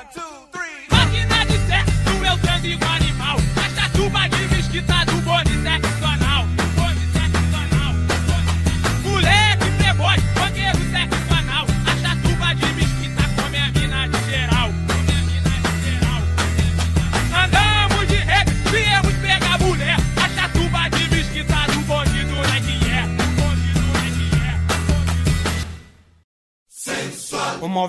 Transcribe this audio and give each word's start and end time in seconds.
One, 0.00 0.08
two, 0.14 0.20
three. 0.50 0.59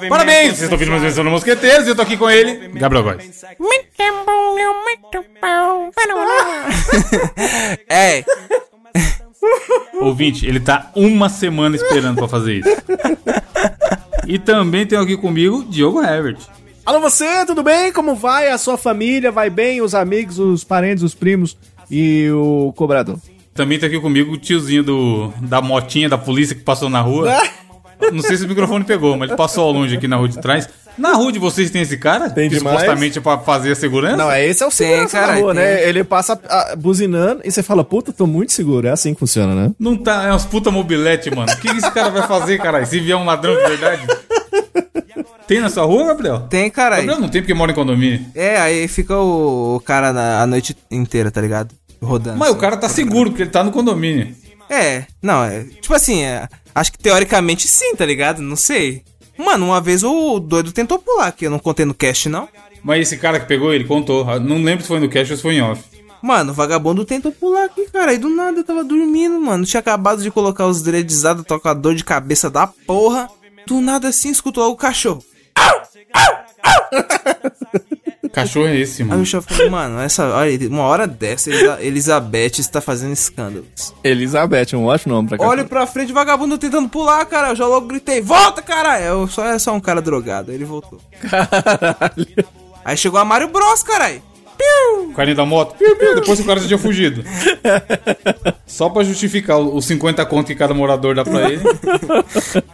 É. 0.03 0.09
Parabéns! 0.09 0.57
Vocês 0.57 0.61
estão 0.61 0.73
ouvindo 0.73 0.91
mais 0.91 1.17
uma 1.17 1.23
no 1.23 1.31
Mosqueteiros 1.31 1.87
e 1.87 1.89
eu 1.89 1.95
tô 1.95 2.01
aqui 2.01 2.17
com 2.17 2.29
ele, 2.29 2.69
Gabriel 2.69 3.03
Góes. 3.03 3.43
Muito 3.59 4.25
bom, 4.25 4.55
meu, 4.55 4.73
muito 4.73 5.25
bom. 5.41 5.91
É, 7.89 8.23
Ouvinte, 9.99 10.45
ele 10.45 10.59
tá 10.59 10.91
uma 10.95 11.29
semana 11.29 11.75
esperando 11.75 12.17
pra 12.17 12.27
fazer 12.27 12.59
isso. 12.59 12.69
E 14.27 14.39
também 14.39 14.85
tem 14.85 14.97
aqui 14.97 15.17
comigo 15.17 15.63
Diogo 15.63 16.01
Herbert. 16.01 16.37
Alô 16.85 16.99
você, 16.99 17.45
tudo 17.45 17.63
bem? 17.63 17.91
Como 17.91 18.15
vai? 18.15 18.49
A 18.49 18.57
sua 18.57 18.77
família 18.77 19.31
vai 19.31 19.49
bem? 19.49 19.81
Os 19.81 19.93
amigos, 19.93 20.39
os 20.39 20.63
parentes, 20.63 21.03
os 21.03 21.13
primos 21.13 21.57
e 21.89 22.29
o 22.31 22.73
cobrador? 22.75 23.17
Também 23.53 23.77
tá 23.77 23.87
aqui 23.87 23.99
comigo 23.99 24.33
o 24.33 24.37
tiozinho 24.37 24.83
do, 24.83 25.33
da 25.41 25.61
motinha 25.61 26.07
da 26.09 26.17
polícia 26.17 26.55
que 26.55 26.63
passou 26.63 26.89
na 26.89 27.01
rua. 27.01 27.31
Não 28.11 28.21
sei 28.21 28.37
se 28.37 28.45
o 28.45 28.47
microfone 28.47 28.83
pegou, 28.83 29.17
mas 29.17 29.29
ele 29.29 29.37
passou 29.37 29.65
ao 29.65 29.71
longe 29.71 29.95
aqui 29.95 30.07
na 30.07 30.15
rua 30.15 30.29
de 30.29 30.39
trás. 30.39 30.67
Na 30.97 31.13
rua 31.13 31.31
de 31.31 31.39
vocês 31.39 31.71
tem 31.71 31.81
esse 31.81 31.97
cara? 31.97 32.29
Tem 32.29 32.49
que 32.49 32.57
demais. 32.57 32.79
supostamente 32.79 33.17
é 33.17 33.21
pra 33.21 33.37
fazer 33.37 33.71
a 33.71 33.75
segurança? 33.75 34.17
Não, 34.17 34.31
é 34.31 34.45
esse 34.45 34.61
é 34.61 34.67
o 34.67 34.71
segurança 34.71 35.19
cara, 35.19 35.33
da 35.33 35.39
rua, 35.39 35.53
tem. 35.53 35.63
né? 35.63 35.87
Ele 35.87 36.03
passa 36.03 36.39
ah, 36.49 36.75
buzinando 36.77 37.41
e 37.43 37.51
você 37.51 37.63
fala, 37.63 37.83
puta, 37.83 38.11
tô 38.11 38.27
muito 38.27 38.51
seguro. 38.51 38.87
É 38.87 38.91
assim 38.91 39.13
que 39.13 39.19
funciona, 39.19 39.55
né? 39.55 39.71
Não 39.79 39.95
tá, 39.95 40.23
é 40.25 40.29
umas 40.31 40.45
puta 40.45 40.69
mobilete, 40.69 41.33
mano. 41.33 41.51
O 41.51 41.57
que 41.57 41.69
esse 41.69 41.89
cara 41.91 42.09
vai 42.09 42.27
fazer, 42.27 42.57
caralho? 42.59 42.85
Se 42.85 42.99
vier 42.99 43.17
um 43.17 43.23
ladrão 43.25 43.55
de 43.55 43.61
verdade? 43.61 44.01
Tem 45.47 45.59
na 45.59 45.69
sua 45.69 45.83
rua, 45.83 46.05
Gabriel? 46.05 46.39
tem, 46.49 46.69
caralho. 46.69 47.01
Gabriel 47.01 47.21
não 47.21 47.29
tem 47.29 47.41
porque 47.41 47.53
mora 47.53 47.71
em 47.71 47.75
condomínio. 47.75 48.25
É, 48.33 48.57
aí 48.57 48.87
fica 48.87 49.17
o, 49.17 49.75
o 49.75 49.79
cara 49.79 50.13
na, 50.13 50.41
a 50.41 50.47
noite 50.47 50.75
inteira, 50.89 51.31
tá 51.31 51.41
ligado? 51.41 51.75
Rodando. 52.01 52.37
Mas 52.37 52.51
o 52.51 52.55
cara 52.55 52.77
tá 52.77 52.89
seguro 52.89 53.29
porque 53.29 53.43
ele 53.43 53.49
tá 53.49 53.63
no 53.63 53.71
condomínio. 53.71 54.33
É, 54.69 55.03
não, 55.21 55.43
é. 55.43 55.65
Tipo 55.81 55.93
assim, 55.93 56.23
é, 56.23 56.47
acho 56.73 56.91
que 56.91 56.99
teoricamente 56.99 57.67
sim, 57.67 57.95
tá 57.95 58.05
ligado? 58.05 58.41
Não 58.41 58.55
sei. 58.55 59.03
Mano, 59.37 59.67
uma 59.67 59.81
vez 59.81 60.03
o 60.03 60.39
doido 60.39 60.71
tentou 60.71 60.99
pular, 60.99 61.31
que 61.31 61.45
eu 61.45 61.51
não 61.51 61.59
contei 61.59 61.85
no 61.85 61.93
cast, 61.93 62.29
não. 62.29 62.47
Mas 62.83 63.01
esse 63.01 63.17
cara 63.17 63.39
que 63.39 63.47
pegou, 63.47 63.73
ele 63.73 63.83
contou. 63.83 64.25
Não 64.39 64.63
lembro 64.63 64.81
se 64.81 64.87
foi 64.87 64.99
no 64.99 65.09
cash 65.09 65.31
ou 65.31 65.37
se 65.37 65.41
foi 65.41 65.55
em 65.55 65.61
off. 65.61 65.83
Mano, 66.21 66.51
o 66.51 66.53
vagabundo 66.53 67.03
tentou 67.03 67.31
pular 67.31 67.65
aqui, 67.65 67.89
cara. 67.89 68.13
E 68.13 68.17
do 68.17 68.29
nada 68.29 68.59
eu 68.59 68.63
tava 68.63 68.83
dormindo, 68.83 69.39
mano. 69.41 69.65
Tinha 69.65 69.79
acabado 69.79 70.21
de 70.21 70.29
colocar 70.29 70.67
os 70.67 70.81
dreadizados, 70.81 71.45
tô 71.45 71.59
com 71.59 71.67
a 71.67 71.73
dor 71.73 71.95
de 71.95 72.03
cabeça 72.03 72.49
da 72.49 72.67
porra. 72.67 73.27
Do 73.65 73.81
nada 73.81 74.09
assim, 74.09 74.29
escutou 74.29 74.71
o 74.71 74.75
cachorro. 74.75 75.23
Cachorro 78.31 78.67
é 78.67 78.77
esse, 78.77 79.01
Aí 79.01 79.07
mano. 79.09 79.23
o 79.23 79.25
chefe 79.25 79.53
falou, 79.53 79.71
mano, 79.71 79.99
essa, 79.99 80.25
olha, 80.29 80.69
uma 80.69 80.83
hora 80.83 81.05
dessa, 81.05 81.49
Elizabeth 81.81 82.59
está 82.59 82.79
fazendo 82.79 83.11
escândalos. 83.11 83.93
Elizabeth, 84.03 84.73
um 84.73 84.85
ótimo 84.85 85.15
nome 85.15 85.27
pra 85.29 85.37
cá. 85.37 85.45
Olho 85.45 85.65
pra 85.67 85.85
frente, 85.85 86.13
vagabundo 86.13 86.57
tentando 86.57 86.87
pular, 86.87 87.25
cara. 87.25 87.49
Eu 87.49 87.55
já 87.55 87.67
logo 87.67 87.87
gritei, 87.87 88.21
volta, 88.21 88.61
cara! 88.61 89.01
Eu 89.01 89.27
só 89.27 89.45
é 89.45 89.59
só 89.59 89.73
um 89.73 89.79
cara 89.81 90.01
drogado. 90.01 90.51
Aí 90.51 90.55
ele 90.55 90.65
voltou. 90.65 90.99
Aí 92.85 92.95
chegou 92.97 93.19
a 93.19 93.25
Mario 93.25 93.49
Bros, 93.49 93.83
caralho. 93.83 94.21
O 95.09 95.13
carinha 95.13 95.35
da 95.35 95.45
moto. 95.45 95.75
Piu, 95.75 95.95
piu, 95.97 96.13
depois 96.15 96.39
o 96.39 96.45
cara 96.45 96.59
já 96.59 96.67
tinha 96.67 96.77
fugido. 96.77 97.23
Só 98.65 98.89
pra 98.89 99.03
justificar 99.03 99.57
os 99.57 99.85
50 99.85 100.23
conto 100.27 100.47
que 100.47 100.55
cada 100.55 100.73
morador 100.73 101.15
dá 101.15 101.23
pra 101.23 101.49
ele. 101.51 101.63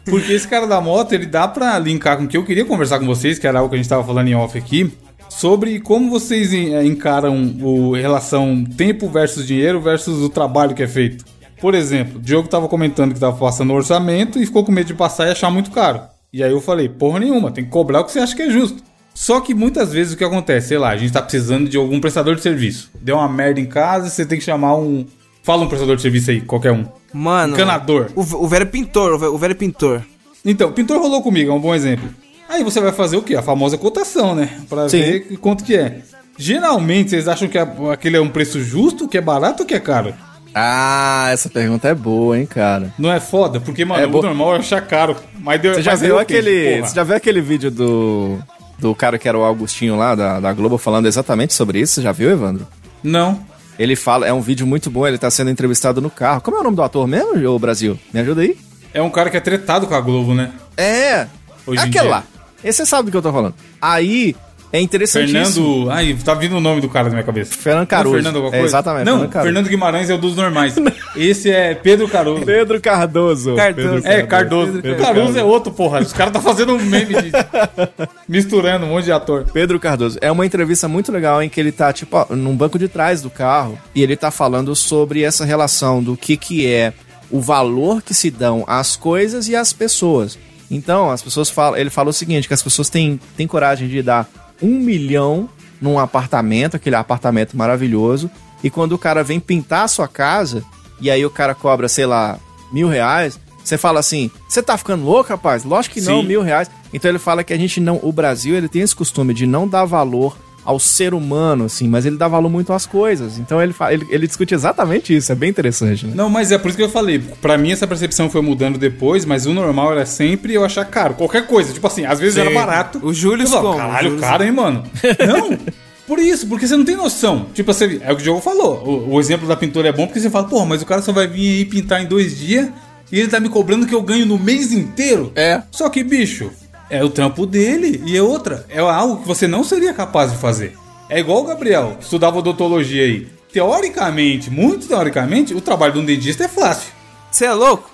Porque 0.05 0.33
esse 0.33 0.47
cara 0.47 0.67
da 0.67 0.81
moto, 0.81 1.13
ele 1.13 1.25
dá 1.25 1.47
pra 1.47 1.79
linkar 1.79 2.17
com 2.17 2.25
o 2.25 2.27
que 2.27 2.35
eu 2.35 2.43
queria 2.43 2.65
conversar 2.65 2.99
com 2.99 3.05
vocês, 3.05 3.39
que 3.39 3.47
era 3.47 3.59
algo 3.59 3.69
que 3.69 3.75
a 3.75 3.77
gente 3.77 3.89
tava 3.89 4.03
falando 4.03 4.27
em 4.27 4.35
off 4.35 4.57
aqui. 4.57 4.91
Sobre 5.37 5.79
como 5.79 6.09
vocês 6.09 6.51
eh, 6.51 6.83
encaram 6.83 7.55
o 7.61 7.93
relação 7.93 8.65
tempo 8.75 9.07
versus 9.07 9.45
dinheiro 9.45 9.79
versus 9.79 10.23
o 10.23 10.29
trabalho 10.29 10.73
que 10.73 10.81
é 10.81 10.87
feito. 10.87 11.23
Por 11.61 11.75
exemplo, 11.75 12.17
o 12.17 12.19
Diogo 12.19 12.47
tava 12.47 12.67
comentando 12.67 13.13
que 13.13 13.19
tava 13.19 13.37
passando 13.37 13.71
o 13.71 13.75
orçamento 13.75 14.39
e 14.41 14.47
ficou 14.47 14.65
com 14.65 14.71
medo 14.71 14.87
de 14.87 14.93
passar 14.95 15.27
e 15.27 15.31
achar 15.31 15.51
muito 15.51 15.69
caro. 15.69 16.01
E 16.33 16.43
aí 16.43 16.51
eu 16.51 16.59
falei, 16.59 16.89
porra 16.89 17.19
nenhuma, 17.19 17.51
tem 17.51 17.63
que 17.63 17.69
cobrar 17.69 18.01
o 18.01 18.05
que 18.05 18.13
você 18.13 18.19
acha 18.19 18.35
que 18.35 18.41
é 18.41 18.49
justo. 18.49 18.81
Só 19.13 19.39
que 19.39 19.53
muitas 19.53 19.93
vezes 19.93 20.13
o 20.13 20.17
que 20.17 20.23
acontece, 20.23 20.69
sei 20.69 20.79
lá, 20.79 20.89
a 20.89 20.97
gente 20.97 21.13
tá 21.13 21.21
precisando 21.21 21.69
de 21.69 21.77
algum 21.77 21.99
prestador 21.99 22.33
de 22.35 22.41
serviço. 22.41 22.89
Deu 22.99 23.17
uma 23.17 23.29
merda 23.29 23.59
em 23.59 23.67
casa, 23.67 24.09
você 24.09 24.25
tem 24.25 24.39
que 24.39 24.43
chamar 24.43 24.75
um. 24.75 25.05
Fala 25.43 25.63
um 25.63 25.67
prestador 25.67 25.97
de 25.97 26.01
serviço 26.01 26.31
aí, 26.31 26.41
qualquer 26.41 26.71
um. 26.71 26.83
Mano. 27.13 27.53
Encanador. 27.53 28.07
O, 28.15 28.21
o 28.21 28.47
velho 28.47 28.65
pintor, 28.65 29.13
o 29.13 29.19
velho, 29.19 29.33
o 29.35 29.37
velho 29.37 29.55
pintor. 29.55 30.03
Então, 30.43 30.71
pintor 30.71 30.99
rolou 30.99 31.21
comigo, 31.21 31.51
é 31.51 31.53
um 31.53 31.61
bom 31.61 31.75
exemplo. 31.75 32.09
Aí 32.49 32.63
você 32.63 32.79
vai 32.79 32.91
fazer 32.91 33.17
o 33.17 33.21
quê? 33.21 33.35
A 33.35 33.41
famosa 33.41 33.77
cotação, 33.77 34.33
né? 34.35 34.49
Pra 34.69 34.87
Sim. 34.89 35.01
ver 35.01 35.37
quanto 35.41 35.63
que 35.63 35.75
é. 35.75 35.99
Geralmente, 36.37 37.09
vocês 37.09 37.27
acham 37.27 37.47
que 37.47 37.57
a- 37.57 37.67
aquele 37.91 38.17
é 38.17 38.21
um 38.21 38.29
preço 38.29 38.61
justo, 38.61 39.07
que 39.07 39.17
é 39.17 39.21
barato 39.21 39.63
ou 39.63 39.67
que 39.67 39.73
é 39.73 39.79
caro? 39.79 40.13
Ah, 40.53 41.27
essa 41.31 41.49
pergunta 41.49 41.87
é 41.87 41.93
boa, 41.93 42.37
hein, 42.37 42.45
cara. 42.45 42.93
Não 42.97 43.11
é 43.11 43.19
foda? 43.19 43.59
Porque, 43.59 43.83
mano, 43.85 44.01
É 44.03 44.07
o 44.07 44.09
bo- 44.09 44.21
normal 44.21 44.55
é 44.55 44.59
achar 44.59 44.81
caro. 44.81 45.15
Mas 45.39 45.61
deu, 45.61 45.73
Você 45.73 45.81
já 45.81 45.91
mas 45.91 46.01
viu 46.01 46.17
aquele. 46.17 46.81
Você 46.81 46.95
já 46.95 47.03
viu 47.03 47.15
aquele 47.15 47.41
vídeo 47.41 47.69
do. 47.69 48.37
Do 48.79 48.93
cara 48.93 49.17
que 49.17 49.27
era 49.27 49.37
o 49.37 49.43
Augustinho 49.43 49.95
lá, 49.97 50.13
da, 50.13 50.39
da 50.39 50.53
Globo, 50.53 50.77
falando 50.77 51.07
exatamente 51.07 51.53
sobre 51.53 51.79
isso? 51.79 51.95
Você 51.95 52.01
já 52.03 52.11
viu, 52.11 52.29
Evandro? 52.29 52.67
Não. 53.03 53.39
Ele 53.77 53.95
fala, 53.95 54.27
é 54.27 54.33
um 54.33 54.41
vídeo 54.41 54.65
muito 54.67 54.89
bom, 54.91 55.05
ele 55.07 55.17
tá 55.17 55.29
sendo 55.31 55.49
entrevistado 55.49 55.99
no 56.01 56.09
carro. 56.11 56.41
Como 56.41 56.57
é 56.57 56.59
o 56.59 56.63
nome 56.63 56.75
do 56.75 56.83
ator 56.83 57.07
mesmo, 57.07 57.47
ô 57.49 57.57
Brasil? 57.59 57.99
Me 58.13 58.19
ajuda 58.19 58.41
aí? 58.41 58.55
É 58.93 59.01
um 59.01 59.09
cara 59.09 59.29
que 59.31 59.37
é 59.37 59.39
tretado 59.39 59.85
com 59.87 59.95
a 59.95 60.01
Globo, 60.01 60.33
né? 60.35 60.51
É! 60.75 61.25
Hoje 61.65 61.81
em 61.85 61.89
aquele 61.89 62.03
dia. 62.03 62.09
lá. 62.09 62.23
Esse 62.63 62.77
você 62.77 62.85
sabe 62.85 63.05
do 63.07 63.11
que 63.11 63.17
eu 63.17 63.21
tô 63.21 63.31
falando. 63.31 63.53
Aí, 63.81 64.35
é 64.73 64.81
interessantíssimo. 64.81 65.65
Fernando. 65.85 65.91
Ai, 65.91 66.17
tá 66.25 66.33
vindo 66.33 66.57
o 66.57 66.59
nome 66.59 66.81
do 66.81 66.89
cara 66.89 67.05
na 67.05 67.11
minha 67.11 67.23
cabeça. 67.23 67.53
Fernando 67.55 67.81
Não, 67.81 67.85
Caruso. 67.87 68.15
Fernando 68.15 68.35
alguma 68.35 68.55
É, 68.55 68.59
coisa? 68.59 68.65
exatamente, 68.75 69.05
Não, 69.05 69.13
Fernando 69.19 69.31
Fernando, 69.31 69.53
Caruso. 69.53 69.69
Guimarães 69.69 70.09
é 70.09 70.13
o 70.13 70.17
dos 70.17 70.35
normais. 70.35 70.75
Esse 71.15 71.49
é 71.51 71.73
Pedro 71.73 72.07
Caruso. 72.09 72.43
Pedro 72.45 72.81
Cardoso. 72.81 73.55
Cardoso. 73.55 74.01
Pedro 74.03 74.07
É, 74.07 74.23
Cardoso. 74.23 74.81
Pedro 74.81 75.03
Caruso 75.03 75.39
é 75.39 75.43
outro, 75.43 75.71
porra. 75.71 76.01
Os 76.01 76.11
caras 76.13 76.33
tá 76.33 76.41
fazendo 76.41 76.73
um 76.73 76.79
meme 76.83 77.13
de... 77.15 77.31
misturando 78.27 78.85
um 78.85 78.89
monte 78.89 79.05
de 79.05 79.11
ator. 79.11 79.45
Pedro 79.53 79.79
Cardoso. 79.79 80.17
É 80.21 80.31
uma 80.31 80.45
entrevista 80.45 80.87
muito 80.87 81.11
legal 81.11 81.41
em 81.41 81.49
que 81.49 81.59
ele 81.59 81.71
tá, 81.71 81.93
tipo, 81.93 82.17
ó, 82.17 82.35
num 82.35 82.55
banco 82.55 82.77
de 82.77 82.87
trás 82.87 83.21
do 83.21 83.29
carro 83.29 83.77
e 83.95 84.03
ele 84.03 84.15
tá 84.15 84.31
falando 84.31 84.75
sobre 84.75 85.23
essa 85.23 85.45
relação 85.45 86.03
do 86.03 86.17
que 86.17 86.35
que 86.37 86.67
é 86.67 86.93
o 87.31 87.39
valor 87.41 88.01
que 88.01 88.13
se 88.13 88.29
dão 88.29 88.63
às 88.67 88.95
coisas 88.95 89.47
e 89.47 89.55
às 89.55 89.73
pessoas. 89.73 90.37
Então, 90.69 91.09
as 91.09 91.21
pessoas 91.21 91.49
falam, 91.49 91.79
ele 91.79 91.89
fala 91.89 92.09
o 92.09 92.13
seguinte, 92.13 92.47
que 92.47 92.53
as 92.53 92.61
pessoas 92.61 92.89
têm, 92.89 93.19
têm 93.35 93.47
coragem 93.47 93.87
de 93.87 94.01
dar 94.01 94.29
um 94.61 94.79
milhão 94.79 95.49
num 95.79 95.99
apartamento, 95.99 96.75
aquele 96.75 96.95
apartamento 96.95 97.55
maravilhoso, 97.55 98.29
e 98.63 98.69
quando 98.69 98.93
o 98.93 98.97
cara 98.97 99.23
vem 99.23 99.39
pintar 99.39 99.83
a 99.83 99.87
sua 99.87 100.07
casa, 100.07 100.63
e 100.99 101.09
aí 101.11 101.25
o 101.25 101.29
cara 101.29 101.53
cobra, 101.53 101.87
sei 101.87 102.05
lá, 102.05 102.39
mil 102.71 102.87
reais, 102.87 103.39
você 103.63 103.77
fala 103.77 103.99
assim, 103.99 104.31
você 104.47 104.63
tá 104.63 104.77
ficando 104.77 105.03
louco, 105.03 105.29
rapaz? 105.29 105.63
Lógico 105.63 105.95
que 105.95 106.01
não, 106.01 106.21
Sim. 106.21 106.27
mil 106.27 106.41
reais. 106.41 106.69
Então 106.93 107.11
ele 107.11 107.19
fala 107.19 107.43
que 107.43 107.53
a 107.53 107.57
gente 107.57 107.81
não, 107.81 107.99
o 108.01 108.11
Brasil, 108.11 108.55
ele 108.55 108.69
tem 108.69 108.81
esse 108.81 108.95
costume 108.95 109.33
de 109.33 109.45
não 109.45 109.67
dar 109.67 109.83
valor 109.83 110.37
ao 110.67 110.79
ser 110.79 111.13
humano, 111.13 111.63
assim, 111.63 111.87
mas 111.87 112.05
ele 112.05 112.17
dá 112.17 112.27
valor 112.27 112.49
muito 112.49 112.73
às 112.73 112.85
coisas. 112.85 113.39
Então 113.39 113.61
ele, 113.61 113.73
ele, 113.89 114.05
ele 114.09 114.27
discute 114.27 114.53
exatamente 114.53 115.15
isso, 115.15 115.31
é 115.31 115.35
bem 115.35 115.49
interessante, 115.49 116.05
né? 116.05 116.11
Não, 116.13 116.29
mas 116.29 116.51
é 116.51 116.57
por 116.57 116.67
isso 116.67 116.75
que 116.75 116.83
eu 116.83 116.89
falei. 116.89 117.19
Pra 117.19 117.57
mim, 117.57 117.71
essa 117.71 117.87
percepção 117.87 118.29
foi 118.29 118.41
mudando 118.41 118.77
depois, 118.77 119.23
mas 119.23 119.45
o 119.45 119.53
normal 119.53 119.93
era 119.93 120.05
sempre 120.05 120.53
eu 120.53 120.65
achar 120.65 120.83
caro. 120.83 121.13
Qualquer 121.13 121.47
coisa. 121.47 121.71
Tipo 121.71 121.87
assim, 121.87 122.03
às 122.03 122.19
vezes 122.19 122.35
Sim. 122.35 122.41
era 122.41 122.49
barato. 122.49 122.99
O 123.01 123.13
Júlio 123.13 123.49
como? 123.49 123.77
Caralho, 123.77 124.19
caro, 124.19 124.43
hein, 124.43 124.51
mano? 124.51 124.83
Não. 125.25 125.57
Por 126.05 126.19
isso, 126.19 126.47
porque 126.47 126.67
você 126.67 126.75
não 126.75 126.83
tem 126.83 126.97
noção. 126.97 127.45
Tipo, 127.53 127.71
você, 127.71 128.01
é 128.03 128.11
o 128.11 128.15
que 128.17 128.21
o 128.21 128.23
Diogo 128.23 128.41
falou. 128.41 128.83
O, 128.85 129.13
o 129.15 129.19
exemplo 129.21 129.47
da 129.47 129.55
pintura 129.55 129.87
é 129.87 129.93
bom 129.93 130.05
porque 130.05 130.19
você 130.19 130.29
fala, 130.29 130.49
porra, 130.49 130.65
mas 130.65 130.81
o 130.81 130.85
cara 130.85 131.01
só 131.01 131.13
vai 131.13 131.27
vir 131.27 131.59
aí 131.59 131.65
pintar 131.65 132.01
em 132.01 132.07
dois 132.07 132.37
dias 132.37 132.69
e 133.09 133.17
ele 133.17 133.29
tá 133.29 133.39
me 133.39 133.47
cobrando 133.47 133.87
que 133.87 133.95
eu 133.95 134.01
ganho 134.01 134.25
no 134.25 134.37
mês 134.37 134.73
inteiro. 134.73 135.31
É. 135.33 135.61
Só 135.71 135.87
que, 135.87 136.03
bicho, 136.03 136.51
é 136.89 137.03
o 137.03 137.09
trampo 137.09 137.45
dele 137.45 138.01
e 138.05 138.15
é 138.17 138.21
outra. 138.21 138.65
É 138.69 138.79
algo 138.79 139.17
que 139.21 139.27
você 139.27 139.47
não 139.47 139.63
seria 139.63 139.93
capaz 139.93 140.31
de 140.31 140.37
fazer. 140.37 140.75
É 141.09 141.19
igual 141.19 141.39
o 141.41 141.45
Gabriel, 141.45 141.95
que 141.97 142.03
estudava 142.03 142.37
odontologia 142.39 143.03
aí. 143.03 143.27
Teoricamente, 143.51 144.49
muito 144.49 144.87
teoricamente, 144.87 145.53
o 145.53 145.61
trabalho 145.61 145.93
de 145.93 145.99
um 145.99 146.05
dentista 146.05 146.45
é 146.45 146.47
fácil. 146.47 146.91
Você 147.31 147.45
é 147.45 147.53
louco? 147.53 147.89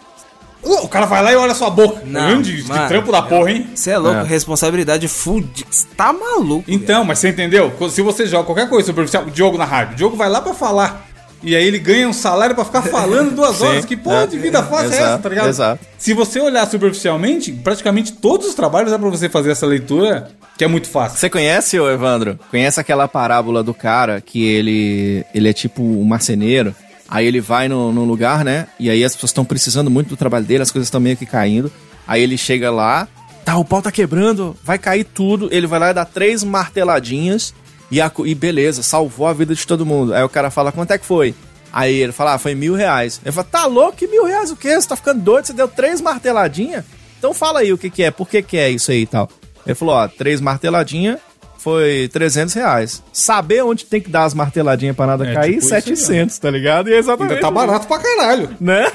O 0.64 0.88
cara 0.88 1.06
vai 1.06 1.22
lá 1.22 1.32
e 1.34 1.36
olha 1.36 1.54
sua 1.54 1.70
boca. 1.70 2.02
Não, 2.06 2.22
Tá 2.22 2.28
vendo? 2.28 2.44
de, 2.44 2.62
de 2.64 2.70
mano, 2.70 2.88
trampo 2.88 3.12
da 3.12 3.22
porra, 3.22 3.52
hein? 3.52 3.68
Você 3.76 3.92
é 3.92 3.98
louco, 3.98 4.20
É. 4.22 4.24
responsabilidade 4.24 5.08
full. 5.10 5.42
de- 5.42 5.66
Cê 5.70 5.88
tá 5.98 6.14
maluco. 6.14 6.64
Então, 6.68 7.04
mas 7.04 7.20
você 7.20 7.30
entendeu? 7.30 7.72
Se 7.90 8.02
você 8.02 8.26
joga 8.26 8.46
qualquer 8.46 8.70
coisa 8.70 8.86
superficial, 8.88 9.24
o 9.26 9.32
Diogo 9.32 9.58
na 9.58 9.66
rádio, 9.66 9.94
o 9.94 9.98
Diogo 9.98 10.16
vai 10.16 10.30
lá 10.30 10.42
pra 10.42 10.54
falar. 10.54 11.06
E 11.44 11.56
aí 11.56 11.68
ele 11.68 11.78
ganha 11.78 12.08
um 12.08 12.14
salário 12.14 12.56
pra 12.56 12.64
ficar 12.64 12.82
falando 12.82 13.36
duas 13.36 13.58
Sim, 13.58 13.66
horas. 13.66 13.86
Que 13.86 13.98
porra 13.98 14.24
é, 14.24 14.28
de 14.28 14.40
vida 14.40 14.64
fácil 14.64 14.86
é 14.86 14.88
essa, 14.88 15.04
exato, 15.04 15.24
tá 15.24 15.30
ligado? 15.30 15.50
exato. 15.50 15.86
Se 15.98 16.14
você 16.14 16.40
olhar 16.40 16.66
superficialmente, 16.70 17.52
praticamente 17.52 18.14
todos 18.14 18.48
os 18.48 18.56
trabalhos 18.56 18.92
dá 18.92 18.98
pra 18.98 19.10
você 19.10 19.28
fazer 19.28 19.52
essa 19.52 19.66
leitura, 19.66 20.32
que 20.58 20.64
é 20.64 20.68
muito 20.68 20.90
fácil. 20.90 21.20
Você 21.20 21.30
conhece, 21.30 21.78
ô 21.80 21.92
Evandro? 21.92 22.40
Conhece 22.50 22.80
aquela 22.80 23.08
parábola 23.08 23.62
do 23.62 23.74
cara 23.74 24.22
que 24.22 24.44
ele, 24.46 25.26
ele 25.36 25.50
é 25.50 25.54
tipo 25.54 25.84
um 25.84 26.06
marceneiro? 26.06 26.74
Aí 27.10 27.28
ele 27.28 27.42
vai 27.42 27.68
no, 27.68 27.92
num 27.92 28.06
lugar, 28.06 28.46
né? 28.46 28.68
E 28.80 28.90
aí 28.90 29.04
as 29.04 29.14
pessoas 29.14 29.30
estão 29.30 29.46
precisando 29.46 29.90
muito 29.90 30.08
do 30.10 30.18
trabalho 30.18 30.46
dele, 30.46 30.64
as 30.64 30.72
coisas 30.72 30.88
estão 30.88 31.02
meio 31.02 31.18
que 31.18 31.26
caindo. 31.26 31.72
Aí 32.08 32.24
ele 32.24 32.38
chega 32.38 32.72
lá, 32.72 33.08
tá, 33.44 33.58
o 33.58 33.66
pau 33.66 33.82
tá 33.82 33.92
quebrando, 33.92 34.56
vai 34.64 34.78
cair 34.80 35.04
tudo. 35.04 35.50
Ele 35.52 35.68
vai 35.68 35.80
lá 35.80 35.92
e 35.92 35.94
dá 35.94 36.06
três 36.06 36.44
marteladinhas 36.44 37.54
e, 37.94 38.02
a 38.02 38.12
e 38.26 38.34
beleza, 38.34 38.82
salvou 38.82 39.28
a 39.28 39.34
vida 39.34 39.54
de 39.54 39.68
todo 39.68 39.86
mundo. 39.86 40.16
Aí 40.16 40.24
o 40.24 40.30
cara 40.30 40.50
fala, 40.50 40.72
quanto 40.72 40.92
é 40.92 40.98
que 40.98 41.06
foi? 41.06 41.36
Aí 41.72 41.94
ele 41.94 42.12
fala, 42.12 42.34
ah, 42.34 42.40
foi 42.40 42.56
mil 42.56 42.74
reais. 42.74 43.22
Ele 43.24 43.32
fala, 43.32 43.48
tá 43.50 43.66
louco? 43.68 43.98
Que 43.98 44.08
mil 44.08 44.26
reais 44.26 44.50
o 44.50 44.56
quê? 44.56 44.74
Você 44.74 44.88
tá 44.88 44.96
ficando 44.96 45.22
doido? 45.22 45.46
Você 45.46 45.54
deu 45.54 45.68
três 45.68 46.02
marteladinhas? 46.02 46.84
Então 47.20 47.36
fala 47.36 47.60
aí 47.60 47.72
o 47.72 47.78
que 47.78 47.92
que 47.92 48.02
é, 48.02 48.10
por 48.10 48.28
que 48.28 48.42
que 48.42 48.58
é 48.58 48.70
isso 48.72 48.90
aí 48.90 49.04
e 49.04 49.06
tal. 49.06 49.30
Ele 49.64 49.76
falou, 49.76 49.94
ó, 49.94 50.08
três 50.08 50.42
marteladinhas 50.42 51.20
foi 51.60 52.10
300 52.12 52.54
reais. 52.56 53.04
Saber 53.14 53.64
onde 53.64 53.86
tem 53.86 54.02
que 54.02 54.10
dar 54.10 54.24
as 54.24 54.34
marteladinhas 54.34 54.96
pra 54.96 55.06
nada 55.06 55.28
É, 55.28 55.34
cair, 55.34 55.54
tipo 55.54 55.66
isso 55.66 55.74
aí, 55.76 55.82
700, 55.82 56.38
tá 56.40 56.50
ligado? 56.50 56.90
E 56.90 56.94
é 56.94 56.98
exatamente. 56.98 57.36
Ainda 57.36 57.42
tá 57.42 57.52
barato 57.52 57.88
pra 57.88 58.00
caralho. 58.00 58.50
Né? 58.60 58.92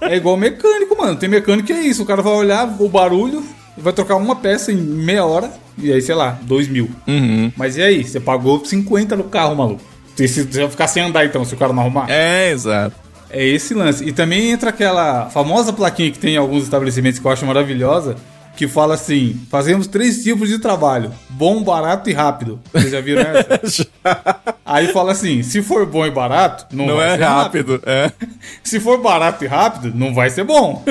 É 0.00 0.16
igual 0.16 0.36
mecânico, 0.36 0.96
mano. 0.98 1.16
Tem 1.16 1.28
mecânico 1.28 1.68
que 1.68 1.72
é 1.72 1.80
isso. 1.80 2.02
O 2.02 2.06
cara 2.06 2.20
vai 2.20 2.32
olhar 2.32 2.76
o 2.80 2.88
barulho, 2.88 3.42
vai 3.76 3.92
trocar 3.92 4.16
uma 4.16 4.36
peça 4.36 4.72
em 4.72 4.76
meia 4.76 5.24
hora, 5.24 5.50
e 5.78 5.92
aí, 5.92 6.00
sei 6.02 6.14
lá, 6.14 6.38
dois 6.42 6.68
mil. 6.68 6.90
Uhum. 7.06 7.52
Mas 7.56 7.76
e 7.76 7.82
aí? 7.82 8.04
Você 8.04 8.20
pagou 8.20 8.64
50 8.64 9.16
no 9.16 9.24
carro, 9.24 9.54
maluco. 9.54 9.82
Você 10.16 10.42
vai 10.42 10.68
ficar 10.68 10.88
sem 10.88 11.02
andar 11.02 11.24
então, 11.24 11.44
se 11.44 11.54
o 11.54 11.56
cara 11.56 11.72
não 11.72 11.82
arrumar? 11.82 12.10
É, 12.10 12.50
exato. 12.50 12.94
É 13.30 13.44
esse 13.44 13.72
lance. 13.72 14.04
E 14.04 14.12
também 14.12 14.50
entra 14.50 14.68
aquela 14.68 15.30
famosa 15.30 15.72
plaquinha 15.72 16.10
que 16.10 16.18
tem 16.18 16.34
em 16.34 16.36
alguns 16.36 16.64
estabelecimentos 16.64 17.18
que 17.18 17.26
eu 17.26 17.30
acho 17.30 17.46
maravilhosa, 17.46 18.16
que 18.56 18.68
fala 18.68 18.94
assim: 18.94 19.40
fazemos 19.50 19.86
três 19.86 20.22
tipos 20.22 20.48
de 20.48 20.58
trabalho: 20.58 21.12
bom, 21.28 21.62
barato 21.62 22.08
e 22.10 22.12
rápido. 22.12 22.60
Vocês 22.72 22.90
já 22.92 23.00
viram 23.00 23.22
essa? 23.22 23.86
Aí 24.64 24.88
fala 24.88 25.12
assim: 25.12 25.42
se 25.42 25.62
for 25.62 25.86
bom 25.86 26.06
e 26.06 26.10
barato, 26.10 26.66
não, 26.74 26.86
Não 26.86 26.96
vai 26.96 27.14
é 27.14 27.16
ser 27.16 27.24
rápido, 27.24 27.82
é. 27.84 28.12
Se 28.64 28.80
for 28.80 29.00
barato 29.00 29.44
e 29.44 29.46
rápido, 29.46 29.92
não 29.94 30.14
vai 30.14 30.30
ser 30.30 30.44
bom. 30.44 30.82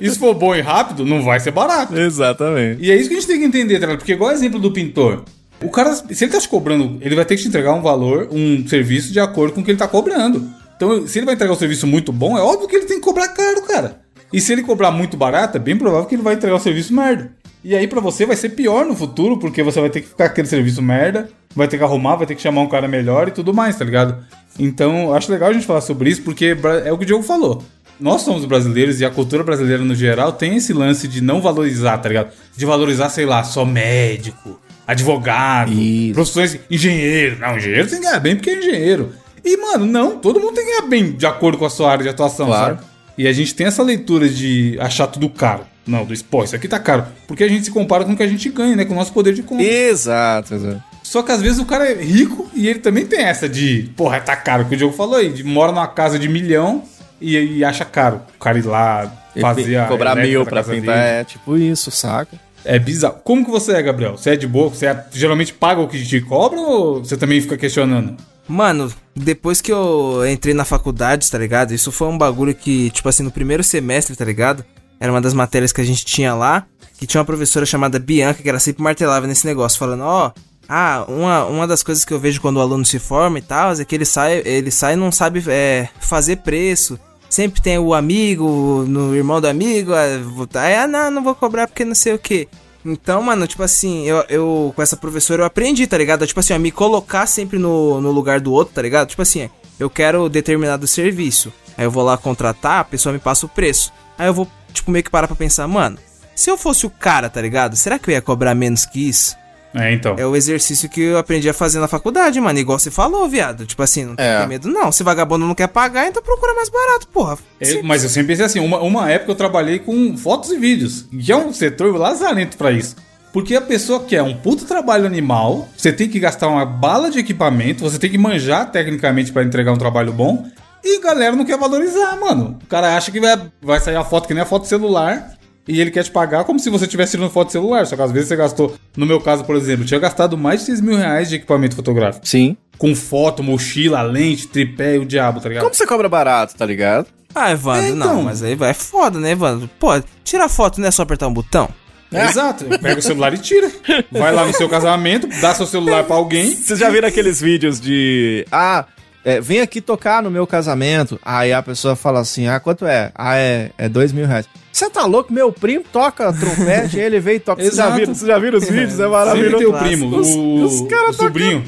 e 0.00 0.10
se 0.10 0.18
for 0.18 0.34
bom 0.34 0.54
e 0.54 0.60
rápido, 0.60 1.04
não 1.04 1.22
vai 1.22 1.38
ser 1.38 1.50
barato. 1.50 1.96
Exatamente. 1.96 2.82
E 2.82 2.90
é 2.90 2.96
isso 2.96 3.08
que 3.08 3.14
a 3.14 3.20
gente 3.20 3.28
tem 3.28 3.38
que 3.38 3.46
entender, 3.46 3.78
tá? 3.78 3.86
Porque 3.86 4.12
igual 4.12 4.30
o 4.30 4.32
exemplo 4.32 4.58
do 4.58 4.72
pintor. 4.72 5.24
O 5.62 5.70
cara, 5.70 5.94
se 5.94 6.24
ele 6.24 6.32
tá 6.32 6.40
te 6.40 6.48
cobrando, 6.48 6.98
ele 7.00 7.14
vai 7.14 7.24
ter 7.24 7.36
que 7.36 7.42
te 7.42 7.48
entregar 7.48 7.72
um 7.74 7.82
valor, 7.82 8.28
um 8.32 8.66
serviço 8.66 9.12
de 9.12 9.20
acordo 9.20 9.54
com 9.54 9.60
o 9.60 9.64
que 9.64 9.70
ele 9.70 9.78
tá 9.78 9.86
cobrando. 9.88 10.50
Então, 10.76 11.06
se 11.06 11.18
ele 11.18 11.26
vai 11.26 11.34
entregar 11.34 11.54
um 11.54 11.58
serviço 11.58 11.86
muito 11.86 12.12
bom, 12.12 12.36
é 12.36 12.42
óbvio 12.42 12.68
que 12.68 12.76
ele 12.76 12.86
tem 12.86 12.98
que 12.98 13.04
cobrar 13.04 13.28
caro, 13.28 13.62
cara. 13.62 14.03
E 14.34 14.40
se 14.40 14.52
ele 14.52 14.62
cobrar 14.62 14.90
muito 14.90 15.16
barato, 15.16 15.56
é 15.56 15.60
bem 15.60 15.76
provável 15.76 16.06
que 16.06 16.14
ele 16.16 16.22
vai 16.22 16.34
entregar 16.34 16.56
um 16.56 16.60
serviço 16.60 16.92
merda. 16.92 17.30
E 17.62 17.74
aí 17.74 17.86
pra 17.86 18.00
você 18.00 18.26
vai 18.26 18.34
ser 18.36 18.48
pior 18.50 18.84
no 18.84 18.94
futuro, 18.96 19.38
porque 19.38 19.62
você 19.62 19.80
vai 19.80 19.88
ter 19.88 20.00
que 20.00 20.08
ficar 20.08 20.24
aquele 20.24 20.48
serviço 20.48 20.82
merda, 20.82 21.30
vai 21.54 21.68
ter 21.68 21.78
que 21.78 21.84
arrumar, 21.84 22.16
vai 22.16 22.26
ter 22.26 22.34
que 22.34 22.42
chamar 22.42 22.60
um 22.62 22.68
cara 22.68 22.88
melhor 22.88 23.28
e 23.28 23.30
tudo 23.30 23.54
mais, 23.54 23.76
tá 23.78 23.84
ligado? 23.84 24.16
Então, 24.58 25.04
eu 25.04 25.14
acho 25.14 25.30
legal 25.30 25.50
a 25.50 25.52
gente 25.52 25.64
falar 25.64 25.80
sobre 25.80 26.10
isso, 26.10 26.22
porque 26.22 26.56
é 26.84 26.92
o 26.92 26.98
que 26.98 27.04
o 27.04 27.06
Diogo 27.06 27.22
falou. 27.22 27.62
Nós 28.00 28.22
somos 28.22 28.44
brasileiros 28.44 29.00
e 29.00 29.04
a 29.04 29.10
cultura 29.10 29.44
brasileira 29.44 29.84
no 29.84 29.94
geral 29.94 30.32
tem 30.32 30.56
esse 30.56 30.72
lance 30.72 31.06
de 31.06 31.20
não 31.20 31.40
valorizar, 31.40 31.96
tá 31.98 32.08
ligado? 32.08 32.30
De 32.56 32.66
valorizar, 32.66 33.08
sei 33.10 33.24
lá, 33.24 33.44
só 33.44 33.64
médico, 33.64 34.58
advogado, 34.84 35.72
Isso. 35.72 36.14
profissões, 36.14 36.58
engenheiro. 36.68 37.38
Não, 37.38 37.56
engenheiro 37.56 37.88
tem 37.88 38.00
que 38.00 38.04
ganhar 38.04 38.18
bem 38.18 38.34
porque 38.34 38.50
é 38.50 38.58
engenheiro. 38.58 39.12
E, 39.44 39.56
mano, 39.56 39.86
não, 39.86 40.18
todo 40.18 40.40
mundo 40.40 40.54
tem 40.54 40.64
que 40.64 40.70
ganhar 40.72 40.88
bem 40.88 41.12
de 41.12 41.24
acordo 41.24 41.56
com 41.56 41.66
a 41.66 41.70
sua 41.70 41.92
área 41.92 42.02
de 42.02 42.08
atuação, 42.08 42.46
Claro. 42.46 42.76
sabe? 42.76 42.93
E 43.16 43.28
a 43.28 43.32
gente 43.32 43.54
tem 43.54 43.66
essa 43.66 43.82
leitura 43.82 44.28
de 44.28 44.76
achar 44.80 45.06
tudo 45.06 45.28
caro. 45.28 45.62
Não, 45.86 46.04
do 46.04 46.14
pô, 46.24 46.42
isso 46.42 46.56
aqui 46.56 46.66
tá 46.66 46.78
caro. 46.78 47.04
Porque 47.26 47.44
a 47.44 47.48
gente 47.48 47.64
se 47.64 47.70
compara 47.70 48.04
com 48.04 48.12
o 48.12 48.16
que 48.16 48.22
a 48.22 48.26
gente 48.28 48.48
ganha, 48.48 48.74
né? 48.74 48.84
Com 48.84 48.94
o 48.94 48.96
nosso 48.96 49.12
poder 49.12 49.34
de 49.34 49.42
compra. 49.42 49.64
Exato, 49.64 50.54
exato. 50.54 50.82
Só 51.02 51.22
que 51.22 51.30
às 51.30 51.42
vezes 51.42 51.58
o 51.58 51.66
cara 51.66 51.88
é 51.90 52.02
rico 52.02 52.50
e 52.54 52.66
ele 52.66 52.78
também 52.78 53.04
tem 53.06 53.20
essa 53.20 53.48
de, 53.48 53.90
porra, 53.94 54.20
tá 54.20 54.34
caro, 54.34 54.64
que 54.64 54.74
o 54.74 54.76
Diogo 54.78 54.94
falou 54.96 55.16
aí, 55.16 55.28
de 55.30 55.44
mora 55.44 55.70
numa 55.70 55.86
casa 55.86 56.18
de 56.18 56.28
milhão 56.28 56.82
e, 57.20 57.36
e 57.58 57.64
acha 57.64 57.84
caro. 57.84 58.22
O 58.36 58.38
cara 58.42 58.58
ir 58.58 58.62
lá 58.64 59.12
fazer 59.40 59.76
a 59.76 59.86
Cobrar 59.86 60.14
mil 60.16 60.44
pra 60.44 60.64
pintar, 60.64 60.80
dele. 60.80 60.90
é 61.20 61.24
tipo 61.24 61.56
isso, 61.58 61.90
saca? 61.90 62.38
É 62.64 62.78
bizarro. 62.78 63.16
Como 63.22 63.44
que 63.44 63.50
você 63.50 63.72
é, 63.72 63.82
Gabriel? 63.82 64.16
Você 64.16 64.30
é 64.30 64.36
de 64.36 64.46
boa? 64.46 64.70
Você 64.70 64.86
é- 64.86 65.04
geralmente 65.12 65.52
paga 65.52 65.82
o 65.82 65.86
que 65.86 66.02
te 66.02 66.20
cobra 66.22 66.58
ou 66.58 67.04
você 67.04 67.16
também 67.16 67.38
fica 67.40 67.58
questionando? 67.58 68.16
Mano, 68.46 68.92
depois 69.16 69.60
que 69.60 69.72
eu 69.72 70.22
entrei 70.28 70.54
na 70.54 70.64
faculdade, 70.64 71.30
tá 71.30 71.38
ligado? 71.38 71.72
Isso 71.72 71.90
foi 71.90 72.08
um 72.08 72.18
bagulho 72.18 72.54
que, 72.54 72.90
tipo 72.90 73.08
assim, 73.08 73.22
no 73.22 73.30
primeiro 73.30 73.64
semestre, 73.64 74.14
tá 74.14 74.24
ligado? 74.24 74.64
Era 75.00 75.12
uma 75.12 75.20
das 75.20 75.34
matérias 75.34 75.72
que 75.72 75.80
a 75.80 75.84
gente 75.84 76.04
tinha 76.04 76.34
lá, 76.34 76.66
que 76.98 77.06
tinha 77.06 77.20
uma 77.20 77.24
professora 77.24 77.66
chamada 77.66 77.98
Bianca, 77.98 78.42
que 78.42 78.48
ela 78.48 78.58
sempre 78.58 78.82
martelava 78.82 79.26
nesse 79.26 79.46
negócio, 79.46 79.78
falando, 79.78 80.02
ó, 80.02 80.32
ah, 80.68 81.04
uma, 81.08 81.44
uma 81.46 81.66
das 81.66 81.82
coisas 81.82 82.04
que 82.04 82.12
eu 82.12 82.20
vejo 82.20 82.40
quando 82.40 82.56
o 82.56 82.60
aluno 82.60 82.84
se 82.84 82.98
forma 82.98 83.38
e 83.38 83.42
tal, 83.42 83.72
é 83.72 83.84
que 83.84 83.94
ele 83.94 84.04
sai, 84.04 84.42
ele 84.44 84.70
sai 84.70 84.94
e 84.94 84.96
não 84.96 85.12
sabe 85.12 85.42
é, 85.48 85.88
fazer 86.00 86.36
preço. 86.36 86.98
Sempre 87.28 87.60
tem 87.60 87.78
o 87.78 87.94
amigo, 87.94 88.84
no 88.86 89.14
irmão 89.14 89.40
do 89.40 89.48
amigo, 89.48 89.92
aí, 89.92 90.74
ah, 90.76 90.86
não, 90.86 91.10
não 91.10 91.24
vou 91.24 91.34
cobrar 91.34 91.66
porque 91.66 91.84
não 91.84 91.94
sei 91.94 92.14
o 92.14 92.18
que. 92.18 92.48
Então, 92.84 93.22
mano, 93.22 93.46
tipo 93.46 93.62
assim, 93.62 94.04
eu, 94.04 94.24
eu 94.28 94.72
com 94.76 94.82
essa 94.82 94.96
professora 94.96 95.42
eu 95.42 95.46
aprendi, 95.46 95.86
tá 95.86 95.96
ligado? 95.96 96.26
Tipo 96.26 96.40
assim, 96.40 96.52
a 96.52 96.58
me 96.58 96.70
colocar 96.70 97.26
sempre 97.26 97.58
no, 97.58 98.00
no 98.00 98.10
lugar 98.10 98.40
do 98.40 98.52
outro, 98.52 98.74
tá 98.74 98.82
ligado? 98.82 99.08
Tipo 99.08 99.22
assim, 99.22 99.48
eu 99.78 99.88
quero 99.88 100.28
determinado 100.28 100.86
serviço. 100.86 101.52
Aí 101.76 101.84
eu 101.84 101.90
vou 101.90 102.04
lá 102.04 102.16
contratar, 102.16 102.80
a 102.80 102.84
pessoa 102.84 103.12
me 103.12 103.18
passa 103.18 103.46
o 103.46 103.48
preço. 103.48 103.92
Aí 104.18 104.26
eu 104.26 104.34
vou, 104.34 104.48
tipo, 104.72 104.90
meio 104.90 105.02
que 105.02 105.10
parar 105.10 105.26
pra 105.26 105.36
pensar, 105.36 105.66
mano, 105.66 105.98
se 106.34 106.50
eu 106.50 106.58
fosse 106.58 106.84
o 106.86 106.90
cara, 106.90 107.30
tá 107.30 107.40
ligado? 107.40 107.76
Será 107.76 107.98
que 107.98 108.10
eu 108.10 108.12
ia 108.12 108.20
cobrar 108.20 108.54
menos 108.54 108.84
que 108.84 109.08
isso? 109.08 109.36
É, 109.74 109.92
então. 109.92 110.14
É 110.16 110.24
o 110.24 110.36
exercício 110.36 110.88
que 110.88 111.00
eu 111.00 111.18
aprendi 111.18 111.48
a 111.48 111.52
fazer 111.52 111.80
na 111.80 111.88
faculdade, 111.88 112.40
mano. 112.40 112.58
Igual 112.58 112.78
você 112.78 112.90
falou, 112.90 113.28
viado. 113.28 113.66
Tipo 113.66 113.82
assim, 113.82 114.04
não 114.04 114.14
tem 114.16 114.24
É. 114.24 114.46
medo, 114.46 114.68
não. 114.68 114.92
Se 114.92 115.02
vagabundo 115.02 115.44
não 115.46 115.54
quer 115.54 115.66
pagar, 115.68 116.06
então 116.06 116.22
procura 116.22 116.54
mais 116.54 116.68
barato, 116.68 117.08
porra. 117.08 117.36
É, 117.60 117.82
mas 117.82 118.04
eu 118.04 118.08
sempre 118.08 118.28
pensei 118.28 118.44
assim, 118.44 118.60
uma, 118.60 118.78
uma 118.78 119.10
época 119.10 119.32
eu 119.32 119.36
trabalhei 119.36 119.80
com 119.80 120.16
fotos 120.16 120.50
e 120.52 120.58
vídeos, 120.58 121.06
que 121.10 121.32
é 121.32 121.36
um 121.36 121.52
setor 121.52 121.94
lazarento 121.96 122.56
pra 122.56 122.70
isso. 122.70 122.94
Porque 123.32 123.56
a 123.56 123.60
pessoa 123.60 124.04
quer 124.04 124.22
um 124.22 124.36
puto 124.36 124.64
trabalho 124.64 125.06
animal, 125.06 125.68
você 125.76 125.92
tem 125.92 126.08
que 126.08 126.20
gastar 126.20 126.46
uma 126.46 126.64
bala 126.64 127.10
de 127.10 127.18
equipamento, 127.18 127.82
você 127.82 127.98
tem 127.98 128.08
que 128.08 128.16
manjar 128.16 128.70
tecnicamente 128.70 129.32
pra 129.32 129.42
entregar 129.42 129.72
um 129.72 129.76
trabalho 129.76 130.12
bom, 130.12 130.46
e 130.84 130.98
a 130.98 131.00
galera 131.00 131.34
não 131.34 131.44
quer 131.44 131.58
valorizar, 131.58 132.14
mano. 132.20 132.58
O 132.62 132.66
cara 132.66 132.96
acha 132.96 133.10
que 133.10 133.18
vai, 133.18 133.36
vai 133.60 133.80
sair 133.80 133.96
a 133.96 134.04
foto 134.04 134.28
que 134.28 134.34
nem 134.34 134.42
a 134.44 134.46
foto 134.46 134.68
celular, 134.68 135.32
e 135.66 135.80
ele 135.80 135.90
quer 135.90 136.02
te 136.04 136.10
pagar 136.10 136.44
como 136.44 136.58
se 136.58 136.68
você 136.70 136.86
tivesse 136.86 137.12
tirando 137.12 137.30
foto 137.30 137.52
celular. 137.52 137.86
Só 137.86 137.96
que 137.96 138.02
às 138.02 138.12
vezes 138.12 138.28
você 138.28 138.36
gastou, 138.36 138.74
no 138.96 139.06
meu 139.06 139.20
caso, 139.20 139.44
por 139.44 139.56
exemplo, 139.56 139.84
tinha 139.84 140.00
gastado 140.00 140.36
mais 140.36 140.60
de 140.60 140.66
6 140.66 140.80
mil 140.80 140.96
reais 140.96 141.28
de 141.28 141.36
equipamento 141.36 141.74
fotográfico. 141.76 142.26
Sim. 142.26 142.56
Com 142.78 142.94
foto, 142.94 143.42
mochila, 143.42 144.02
lente, 144.02 144.48
tripé 144.48 144.96
e 144.96 144.98
o 144.98 145.04
diabo, 145.04 145.40
tá 145.40 145.48
ligado? 145.48 145.62
Como 145.64 145.74
você 145.74 145.86
cobra 145.86 146.08
barato, 146.08 146.54
tá 146.56 146.66
ligado? 146.66 147.06
Ah, 147.34 147.50
Evandro, 147.50 147.84
É, 147.86 147.88
então. 147.90 148.14
não, 148.16 148.22
mas 148.22 148.42
aí 148.42 148.54
vai 148.54 148.70
é 148.70 148.74
foda, 148.74 149.18
né, 149.18 149.32
Evandro? 149.32 149.68
Pô, 149.78 149.88
tirar 150.22 150.48
foto 150.48 150.80
não 150.80 150.88
é 150.88 150.90
só 150.90 151.02
apertar 151.02 151.26
um 151.28 151.32
botão? 151.32 151.68
Exato, 152.12 152.64
pega 152.80 152.98
o 153.00 153.02
celular 153.02 153.34
e 153.34 153.38
tira. 153.38 153.68
Vai 154.12 154.32
lá 154.32 154.46
no 154.46 154.52
seu 154.54 154.68
casamento, 154.68 155.26
dá 155.40 155.52
seu 155.54 155.66
celular 155.66 156.04
pra 156.04 156.14
alguém. 156.14 156.54
Vocês 156.54 156.78
já 156.78 156.88
viram 156.88 157.08
aqueles 157.08 157.40
vídeos 157.40 157.80
de. 157.80 158.46
Ah, 158.52 158.84
é, 159.24 159.40
vem 159.40 159.60
aqui 159.60 159.80
tocar 159.80 160.22
no 160.22 160.30
meu 160.30 160.46
casamento. 160.46 161.18
Aí 161.24 161.52
a 161.52 161.62
pessoa 161.62 161.96
fala 161.96 162.20
assim: 162.20 162.46
ah, 162.46 162.60
quanto 162.60 162.86
é? 162.86 163.10
Ah, 163.14 163.36
é, 163.36 163.70
é 163.78 163.88
dois 163.88 164.12
mil 164.12 164.26
reais. 164.26 164.46
Você 164.72 164.90
tá 164.90 165.06
louco? 165.06 165.32
Meu 165.32 165.52
primo 165.52 165.84
toca 165.92 166.32
trompete, 166.32 166.98
ele 166.98 167.20
veio 167.20 167.36
e 167.36 167.40
toca. 167.40 167.62
Vocês 167.62 167.76
já 167.76 167.90
viram? 167.90 168.14
Vocês 168.14 168.26
já 168.26 168.38
viram 168.38 168.58
os 168.58 168.64
vídeos? 168.68 168.94
É 168.94 168.96
Sempre 168.96 169.08
maravilhoso. 169.10 169.56
tem 169.58 169.66
o 169.66 169.78
primo, 169.78 170.16
Os- 170.16 170.28
o, 170.34 170.54
os 170.64 170.80
o 170.80 171.12
sobrinho. 171.12 171.64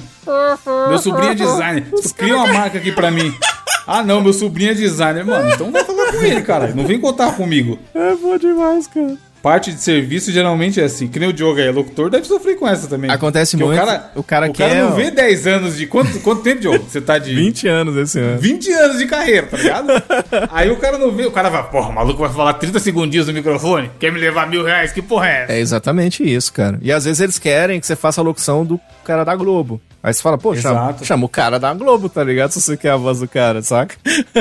Meu 0.89 0.99
sobrinho 0.99 1.31
é 1.31 1.35
designer. 1.35 1.87
Cria 2.17 2.37
uma 2.37 2.53
marca 2.53 2.79
aqui 2.79 2.91
pra 2.93 3.11
mim. 3.11 3.33
Ah, 3.87 4.03
não, 4.03 4.21
meu 4.21 4.33
sobrinho 4.33 4.73
é 4.73 4.75
designer. 4.75 5.25
Mano, 5.25 5.49
então 5.49 5.71
vai 5.71 5.85
falar 5.85 6.11
com 6.13 6.23
ele, 6.25 6.43
cara. 6.43 6.73
Não 6.75 6.85
vem 6.85 6.99
contar 7.01 7.37
comigo. 7.37 7.79
É 7.95 8.15
bom 8.17 8.37
demais, 8.37 8.89
cara. 8.89 9.17
Parte 9.47 9.73
de 9.73 9.81
serviço 9.81 10.33
geralmente 10.33 10.81
é 10.81 10.85
assim. 10.85 11.07
Que 11.07 11.21
nem 11.21 11.29
o 11.29 11.33
Diogo 11.33 11.61
aí, 11.61 11.69
é 11.69 11.71
locutor, 11.71 12.11
deve 12.11 12.27
sofrer 12.27 12.57
com 12.57 12.67
essa 12.67 12.89
também. 12.89 13.09
Acontece 13.09 13.57
Porque 13.57 13.65
muito. 13.65 13.81
O 13.81 13.87
cara, 13.87 14.11
O 14.17 14.23
cara 14.25 14.51
o 14.51 14.53
cara 14.53 14.71
quer, 14.71 14.83
não 14.83 14.89
ó. 14.89 14.97
vê 14.97 15.09
10 15.09 15.47
anos 15.47 15.77
de. 15.77 15.87
Quanto, 15.87 16.19
quanto 16.19 16.43
tempo, 16.43 16.63
Diogo? 16.63 16.85
Você 16.85 17.01
tá 17.01 17.17
de. 17.17 17.31
20 17.47 17.69
anos 17.69 17.97
esse 17.97 18.19
ano. 18.19 18.41
20 18.41 18.73
anos 18.73 18.99
de 18.99 19.07
carreira, 19.07 19.47
tá 19.47 19.57
ligado? 19.57 19.87
Aí 20.51 20.69
o 20.69 20.77
cara 20.79 20.99
não 20.99 21.13
vê, 21.13 21.27
o 21.27 21.31
cara 21.31 21.49
vai, 21.49 21.63
porra, 21.71 21.91
o 21.91 21.93
maluco 21.95 22.19
vai 22.19 22.33
falar 22.33 22.55
30 22.55 22.81
segundinhos 22.81 23.29
no 23.29 23.33
microfone, 23.33 23.89
quer 24.01 24.11
me 24.11 24.19
levar 24.19 24.51
mil 24.51 24.65
reais, 24.65 24.91
que 24.91 25.01
porra 25.01 25.29
é 25.29 25.43
essa? 25.45 25.53
É 25.53 25.61
exatamente 25.61 26.25
isso, 26.25 26.53
cara. 26.53 26.81
E 26.83 26.91
às 26.91 27.05
vezes 27.05 27.21
eles 27.21 27.39
querem 27.39 27.79
que 27.79 27.87
você 27.87 27.95
faça 27.95 28.21
a 28.21 28.25
locução 28.25 28.65
do 28.67 28.81
cara 29.05 29.23
da 29.23 29.37
Globo. 29.37 29.81
Aí 30.03 30.15
você 30.15 30.23
fala, 30.23 30.39
pô, 30.39 30.55
chama, 30.55 30.95
chama 31.03 31.27
o 31.27 31.29
cara 31.29 31.59
da 31.59 31.75
Globo, 31.75 32.09
tá 32.09 32.23
ligado? 32.23 32.53
Se 32.53 32.61
você 32.61 32.77
quer 32.77 32.91
a 32.91 32.97
voz 32.97 33.19
do 33.21 33.27
cara, 33.29 33.61
saca? 33.63 33.97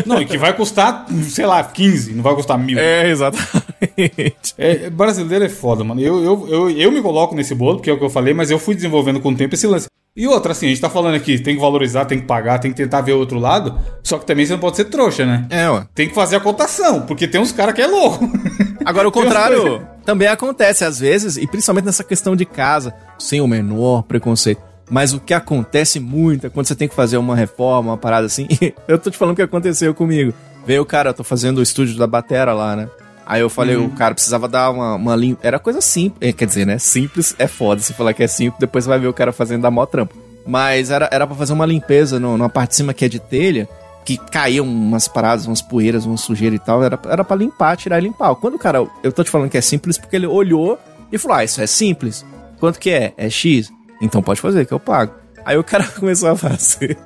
Não, 0.05 0.21
e 0.21 0.25
que 0.25 0.37
vai 0.37 0.53
custar, 0.53 1.07
sei 1.29 1.45
lá, 1.47 1.63
15, 1.63 2.13
não 2.13 2.21
vai 2.21 2.35
custar 2.35 2.57
mil. 2.59 2.77
É, 2.77 3.09
exatamente. 3.09 4.53
É, 4.57 4.89
brasileiro 4.89 5.45
é 5.45 5.49
foda, 5.49 5.83
mano. 5.83 5.99
Eu, 6.01 6.23
eu, 6.23 6.47
eu, 6.49 6.69
eu 6.69 6.91
me 6.91 7.01
coloco 7.01 7.35
nesse 7.35 7.55
bolo, 7.55 7.77
porque 7.77 7.89
é 7.89 7.93
o 7.93 7.97
que 7.97 8.03
eu 8.05 8.09
falei, 8.09 8.33
mas 8.33 8.51
eu 8.51 8.59
fui 8.59 8.75
desenvolvendo 8.75 9.19
com 9.19 9.29
o 9.29 9.35
tempo 9.35 9.55
esse 9.55 9.65
lance. 9.67 9.87
E 10.15 10.27
outra, 10.27 10.53
assim, 10.53 10.67
a 10.67 10.69
gente 10.69 10.79
tá 10.79 10.89
falando 10.89 11.15
aqui, 11.15 11.37
tem 11.37 11.55
que 11.55 11.61
valorizar, 11.61 12.05
tem 12.05 12.19
que 12.19 12.25
pagar, 12.25 12.57
tem 12.59 12.71
que 12.71 12.77
tentar 12.77 13.01
ver 13.01 13.11
o 13.13 13.19
outro 13.19 13.37
lado. 13.37 13.77
Só 14.01 14.17
que 14.17 14.25
também 14.25 14.45
você 14.45 14.53
não 14.53 14.59
pode 14.61 14.77
ser 14.77 14.85
trouxa, 14.85 15.25
né? 15.25 15.45
É, 15.49 15.69
ué. 15.69 15.85
Tem 15.93 16.07
que 16.07 16.15
fazer 16.15 16.37
a 16.37 16.39
cotação, 16.39 17.01
porque 17.01 17.27
tem 17.27 17.41
uns 17.41 17.51
caras 17.51 17.73
que 17.75 17.81
é 17.81 17.87
louco. 17.87 18.23
Agora, 18.85 19.07
o 19.09 19.11
contrário 19.11 19.61
coisas- 19.61 19.81
também 20.05 20.27
acontece 20.29 20.85
às 20.85 20.99
vezes, 20.99 21.35
e 21.35 21.45
principalmente 21.47 21.85
nessa 21.85 22.03
questão 22.03 22.33
de 22.35 22.45
casa, 22.45 22.93
sem 23.19 23.41
o 23.41 23.47
menor 23.47 24.03
preconceito. 24.03 24.61
Mas 24.89 25.13
o 25.13 25.19
que 25.19 25.33
acontece 25.33 25.99
muito 25.99 26.47
é 26.47 26.49
quando 26.49 26.67
você 26.67 26.75
tem 26.75 26.87
que 26.87 26.95
fazer 26.95 27.17
uma 27.17 27.35
reforma, 27.35 27.91
uma 27.91 27.97
parada 27.97 28.25
assim. 28.27 28.47
eu 28.87 28.99
tô 28.99 29.09
te 29.09 29.17
falando 29.17 29.33
o 29.33 29.35
que 29.35 29.41
aconteceu 29.41 29.93
comigo. 29.93 30.33
Veio 30.65 30.81
o 30.81 30.85
cara, 30.85 31.09
eu 31.09 31.13
tô 31.13 31.23
fazendo 31.23 31.59
o 31.59 31.61
estúdio 31.61 31.97
da 31.97 32.07
Batera 32.07 32.53
lá, 32.53 32.75
né? 32.75 32.89
Aí 33.25 33.41
eu 33.41 33.49
falei, 33.49 33.75
o 33.75 33.89
cara 33.89 34.13
precisava 34.13 34.47
dar 34.47 34.69
uma, 34.69 34.95
uma 34.95 35.15
limpa. 35.15 35.39
Era 35.45 35.57
coisa 35.57 35.81
simples. 35.81 36.33
Quer 36.35 36.45
dizer, 36.45 36.65
né? 36.65 36.77
Simples 36.77 37.35
é 37.39 37.47
foda. 37.47 37.81
Se 37.81 37.93
falar 37.93 38.13
que 38.13 38.21
é 38.21 38.27
simples, 38.27 38.59
depois 38.59 38.83
você 38.83 38.89
vai 38.89 38.99
ver 38.99 39.07
o 39.07 39.13
cara 39.13 39.33
fazendo 39.33 39.63
da 39.63 39.71
mó 39.71 39.85
trampo. 39.85 40.15
Mas 40.45 40.91
era, 40.91 41.09
era 41.11 41.25
pra 41.25 41.35
fazer 41.35 41.53
uma 41.53 41.65
limpeza 41.65 42.19
no, 42.19 42.37
numa 42.37 42.49
parte 42.49 42.71
de 42.71 42.75
cima 42.75 42.93
que 42.93 43.03
é 43.03 43.09
de 43.09 43.19
telha, 43.19 43.67
que 44.05 44.15
caíam 44.15 44.63
umas 44.63 45.07
paradas, 45.07 45.47
umas 45.47 45.61
poeiras, 45.61 46.05
uma 46.05 46.17
sujeira 46.17 46.55
e 46.55 46.59
tal. 46.59 46.83
Era, 46.83 46.99
era 47.09 47.23
pra 47.23 47.35
limpar, 47.35 47.75
tirar 47.75 47.97
e 47.97 48.03
limpar. 48.03 48.35
Quando 48.35 48.55
o 48.55 48.59
cara. 48.59 48.85
Eu 49.01 49.11
tô 49.11 49.23
te 49.23 49.31
falando 49.31 49.49
que 49.49 49.57
é 49.57 49.61
simples 49.61 49.97
porque 49.97 50.15
ele 50.15 50.27
olhou 50.27 50.77
e 51.11 51.17
falou: 51.17 51.37
Ah, 51.37 51.43
isso 51.43 51.59
é 51.59 51.65
simples. 51.65 52.23
Quanto 52.59 52.79
que 52.79 52.91
é? 52.91 53.11
É 53.17 53.27
X? 53.27 53.71
Então 54.01 54.21
pode 54.21 54.41
fazer, 54.41 54.65
que 54.65 54.73
eu 54.73 54.79
pago. 54.79 55.13
Aí 55.45 55.57
o 55.57 55.63
cara 55.63 55.83
começou 55.99 56.29
a 56.29 56.35
fazer. 56.35 56.97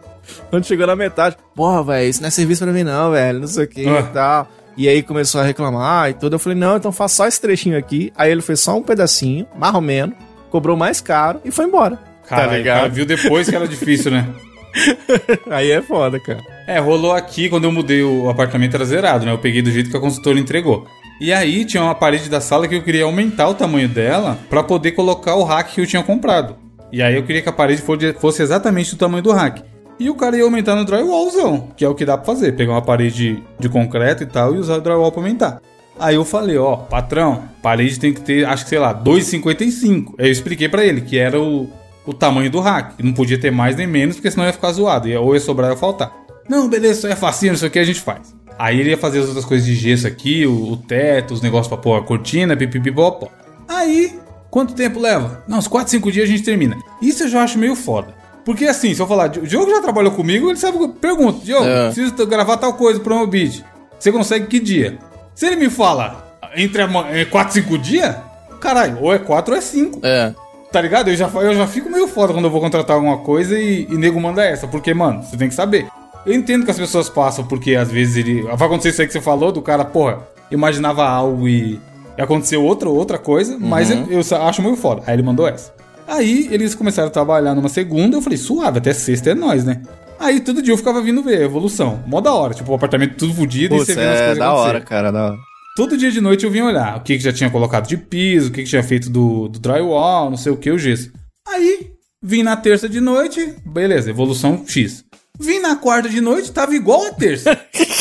Quando 0.49 0.65
chegou 0.65 0.85
na 0.85 0.95
metade, 0.95 1.35
porra, 1.55 1.83
velho, 1.83 2.09
isso 2.09 2.21
não 2.21 2.27
é 2.27 2.31
serviço 2.31 2.63
pra 2.63 2.71
mim, 2.73 2.83
não, 2.83 3.11
velho. 3.11 3.39
Não 3.39 3.47
sei 3.47 3.65
o 3.65 3.67
que 3.67 3.87
Ah. 3.87 3.99
e 3.99 4.13
tal. 4.13 4.47
E 4.77 4.87
aí 4.87 5.03
começou 5.03 5.41
a 5.41 5.43
reclamar 5.43 6.09
e 6.09 6.13
tudo. 6.13 6.35
Eu 6.35 6.39
falei, 6.39 6.57
não, 6.57 6.77
então 6.77 6.91
faz 6.91 7.11
só 7.11 7.27
esse 7.27 7.41
trechinho 7.41 7.77
aqui. 7.77 8.13
Aí 8.15 8.31
ele 8.31 8.41
fez 8.41 8.59
só 8.61 8.77
um 8.77 8.83
pedacinho, 8.83 9.45
mais 9.57 9.73
ou 9.75 9.81
menos, 9.81 10.15
cobrou 10.49 10.77
mais 10.77 11.01
caro 11.01 11.41
e 11.43 11.51
foi 11.51 11.65
embora. 11.65 11.99
Cara, 12.27 12.59
o 12.59 12.63
cara 12.63 12.87
viu 12.87 13.05
depois 13.05 13.49
que 13.49 13.55
era 13.55 13.67
difícil, 13.67 14.11
né? 14.11 14.27
Aí 15.49 15.71
é 15.71 15.81
foda, 15.81 16.19
cara. 16.19 16.39
É, 16.67 16.79
rolou 16.79 17.11
aqui 17.11 17.49
quando 17.49 17.63
eu 17.63 17.71
mudei 17.71 18.03
o 18.03 18.29
apartamento 18.29 18.75
era 18.75 18.85
zerado, 18.85 19.25
né? 19.25 19.31
Eu 19.31 19.39
peguei 19.39 19.61
do 19.63 19.71
jeito 19.71 19.89
que 19.89 19.97
a 19.97 19.99
consultora 19.99 20.39
entregou. 20.39 20.85
E 21.19 21.33
aí 21.33 21.65
tinha 21.65 21.83
uma 21.83 21.95
parede 21.95 22.29
da 22.29 22.39
sala 22.39 22.67
que 22.67 22.75
eu 22.75 22.83
queria 22.83 23.03
aumentar 23.03 23.49
o 23.49 23.53
tamanho 23.55 23.89
dela 23.89 24.37
pra 24.49 24.63
poder 24.63 24.91
colocar 24.91 25.35
o 25.35 25.43
rack 25.43 25.73
que 25.73 25.81
eu 25.81 25.87
tinha 25.87 26.03
comprado. 26.03 26.55
E 26.91 27.01
aí 27.01 27.15
eu 27.15 27.23
queria 27.23 27.41
que 27.41 27.49
a 27.49 27.53
parede 27.53 27.81
fosse- 28.19 28.41
exatamente 28.41 28.91
do 28.95 28.97
tamanho 28.97 29.23
do 29.23 29.31
rack. 29.31 29.61
E 29.99 30.09
o 30.09 30.15
cara 30.15 30.37
ia 30.37 30.43
aumentar 30.43 30.75
no 30.75 30.85
drywallzão, 30.85 31.69
que 31.75 31.83
é 31.83 31.89
o 31.89 31.93
que 31.93 32.05
dá 32.05 32.17
pra 32.17 32.25
fazer, 32.25 32.53
pegar 32.53 32.71
uma 32.71 32.81
parede 32.81 33.43
de 33.59 33.67
concreto 33.69 34.23
e 34.23 34.25
tal 34.25 34.55
e 34.55 34.57
usar 34.57 34.77
o 34.77 34.81
drywall 34.81 35.11
pra 35.11 35.21
aumentar. 35.21 35.61
Aí 35.99 36.15
eu 36.15 36.23
falei, 36.23 36.57
ó, 36.57 36.77
patrão, 36.77 37.43
parede 37.61 37.99
tem 37.99 38.13
que 38.13 38.21
ter, 38.21 38.45
acho 38.45 38.63
que 38.63 38.69
sei 38.69 38.79
lá, 38.79 38.93
2,55. 38.93 40.15
Aí 40.17 40.27
eu 40.27 40.31
expliquei 40.31 40.69
pra 40.69 40.85
ele 40.85 41.01
que 41.01 41.17
era 41.17 41.39
o, 41.39 41.69
o 42.05 42.13
tamanho 42.13 42.49
do 42.49 42.61
rack. 42.61 43.03
Não 43.03 43.11
podia 43.13 43.37
ter 43.37 43.51
mais 43.51 43.75
nem 43.75 43.85
menos, 43.87 44.15
porque 44.15 44.31
senão 44.31 44.45
ia 44.45 44.53
ficar 44.53 44.71
zoado. 44.71 45.09
Ou 45.11 45.33
ia 45.33 45.39
sobrar 45.41 45.69
ou 45.69 45.75
ia 45.75 45.79
faltar. 45.79 46.13
Não, 46.47 46.67
beleza, 46.69 46.99
isso 46.99 47.07
é 47.07 47.15
facinho, 47.15 47.53
isso 47.53 47.65
aqui 47.65 47.77
a 47.77 47.83
gente 47.83 47.99
faz. 47.99 48.33
Aí 48.57 48.79
ele 48.79 48.89
ia 48.91 48.97
fazer 48.97 49.19
as 49.19 49.27
outras 49.27 49.45
coisas 49.45 49.65
de 49.67 49.75
gesso 49.75 50.07
aqui, 50.07 50.45
o, 50.47 50.71
o 50.71 50.77
teto, 50.77 51.33
os 51.33 51.41
negócios 51.41 51.67
pra 51.67 51.77
pôr 51.77 51.95
a 51.97 52.01
cortina, 52.01 52.55
pipipipopó. 52.57 53.27
Aí, 53.67 54.17
quanto 54.49 54.73
tempo 54.73 54.99
leva? 54.99 55.43
Não, 55.47 55.57
uns 55.57 55.67
4, 55.67 55.89
5 55.91 56.11
dias 56.11 56.27
a 56.27 56.31
gente 56.31 56.43
termina. 56.43 56.77
Isso 57.01 57.23
eu 57.23 57.27
já 57.27 57.43
acho 57.43 57.57
meio 57.59 57.75
foda. 57.75 58.13
Porque 58.45 58.65
assim, 58.65 58.93
se 58.95 59.01
eu 59.01 59.07
falar, 59.07 59.27
o 59.37 59.45
Diogo 59.47 59.69
já 59.69 59.81
trabalhou 59.81 60.11
comigo, 60.13 60.49
ele 60.49 60.57
sabe 60.57 60.77
que 60.77 60.83
eu 60.83 60.89
pergunto, 60.89 61.43
Diogo, 61.45 61.65
É. 61.65 61.85
preciso 61.91 62.25
gravar 62.25 62.57
tal 62.57 62.73
coisa 62.73 62.99
pro 62.99 63.15
meu 63.15 63.27
beat. 63.27 63.63
Você 63.99 64.11
consegue 64.11 64.47
que 64.47 64.59
dia? 64.59 64.97
Se 65.35 65.45
ele 65.45 65.55
me 65.57 65.69
fala 65.69 66.37
entre 66.55 66.81
4 67.29 67.59
e 67.59 67.61
5 67.63 67.77
dias, 67.77 68.15
caralho, 68.59 68.97
ou 69.01 69.13
é 69.13 69.19
4 69.19 69.53
ou 69.53 69.57
é 69.57 69.61
5. 69.61 69.99
É. 70.03 70.33
Tá 70.71 70.81
ligado? 70.81 71.09
Eu 71.09 71.15
já, 71.15 71.27
eu 71.27 71.53
já 71.55 71.67
fico 71.67 71.89
meio 71.89 72.07
foda 72.07 72.31
quando 72.33 72.45
eu 72.45 72.51
vou 72.51 72.61
contratar 72.61 72.95
alguma 72.95 73.17
coisa 73.17 73.57
e, 73.57 73.87
e 73.89 73.95
nego 73.97 74.19
manda 74.19 74.43
essa. 74.43 74.67
Porque, 74.67 74.93
mano, 74.93 75.23
você 75.23 75.35
tem 75.35 75.49
que 75.49 75.55
saber. 75.55 75.87
Eu 76.25 76.33
entendo 76.33 76.63
que 76.65 76.71
as 76.71 76.77
pessoas 76.77 77.09
passam 77.09 77.45
porque 77.45 77.75
às 77.75 77.91
vezes 77.91 78.17
ele. 78.17 78.43
Vai 78.43 78.67
acontecer 78.67 78.89
isso 78.89 79.01
aí 79.01 79.07
que 79.07 79.13
você 79.13 79.21
falou, 79.21 79.51
do 79.51 79.61
cara, 79.61 79.83
porra, 79.83 80.19
imaginava 80.51 81.03
algo 81.07 81.47
e 81.47 81.79
aconteceu 82.21 82.63
outra, 82.63 82.89
outra 82.89 83.17
coisa, 83.17 83.57
mas 83.59 83.89
eu, 83.89 84.07
eu 84.09 84.41
acho 84.43 84.61
meio 84.61 84.75
foda. 84.75 85.03
Aí 85.05 85.15
ele 85.15 85.23
mandou 85.23 85.47
essa. 85.47 85.73
Aí 86.07 86.47
eles 86.51 86.73
começaram 86.73 87.07
a 87.07 87.11
trabalhar 87.11 87.53
numa 87.53 87.69
segunda, 87.69 88.17
eu 88.17 88.21
falei, 88.21 88.37
suave, 88.37 88.79
até 88.79 88.93
sexta 88.93 89.29
é 89.29 89.35
nós, 89.35 89.63
né? 89.63 89.81
Aí 90.19 90.39
todo 90.39 90.61
dia 90.61 90.73
eu 90.73 90.77
ficava 90.77 91.01
vindo 91.01 91.21
ver 91.21 91.37
a 91.37 91.45
evolução. 91.45 92.03
Mó 92.07 92.19
da 92.19 92.33
hora, 92.33 92.53
tipo, 92.53 92.71
o 92.71 92.75
apartamento 92.75 93.15
tudo 93.15 93.33
fodido 93.33 93.75
e 93.75 93.77
você 93.77 93.91
as 93.91 93.97
é 93.97 94.17
coisas 94.17 94.37
da 94.37 94.47
acontecer. 94.47 94.67
hora, 94.69 94.81
cara, 94.81 95.11
da 95.11 95.25
hora. 95.27 95.37
Todo 95.75 95.95
dia 95.97 96.11
de 96.11 96.19
noite 96.19 96.43
eu 96.43 96.51
vinha 96.51 96.65
olhar 96.65 96.97
o 96.97 97.01
que, 97.01 97.15
que 97.15 97.23
já 97.23 97.31
tinha 97.31 97.49
colocado 97.49 97.87
de 97.87 97.95
piso, 97.95 98.49
o 98.49 98.51
que, 98.51 98.63
que 98.63 98.69
tinha 98.69 98.83
feito 98.83 99.09
do, 99.09 99.47
do 99.47 99.59
drywall, 99.59 100.29
não 100.29 100.35
sei 100.35 100.51
o 100.51 100.57
que, 100.57 100.69
o 100.71 100.79
gesso. 100.79 101.11
Aí, 101.47 101.91
vim 102.21 102.43
na 102.43 102.57
terça 102.57 102.89
de 102.89 102.99
noite, 102.99 103.55
beleza, 103.65 104.09
evolução 104.09 104.65
X. 104.67 105.05
Vim 105.39 105.59
na 105.59 105.77
quarta 105.77 106.09
de 106.09 106.19
noite, 106.19 106.51
tava 106.51 106.75
igual 106.75 107.05
a 107.05 107.13
terça. 107.13 107.57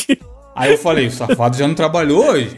Aí 0.56 0.72
eu 0.72 0.78
falei, 0.78 1.06
o 1.06 1.10
safado 1.12 1.56
já 1.56 1.68
não 1.68 1.74
trabalhou 1.74 2.26
hoje. 2.26 2.50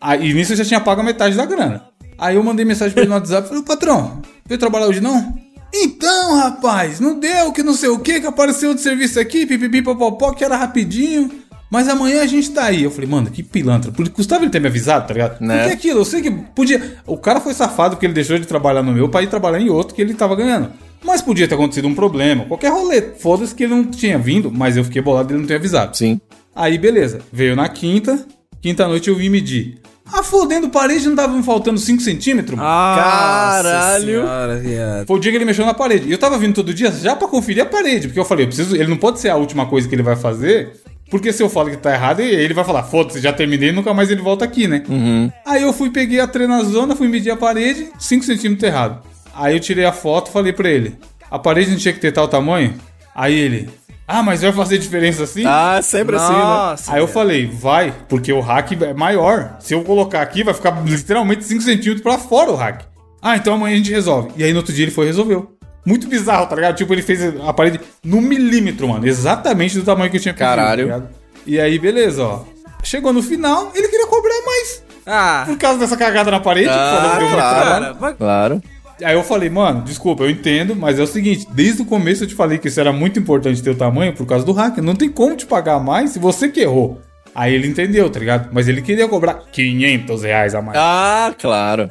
Aí 0.00 0.32
nisso 0.32 0.52
eu 0.52 0.56
já 0.56 0.64
tinha 0.64 0.80
pago 0.80 1.00
a 1.00 1.04
metade 1.04 1.36
da 1.36 1.44
grana. 1.44 1.84
Aí 2.18 2.36
eu 2.36 2.42
mandei 2.42 2.64
mensagem 2.64 2.92
pra 2.92 3.02
ele 3.02 3.10
no 3.10 3.16
WhatsApp, 3.16 3.48
falei, 3.48 3.62
patrão, 3.62 4.20
veio 4.46 4.58
trabalhar 4.58 4.86
hoje 4.86 5.00
não? 5.00 5.34
Então, 5.72 6.36
rapaz, 6.36 6.98
não 6.98 7.18
deu, 7.18 7.52
que 7.52 7.62
não 7.62 7.74
sei 7.74 7.90
o 7.90 7.98
que, 7.98 8.20
que 8.20 8.26
apareceu 8.26 8.74
de 8.74 8.80
serviço 8.80 9.20
aqui, 9.20 9.46
pipipi, 9.46 9.82
popopó, 9.82 10.32
que 10.32 10.44
era 10.44 10.56
rapidinho. 10.56 11.30
Mas 11.70 11.86
amanhã 11.86 12.22
a 12.22 12.26
gente 12.26 12.50
tá 12.50 12.64
aí. 12.64 12.82
Eu 12.82 12.90
falei, 12.90 13.08
mano, 13.08 13.30
que 13.30 13.42
pilantra. 13.42 13.92
Custava 14.10 14.42
ele 14.42 14.50
ter 14.50 14.60
me 14.60 14.68
avisado, 14.68 15.06
tá 15.06 15.12
ligado? 15.12 15.40
Né? 15.40 15.58
Porque 15.58 15.74
aquilo, 15.74 16.00
eu 16.00 16.04
sei 16.04 16.22
que 16.22 16.30
podia. 16.30 16.96
O 17.06 17.18
cara 17.18 17.40
foi 17.40 17.52
safado 17.52 17.94
porque 17.94 18.06
ele 18.06 18.14
deixou 18.14 18.38
de 18.38 18.46
trabalhar 18.46 18.82
no 18.82 18.92
meu 18.92 19.08
pra 19.08 19.22
ir 19.22 19.28
trabalhar 19.28 19.60
em 19.60 19.68
outro 19.68 19.94
que 19.94 20.00
ele 20.00 20.14
tava 20.14 20.34
ganhando. 20.34 20.72
Mas 21.04 21.20
podia 21.20 21.46
ter 21.46 21.54
acontecido 21.54 21.86
um 21.86 21.94
problema, 21.94 22.46
qualquer 22.46 22.72
rolê. 22.72 23.02
Foda-se 23.02 23.54
que 23.54 23.64
ele 23.64 23.74
não 23.74 23.84
tinha 23.84 24.18
vindo, 24.18 24.50
mas 24.50 24.76
eu 24.76 24.84
fiquei 24.84 25.02
bolado 25.02 25.28
dele 25.28 25.40
não 25.40 25.46
ter 25.46 25.56
avisado. 25.56 25.96
Sim. 25.96 26.18
Aí, 26.56 26.78
beleza. 26.78 27.20
Veio 27.30 27.54
na 27.54 27.68
quinta. 27.68 28.26
Quinta 28.60 28.88
noite 28.88 29.08
eu 29.08 29.14
vim 29.14 29.28
medir. 29.28 29.78
Ah, 30.12 30.22
fodendo 30.22 30.68
parede, 30.68 31.08
não 31.08 31.16
tava 31.16 31.36
me 31.36 31.42
faltando 31.42 31.78
5 31.78 32.02
centímetros? 32.02 32.56
mano? 32.56 32.68
Caralho. 32.68 34.04
Senhora, 34.06 34.58
viado. 34.58 35.06
Foi 35.06 35.16
o 35.16 35.20
dia 35.20 35.30
que 35.30 35.38
ele 35.38 35.44
mexeu 35.44 35.66
na 35.66 35.74
parede. 35.74 36.08
E 36.08 36.12
eu 36.12 36.18
tava 36.18 36.38
vindo 36.38 36.54
todo 36.54 36.72
dia 36.72 36.90
já 36.90 37.14
pra 37.14 37.28
conferir 37.28 37.62
a 37.62 37.66
parede. 37.66 38.08
Porque 38.08 38.20
eu 38.20 38.24
falei, 38.24 38.44
eu 38.44 38.48
preciso. 38.48 38.74
Ele 38.74 38.88
não 38.88 38.96
pode 38.96 39.20
ser 39.20 39.28
a 39.28 39.36
última 39.36 39.66
coisa 39.66 39.88
que 39.88 39.94
ele 39.94 40.02
vai 40.02 40.16
fazer. 40.16 40.72
Porque 41.10 41.32
se 41.32 41.42
eu 41.42 41.48
falo 41.48 41.70
que 41.70 41.76
tá 41.76 41.92
errado, 41.94 42.20
ele 42.20 42.52
vai 42.52 42.64
falar, 42.64 42.82
foda-se, 42.82 43.20
já 43.20 43.32
terminei, 43.32 43.72
nunca 43.72 43.94
mais 43.94 44.10
ele 44.10 44.20
volta 44.20 44.44
aqui, 44.44 44.68
né? 44.68 44.82
Uhum. 44.88 45.32
Aí 45.46 45.62
eu 45.62 45.72
fui, 45.72 45.88
peguei 45.90 46.20
a 46.20 46.26
treinazona, 46.26 46.94
fui 46.94 47.08
medir 47.08 47.30
a 47.30 47.36
parede, 47.36 47.88
5 47.98 48.24
centímetros 48.24 48.68
errado. 48.68 49.02
Aí 49.34 49.54
eu 49.56 49.60
tirei 49.60 49.86
a 49.86 49.92
foto 49.92 50.28
e 50.28 50.32
falei 50.32 50.52
pra 50.52 50.68
ele, 50.68 50.98
a 51.30 51.38
parede 51.38 51.70
não 51.70 51.78
tinha 51.78 51.94
que 51.94 52.00
ter 52.00 52.12
tal 52.12 52.28
tamanho? 52.28 52.74
Aí 53.14 53.34
ele, 53.34 53.70
ah, 54.08 54.22
mas 54.22 54.40
vai 54.42 54.52
fazer 54.52 54.78
diferença 54.78 55.22
assim? 55.24 55.44
Ah, 55.46 55.80
sempre 55.82 56.16
assim, 56.16 56.32
né? 56.32 56.38
Nossa, 56.38 56.90
Aí 56.92 56.98
eu 56.98 57.04
viado. 57.06 57.14
falei, 57.14 57.46
vai, 57.46 57.94
porque 58.08 58.32
o 58.32 58.40
hack 58.40 58.72
é 58.72 58.94
maior. 58.94 59.56
Se 59.60 59.74
eu 59.74 59.84
colocar 59.84 60.22
aqui, 60.22 60.42
vai 60.42 60.54
ficar 60.54 60.82
literalmente 60.84 61.44
5 61.44 61.60
centímetros 61.62 62.00
pra 62.02 62.16
fora 62.18 62.50
o 62.50 62.56
hack. 62.56 62.82
Ah, 63.20 63.36
então 63.36 63.54
amanhã 63.54 63.74
a 63.74 63.78
gente 63.78 63.90
resolve. 63.90 64.30
E 64.36 64.42
aí 64.42 64.52
no 64.52 64.58
outro 64.60 64.72
dia 64.72 64.84
ele 64.84 64.90
foi 64.92 65.04
e 65.04 65.08
resolveu. 65.08 65.52
Muito 65.84 66.08
bizarro, 66.08 66.46
tá 66.46 66.54
ligado? 66.56 66.76
Tipo, 66.76 66.92
ele 66.92 67.02
fez 67.02 67.20
a 67.46 67.52
parede 67.52 67.80
no 68.04 68.20
milímetro, 68.20 68.88
mano. 68.88 69.06
Exatamente 69.06 69.78
do 69.78 69.84
tamanho 69.84 70.10
que 70.10 70.16
eu 70.16 70.20
tinha 70.20 70.34
pedido, 70.34 70.48
Caralho. 70.56 70.88
tá? 70.88 71.02
E 71.46 71.58
aí, 71.60 71.78
beleza, 71.78 72.22
ó. 72.24 72.40
Chegou 72.82 73.12
no 73.12 73.22
final, 73.22 73.72
ele 73.74 73.88
queria 73.88 74.06
cobrar 74.06 74.34
mais. 74.46 74.82
Ah, 75.06 75.44
Por 75.46 75.56
causa 75.56 75.78
dessa 75.78 75.96
cagada 75.96 76.30
na 76.30 76.38
parede, 76.40 76.68
Ah, 76.70 76.94
falou 76.96 77.10
que 77.12 77.18
deu 77.18 77.28
muito 77.28 77.40
claro. 77.42 77.94
vai- 77.94 78.14
Claro. 78.14 78.62
Aí 79.02 79.14
eu 79.14 79.22
falei, 79.22 79.48
mano, 79.48 79.82
desculpa, 79.82 80.24
eu 80.24 80.30
entendo, 80.30 80.74
mas 80.74 80.98
é 80.98 81.02
o 81.02 81.06
seguinte, 81.06 81.46
desde 81.52 81.82
o 81.82 81.84
começo 81.84 82.24
eu 82.24 82.28
te 82.28 82.34
falei 82.34 82.58
que 82.58 82.68
isso 82.68 82.80
era 82.80 82.92
muito 82.92 83.18
importante 83.18 83.62
ter 83.62 83.70
o 83.70 83.74
tamanho 83.74 84.12
por 84.12 84.26
causa 84.26 84.44
do 84.44 84.52
hacker. 84.52 84.82
Não 84.82 84.94
tem 84.96 85.08
como 85.08 85.36
te 85.36 85.46
pagar 85.46 85.78
mais 85.78 86.10
se 86.10 86.18
você 86.18 86.48
que 86.48 86.60
errou. 86.60 87.00
Aí 87.34 87.54
ele 87.54 87.68
entendeu, 87.68 88.10
tá 88.10 88.18
ligado? 88.18 88.48
Mas 88.52 88.66
ele 88.66 88.82
queria 88.82 89.06
cobrar 89.06 89.34
500 89.52 90.22
reais 90.24 90.54
a 90.54 90.62
mais 90.62 90.76
Ah, 90.76 91.32
claro. 91.38 91.90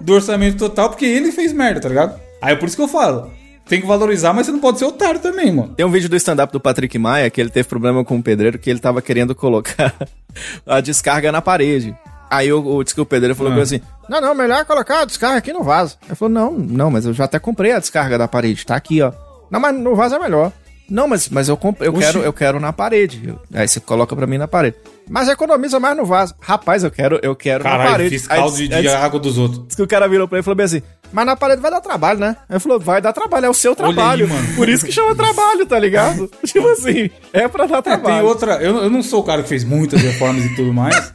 do 0.00 0.14
orçamento 0.14 0.56
total 0.56 0.88
porque 0.88 1.04
ele 1.04 1.30
fez 1.32 1.52
merda, 1.52 1.80
tá 1.80 1.88
ligado? 1.88 2.18
Aí 2.40 2.52
é 2.54 2.56
por 2.56 2.66
isso 2.66 2.76
que 2.76 2.82
eu 2.82 2.88
falo. 2.88 3.30
Tem 3.68 3.80
que 3.80 3.86
valorizar, 3.86 4.32
mas 4.32 4.46
você 4.46 4.52
não 4.52 4.60
pode 4.60 4.78
ser 4.78 4.84
otário 4.84 5.18
também, 5.20 5.52
mano. 5.52 5.74
Tem 5.74 5.84
um 5.84 5.90
vídeo 5.90 6.08
do 6.08 6.16
stand-up 6.16 6.52
do 6.52 6.60
Patrick 6.60 6.96
Maia 6.98 7.28
que 7.28 7.40
ele 7.40 7.50
teve 7.50 7.68
problema 7.68 8.04
com 8.04 8.16
o 8.16 8.22
pedreiro 8.22 8.58
que 8.58 8.70
ele 8.70 8.78
tava 8.78 9.02
querendo 9.02 9.34
colocar 9.34 9.92
a 10.64 10.80
descarga 10.80 11.30
na 11.32 11.42
parede. 11.42 11.94
Aí 12.30 12.52
o, 12.52 12.82
que 12.84 13.00
o 13.00 13.06
pedreiro 13.06 13.34
falou 13.34 13.52
Ah. 13.52 13.62
assim: 13.62 13.80
Não, 14.08 14.20
não, 14.20 14.34
melhor 14.34 14.64
colocar 14.64 15.00
a 15.00 15.04
descarga 15.04 15.38
aqui 15.38 15.52
no 15.52 15.62
vaso. 15.62 15.96
Ele 16.06 16.14
falou: 16.14 16.32
Não, 16.32 16.52
não, 16.52 16.90
mas 16.90 17.04
eu 17.06 17.12
já 17.12 17.24
até 17.24 17.38
comprei 17.38 17.72
a 17.72 17.78
descarga 17.78 18.16
da 18.18 18.28
parede, 18.28 18.64
tá 18.64 18.76
aqui, 18.76 19.02
ó. 19.02 19.12
Não, 19.50 19.60
mas 19.60 19.74
no 19.76 19.94
vaso 19.94 20.14
é 20.14 20.18
melhor. 20.18 20.52
Não, 20.88 21.08
mas, 21.08 21.28
mas 21.28 21.48
eu, 21.48 21.58
eu, 21.80 21.90
Oxi. 21.92 22.00
quero, 22.00 22.18
eu 22.20 22.32
quero 22.32 22.60
na 22.60 22.72
parede. 22.72 23.34
Aí 23.52 23.66
você 23.66 23.80
coloca 23.80 24.14
pra 24.14 24.24
mim 24.24 24.38
na 24.38 24.46
parede. 24.46 24.76
Mas 25.10 25.28
economiza 25.28 25.80
mais 25.80 25.96
no 25.96 26.04
vaso. 26.04 26.34
Rapaz, 26.40 26.84
eu 26.84 26.90
quero, 26.92 27.18
eu 27.24 27.34
quero 27.34 27.64
na 27.64 27.70
Caralho, 27.70 27.90
parede. 27.90 28.10
fiscal 28.18 28.48
Aí 28.48 28.54
de, 28.68 28.74
aí 28.74 28.82
de 28.82 28.88
água 28.88 29.18
dos 29.18 29.36
outros. 29.36 29.66
Diz 29.66 29.74
que 29.74 29.82
o 29.82 29.86
cara 29.88 30.08
virou 30.08 30.28
pra 30.28 30.38
ele 30.38 30.42
e 30.42 30.44
falou 30.44 30.56
bem 30.56 30.66
assim: 30.66 30.82
Mas 31.12 31.26
na 31.26 31.34
parede 31.34 31.60
vai 31.60 31.72
dar 31.72 31.80
trabalho, 31.80 32.20
né? 32.20 32.36
Aí 32.48 32.60
falou: 32.60 32.78
Vai 32.78 33.00
dar 33.02 33.12
trabalho, 33.12 33.46
é 33.46 33.50
o 33.50 33.54
seu 33.54 33.72
aí, 33.72 33.76
trabalho. 33.76 34.28
mano. 34.28 34.54
Por 34.54 34.68
isso 34.68 34.86
que 34.86 34.92
chama 34.92 35.12
trabalho, 35.16 35.66
tá 35.66 35.76
ligado? 35.76 36.30
tipo 36.46 36.68
assim, 36.68 37.10
é 37.32 37.48
pra 37.48 37.66
dar 37.66 37.78
É, 37.78 37.82
tem 37.82 37.92
trabalho. 37.98 38.26
outra. 38.26 38.54
Eu, 38.62 38.76
eu 38.84 38.90
não 38.90 39.02
sou 39.02 39.20
o 39.20 39.24
cara 39.24 39.42
que 39.42 39.48
fez 39.48 39.64
muitas 39.64 40.00
reformas 40.00 40.44
e 40.44 40.54
tudo 40.54 40.72
mais. 40.72 41.12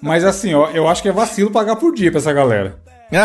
Mas 0.00 0.24
assim, 0.24 0.54
ó, 0.54 0.70
eu 0.70 0.88
acho 0.88 1.02
que 1.02 1.08
é 1.08 1.12
vacilo 1.12 1.50
pagar 1.50 1.76
por 1.76 1.94
dia 1.94 2.10
pra 2.10 2.20
essa 2.20 2.32
galera. 2.32 2.78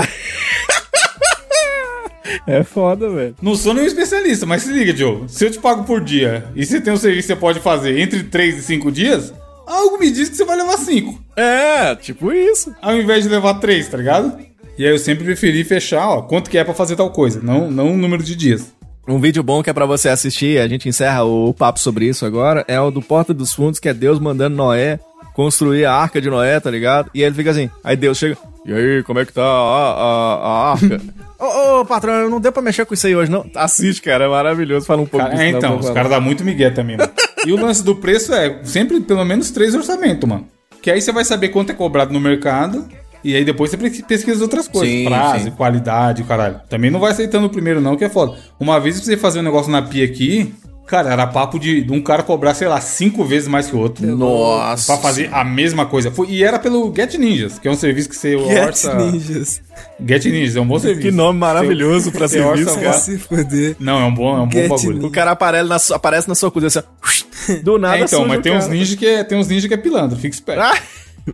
É 2.47 2.63
foda, 2.63 3.09
velho. 3.09 3.35
Não 3.41 3.55
sou 3.55 3.73
nenhum 3.73 3.87
especialista, 3.87 4.45
mas 4.45 4.63
se 4.63 4.71
liga, 4.71 4.95
Joe. 4.95 5.23
Se 5.27 5.45
eu 5.45 5.51
te 5.51 5.59
pago 5.59 5.83
por 5.83 6.01
dia 6.01 6.45
e 6.55 6.65
você 6.65 6.79
tem 6.79 6.93
um 6.93 6.97
serviço 6.97 7.27
que 7.27 7.33
você 7.33 7.39
pode 7.39 7.59
fazer 7.59 7.99
entre 7.99 8.23
3 8.23 8.57
e 8.57 8.61
5 8.61 8.91
dias, 8.91 9.33
algo 9.65 9.97
me 9.97 10.11
diz 10.11 10.29
que 10.29 10.35
você 10.35 10.45
vai 10.45 10.57
levar 10.57 10.77
5. 10.77 11.23
É, 11.35 11.95
tipo 11.95 12.31
isso. 12.31 12.73
Ao 12.81 12.95
invés 12.95 13.23
de 13.23 13.29
levar 13.29 13.55
3, 13.55 13.87
tá 13.87 13.97
ligado? 13.97 14.37
E 14.77 14.85
aí 14.85 14.91
eu 14.91 14.99
sempre 14.99 15.23
preferi 15.23 15.63
fechar, 15.63 16.07
ó, 16.07 16.21
quanto 16.21 16.49
que 16.49 16.57
é 16.57 16.63
pra 16.63 16.73
fazer 16.73 16.95
tal 16.95 17.09
coisa, 17.09 17.39
não, 17.41 17.71
não 17.71 17.93
o 17.93 17.97
número 17.97 18.21
de 18.21 18.35
dias. 18.35 18.73
Um 19.07 19.19
vídeo 19.19 19.41
bom 19.41 19.63
que 19.63 19.69
é 19.69 19.73
pra 19.73 19.85
você 19.85 20.09
assistir, 20.09 20.59
a 20.59 20.67
gente 20.67 20.89
encerra 20.89 21.23
o 21.23 21.53
papo 21.53 21.79
sobre 21.79 22.07
isso 22.07 22.25
agora, 22.25 22.65
é 22.67 22.79
o 22.79 22.91
do 22.91 23.01
Porta 23.01 23.33
dos 23.33 23.53
Fundos, 23.53 23.79
que 23.79 23.87
é 23.87 23.93
Deus 23.93 24.19
mandando 24.19 24.55
Noé 24.55 24.99
construir 25.33 25.85
a 25.85 25.93
arca 25.93 26.21
de 26.21 26.29
Noé, 26.29 26.59
tá 26.59 26.69
ligado? 26.71 27.09
E 27.13 27.21
ele 27.23 27.35
fica 27.35 27.51
assim, 27.51 27.69
aí 27.83 27.95
Deus 27.95 28.17
chega, 28.17 28.37
e 28.65 28.73
aí, 28.73 29.03
como 29.03 29.19
é 29.19 29.25
que 29.25 29.33
tá 29.33 29.43
a, 29.43 29.45
a, 29.45 30.35
a 30.35 30.71
arca? 30.71 31.01
Ô, 31.37 31.81
ô, 31.81 31.85
patrão, 31.85 32.29
não 32.29 32.39
deu 32.39 32.51
pra 32.51 32.61
mexer 32.61 32.85
com 32.85 32.93
isso 32.93 33.05
aí 33.05 33.15
hoje, 33.15 33.29
não? 33.29 33.45
Assiste, 33.55 34.01
cara, 34.01 34.23
é 34.23 34.27
maravilhoso, 34.27 34.85
fala 34.85 35.01
um 35.01 35.05
pouco 35.05 35.25
Cara, 35.27 35.43
é, 35.43 35.51
não, 35.51 35.57
então, 35.57 35.77
os 35.79 35.89
caras 35.89 36.09
dão 36.09 36.21
muito 36.21 36.45
migué 36.45 36.69
também, 36.69 36.95
mano. 36.97 37.11
E 37.45 37.51
o 37.51 37.57
lance 37.61 37.83
do 37.83 37.93
preço 37.95 38.33
é 38.33 38.61
sempre 38.63 38.99
pelo 39.01 39.23
menos 39.25 39.51
três 39.51 39.75
orçamentos, 39.75 40.27
mano. 40.27 40.47
Que 40.81 40.89
aí 40.89 41.01
você 41.01 41.11
vai 41.11 41.25
saber 41.25 41.49
quanto 41.49 41.71
é 41.71 41.75
cobrado 41.75 42.13
no 42.13 42.19
mercado. 42.21 42.87
E 43.23 43.35
aí 43.35 43.43
depois 43.43 43.69
você 43.69 43.77
pe- 43.77 44.03
pesquisa 44.03 44.41
outras 44.43 44.67
coisas. 44.67 44.87
Sim, 44.87 45.05
prazo, 45.05 45.43
sim. 45.43 45.51
qualidade, 45.51 46.23
caralho. 46.23 46.61
Também 46.69 46.89
não 46.89 46.99
vai 46.99 47.11
aceitando 47.11 47.47
o 47.47 47.49
primeiro, 47.49 47.81
não, 47.81 47.97
que 47.97 48.05
é 48.05 48.09
foda. 48.09 48.37
Uma 48.59 48.79
vez 48.79 48.95
pra 48.95 49.05
você 49.05 49.17
fazer 49.17 49.39
um 49.39 49.43
negócio 49.43 49.71
na 49.71 49.81
pia 49.81 50.05
aqui, 50.05 50.53
cara, 50.85 51.11
era 51.11 51.25
papo 51.27 51.59
de, 51.59 51.81
de 51.83 51.91
um 51.91 52.01
cara 52.01 52.21
cobrar, 52.23 52.53
sei 52.53 52.67
lá, 52.67 52.79
cinco 52.81 53.23
vezes 53.25 53.47
mais 53.47 53.67
que 53.67 53.75
o 53.75 53.79
outro. 53.79 54.05
Nossa. 54.05 54.93
Pra 54.93 55.01
fazer 55.01 55.29
a 55.33 55.43
mesma 55.43 55.85
coisa. 55.85 56.11
Foi- 56.11 56.27
e 56.29 56.43
era 56.43 56.59
pelo 56.59 56.93
Get 56.95 57.15
Ninjas, 57.15 57.57
que 57.59 57.67
é 57.67 57.71
um 57.71 57.75
serviço 57.75 58.09
que 58.09 58.15
você 58.15 58.37
Get 58.37 58.67
orça. 58.67 58.95
Ninjas. 58.95 59.61
Get 60.07 60.25
Ninjas, 60.25 60.55
é 60.55 60.61
um 60.61 60.67
bom 60.67 60.79
serviço. 60.79 61.01
Que 61.07 61.11
nome 61.11 61.39
maravilhoso 61.39 62.11
pra 62.11 62.27
Você 62.27 62.39
orça 62.39 62.55
serviço, 62.63 62.79
a 62.79 62.81
cara. 62.83 62.97
Se 62.99 63.17
foder. 63.17 63.75
Não, 63.79 63.99
é 63.99 64.05
um 64.05 64.13
bom, 64.13 64.37
é 64.37 64.41
um 64.41 64.47
bom 64.47 64.51
Get 64.51 64.69
bagulho. 64.69 64.89
Ninjas. 64.93 65.03
O 65.05 65.11
cara 65.11 65.31
aparece 65.31 65.69
na, 65.69 65.79
sua- 65.79 65.95
aparece 65.95 66.27
na 66.27 66.35
sua 66.35 66.51
cozinha 66.51 66.67
assim, 66.67 66.79
ó, 66.79 67.53
do 67.63 67.77
nada 67.77 67.97
É, 67.97 68.01
então, 68.03 68.25
mas 68.27 68.41
tem 68.41 68.55
uns 68.55 68.67
ninjas 68.67 68.95
que 68.95 69.05
é, 69.05 69.23
tem 69.23 69.37
uns 69.37 69.47
ninja 69.47 69.67
que 69.67 69.73
é 69.73 69.77
pilantra, 69.77 70.17
fica 70.17 70.33
esperto. 70.35 70.61
Ah, 70.61 70.77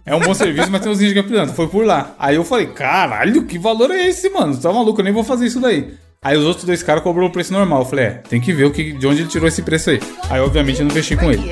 É 0.05 0.15
um 0.15 0.21
bom 0.21 0.33
serviço, 0.33 0.71
mas 0.71 0.81
tem 0.81 0.89
uns 0.89 0.99
ninja 0.99 1.11
que 1.13 1.19
é 1.19 1.23
pilantra. 1.23 1.53
Foi 1.53 1.67
por 1.67 1.85
lá. 1.85 2.15
Aí 2.17 2.35
eu 2.37 2.45
falei, 2.45 2.67
caralho, 2.67 3.43
que 3.45 3.59
valor 3.59 3.91
é 3.91 4.07
esse, 4.07 4.29
mano? 4.29 4.53
Você 4.53 4.61
tá 4.61 4.71
maluco, 4.71 5.01
eu 5.01 5.03
nem 5.03 5.11
vou 5.13 5.23
fazer 5.23 5.45
isso 5.47 5.59
daí. 5.59 5.89
Aí 6.23 6.37
os 6.37 6.45
outros 6.45 6.65
dois 6.65 6.83
caras 6.83 7.01
cobrou 7.01 7.27
o 7.27 7.31
preço 7.31 7.51
normal. 7.51 7.79
Eu 7.79 7.85
falei, 7.85 8.05
é, 8.05 8.09
tem 8.11 8.39
que 8.39 8.53
ver 8.53 8.65
o 8.65 8.71
que, 8.71 8.91
de 8.91 9.07
onde 9.07 9.21
ele 9.21 9.27
tirou 9.27 9.47
esse 9.47 9.63
preço 9.63 9.89
aí. 9.89 9.99
Aí, 10.29 10.39
obviamente, 10.39 10.79
eu 10.79 10.85
não 10.85 10.93
fechei 10.93 11.17
com 11.17 11.31
ele. 11.31 11.51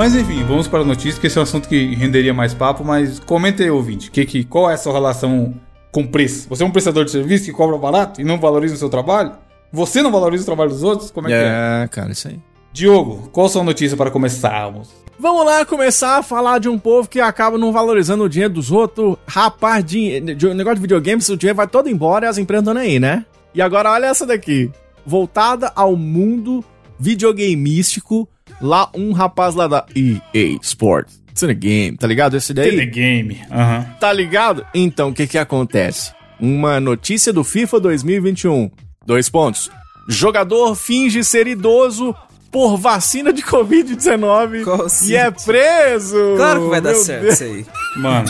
Mas 0.00 0.14
enfim, 0.16 0.42
vamos 0.44 0.66
para 0.66 0.78
a 0.80 0.84
notícia, 0.84 1.20
que 1.20 1.26
esse 1.26 1.36
é 1.36 1.40
um 1.40 1.42
assunto 1.42 1.68
que 1.68 1.94
renderia 1.94 2.32
mais 2.32 2.54
papo, 2.54 2.82
mas 2.82 3.20
comenta 3.20 3.62
aí, 3.62 3.70
ouvinte, 3.70 4.10
que, 4.10 4.24
que, 4.24 4.44
qual 4.44 4.70
é 4.70 4.72
a 4.72 4.76
sua 4.78 4.94
relação 4.94 5.52
com 5.92 6.06
preço? 6.06 6.48
Você 6.48 6.62
é 6.62 6.66
um 6.66 6.70
prestador 6.70 7.04
de 7.04 7.10
serviço 7.10 7.44
que 7.44 7.52
cobra 7.52 7.76
barato 7.76 8.18
e 8.18 8.24
não 8.24 8.40
valoriza 8.40 8.74
o 8.76 8.78
seu 8.78 8.88
trabalho? 8.88 9.32
Você 9.70 10.00
não 10.00 10.10
valoriza 10.10 10.42
o 10.42 10.46
trabalho 10.46 10.70
dos 10.70 10.82
outros? 10.82 11.10
Como 11.10 11.28
é 11.28 11.30
que 11.30 11.36
é? 11.36 11.82
É, 11.84 11.88
cara, 11.88 12.12
isso 12.12 12.28
aí. 12.28 12.40
Diogo, 12.72 13.28
qual 13.30 13.44
a 13.44 13.50
sua 13.50 13.62
notícia 13.62 13.94
para 13.94 14.10
começarmos? 14.10 14.88
Vamos 15.18 15.44
lá 15.44 15.66
começar 15.66 16.16
a 16.16 16.22
falar 16.22 16.60
de 16.60 16.70
um 16.70 16.78
povo 16.78 17.06
que 17.06 17.20
acaba 17.20 17.58
não 17.58 17.70
valorizando 17.70 18.24
o 18.24 18.28
dinheiro 18.28 18.54
dos 18.54 18.72
outros. 18.72 19.18
Rapaz, 19.26 19.84
dinhe- 19.84 20.18
de- 20.34 20.54
negócio 20.54 20.76
de 20.76 20.80
videogames, 20.80 21.28
o 21.28 21.36
dinheiro 21.36 21.58
vai 21.58 21.68
todo 21.68 21.90
embora 21.90 22.24
e 22.24 22.28
as 22.30 22.38
empresas 22.38 22.62
estão 22.62 22.72
nem 22.72 22.92
aí, 22.92 22.98
né? 22.98 23.26
E 23.54 23.60
agora 23.60 23.90
olha 23.92 24.06
essa 24.06 24.24
daqui. 24.24 24.70
Voltada 25.04 25.70
ao 25.76 25.94
mundo 25.94 26.64
videogameístico, 26.98 28.26
lá 28.60 28.88
um 28.94 29.12
rapaz 29.12 29.54
lá 29.54 29.66
da 29.66 29.84
EA 29.94 30.58
Sports. 30.62 31.20
It's 31.30 31.42
in 31.42 31.50
a 31.50 31.54
game, 31.54 31.96
tá 31.96 32.06
ligado? 32.06 32.36
Esse 32.36 32.52
daí? 32.52 32.76
The 32.76 32.86
Game. 32.86 33.40
Aham. 33.50 33.86
Tá 34.00 34.12
ligado? 34.12 34.66
Então, 34.74 35.10
o 35.10 35.14
que 35.14 35.26
que 35.26 35.38
acontece? 35.38 36.12
Uma 36.40 36.80
notícia 36.80 37.32
do 37.32 37.44
FIFA 37.44 37.80
2021. 37.80 38.70
Dois 39.06 39.28
pontos. 39.28 39.70
Jogador 40.08 40.74
finge 40.74 41.22
ser 41.22 41.46
idoso 41.46 42.14
por 42.50 42.76
vacina 42.76 43.32
de 43.32 43.42
Covid-19 43.42 44.64
Qual 44.64 44.86
e 44.86 44.90
sim? 44.90 45.14
é 45.14 45.30
preso. 45.30 46.16
Claro 46.36 46.62
que 46.62 46.68
vai 46.68 46.80
dar 46.80 46.90
Meu 46.92 47.00
certo 47.00 47.22
Deus. 47.22 47.34
isso 47.34 47.44
aí. 47.44 47.66
Mano, 47.96 48.28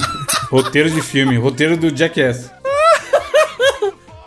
roteiro 0.50 0.90
de 0.90 1.00
filme, 1.00 1.36
roteiro 1.38 1.76
do 1.76 1.94
Jackass. 1.96 2.50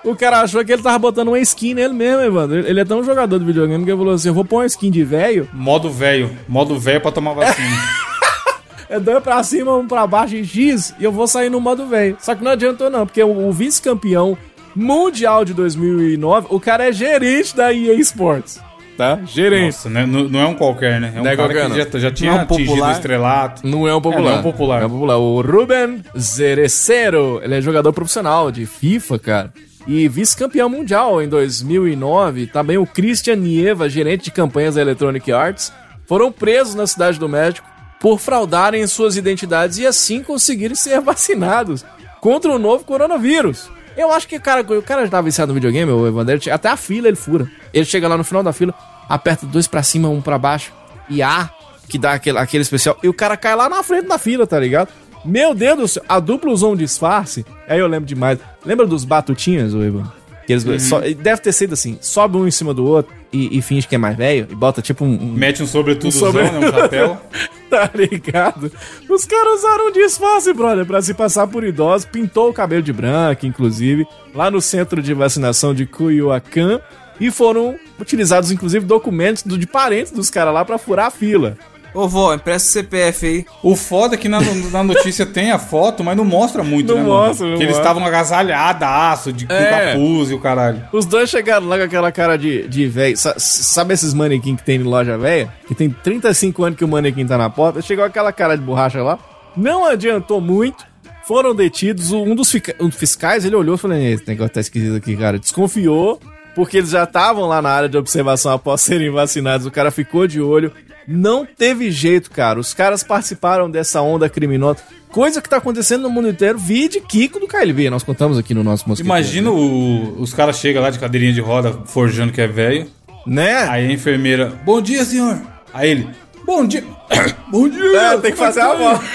O 0.03 0.15
cara 0.15 0.41
achou 0.41 0.63
que 0.65 0.73
ele 0.73 0.81
tava 0.81 0.99
botando 0.99 1.29
uma 1.29 1.39
skin 1.39 1.73
nele 1.75 1.93
mesmo, 1.93 2.21
Evandro. 2.21 2.59
Ele 2.59 2.79
é 2.79 2.85
tão 2.85 3.03
jogador 3.03 3.39
de 3.39 3.45
videogame 3.45 3.85
que 3.85 3.89
ele 3.91 3.97
falou 3.97 4.13
assim: 4.13 4.27
eu 4.27 4.33
vou 4.33 4.43
pôr 4.43 4.57
uma 4.57 4.65
skin 4.65 4.91
de 4.91 5.03
velho, 5.03 5.47
Modo 5.53 5.89
velho, 5.89 6.29
modo 6.47 6.77
velho 6.77 6.99
pra 6.99 7.11
tomar 7.11 7.33
vacina. 7.33 7.77
é 8.89 8.99
dois 8.99 9.23
pra 9.23 9.41
cima, 9.43 9.75
um 9.75 9.87
pra 9.87 10.05
baixo 10.05 10.35
em 10.35 10.43
X, 10.43 10.93
e 10.99 11.03
eu 11.03 11.11
vou 11.11 11.25
sair 11.25 11.49
no 11.49 11.61
modo 11.61 11.87
velho. 11.87 12.17
Só 12.19 12.35
que 12.35 12.43
não 12.43 12.51
adiantou 12.51 12.89
não, 12.89 13.05
porque 13.05 13.23
o, 13.23 13.47
o 13.47 13.51
vice-campeão 13.51 14.37
mundial 14.75 15.45
de 15.45 15.53
2009, 15.53 16.47
o 16.49 16.59
cara 16.59 16.89
é 16.89 16.91
gerente 16.91 17.55
da 17.55 17.73
EA 17.73 17.93
Sports. 17.95 18.59
Tá? 18.97 19.19
Gerente. 19.25 19.73
Nossa, 19.73 19.89
né? 19.89 20.05
não, 20.05 20.25
não 20.25 20.39
é 20.39 20.45
um 20.45 20.53
qualquer, 20.53 21.01
né? 21.01 21.13
É 21.15 21.19
um 21.19 21.23
Não 21.23 21.31
é 21.31 21.35
cara 21.35 21.53
qualquer, 21.53 21.71
que 21.71 21.93
já, 21.93 21.99
já 21.99 22.11
tinha 22.11 22.31
Não 22.31 22.37
é 22.37 22.41
um 22.41 22.43
atingido 22.43 22.69
popular. 22.69 22.89
o 22.89 22.91
estrelato. 22.91 23.67
Não 23.67 23.87
é 23.87 23.95
um 23.95 24.01
popular. 24.01 24.21
É, 24.21 24.23
não 24.23 24.35
é 24.35 24.39
um 24.39 24.43
popular. 24.43 24.81
É 24.81 24.85
um 24.85 24.89
popular. 24.89 25.17
O 25.17 25.41
Ruben 25.41 26.03
Zerecero, 26.15 27.41
ele 27.43 27.55
é 27.55 27.61
jogador 27.61 27.91
profissional 27.91 28.51
de 28.51 28.67
FIFA, 28.67 29.17
cara. 29.19 29.53
E 29.85 30.07
vice-campeão 30.07 30.69
mundial 30.69 31.21
em 31.21 31.27
2009. 31.27 32.47
Também 32.47 32.77
o 32.77 32.85
Christian 32.85 33.35
Nieva, 33.35 33.89
gerente 33.89 34.25
de 34.25 34.31
campanhas 34.31 34.75
da 34.75 34.81
Electronic 34.81 35.31
Arts, 35.31 35.73
foram 36.05 36.31
presos 36.31 36.75
na 36.75 36.87
cidade 36.87 37.19
do 37.19 37.27
México 37.27 37.67
por 37.99 38.19
fraudarem 38.19 38.85
suas 38.87 39.15
identidades 39.15 39.77
e 39.77 39.87
assim 39.87 40.21
conseguirem 40.21 40.75
ser 40.75 40.99
vacinados 41.01 41.85
contra 42.19 42.51
o 42.51 42.59
novo 42.59 42.83
coronavírus. 42.83 43.69
Eu 43.95 44.11
acho 44.11 44.27
que 44.27 44.39
cara, 44.39 44.61
o 44.61 44.81
cara 44.81 45.03
já 45.03 45.11
tava 45.11 45.23
viciado 45.23 45.49
no 45.49 45.53
videogame, 45.53 45.91
o 45.91 46.07
Evander, 46.07 46.39
até 46.51 46.69
a 46.69 46.77
fila 46.77 47.07
ele 47.07 47.15
fura. 47.15 47.49
Ele 47.73 47.85
chega 47.85 48.07
lá 48.07 48.17
no 48.17 48.23
final 48.23 48.41
da 48.41 48.51
fila, 48.51 48.73
aperta 49.07 49.45
dois 49.45 49.67
pra 49.67 49.83
cima, 49.83 50.09
um 50.09 50.21
pra 50.21 50.37
baixo, 50.37 50.73
e 51.09 51.21
A, 51.21 51.49
que 51.87 51.97
dá 51.97 52.13
aquele, 52.13 52.37
aquele 52.37 52.63
especial, 52.63 52.97
e 53.03 53.07
o 53.07 53.13
cara 53.13 53.37
cai 53.37 53.55
lá 53.55 53.69
na 53.69 53.83
frente 53.83 54.07
da 54.07 54.17
fila, 54.17 54.47
tá 54.47 54.59
ligado? 54.59 54.89
Meu 55.25 55.53
Deus 55.55 55.77
do 55.77 55.87
céu, 55.87 56.03
a 56.07 56.19
dupla 56.19 56.51
usou 56.51 56.73
um 56.73 56.75
disfarce, 56.75 57.45
aí 57.67 57.79
eu 57.79 57.87
lembro 57.87 58.05
demais. 58.05 58.39
Lembra 58.65 58.85
dos 58.85 59.05
batutinhas, 59.05 59.73
o 59.73 59.83
Ivan? 59.83 60.11
Que 60.45 60.51
eles, 60.53 60.83
só- 60.83 60.99
deve 60.99 61.37
ter 61.41 61.53
sido 61.53 61.71
assim, 61.73 61.97
sobe 62.01 62.35
um 62.35 62.45
em 62.45 62.51
cima 62.51 62.73
do 62.73 62.83
outro 62.85 63.13
e, 63.31 63.57
e 63.57 63.61
finge 63.61 63.87
que 63.87 63.95
é 63.95 63.97
mais 63.97 64.17
velho, 64.17 64.45
e 64.51 64.55
bota 64.55 64.81
tipo 64.81 65.05
um... 65.05 65.13
um- 65.13 65.33
Mete 65.33 65.63
um 65.63 65.65
sobretudo, 65.67 66.09
Um 66.09 66.11
sobre- 66.11 66.43
né? 66.43 66.59
Um 66.59 66.69
chapéu. 66.69 67.17
tá 67.69 67.89
ligado? 67.95 68.69
Os 69.09 69.23
caras 69.25 69.59
usaram 69.59 69.87
um 69.87 69.91
disfarce, 69.93 70.51
brother, 70.53 70.85
pra 70.85 71.01
se 71.01 71.13
passar 71.13 71.47
por 71.47 71.63
idosos. 71.63 72.05
Pintou 72.05 72.49
o 72.49 72.53
cabelo 72.53 72.83
de 72.83 72.91
branco, 72.91 73.45
inclusive, 73.45 74.05
lá 74.35 74.51
no 74.51 74.61
centro 74.61 75.01
de 75.01 75.13
vacinação 75.13 75.73
de 75.73 75.85
Cuyoacan. 75.85 76.81
E 77.19 77.31
foram 77.31 77.75
utilizados, 77.99 78.51
inclusive, 78.51 78.85
documentos 78.85 79.43
do- 79.43 79.57
de 79.57 79.65
parentes 79.65 80.11
dos 80.11 80.29
caras 80.29 80.53
lá 80.53 80.65
pra 80.65 80.77
furar 80.77 81.05
a 81.07 81.11
fila. 81.11 81.57
Ô, 81.93 82.07
vó, 82.07 82.33
empresta 82.33 82.67
o 82.67 82.71
CPF 82.71 83.25
aí. 83.25 83.45
O 83.61 83.75
foda 83.75 84.15
é 84.15 84.17
que 84.17 84.27
na, 84.27 84.39
na 84.71 84.83
notícia 84.83 85.25
tem 85.25 85.51
a 85.51 85.59
foto, 85.59 86.03
mas 86.03 86.17
não 86.17 86.25
mostra 86.25 86.63
muito, 86.63 86.87
Não 86.95 86.95
né, 87.03 87.07
mano? 87.07 87.27
mostra, 87.27 87.47
não 87.47 87.57
Que 87.57 87.63
eles 87.63 87.77
estavam 87.77 88.03
agasalhadaço, 88.05 89.31
de, 89.33 89.45
É. 89.49 89.91
capuz 89.93 90.31
e 90.31 90.33
o 90.33 90.39
caralho. 90.39 90.81
Os 90.91 91.05
dois 91.05 91.29
chegaram 91.29 91.67
lá 91.67 91.77
com 91.77 91.83
aquela 91.83 92.11
cara 92.11 92.37
de, 92.37 92.67
de 92.67 92.87
velho. 92.87 93.15
Sa- 93.17 93.35
Sabe 93.37 93.93
esses 93.93 94.13
manequim 94.13 94.55
que 94.55 94.63
tem 94.63 94.79
em 94.79 94.83
loja 94.83 95.17
velha? 95.17 95.53
Que 95.67 95.75
tem 95.75 95.89
35 95.89 96.63
anos 96.63 96.77
que 96.77 96.85
o 96.85 96.87
manequim 96.87 97.25
tá 97.25 97.37
na 97.37 97.49
porta. 97.49 97.81
Chegou 97.81 98.03
aquela 98.05 98.31
cara 98.31 98.55
de 98.55 98.63
borracha 98.63 99.01
lá. 99.01 99.19
Não 99.55 99.85
adiantou 99.85 100.41
muito. 100.41 100.85
Foram 101.27 101.53
detidos. 101.55 102.11
Um 102.11 102.35
dos 102.35 102.53
um 102.79 102.89
dos 102.89 102.97
fiscais, 102.97 103.45
ele 103.45 103.55
olhou 103.55 103.75
e 103.75 103.77
falou: 103.77 103.95
Esse 103.97 104.27
negócio 104.27 104.53
tá 104.53 104.59
esquisito 104.59 104.95
aqui, 104.95 105.15
cara. 105.15 105.39
Desconfiou. 105.39 106.19
Porque 106.55 106.77
eles 106.77 106.91
já 106.91 107.03
estavam 107.03 107.47
lá 107.47 107.61
na 107.63 107.69
área 107.69 107.89
de 107.89 107.97
observação 107.97 108.51
após 108.51 108.81
serem 108.81 109.09
vacinados. 109.09 109.65
O 109.65 109.71
cara 109.71 109.89
ficou 109.89 110.27
de 110.27 110.39
olho. 110.41 110.71
Não 111.07 111.45
teve 111.45 111.91
jeito, 111.91 112.29
cara. 112.31 112.59
Os 112.59 112.73
caras 112.73 113.03
participaram 113.03 113.69
dessa 113.69 114.01
onda 114.01 114.29
criminosa. 114.29 114.79
Coisa 115.09 115.41
que 115.41 115.49
tá 115.49 115.57
acontecendo 115.57 116.03
no 116.03 116.09
mundo 116.09 116.29
inteiro. 116.29 116.57
Vide 116.57 116.99
Kiko 117.01 117.39
do 117.39 117.47
KLB. 117.47 117.89
Nós 117.89 118.03
contamos 118.03 118.37
aqui 118.37 118.53
no 118.53 118.63
nosso 118.63 118.87
Mosquito. 118.89 119.05
Imagina 119.05 119.51
o- 119.51 120.19
os 120.21 120.33
caras 120.33 120.57
chegam 120.57 120.81
lá 120.81 120.89
de 120.89 120.97
cadeirinha 120.99 121.33
de 121.33 121.41
roda, 121.41 121.71
forjando 121.85 122.31
que 122.33 122.41
é 122.41 122.47
velho. 122.47 122.87
Né? 123.25 123.53
Aí 123.69 123.87
a 123.87 123.91
enfermeira, 123.91 124.47
bom 124.65 124.81
dia, 124.81 125.05
senhor. 125.05 125.39
Aí 125.73 125.89
ele, 125.91 126.09
bom 126.45 126.65
dia. 126.65 126.83
bom 127.49 127.69
dia. 127.69 127.97
É, 128.01 128.17
tem 128.17 128.31
que 128.31 128.37
fazer 128.37 128.61
a 128.61 128.73
voz. 128.75 128.99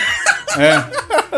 É, 0.57 0.83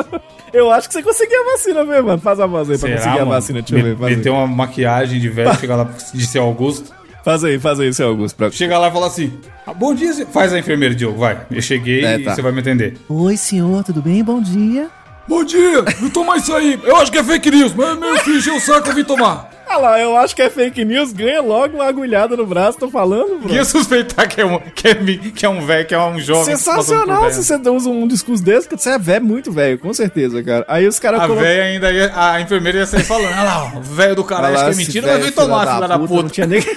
Eu 0.56 0.70
acho 0.70 0.88
que 0.88 0.94
você 0.94 1.02
conseguiu 1.02 1.40
a 1.42 1.52
vacina 1.52 1.84
mesmo, 1.84 2.06
mano. 2.08 2.20
Faz 2.20 2.38
a 2.40 2.46
voz 2.46 2.70
aí 2.70 2.78
pra 2.78 2.88
será, 2.88 2.96
conseguir 3.00 3.16
a 3.16 3.18
mano? 3.24 3.30
vacina. 3.32 3.60
Deixa 3.62 3.86
eu 3.88 3.96
ver. 3.96 4.16
Meter 4.16 4.30
uma 4.30 4.46
maquiagem 4.46 5.20
de 5.20 5.28
velho, 5.28 5.54
chegar 5.56 5.76
lá 5.76 5.90
de 6.14 6.26
ser 6.26 6.38
Augusto. 6.38 6.92
Faz 7.24 7.44
aí, 7.44 7.58
faz 7.58 7.78
aí, 7.80 7.92
seu 7.92 8.08
Augusto. 8.08 8.36
Pra... 8.36 8.50
Chega 8.50 8.78
lá 8.78 8.88
e 8.88 8.92
fala 8.92 9.06
assim: 9.06 9.32
ah, 9.66 9.74
Bom 9.74 9.94
dia, 9.94 10.12
senhor." 10.12 10.28
faz 10.30 10.52
a 10.52 10.58
enfermeira, 10.58 10.94
Diogo, 10.94 11.18
vai. 11.18 11.46
Eu 11.50 11.60
cheguei 11.62 12.04
É, 12.04 12.18
e 12.18 12.24
tá. 12.24 12.34
você 12.34 12.42
vai 12.42 12.52
me 12.52 12.60
entender. 12.60 12.96
Oi, 13.08 13.36
senhor, 13.36 13.84
tudo 13.84 14.00
bem? 14.02 14.22
Bom 14.24 14.40
dia. 14.40 14.88
Bom 15.30 15.44
dia, 15.44 15.84
não 16.00 16.10
toma 16.10 16.36
isso 16.38 16.52
aí. 16.52 16.76
Eu 16.82 16.96
acho 16.96 17.12
que 17.12 17.16
é 17.18 17.22
fake 17.22 17.52
news, 17.52 17.72
mas 17.72 17.96
meu 17.96 18.18
filho 18.18 18.56
o 18.56 18.60
saco, 18.60 18.88
eu 18.88 18.94
vim 18.96 19.04
tomar. 19.04 19.48
Ah 19.68 19.76
lá, 19.76 20.00
eu 20.00 20.16
acho 20.16 20.34
que 20.34 20.42
é 20.42 20.50
fake 20.50 20.84
news, 20.84 21.12
ganha 21.12 21.40
logo 21.40 21.76
uma 21.76 21.86
agulhada 21.86 22.36
no 22.36 22.44
braço, 22.44 22.76
tô 22.76 22.90
falando, 22.90 23.38
bro. 23.38 23.54
Ia 23.54 23.64
suspeitar 23.64 24.28
que 24.28 24.40
é 24.40 24.44
um, 24.44 24.58
que 24.58 24.88
é, 24.88 24.94
que 25.32 25.46
é 25.46 25.48
um 25.48 25.64
velho, 25.64 25.86
que 25.86 25.94
é 25.94 26.02
um 26.02 26.18
jovem. 26.18 26.56
Sensacional 26.56 27.30
se 27.30 27.44
você 27.44 27.54
usa 27.70 27.88
um 27.88 28.08
discurso 28.08 28.42
desse, 28.42 28.68
que 28.68 28.76
você 28.76 28.90
é 28.90 28.98
velho, 28.98 29.24
muito 29.24 29.52
velho, 29.52 29.78
com 29.78 29.94
certeza, 29.94 30.42
cara. 30.42 30.64
Aí 30.66 30.88
os 30.88 30.98
caras. 30.98 31.20
A 31.20 31.26
colocam- 31.28 31.44
velha 31.44 31.62
ainda 31.62 31.92
ia, 31.92 32.10
a 32.12 32.40
enfermeira 32.40 32.78
ia 32.78 32.86
sair 32.86 33.04
falando, 33.04 33.30
olha 33.30 33.42
lá, 33.44 33.72
o 33.76 33.80
velho 33.80 34.16
do 34.16 34.24
caralho, 34.24 34.56
acho 34.56 34.64
que 34.64 34.70
é 34.72 34.74
mentira, 34.74 35.06
mas 35.06 35.12
velho 35.18 35.24
vem 35.26 35.32
tomar, 35.32 35.74
filha 35.76 35.86
da 35.86 35.98
Não 35.98 36.08
puta. 36.08 36.28
tinha 36.30 36.46
nem... 36.48 36.64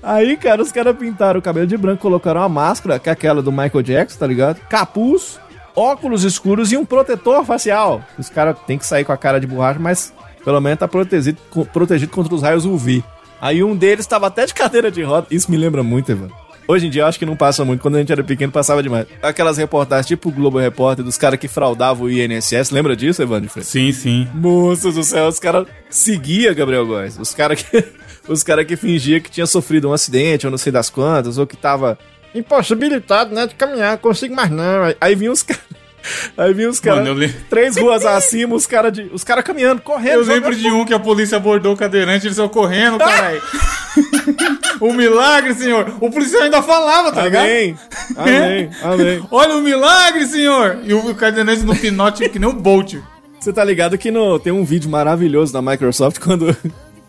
Aí, 0.00 0.36
cara, 0.36 0.62
os 0.62 0.70
caras 0.70 0.96
pintaram 0.96 1.40
o 1.40 1.42
cabelo 1.42 1.66
de 1.66 1.76
branco, 1.76 2.00
colocaram 2.00 2.40
uma 2.40 2.48
máscara, 2.48 3.00
que 3.00 3.08
é 3.08 3.12
aquela 3.12 3.42
do 3.42 3.50
Michael 3.50 3.82
Jackson, 3.82 4.16
tá 4.18 4.26
ligado? 4.28 4.60
Capuz, 4.68 5.40
óculos 5.74 6.24
escuros 6.24 6.72
e 6.72 6.76
um 6.76 6.84
protetor 6.84 7.44
facial. 7.44 8.02
Os 8.18 8.28
caras 8.28 8.56
têm 8.66 8.78
que 8.78 8.86
sair 8.86 9.04
com 9.04 9.12
a 9.12 9.16
cara 9.16 9.40
de 9.40 9.46
borracha, 9.46 9.78
mas 9.78 10.12
pelo 10.44 10.60
menos 10.60 10.78
tá 10.78 10.88
protegido, 10.88 11.38
protegido 11.72 12.12
contra 12.12 12.34
os 12.34 12.42
raios 12.42 12.64
UV. 12.64 13.02
Aí 13.40 13.62
um 13.62 13.76
deles 13.76 14.06
tava 14.06 14.28
até 14.28 14.46
de 14.46 14.54
cadeira 14.54 14.90
de 14.90 15.02
roda. 15.02 15.26
Isso 15.30 15.50
me 15.50 15.56
lembra 15.56 15.82
muito, 15.82 16.12
Evandro. 16.12 16.42
Hoje 16.68 16.86
em 16.86 16.90
dia 16.90 17.02
eu 17.02 17.06
acho 17.06 17.18
que 17.18 17.26
não 17.26 17.36
passa 17.36 17.64
muito. 17.64 17.80
Quando 17.80 17.96
a 17.96 17.98
gente 17.98 18.12
era 18.12 18.22
pequeno 18.22 18.52
passava 18.52 18.82
demais. 18.82 19.06
Aquelas 19.22 19.58
reportagens 19.58 20.06
tipo 20.06 20.28
o 20.28 20.32
Globo 20.32 20.58
Repórter 20.58 21.04
dos 21.04 21.18
caras 21.18 21.38
que 21.38 21.48
fraudavam 21.48 22.06
o 22.06 22.10
INSS. 22.10 22.70
Lembra 22.70 22.94
disso, 22.94 23.20
Evandro? 23.20 23.50
Freitas? 23.50 23.70
Sim, 23.70 23.92
sim. 23.92 24.28
Moço 24.32 24.92
do 24.92 25.02
céu, 25.02 25.26
os 25.26 25.38
caras 25.38 25.66
seguia 25.90 26.54
Gabriel 26.54 26.86
Góes. 26.86 27.18
Os 27.18 27.34
caras 27.34 27.60
que 27.62 27.84
os 28.28 28.42
cara 28.42 28.64
que 28.64 28.76
fingia 28.76 29.20
que 29.20 29.30
tinha 29.30 29.46
sofrido 29.46 29.88
um 29.88 29.92
acidente, 29.92 30.46
ou 30.46 30.50
não 30.50 30.58
sei 30.58 30.70
das 30.70 30.88
quantas, 30.88 31.36
ou 31.36 31.46
que 31.46 31.56
tava 31.56 31.98
impossibilitado, 32.34 33.34
né, 33.34 33.46
de 33.46 33.54
caminhar, 33.54 33.98
consigo 33.98 34.34
mais 34.34 34.50
não. 34.50 34.84
Aí, 34.84 34.96
aí 35.00 35.14
vinha 35.14 35.32
os 35.32 35.42
caras 35.42 35.62
Aí 36.36 36.52
vinha 36.52 36.68
os 36.68 36.80
caras 36.80 37.06
três 37.48 37.76
ruas 37.76 38.04
acima, 38.04 38.54
os 38.54 38.66
caras 38.66 38.92
de 38.92 39.02
os 39.12 39.24
cara 39.24 39.42
caminhando, 39.42 39.82
correndo. 39.82 40.20
Eu 40.20 40.24
lembro 40.24 40.54
de 40.54 40.68
um 40.68 40.84
que 40.84 40.94
a 40.94 40.98
polícia 40.98 41.36
abordou 41.36 41.74
o 41.74 41.76
cadeirante, 41.76 42.26
eles 42.26 42.36
saiu 42.36 42.48
correndo, 42.48 42.98
caralho. 42.98 43.42
um 44.80 44.92
milagre, 44.92 45.54
senhor. 45.54 45.96
O 46.00 46.10
policial 46.10 46.42
ainda 46.42 46.62
falava, 46.62 47.12
tá 47.12 47.22
ligado? 47.22 47.44
Amém. 47.44 47.76
Amém. 48.16 48.70
Amém. 48.82 49.26
Olha 49.30 49.56
o 49.56 49.62
milagre, 49.62 50.26
senhor! 50.26 50.78
E 50.84 50.92
o 50.92 51.14
cadeirante 51.14 51.62
no 51.62 51.76
pinote 51.76 52.28
que 52.28 52.38
nem 52.38 52.48
um 52.48 52.54
Bolt. 52.54 52.94
Você 53.38 53.52
tá 53.52 53.64
ligado 53.64 53.98
que 53.98 54.10
no, 54.10 54.38
tem 54.38 54.52
um 54.52 54.64
vídeo 54.64 54.90
maravilhoso 54.90 55.52
da 55.52 55.60
Microsoft 55.60 56.20
quando. 56.20 56.56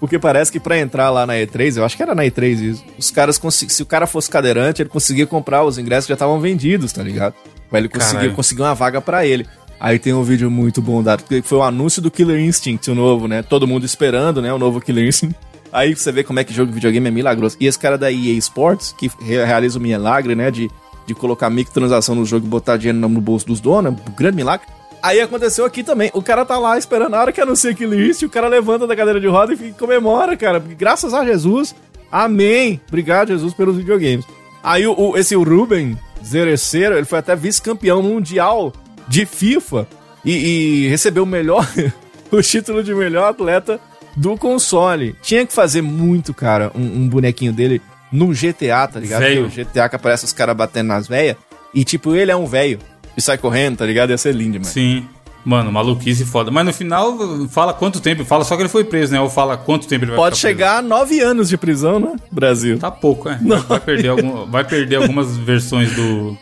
Porque 0.04 0.20
parece 0.20 0.52
que 0.52 0.60
pra 0.60 0.78
entrar 0.78 1.10
lá 1.12 1.26
na 1.26 1.36
E3, 1.36 1.78
eu 1.78 1.86
acho 1.86 1.96
que 1.96 2.04
era 2.04 2.14
na 2.14 2.24
E3 2.24 2.60
isso, 2.60 2.84
os 3.00 3.10
caras 3.10 3.40
se 3.50 3.82
o 3.82 3.86
cara 3.86 4.06
fosse 4.06 4.30
cadeirante, 4.30 4.82
ele 4.82 4.90
conseguia 4.90 5.26
comprar 5.26 5.64
os 5.64 5.78
ingressos 5.78 6.08
que 6.08 6.10
já 6.10 6.16
estavam 6.16 6.42
vendidos, 6.42 6.92
tá 6.92 7.02
ligado? 7.02 7.34
Aí 7.72 7.80
ele 7.80 7.88
conseguia, 7.88 8.16
Caralho. 8.16 8.34
conseguiu 8.34 8.66
uma 8.66 8.76
vaga 8.76 9.00
pra 9.00 9.26
ele. 9.26 9.48
Aí 9.80 9.98
tem 9.98 10.12
um 10.12 10.22
vídeo 10.22 10.52
muito 10.52 10.82
bom 10.82 11.02
dado, 11.02 11.24
que 11.24 11.42
foi 11.42 11.58
o 11.58 11.64
anúncio 11.64 12.02
do 12.02 12.12
Killer 12.12 12.38
Instinct, 12.38 12.92
o 12.92 12.96
novo, 12.96 13.30
né? 13.30 13.42
Todo 13.44 13.66
mundo 13.66 13.86
esperando, 13.86 14.42
né? 14.42 14.52
O 14.52 14.60
novo 14.60 14.82
Killer 14.82 15.08
Instinct. 15.08 15.38
Aí 15.72 15.96
você 15.96 16.12
vê 16.12 16.22
como 16.22 16.38
é 16.38 16.44
que 16.44 16.54
jogo 16.54 16.68
de 16.68 16.76
videogame 16.76 17.08
é 17.08 17.12
milagroso. 17.12 17.56
E 17.58 17.66
esse 17.66 17.80
cara 17.80 17.98
da 17.98 18.12
EA 18.12 18.34
Sports, 18.40 18.94
que 18.98 19.10
re- 19.22 19.46
realiza 19.46 19.80
o 19.80 19.82
milagre, 19.82 20.36
né? 20.36 20.52
De, 20.52 20.70
de 21.08 21.16
colocar 21.16 21.50
microtransação 21.50 22.14
no 22.14 22.26
jogo 22.26 22.46
e 22.46 22.50
botar 22.50 22.76
dinheiro 22.76 23.00
no 23.00 23.08
no 23.08 23.22
bolso 23.22 23.48
dos 23.48 23.62
donos, 23.62 23.94
um 23.94 24.12
grande 24.14 24.36
milagre. 24.36 24.68
Aí 25.04 25.20
aconteceu 25.20 25.66
aqui 25.66 25.84
também. 25.84 26.10
O 26.14 26.22
cara 26.24 26.46
tá 26.46 26.58
lá 26.58 26.78
esperando 26.78 27.14
a 27.16 27.20
hora 27.20 27.32
que 27.34 27.42
anuncia 27.42 27.74
Killer 27.74 28.00
Instinct, 28.00 28.26
o 28.26 28.30
cara 28.30 28.48
levanta 28.48 28.88
da 28.88 28.96
cadeira 28.96 29.20
de 29.20 29.28
roda 29.28 29.54
e 29.54 29.58
fica- 29.58 29.78
comemora, 29.78 30.38
cara. 30.38 30.62
Porque 30.62 30.76
graças 30.76 31.14
a 31.14 31.26
Jesus, 31.26 31.76
amém. 32.10 32.80
Obrigado, 32.88 33.28
Jesus, 33.28 33.54
pelos 33.54 33.76
videogames. 33.76 34.26
Aí 34.64 34.88
o, 34.88 34.98
o- 34.98 35.18
esse 35.18 35.36
o 35.36 35.44
Ruben 35.44 35.98
Zereceiro, 36.26 36.96
ele 36.96 37.06
foi 37.06 37.20
até 37.20 37.36
vice-campeão 37.36 38.02
mundial 38.02 38.72
de 39.08 39.26
FIFA 39.26 39.86
e, 40.24 40.86
e 40.86 40.88
recebeu 40.88 41.24
o 41.24 41.28
melhor, 41.28 41.68
o 42.32 42.42
título 42.42 42.82
de 42.82 42.96
melhor 42.96 43.30
atleta 43.30 43.80
do 44.16 44.38
console. 44.38 45.16
Tinha 45.22 45.46
que 45.46 45.52
fazer 45.52 45.82
muito, 45.82 46.34
cara, 46.34 46.72
um, 46.74 46.82
um 47.04 47.10
bonequinho 47.10 47.52
dele 47.52 47.82
no 48.10 48.28
GTA, 48.30 48.88
tá 48.88 49.00
ligado? 49.02 49.22
O 49.44 49.50
GTA 49.50 49.90
que 49.90 49.96
aparece 49.98 50.24
os 50.24 50.32
caras 50.32 50.56
batendo 50.56 50.88
nas 50.88 51.08
veias 51.08 51.36
e 51.74 51.84
tipo, 51.84 52.16
ele 52.16 52.32
é 52.32 52.36
um 52.36 52.46
velho 52.46 52.80
e 53.18 53.22
sai 53.22 53.38
correndo, 53.38 53.78
tá 53.78 53.86
ligado? 53.86 54.10
Ia 54.12 54.18
ser 54.18 54.34
lindo, 54.34 54.54
mano. 54.54 54.66
Sim. 54.66 55.06
Mano, 55.46 55.74
maluquice 55.74 56.24
foda. 56.24 56.50
Mas 56.50 56.66
no 56.66 56.72
final, 56.72 57.18
fala 57.50 57.74
quanto 57.74 58.00
tempo. 58.00 58.24
Fala 58.24 58.46
só 58.46 58.56
que 58.56 58.62
ele 58.62 58.70
foi 58.70 58.86
preso, 58.86 59.12
né? 59.12 59.20
Ou 59.20 59.30
fala 59.30 59.58
quanto 59.58 59.86
tempo 59.90 60.06
ele 60.06 60.12
vai 60.12 60.18
Pode 60.18 60.38
ficar 60.38 60.48
preso. 60.48 60.58
chegar 60.58 60.78
a 60.78 60.82
nove 60.82 61.20
anos 61.20 61.50
de 61.50 61.58
prisão, 61.58 62.00
né? 62.00 62.16
Brasil. 62.32 62.80
Tá 62.80 62.90
pouco, 62.90 63.28
é. 63.28 63.38
Vai, 63.44 63.60
vai 63.60 63.80
perder 63.82 64.08
algum- 64.08 64.46
vai 64.50 64.64
perder 64.64 64.96
algumas 64.96 65.36
versões 65.36 65.92
do, 65.94 66.38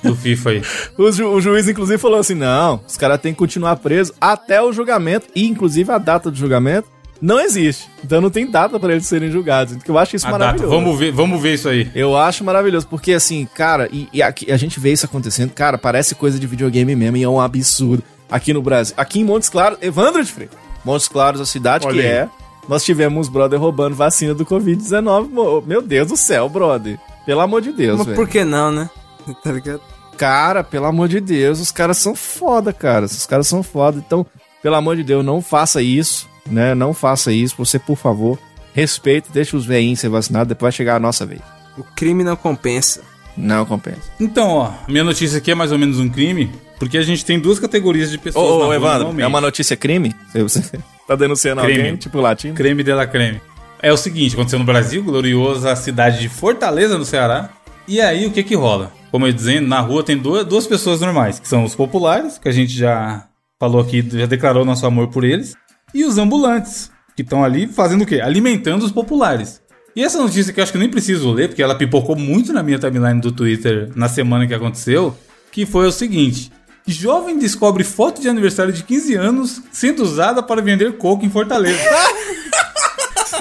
do 0.00 0.14
FIFA 0.14 0.50
aí. 0.50 0.62
O, 0.96 1.10
ju- 1.10 1.26
o 1.28 1.40
juiz, 1.40 1.68
inclusive, 1.68 1.98
falou 1.98 2.20
assim: 2.20 2.36
não, 2.36 2.80
os 2.86 2.96
caras 2.96 3.20
têm 3.20 3.32
que 3.32 3.38
continuar 3.40 3.74
presos 3.78 4.14
até 4.20 4.62
o 4.62 4.72
julgamento, 4.72 5.26
e 5.34 5.44
inclusive 5.48 5.90
a 5.90 5.98
data 5.98 6.30
do 6.30 6.36
julgamento 6.38 6.86
não 7.20 7.40
existe. 7.40 7.88
Então 8.04 8.20
não 8.20 8.30
tem 8.30 8.50
data 8.50 8.78
pra 8.78 8.92
eles 8.92 9.06
serem 9.06 9.30
julgados. 9.30 9.74
Então 9.74 9.94
eu 9.94 9.98
acho 9.98 10.16
isso 10.16 10.26
A 10.26 10.30
data. 10.32 10.44
maravilhoso. 10.44 10.74
Vamos 10.74 10.98
ver, 10.98 11.12
vamos 11.12 11.40
ver 11.42 11.54
isso 11.54 11.68
aí. 11.68 11.90
Eu 11.94 12.16
acho 12.16 12.44
maravilhoso, 12.44 12.86
porque 12.86 13.12
assim, 13.12 13.46
cara, 13.54 13.88
e, 13.92 14.08
e 14.12 14.22
aqui, 14.22 14.50
a 14.52 14.56
gente 14.56 14.78
vê 14.80 14.92
isso 14.92 15.06
acontecendo, 15.06 15.50
cara, 15.52 15.78
parece 15.78 16.14
coisa 16.14 16.38
de 16.38 16.46
videogame 16.46 16.94
mesmo, 16.94 17.16
e 17.16 17.22
é 17.22 17.28
um 17.28 17.40
absurdo. 17.40 18.02
Aqui 18.30 18.52
no 18.52 18.60
Brasil, 18.60 18.94
aqui 18.96 19.20
em 19.20 19.24
Montes 19.24 19.48
Claros, 19.48 19.78
Evandro 19.80 20.22
de 20.24 20.30
Freitas, 20.32 20.58
Montes 20.84 21.06
Claros, 21.06 21.40
a 21.40 21.46
cidade 21.46 21.86
Olha 21.86 21.94
que 21.94 22.00
aí. 22.00 22.06
é, 22.06 22.28
nós 22.68 22.84
tivemos 22.84 23.28
brother 23.28 23.60
roubando 23.60 23.94
vacina 23.94 24.34
do 24.34 24.44
Covid-19. 24.44 25.28
mo- 25.30 25.62
Meu 25.64 25.80
Deus 25.80 26.08
do 26.08 26.16
céu, 26.16 26.48
brother. 26.48 26.98
Pelo 27.24 27.40
amor 27.40 27.62
de 27.62 27.70
Deus, 27.72 27.98
Mas 27.98 28.06
velho. 28.06 28.16
por 28.16 28.28
que 28.28 28.44
não, 28.44 28.70
né? 28.72 28.90
Tá 29.44 29.52
ligado? 29.52 29.80
Cara, 30.16 30.64
pelo 30.64 30.86
amor 30.86 31.08
de 31.08 31.20
Deus, 31.20 31.60
os 31.60 31.70
caras 31.70 31.98
são 31.98 32.14
foda, 32.16 32.72
cara. 32.72 33.04
Os 33.06 33.26
caras 33.26 33.46
são 33.46 33.62
foda. 33.62 34.02
Então, 34.04 34.24
pelo 34.62 34.74
amor 34.74 34.96
de 34.96 35.04
Deus, 35.04 35.24
não 35.24 35.40
faça 35.42 35.80
isso, 35.82 36.28
né? 36.48 36.74
Não 36.74 36.92
faça 36.94 37.32
isso. 37.32 37.54
Você, 37.58 37.78
por 37.78 37.96
favor, 37.96 38.38
respeite, 38.74 39.28
deixa 39.32 39.56
os 39.56 39.64
veinhos 39.66 40.00
ser 40.00 40.08
vacinados, 40.08 40.48
depois 40.48 40.66
vai 40.66 40.76
chegar 40.76 40.96
a 40.96 41.00
nossa 41.00 41.24
vez. 41.26 41.40
O 41.78 41.82
crime 41.82 42.24
não 42.24 42.36
compensa. 42.36 43.00
Não 43.36 43.66
compensa. 43.66 44.00
Então, 44.18 44.48
ó, 44.48 44.70
minha 44.88 45.04
notícia 45.04 45.38
aqui 45.38 45.50
é 45.50 45.54
mais 45.54 45.70
ou 45.70 45.78
menos 45.78 45.98
um 45.98 46.08
crime, 46.08 46.50
porque 46.78 46.96
a 46.96 47.02
gente 47.02 47.24
tem 47.24 47.38
duas 47.38 47.58
categorias 47.58 48.10
de 48.10 48.16
Ô, 48.16 48.20
pessoas 48.20 48.46
na 48.48 48.54
ô, 48.54 48.64
rua, 48.64 48.74
Evandro, 48.76 48.98
normalmente. 48.98 49.24
é 49.24 49.26
uma 49.26 49.40
notícia 49.42 49.76
crime? 49.76 50.14
Você 50.34 50.62
tá 51.06 51.14
denunciando 51.16 51.60
Crime. 51.62 51.78
alguém, 51.80 51.96
tipo 51.96 52.18
latino? 52.20 52.54
Creme 52.54 52.82
de 52.82 52.92
la 52.94 53.06
creme. 53.06 53.40
É 53.82 53.92
o 53.92 53.96
seguinte, 53.96 54.32
aconteceu 54.34 54.58
no 54.58 54.64
Brasil, 54.64 55.02
gloriosa 55.04 55.76
cidade 55.76 56.18
de 56.18 56.30
Fortaleza, 56.30 56.96
no 56.96 57.04
Ceará. 57.04 57.50
E 57.86 58.00
aí, 58.00 58.24
o 58.26 58.30
que 58.30 58.42
que 58.42 58.56
rola? 58.56 58.90
Como 59.12 59.26
eu 59.26 59.28
ia 59.28 59.34
dizendo, 59.34 59.68
na 59.68 59.80
rua 59.80 60.02
tem 60.02 60.16
duas, 60.16 60.44
duas 60.46 60.66
pessoas 60.66 61.00
normais, 61.02 61.38
que 61.38 61.46
são 61.46 61.62
os 61.62 61.74
populares, 61.74 62.38
que 62.38 62.48
a 62.48 62.52
gente 62.52 62.72
já 62.72 63.24
falou 63.60 63.80
aqui, 63.82 64.02
já 64.10 64.24
declarou 64.26 64.64
nosso 64.64 64.86
amor 64.86 65.08
por 65.08 65.24
eles, 65.24 65.54
e 65.96 66.04
os 66.04 66.18
ambulantes, 66.18 66.90
que 67.14 67.22
estão 67.22 67.42
ali 67.42 67.66
fazendo 67.66 68.02
o 68.02 68.06
quê? 68.06 68.20
Alimentando 68.20 68.84
os 68.84 68.92
populares. 68.92 69.60
E 69.94 70.02
essa 70.04 70.18
notícia 70.18 70.52
que 70.52 70.60
eu 70.60 70.62
acho 70.62 70.72
que 70.72 70.76
eu 70.76 70.80
nem 70.80 70.90
preciso 70.90 71.32
ler, 71.32 71.48
porque 71.48 71.62
ela 71.62 71.74
pipocou 71.74 72.14
muito 72.14 72.52
na 72.52 72.62
minha 72.62 72.78
timeline 72.78 73.20
do 73.20 73.32
Twitter 73.32 73.90
na 73.96 74.08
semana 74.08 74.46
que 74.46 74.54
aconteceu, 74.54 75.16
que 75.50 75.64
foi 75.64 75.86
o 75.86 75.92
seguinte... 75.92 76.52
Jovem 76.88 77.36
descobre 77.36 77.82
foto 77.82 78.20
de 78.20 78.28
aniversário 78.28 78.72
de 78.72 78.84
15 78.84 79.14
anos 79.14 79.60
sendo 79.72 80.04
usada 80.04 80.40
para 80.40 80.62
vender 80.62 80.96
coco 80.98 81.24
em 81.24 81.30
Fortaleza. 81.30 81.76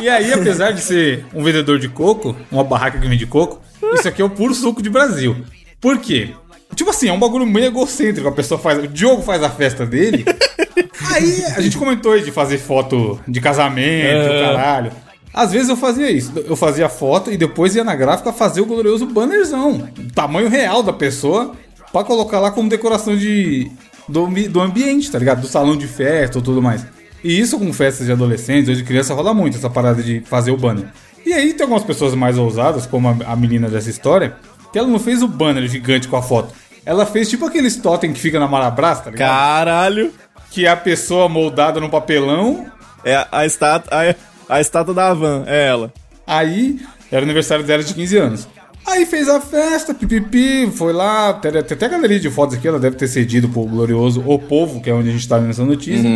E 0.01 0.09
aí, 0.09 0.33
apesar 0.33 0.71
de 0.71 0.81
ser 0.81 1.25
um 1.33 1.41
vendedor 1.41 1.79
de 1.79 1.87
coco, 1.87 2.35
uma 2.51 2.63
barraca 2.63 2.99
que 2.99 3.07
vende 3.07 3.25
coco, 3.25 3.61
isso 3.93 4.07
aqui 4.07 4.21
é 4.21 4.25
o 4.25 4.29
puro 4.29 4.53
suco 4.53 4.81
de 4.81 4.89
Brasil. 4.89 5.37
Por 5.79 5.99
quê? 5.99 6.31
Tipo 6.75 6.89
assim, 6.89 7.07
é 7.07 7.13
um 7.13 7.19
bagulho 7.19 7.45
meio 7.45 7.67
egocêntrico. 7.67 8.27
A 8.27 8.31
pessoa 8.31 8.59
faz. 8.59 8.83
O 8.83 8.87
Diogo 8.87 9.21
faz 9.21 9.41
a 9.41 9.49
festa 9.49 9.85
dele. 9.85 10.25
aí 11.13 11.43
a 11.55 11.61
gente 11.61 11.77
comentou 11.77 12.13
aí 12.13 12.23
de 12.23 12.31
fazer 12.31 12.57
foto 12.57 13.19
de 13.27 13.39
casamento, 13.41 14.29
caralho. 14.29 14.91
Às 15.33 15.51
vezes 15.51 15.67
eu 15.67 15.75
fazia 15.75 16.09
isso. 16.09 16.31
Eu 16.47 16.55
fazia 16.55 16.87
foto 16.87 17.29
e 17.29 17.35
depois 17.35 17.75
ia 17.75 17.83
na 17.83 17.93
gráfica 17.93 18.31
fazer 18.31 18.61
o 18.61 18.65
glorioso 18.65 19.05
bannerzão. 19.05 19.89
O 19.99 20.11
tamanho 20.13 20.47
real 20.47 20.81
da 20.81 20.93
pessoa. 20.93 21.51
Pra 21.91 22.03
colocar 22.03 22.39
lá 22.39 22.51
como 22.51 22.67
decoração 22.67 23.15
de, 23.15 23.71
do, 24.07 24.27
do 24.49 24.61
ambiente, 24.61 25.09
tá 25.09 25.17
ligado? 25.17 25.41
Do 25.41 25.47
salão 25.47 25.77
de 25.77 25.87
festa 25.87 26.37
ou 26.37 26.43
tudo 26.43 26.61
mais. 26.61 26.85
E 27.23 27.39
isso 27.39 27.57
com 27.57 27.71
festas 27.73 28.05
de 28.05 28.11
adolescentes 28.11 28.69
ou 28.69 28.75
de 28.75 28.83
criança 28.83 29.13
rola 29.13 29.33
muito, 29.33 29.57
essa 29.57 29.69
parada 29.69 30.03
de 30.03 30.21
fazer 30.21 30.51
o 30.51 30.57
banner. 30.57 30.87
E 31.25 31.33
aí 31.33 31.53
tem 31.53 31.63
algumas 31.63 31.83
pessoas 31.83 32.13
mais 32.13 32.37
ousadas, 32.37 32.85
como 32.85 33.07
a, 33.07 33.15
a 33.31 33.35
menina 33.35 33.67
dessa 33.67 33.89
história, 33.89 34.35
que 34.71 34.77
ela 34.77 34.87
não 34.87 34.99
fez 34.99 35.23
o 35.23 35.27
banner 35.27 35.67
gigante 35.67 36.07
com 36.07 36.15
a 36.15 36.21
foto. 36.21 36.53
Ela 36.85 37.05
fez 37.05 37.29
tipo 37.29 37.45
aqueles 37.45 37.77
totem 37.77 38.13
que 38.13 38.19
fica 38.19 38.39
na 38.39 38.47
Marabras, 38.47 39.01
tá 39.01 39.09
ligado? 39.09 39.27
Caralho! 39.27 40.13
Que 40.55 40.65
é 40.65 40.69
a 40.69 40.77
pessoa 40.77 41.27
moldada 41.27 41.81
no 41.81 41.89
papelão. 41.89 42.65
É 43.03 43.27
a, 43.29 43.45
estátua. 43.45 43.91
A, 43.91 44.55
a 44.55 44.61
estátua 44.61 44.93
da 44.93 45.13
Van, 45.13 45.43
é 45.47 45.67
ela. 45.67 45.93
Aí 46.25 46.79
era 47.11 47.19
o 47.19 47.25
aniversário 47.25 47.65
dela 47.65 47.83
de 47.83 47.93
15 47.93 48.17
anos. 48.17 48.47
Aí 48.87 49.05
fez 49.05 49.27
a 49.27 49.41
festa, 49.41 49.93
pipipi, 49.93 50.71
foi 50.71 50.93
lá, 50.93 51.33
tem 51.33 51.57
até 51.57 51.89
galeria 51.89 52.21
de 52.21 52.29
fotos 52.29 52.55
aqui, 52.55 52.67
ela 52.69 52.79
deve 52.79 52.95
ter 52.95 53.07
cedido 53.09 53.49
pro 53.49 53.65
glorioso 53.65 54.23
O 54.25 54.39
Povo, 54.39 54.79
que 54.79 54.89
é 54.89 54.93
onde 54.93 55.09
a 55.09 55.11
gente 55.11 55.27
tá 55.27 55.39
nessa 55.39 55.65
notícia. 55.65 56.07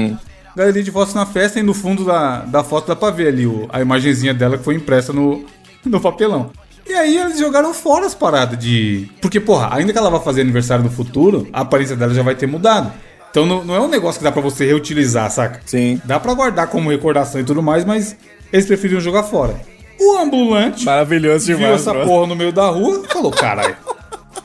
galeria 0.55 0.83
de 0.83 0.91
fotos 0.91 1.13
na 1.13 1.25
festa 1.25 1.59
e 1.59 1.63
no 1.63 1.73
fundo 1.73 2.05
da, 2.05 2.41
da 2.41 2.63
foto 2.63 2.87
dá 2.87 2.95
pra 2.95 3.09
ver 3.09 3.27
ali 3.27 3.45
o, 3.45 3.67
a 3.69 3.81
imagenzinha 3.81 4.33
dela 4.33 4.57
que 4.57 4.63
foi 4.63 4.75
impressa 4.75 5.11
no, 5.11 5.43
no 5.83 5.99
papelão. 5.99 6.49
E 6.87 6.93
aí 6.93 7.17
eles 7.17 7.39
jogaram 7.39 7.73
fora 7.73 8.05
as 8.05 8.15
paradas 8.15 8.57
de. 8.57 9.09
Porque, 9.21 9.39
porra, 9.39 9.75
ainda 9.75 9.91
que 9.91 9.99
ela 9.99 10.09
vá 10.09 10.19
fazer 10.19 10.41
aniversário 10.41 10.83
no 10.83 10.89
futuro, 10.89 11.47
a 11.51 11.61
aparência 11.61 11.95
dela 11.95 12.13
já 12.13 12.23
vai 12.23 12.35
ter 12.35 12.47
mudado. 12.47 12.91
Então 13.31 13.45
não, 13.45 13.63
não 13.63 13.75
é 13.75 13.79
um 13.79 13.87
negócio 13.87 14.17
que 14.19 14.23
dá 14.23 14.31
pra 14.31 14.41
você 14.41 14.65
reutilizar, 14.65 15.29
saca? 15.29 15.61
Sim. 15.65 16.01
Dá 16.03 16.19
pra 16.19 16.33
guardar 16.33 16.67
como 16.67 16.89
recordação 16.89 17.39
e 17.39 17.43
tudo 17.43 17.61
mais, 17.61 17.85
mas 17.85 18.15
eles 18.51 18.65
preferiram 18.65 18.99
jogar 19.01 19.23
fora. 19.23 19.55
O 19.99 20.17
ambulante 20.17 20.85
Maravilhoso 20.85 21.45
viu 21.47 21.57
demais, 21.57 21.81
essa 21.81 21.93
bro. 21.93 22.05
porra 22.05 22.27
no 22.27 22.35
meio 22.35 22.51
da 22.53 22.67
rua 22.69 23.03
e 23.05 23.11
falou: 23.11 23.31
caralho. 23.31 23.75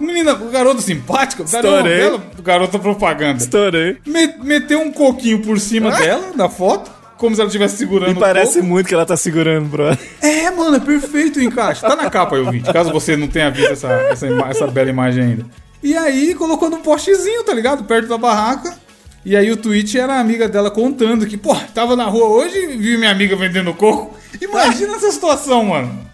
Menina, 0.01 0.35
o 0.35 0.51
garoto 0.51 0.83
simpático, 0.83 1.45
garoto 1.45 1.69
Estourei. 1.77 1.97
bela, 1.99 2.23
garota 2.43 2.79
propaganda. 2.79 3.39
Estourei. 3.39 3.97
Me- 4.05 4.35
meteu 4.43 4.81
um 4.81 4.91
coquinho 4.93 5.41
por 5.41 5.59
cima 5.61 5.93
dela, 5.93 6.33
da 6.35 6.49
foto, 6.49 6.91
como 7.17 7.35
se 7.35 7.41
ela 7.41 7.47
estivesse 7.47 7.77
segurando 7.77 8.11
E 8.17 8.21
parece 8.21 8.53
o 8.59 8.61
coco. 8.63 8.67
muito 8.67 8.89
que 8.89 8.95
ela 8.95 9.07
tá 9.07 9.17
segurando, 9.17 9.67
bro. 9.69 9.97
É, 10.21 10.51
mano, 10.51 10.77
é 10.77 10.81
perfeito 10.81 11.39
o 11.39 11.43
encaixe. 11.43 11.81
Tá 11.81 11.95
na 11.95 12.11
capa 12.11 12.35
aí 12.35 12.43
o 12.43 12.51
vídeo, 12.51 12.73
caso 12.73 12.91
você 12.93 13.17
não 13.17 13.29
tenha 13.29 13.51
visto 13.53 13.71
essa, 13.73 13.89
essa, 14.11 14.27
essa 14.27 14.67
bela 14.67 14.91
imagem 14.91 15.23
ainda. 15.23 15.47
E 15.85 15.95
aí 15.95 16.35
colocou 16.35 16.71
num 16.71 16.81
postezinho, 16.81 17.45
tá 17.45 17.53
ligado? 17.53 17.85
Perto 17.85 18.09
da 18.09 18.17
barraca. 18.17 18.75
E 19.23 19.37
aí 19.37 19.53
o 19.53 19.57
tweet 19.57 19.99
era 19.99 20.15
a 20.15 20.21
amiga 20.21 20.49
dela 20.49 20.71
contando 20.71 21.27
que, 21.27 21.37
pô, 21.37 21.55
tava 21.75 21.95
na 21.95 22.07
rua 22.07 22.27
hoje 22.27 22.57
e 22.57 22.77
vi 22.79 22.97
minha 22.97 23.11
amiga 23.11 23.37
vendendo 23.37 23.75
coco. 23.75 24.17
Imagina 24.41 24.97
essa 24.97 25.13
situação, 25.13 25.63
mano. 25.67 26.09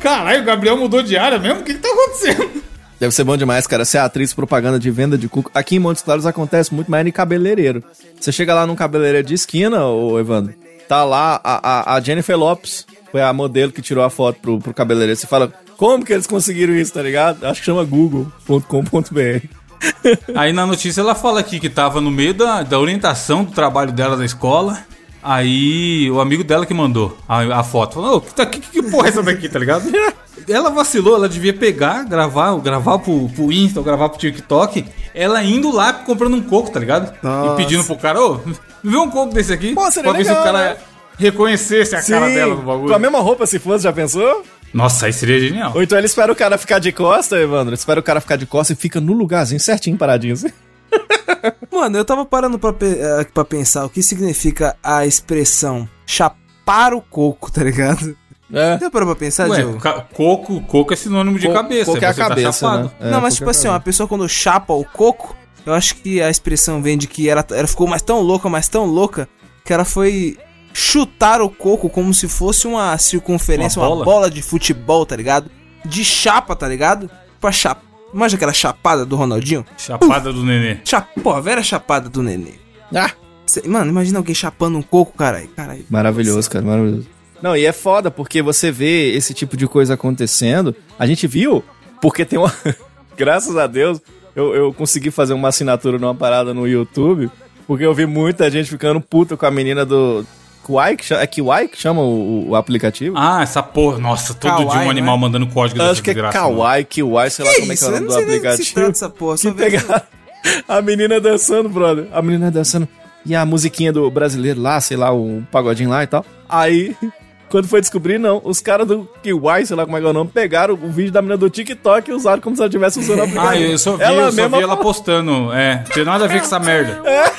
Caralho, 0.00 0.42
o 0.42 0.44
Gabriel 0.44 0.76
mudou 0.76 1.02
de 1.02 1.18
área 1.18 1.36
mesmo? 1.40 1.62
O 1.62 1.64
que, 1.64 1.74
que 1.74 1.80
tá 1.80 1.88
acontecendo? 1.88 2.62
Deve 3.00 3.12
ser 3.12 3.24
bom 3.24 3.36
demais, 3.36 3.66
cara. 3.66 3.84
Ser 3.84 3.98
atriz 3.98 4.32
propaganda 4.32 4.78
de 4.78 4.90
venda 4.90 5.18
de 5.18 5.28
cuco. 5.28 5.50
Aqui 5.52 5.74
em 5.74 5.80
Montes 5.80 6.02
Claros 6.04 6.24
acontece 6.24 6.72
muito 6.72 6.88
mais 6.88 7.04
em 7.04 7.10
cabeleireiro. 7.10 7.82
Você 8.20 8.30
chega 8.30 8.54
lá 8.54 8.68
num 8.68 8.76
cabeleireiro 8.76 9.26
de 9.26 9.34
esquina, 9.34 9.84
ô 9.84 10.16
Evandro, 10.18 10.54
tá 10.86 11.02
lá 11.02 11.40
a, 11.42 11.92
a, 11.92 11.94
a 11.96 12.00
Jennifer 12.00 12.38
Lopes, 12.38 12.86
foi 13.10 13.20
a 13.20 13.32
modelo 13.32 13.72
que 13.72 13.82
tirou 13.82 14.04
a 14.04 14.10
foto 14.10 14.38
pro, 14.40 14.58
pro 14.60 14.74
cabeleireiro. 14.74 15.18
Você 15.18 15.26
fala, 15.26 15.52
como 15.78 16.04
que 16.04 16.12
eles 16.12 16.26
conseguiram 16.26 16.74
isso, 16.74 16.92
tá 16.92 17.00
ligado? 17.00 17.42
Acho 17.46 17.60
que 17.60 17.64
chama 17.66 17.84
google.com.br. 17.84 19.46
Aí 20.34 20.52
na 20.52 20.66
notícia 20.66 21.00
ela 21.00 21.14
fala 21.14 21.38
aqui 21.40 21.60
que 21.60 21.70
tava 21.70 22.00
no 22.00 22.10
meio 22.10 22.34
da, 22.34 22.62
da 22.64 22.78
orientação 22.78 23.44
do 23.44 23.52
trabalho 23.52 23.92
dela 23.92 24.16
da 24.16 24.24
escola. 24.24 24.78
Aí 25.22 26.10
o 26.10 26.20
amigo 26.20 26.42
dela 26.42 26.66
que 26.66 26.74
mandou 26.74 27.16
a, 27.28 27.60
a 27.60 27.62
foto. 27.64 27.94
Falou, 27.94 28.16
"Ô, 28.16 28.20
que, 28.20 28.34
tá- 28.34 28.46
que, 28.46 28.60
que 28.60 28.82
porra 28.82 29.06
é 29.06 29.10
essa 29.10 29.22
daqui, 29.22 29.48
tá 29.48 29.58
ligado? 29.58 29.88
ela 30.48 30.70
vacilou, 30.70 31.14
ela 31.16 31.28
devia 31.28 31.52
pegar, 31.52 32.04
gravar, 32.04 32.56
gravar 32.56 32.98
pro, 32.98 33.28
pro 33.28 33.52
Insta, 33.52 33.80
gravar 33.82 34.08
pro 34.08 34.18
TikTok. 34.18 34.84
Ela 35.14 35.42
indo 35.44 35.70
lá 35.72 35.92
comprando 35.92 36.34
um 36.34 36.42
coco, 36.42 36.70
tá 36.70 36.80
ligado? 36.80 37.12
Nossa. 37.22 37.52
E 37.52 37.56
pedindo 37.56 37.84
pro 37.84 37.96
cara, 37.96 38.20
ô, 38.20 38.40
vê 38.82 38.96
um 38.96 39.10
coco 39.10 39.32
desse 39.34 39.52
aqui. 39.52 39.74
Pô, 39.74 39.90
seria 39.90 40.10
pra 40.10 40.18
ver 40.18 40.24
se 40.24 40.30
legal, 40.30 40.42
o 40.42 40.46
cara 40.46 40.70
né? 40.74 40.76
reconhecesse 41.18 41.94
a 41.96 42.02
cara 42.02 42.28
dela 42.30 42.54
no 42.54 42.62
com 42.62 42.70
a 42.70 42.74
bagulho. 42.76 43.00
mesma 43.00 43.18
roupa 43.20 43.46
se 43.46 43.58
fosse, 43.58 43.84
já 43.84 43.92
pensou? 43.92 44.44
Nossa, 44.72 45.06
aí 45.06 45.12
seria 45.12 45.40
genial. 45.40 45.72
Ou 45.74 45.82
então 45.82 45.96
ele 45.96 46.06
espera 46.06 46.30
o 46.30 46.36
cara 46.36 46.58
ficar 46.58 46.78
de 46.78 46.92
costa, 46.92 47.36
Evandro. 47.38 47.74
Espera 47.74 48.00
o 48.00 48.02
cara 48.02 48.20
ficar 48.20 48.36
de 48.36 48.46
costa 48.46 48.72
e 48.72 48.76
fica 48.76 49.00
no 49.00 49.12
lugarzinho 49.12 49.58
certinho, 49.60 49.96
paradinho 49.96 50.34
assim. 50.34 50.48
Mano, 51.72 51.96
eu 51.98 52.04
tava 52.04 52.24
parando 52.24 52.58
pra, 52.58 52.72
pe- 52.72 52.98
eh, 52.98 53.26
pra 53.32 53.44
pensar 53.44 53.84
o 53.84 53.88
que 53.90 54.02
significa 54.02 54.76
a 54.82 55.06
expressão 55.06 55.88
chapar 56.06 56.92
o 56.94 57.00
coco, 57.00 57.50
tá 57.50 57.62
ligado? 57.62 58.16
É. 58.52 58.78
Parou 58.90 59.08
pra 59.08 59.16
pensar, 59.16 59.48
Ué, 59.48 59.58
Diogo? 59.58 59.78
coco, 60.14 60.60
coco 60.62 60.92
é 60.92 60.96
sinônimo 60.96 61.38
de 61.38 61.46
Co- 61.48 61.52
cabeça. 61.52 61.84
coco 61.92 62.02
é 62.04 62.08
a 62.08 62.12
você 62.14 62.20
tá 62.20 62.28
cabeça, 62.28 62.52
chapado. 62.52 62.84
né? 62.84 62.90
É, 63.08 63.10
não, 63.10 63.20
mas 63.20 63.34
coco 63.34 63.38
tipo 63.38 63.50
é 63.50 63.50
assim, 63.50 63.68
ó, 63.68 63.74
a 63.74 63.80
pessoa 63.80 64.08
quando 64.08 64.26
chapa 64.28 64.72
o 64.72 64.84
coco, 64.84 65.36
eu 65.66 65.74
acho 65.74 65.96
que 65.96 66.20
a 66.22 66.30
expressão 66.30 66.80
vem 66.82 66.96
de 66.96 67.06
que 67.06 67.28
ela, 67.28 67.44
ela 67.50 67.66
ficou 67.66 67.86
mais 67.86 68.00
tão 68.00 68.20
louca, 68.20 68.48
mais 68.48 68.66
tão 68.68 68.86
louca, 68.86 69.28
que 69.64 69.72
ela 69.72 69.84
foi 69.84 70.38
chutar 70.72 71.40
o 71.40 71.48
coco 71.50 71.88
como 71.88 72.12
se 72.14 72.28
fosse 72.28 72.66
uma 72.66 72.96
circunferência, 72.98 73.80
Uma 73.80 73.88
uma 73.88 73.94
bola? 73.96 74.04
bola, 74.04 74.30
de 74.30 74.42
futebol, 74.42 75.04
tá 75.04 75.16
ligado? 75.16 75.50
De 75.84 76.04
chapa, 76.04 76.54
tá 76.54 76.68
ligado? 76.68 77.10
Pra 77.40 77.52
chapa. 77.52 77.82
Manja 78.12 78.36
aquela 78.36 78.52
chapada 78.52 79.04
do 79.04 79.16
Ronaldinho? 79.16 79.64
Chapada 79.76 80.32
do 80.32 80.42
nenê. 80.44 80.78
Chapa, 80.84 81.08
pô, 81.22 81.30
a 81.32 81.40
vera 81.40 81.62
chapada 81.62 82.08
do 82.08 82.22
nenê. 82.22 82.52
Ah, 82.94 83.10
Cê- 83.46 83.66
mano, 83.66 83.90
imagina 83.90 84.18
alguém 84.18 84.34
chapando 84.34 84.78
um 84.78 84.82
coco, 84.82 85.16
caralho. 85.16 85.48
Caralho. 85.48 85.84
Maravilhoso, 85.90 86.50
cara, 86.50 86.64
maravilhoso. 86.64 87.06
Não, 87.42 87.56
e 87.56 87.64
é 87.66 87.72
foda, 87.72 88.10
porque 88.10 88.42
você 88.42 88.70
vê 88.70 89.12
esse 89.14 89.32
tipo 89.34 89.56
de 89.56 89.66
coisa 89.66 89.94
acontecendo. 89.94 90.74
A 90.98 91.06
gente 91.06 91.26
viu, 91.26 91.62
porque 92.00 92.24
tem 92.24 92.38
uma. 92.38 92.52
Graças 93.16 93.56
a 93.56 93.66
Deus, 93.66 94.00
eu, 94.34 94.54
eu 94.54 94.72
consegui 94.72 95.10
fazer 95.10 95.32
uma 95.34 95.48
assinatura 95.48 95.98
numa 95.98 96.14
parada 96.14 96.52
no 96.54 96.66
YouTube, 96.66 97.30
porque 97.66 97.84
eu 97.84 97.94
vi 97.94 98.06
muita 98.06 98.50
gente 98.50 98.68
ficando 98.70 99.00
puta 99.00 99.36
com 99.36 99.46
a 99.46 99.50
menina 99.50 99.84
do. 99.84 100.24
Kiwai, 100.68 100.96
que 100.96 101.04
chama, 101.06 101.22
é 101.22 101.26
Kiwai 101.26 101.66
que 101.68 101.80
chama 101.80 102.02
o, 102.02 102.50
o 102.50 102.54
aplicativo? 102.54 103.16
Ah, 103.18 103.40
essa 103.42 103.62
porra. 103.62 103.98
Nossa, 103.98 104.34
todo 104.34 104.50
Kawaii, 104.50 104.68
dia 104.68 104.80
um 104.80 104.84
né? 104.84 104.90
animal 104.90 105.16
mandando 105.16 105.46
código 105.46 105.80
Acho 105.82 106.02
que 106.02 106.10
é 106.10 106.12
desgraça. 106.12 106.38
Kawaii, 106.38 106.84
Kiwai, 106.84 107.30
sei 107.30 107.44
lá 107.46 107.54
como 107.54 107.72
é 107.72 107.76
que 107.76 107.84
é 107.84 107.86
o 107.86 107.90
nome 107.90 108.00
não 108.06 108.08
do 108.08 108.14
que 108.18 108.22
aplicativo. 108.24 108.74
trata 108.74 108.90
essa 108.90 109.08
porra. 109.08 109.36
Que 109.36 109.42
Só 109.42 109.52
pegaram 109.52 110.02
a 110.68 110.82
menina 110.82 111.18
dançando, 111.18 111.70
brother. 111.70 112.06
A 112.12 112.20
menina 112.20 112.50
dançando. 112.50 112.86
E 113.24 113.34
a 113.34 113.46
musiquinha 113.46 113.90
do 113.92 114.10
brasileiro 114.10 114.60
lá, 114.60 114.78
sei 114.80 114.96
lá, 114.98 115.10
o 115.10 115.42
pagodinho 115.50 115.88
lá 115.88 116.02
e 116.04 116.06
tal. 116.06 116.24
Aí, 116.46 116.94
quando 117.48 117.66
foi 117.66 117.80
descobrir, 117.80 118.18
não. 118.18 118.42
Os 118.44 118.60
caras 118.60 118.86
do 118.86 119.08
Kiwai, 119.22 119.64
sei 119.64 119.74
lá 119.74 119.86
como 119.86 119.96
é 119.96 120.00
que 120.00 120.06
é 120.06 120.10
o 120.10 120.12
nome, 120.12 120.30
pegaram 120.32 120.74
o 120.74 120.90
vídeo 120.90 121.12
da 121.12 121.22
menina 121.22 121.38
do 121.38 121.48
TikTok 121.48 122.10
e 122.10 122.12
usaram 122.12 122.42
como 122.42 122.54
se 122.54 122.60
ela 122.60 122.68
estivesse 122.68 122.98
usando 122.98 123.20
o 123.20 123.22
aplicativo. 123.24 123.52
Ah, 123.52 123.58
eu 123.58 123.78
só 123.78 123.96
vi, 123.96 124.02
ela 124.02 124.22
eu 124.22 124.30
só 124.32 124.36
mesma 124.42 124.58
vi 124.58 124.64
ela 124.64 124.76
postando. 124.76 125.50
É, 125.52 125.82
tem 125.94 126.04
nada 126.04 126.26
a 126.26 126.28
ver 126.28 126.40
com 126.40 126.44
essa 126.44 126.58
merda. 126.58 127.00
É, 127.08 127.32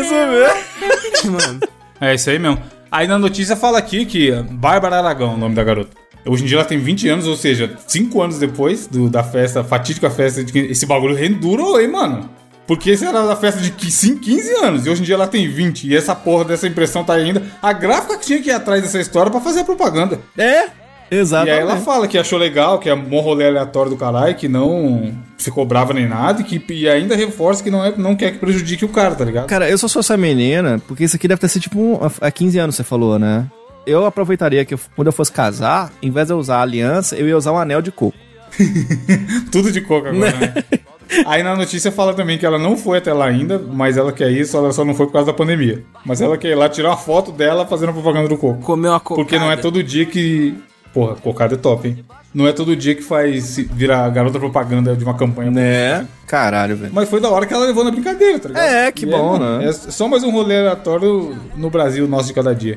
isso 0.00 0.14
mesmo. 0.14 1.32
Mano, 1.38 1.60
É 2.00 2.14
isso 2.14 2.30
aí 2.30 2.38
mesmo. 2.38 2.62
Aí 2.90 3.06
na 3.06 3.18
notícia 3.18 3.54
fala 3.56 3.78
aqui 3.78 4.04
que 4.04 4.32
Bárbara 4.50 4.98
Aragão, 4.98 5.34
o 5.34 5.38
nome 5.38 5.54
da 5.54 5.62
garota. 5.62 5.96
Hoje 6.26 6.44
em 6.44 6.46
dia 6.46 6.58
ela 6.58 6.64
tem 6.64 6.78
20 6.78 7.08
anos, 7.08 7.26
ou 7.26 7.36
seja, 7.36 7.76
5 7.86 8.20
anos 8.20 8.38
depois 8.38 8.86
do, 8.86 9.08
da 9.08 9.22
festa, 9.22 9.64
fatídica 9.64 10.10
festa, 10.10 10.44
de 10.44 10.58
esse 10.58 10.84
bagulho 10.84 11.14
rendurou, 11.14 11.80
hein, 11.80 11.88
mano? 11.88 12.28
Porque 12.66 12.90
esse 12.90 13.04
era 13.04 13.26
da 13.26 13.34
festa 13.34 13.60
de 13.60 13.70
15 13.70 14.16
15 14.16 14.54
anos, 14.64 14.86
e 14.86 14.90
hoje 14.90 15.00
em 15.00 15.04
dia 15.04 15.14
ela 15.14 15.26
tem 15.26 15.48
20, 15.48 15.88
e 15.88 15.96
essa 15.96 16.14
porra 16.14 16.44
dessa 16.44 16.68
impressão 16.68 17.02
tá 17.02 17.14
ainda. 17.14 17.42
A 17.60 17.72
gráfica 17.72 18.18
que 18.18 18.26
tinha 18.26 18.42
que 18.42 18.50
ir 18.50 18.52
atrás 18.52 18.82
dessa 18.82 19.00
história 19.00 19.30
pra 19.30 19.40
fazer 19.40 19.60
a 19.60 19.64
propaganda. 19.64 20.20
É, 20.36 20.68
E 21.10 21.16
exatamente. 21.16 21.54
aí 21.54 21.60
ela 21.60 21.76
fala 21.78 22.06
que 22.06 22.16
achou 22.16 22.38
legal, 22.38 22.78
que 22.78 22.88
é 22.88 22.94
um 22.94 23.20
rolê 23.20 23.46
aleatório 23.48 23.90
do 23.90 23.96
caralho, 23.96 24.34
que 24.34 24.46
não 24.48 25.12
ficou 25.36 25.64
brava 25.66 25.92
nem 25.92 26.06
nada, 26.08 26.40
e, 26.40 26.44
que, 26.44 26.72
e 26.72 26.88
ainda 26.88 27.16
reforça 27.16 27.62
que 27.64 27.70
não, 27.70 27.84
é, 27.84 27.92
não 27.96 28.14
quer 28.14 28.30
que 28.32 28.38
prejudique 28.38 28.84
o 28.84 28.88
cara, 28.88 29.14
tá 29.14 29.24
ligado? 29.24 29.46
Cara, 29.48 29.68
eu 29.68 29.76
só 29.78 29.88
sou 29.88 30.00
essa 30.00 30.16
menina, 30.16 30.80
porque 30.86 31.02
isso 31.04 31.16
aqui 31.16 31.26
deve 31.26 31.40
ter 31.40 31.48
sido 31.48 31.62
tipo 31.62 31.80
um, 31.80 31.98
há 32.20 32.30
15 32.30 32.58
anos, 32.58 32.76
você 32.76 32.84
falou, 32.84 33.18
né? 33.18 33.46
Eu 33.86 34.04
aproveitaria 34.06 34.64
que 34.64 34.74
eu- 34.74 34.80
quando 34.94 35.06
eu 35.08 35.12
fosse 35.12 35.32
casar, 35.32 35.90
em 36.02 36.10
vez 36.10 36.26
de 36.28 36.32
eu 36.32 36.38
usar 36.38 36.58
a 36.58 36.62
aliança, 36.62 37.16
eu 37.16 37.26
ia 37.26 37.36
usar 37.36 37.52
um 37.52 37.58
anel 37.58 37.82
de 37.82 37.90
coco. 37.90 38.16
Tudo 39.50 39.70
de 39.72 39.80
coca 39.80 40.10
agora, 40.10 40.30
né? 40.36 40.54
Aí 41.26 41.42
na 41.42 41.56
notícia 41.56 41.90
fala 41.90 42.14
também 42.14 42.38
que 42.38 42.46
ela 42.46 42.56
não 42.58 42.76
foi 42.76 42.98
até 42.98 43.12
lá 43.12 43.24
ainda, 43.26 43.58
mas 43.58 43.96
ela 43.96 44.12
quer 44.12 44.30
ir, 44.30 44.46
só 44.46 44.58
ela 44.58 44.72
só 44.72 44.84
não 44.84 44.94
foi 44.94 45.06
por 45.06 45.12
causa 45.14 45.26
da 45.26 45.32
pandemia. 45.32 45.82
Mas 46.04 46.20
ela 46.20 46.38
quer 46.38 46.50
ir 46.50 46.54
lá 46.54 46.68
tirar 46.68 46.90
uma 46.90 46.96
foto 46.96 47.32
dela 47.32 47.66
fazendo 47.66 47.88
a 47.90 47.92
propaganda 47.92 48.28
do 48.28 48.36
coco. 48.36 48.60
comeu 48.62 48.92
uma 48.92 49.00
cocada. 49.00 49.24
Porque 49.24 49.36
não 49.38 49.50
é 49.50 49.56
todo 49.56 49.82
dia 49.82 50.06
que. 50.06 50.54
Porra, 50.92 51.14
cocada 51.16 51.54
é 51.54 51.56
top, 51.56 51.88
hein? 51.88 52.04
Não 52.34 52.46
é 52.46 52.52
todo 52.52 52.76
dia 52.76 52.94
que 52.94 53.02
faz 53.02 53.56
virar 53.56 54.08
garota 54.10 54.38
propaganda 54.38 54.94
de 54.96 55.04
uma 55.04 55.14
campanha. 55.14 55.50
Né? 55.50 56.06
Caralho, 56.26 56.76
velho. 56.76 56.92
Mas 56.94 57.08
foi 57.08 57.20
da 57.20 57.28
hora 57.28 57.44
que 57.46 57.52
ela 57.52 57.66
levou 57.66 57.82
na 57.84 57.90
brincadeira, 57.90 58.38
tá 58.38 58.48
ligado? 58.48 58.64
É, 58.64 58.92
que 58.92 59.04
E 59.04 59.10
bom, 59.10 59.38
mano, 59.38 59.58
né? 59.58 59.68
É 59.68 59.72
só 59.72 60.06
mais 60.06 60.22
um 60.22 60.30
rolê 60.30 60.58
aleatório 60.58 61.36
no 61.56 61.70
Brasil 61.70 62.06
nosso 62.06 62.28
de 62.28 62.34
cada 62.34 62.54
dia. 62.54 62.76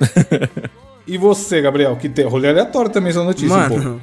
e 1.06 1.18
você, 1.18 1.62
Gabriel, 1.62 1.96
que 1.96 2.10
tem 2.10 2.26
rolê 2.26 2.50
aleatório 2.50 2.90
também 2.90 3.12
essa 3.12 3.24
notícia, 3.24 3.56
um. 3.56 3.60
Mano, 3.60 4.02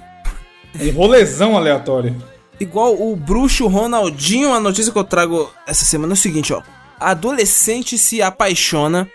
Um 0.81 0.90
rolezão 0.92 1.57
aleatório. 1.57 2.14
igual 2.61 2.94
o 2.94 3.16
bruxo 3.16 3.66
Ronaldinho, 3.66 4.53
a 4.53 4.61
notícia 4.61 4.92
que 4.92 4.99
eu 4.99 5.05
trago 5.05 5.51
essa 5.66 5.85
semana 5.85 6.12
é 6.12 6.14
o 6.14 6.16
seguinte, 6.16 6.53
ó. 6.53 6.62
Adolescente 6.99 7.96
se 7.99 8.23
apaixona, 8.23 9.09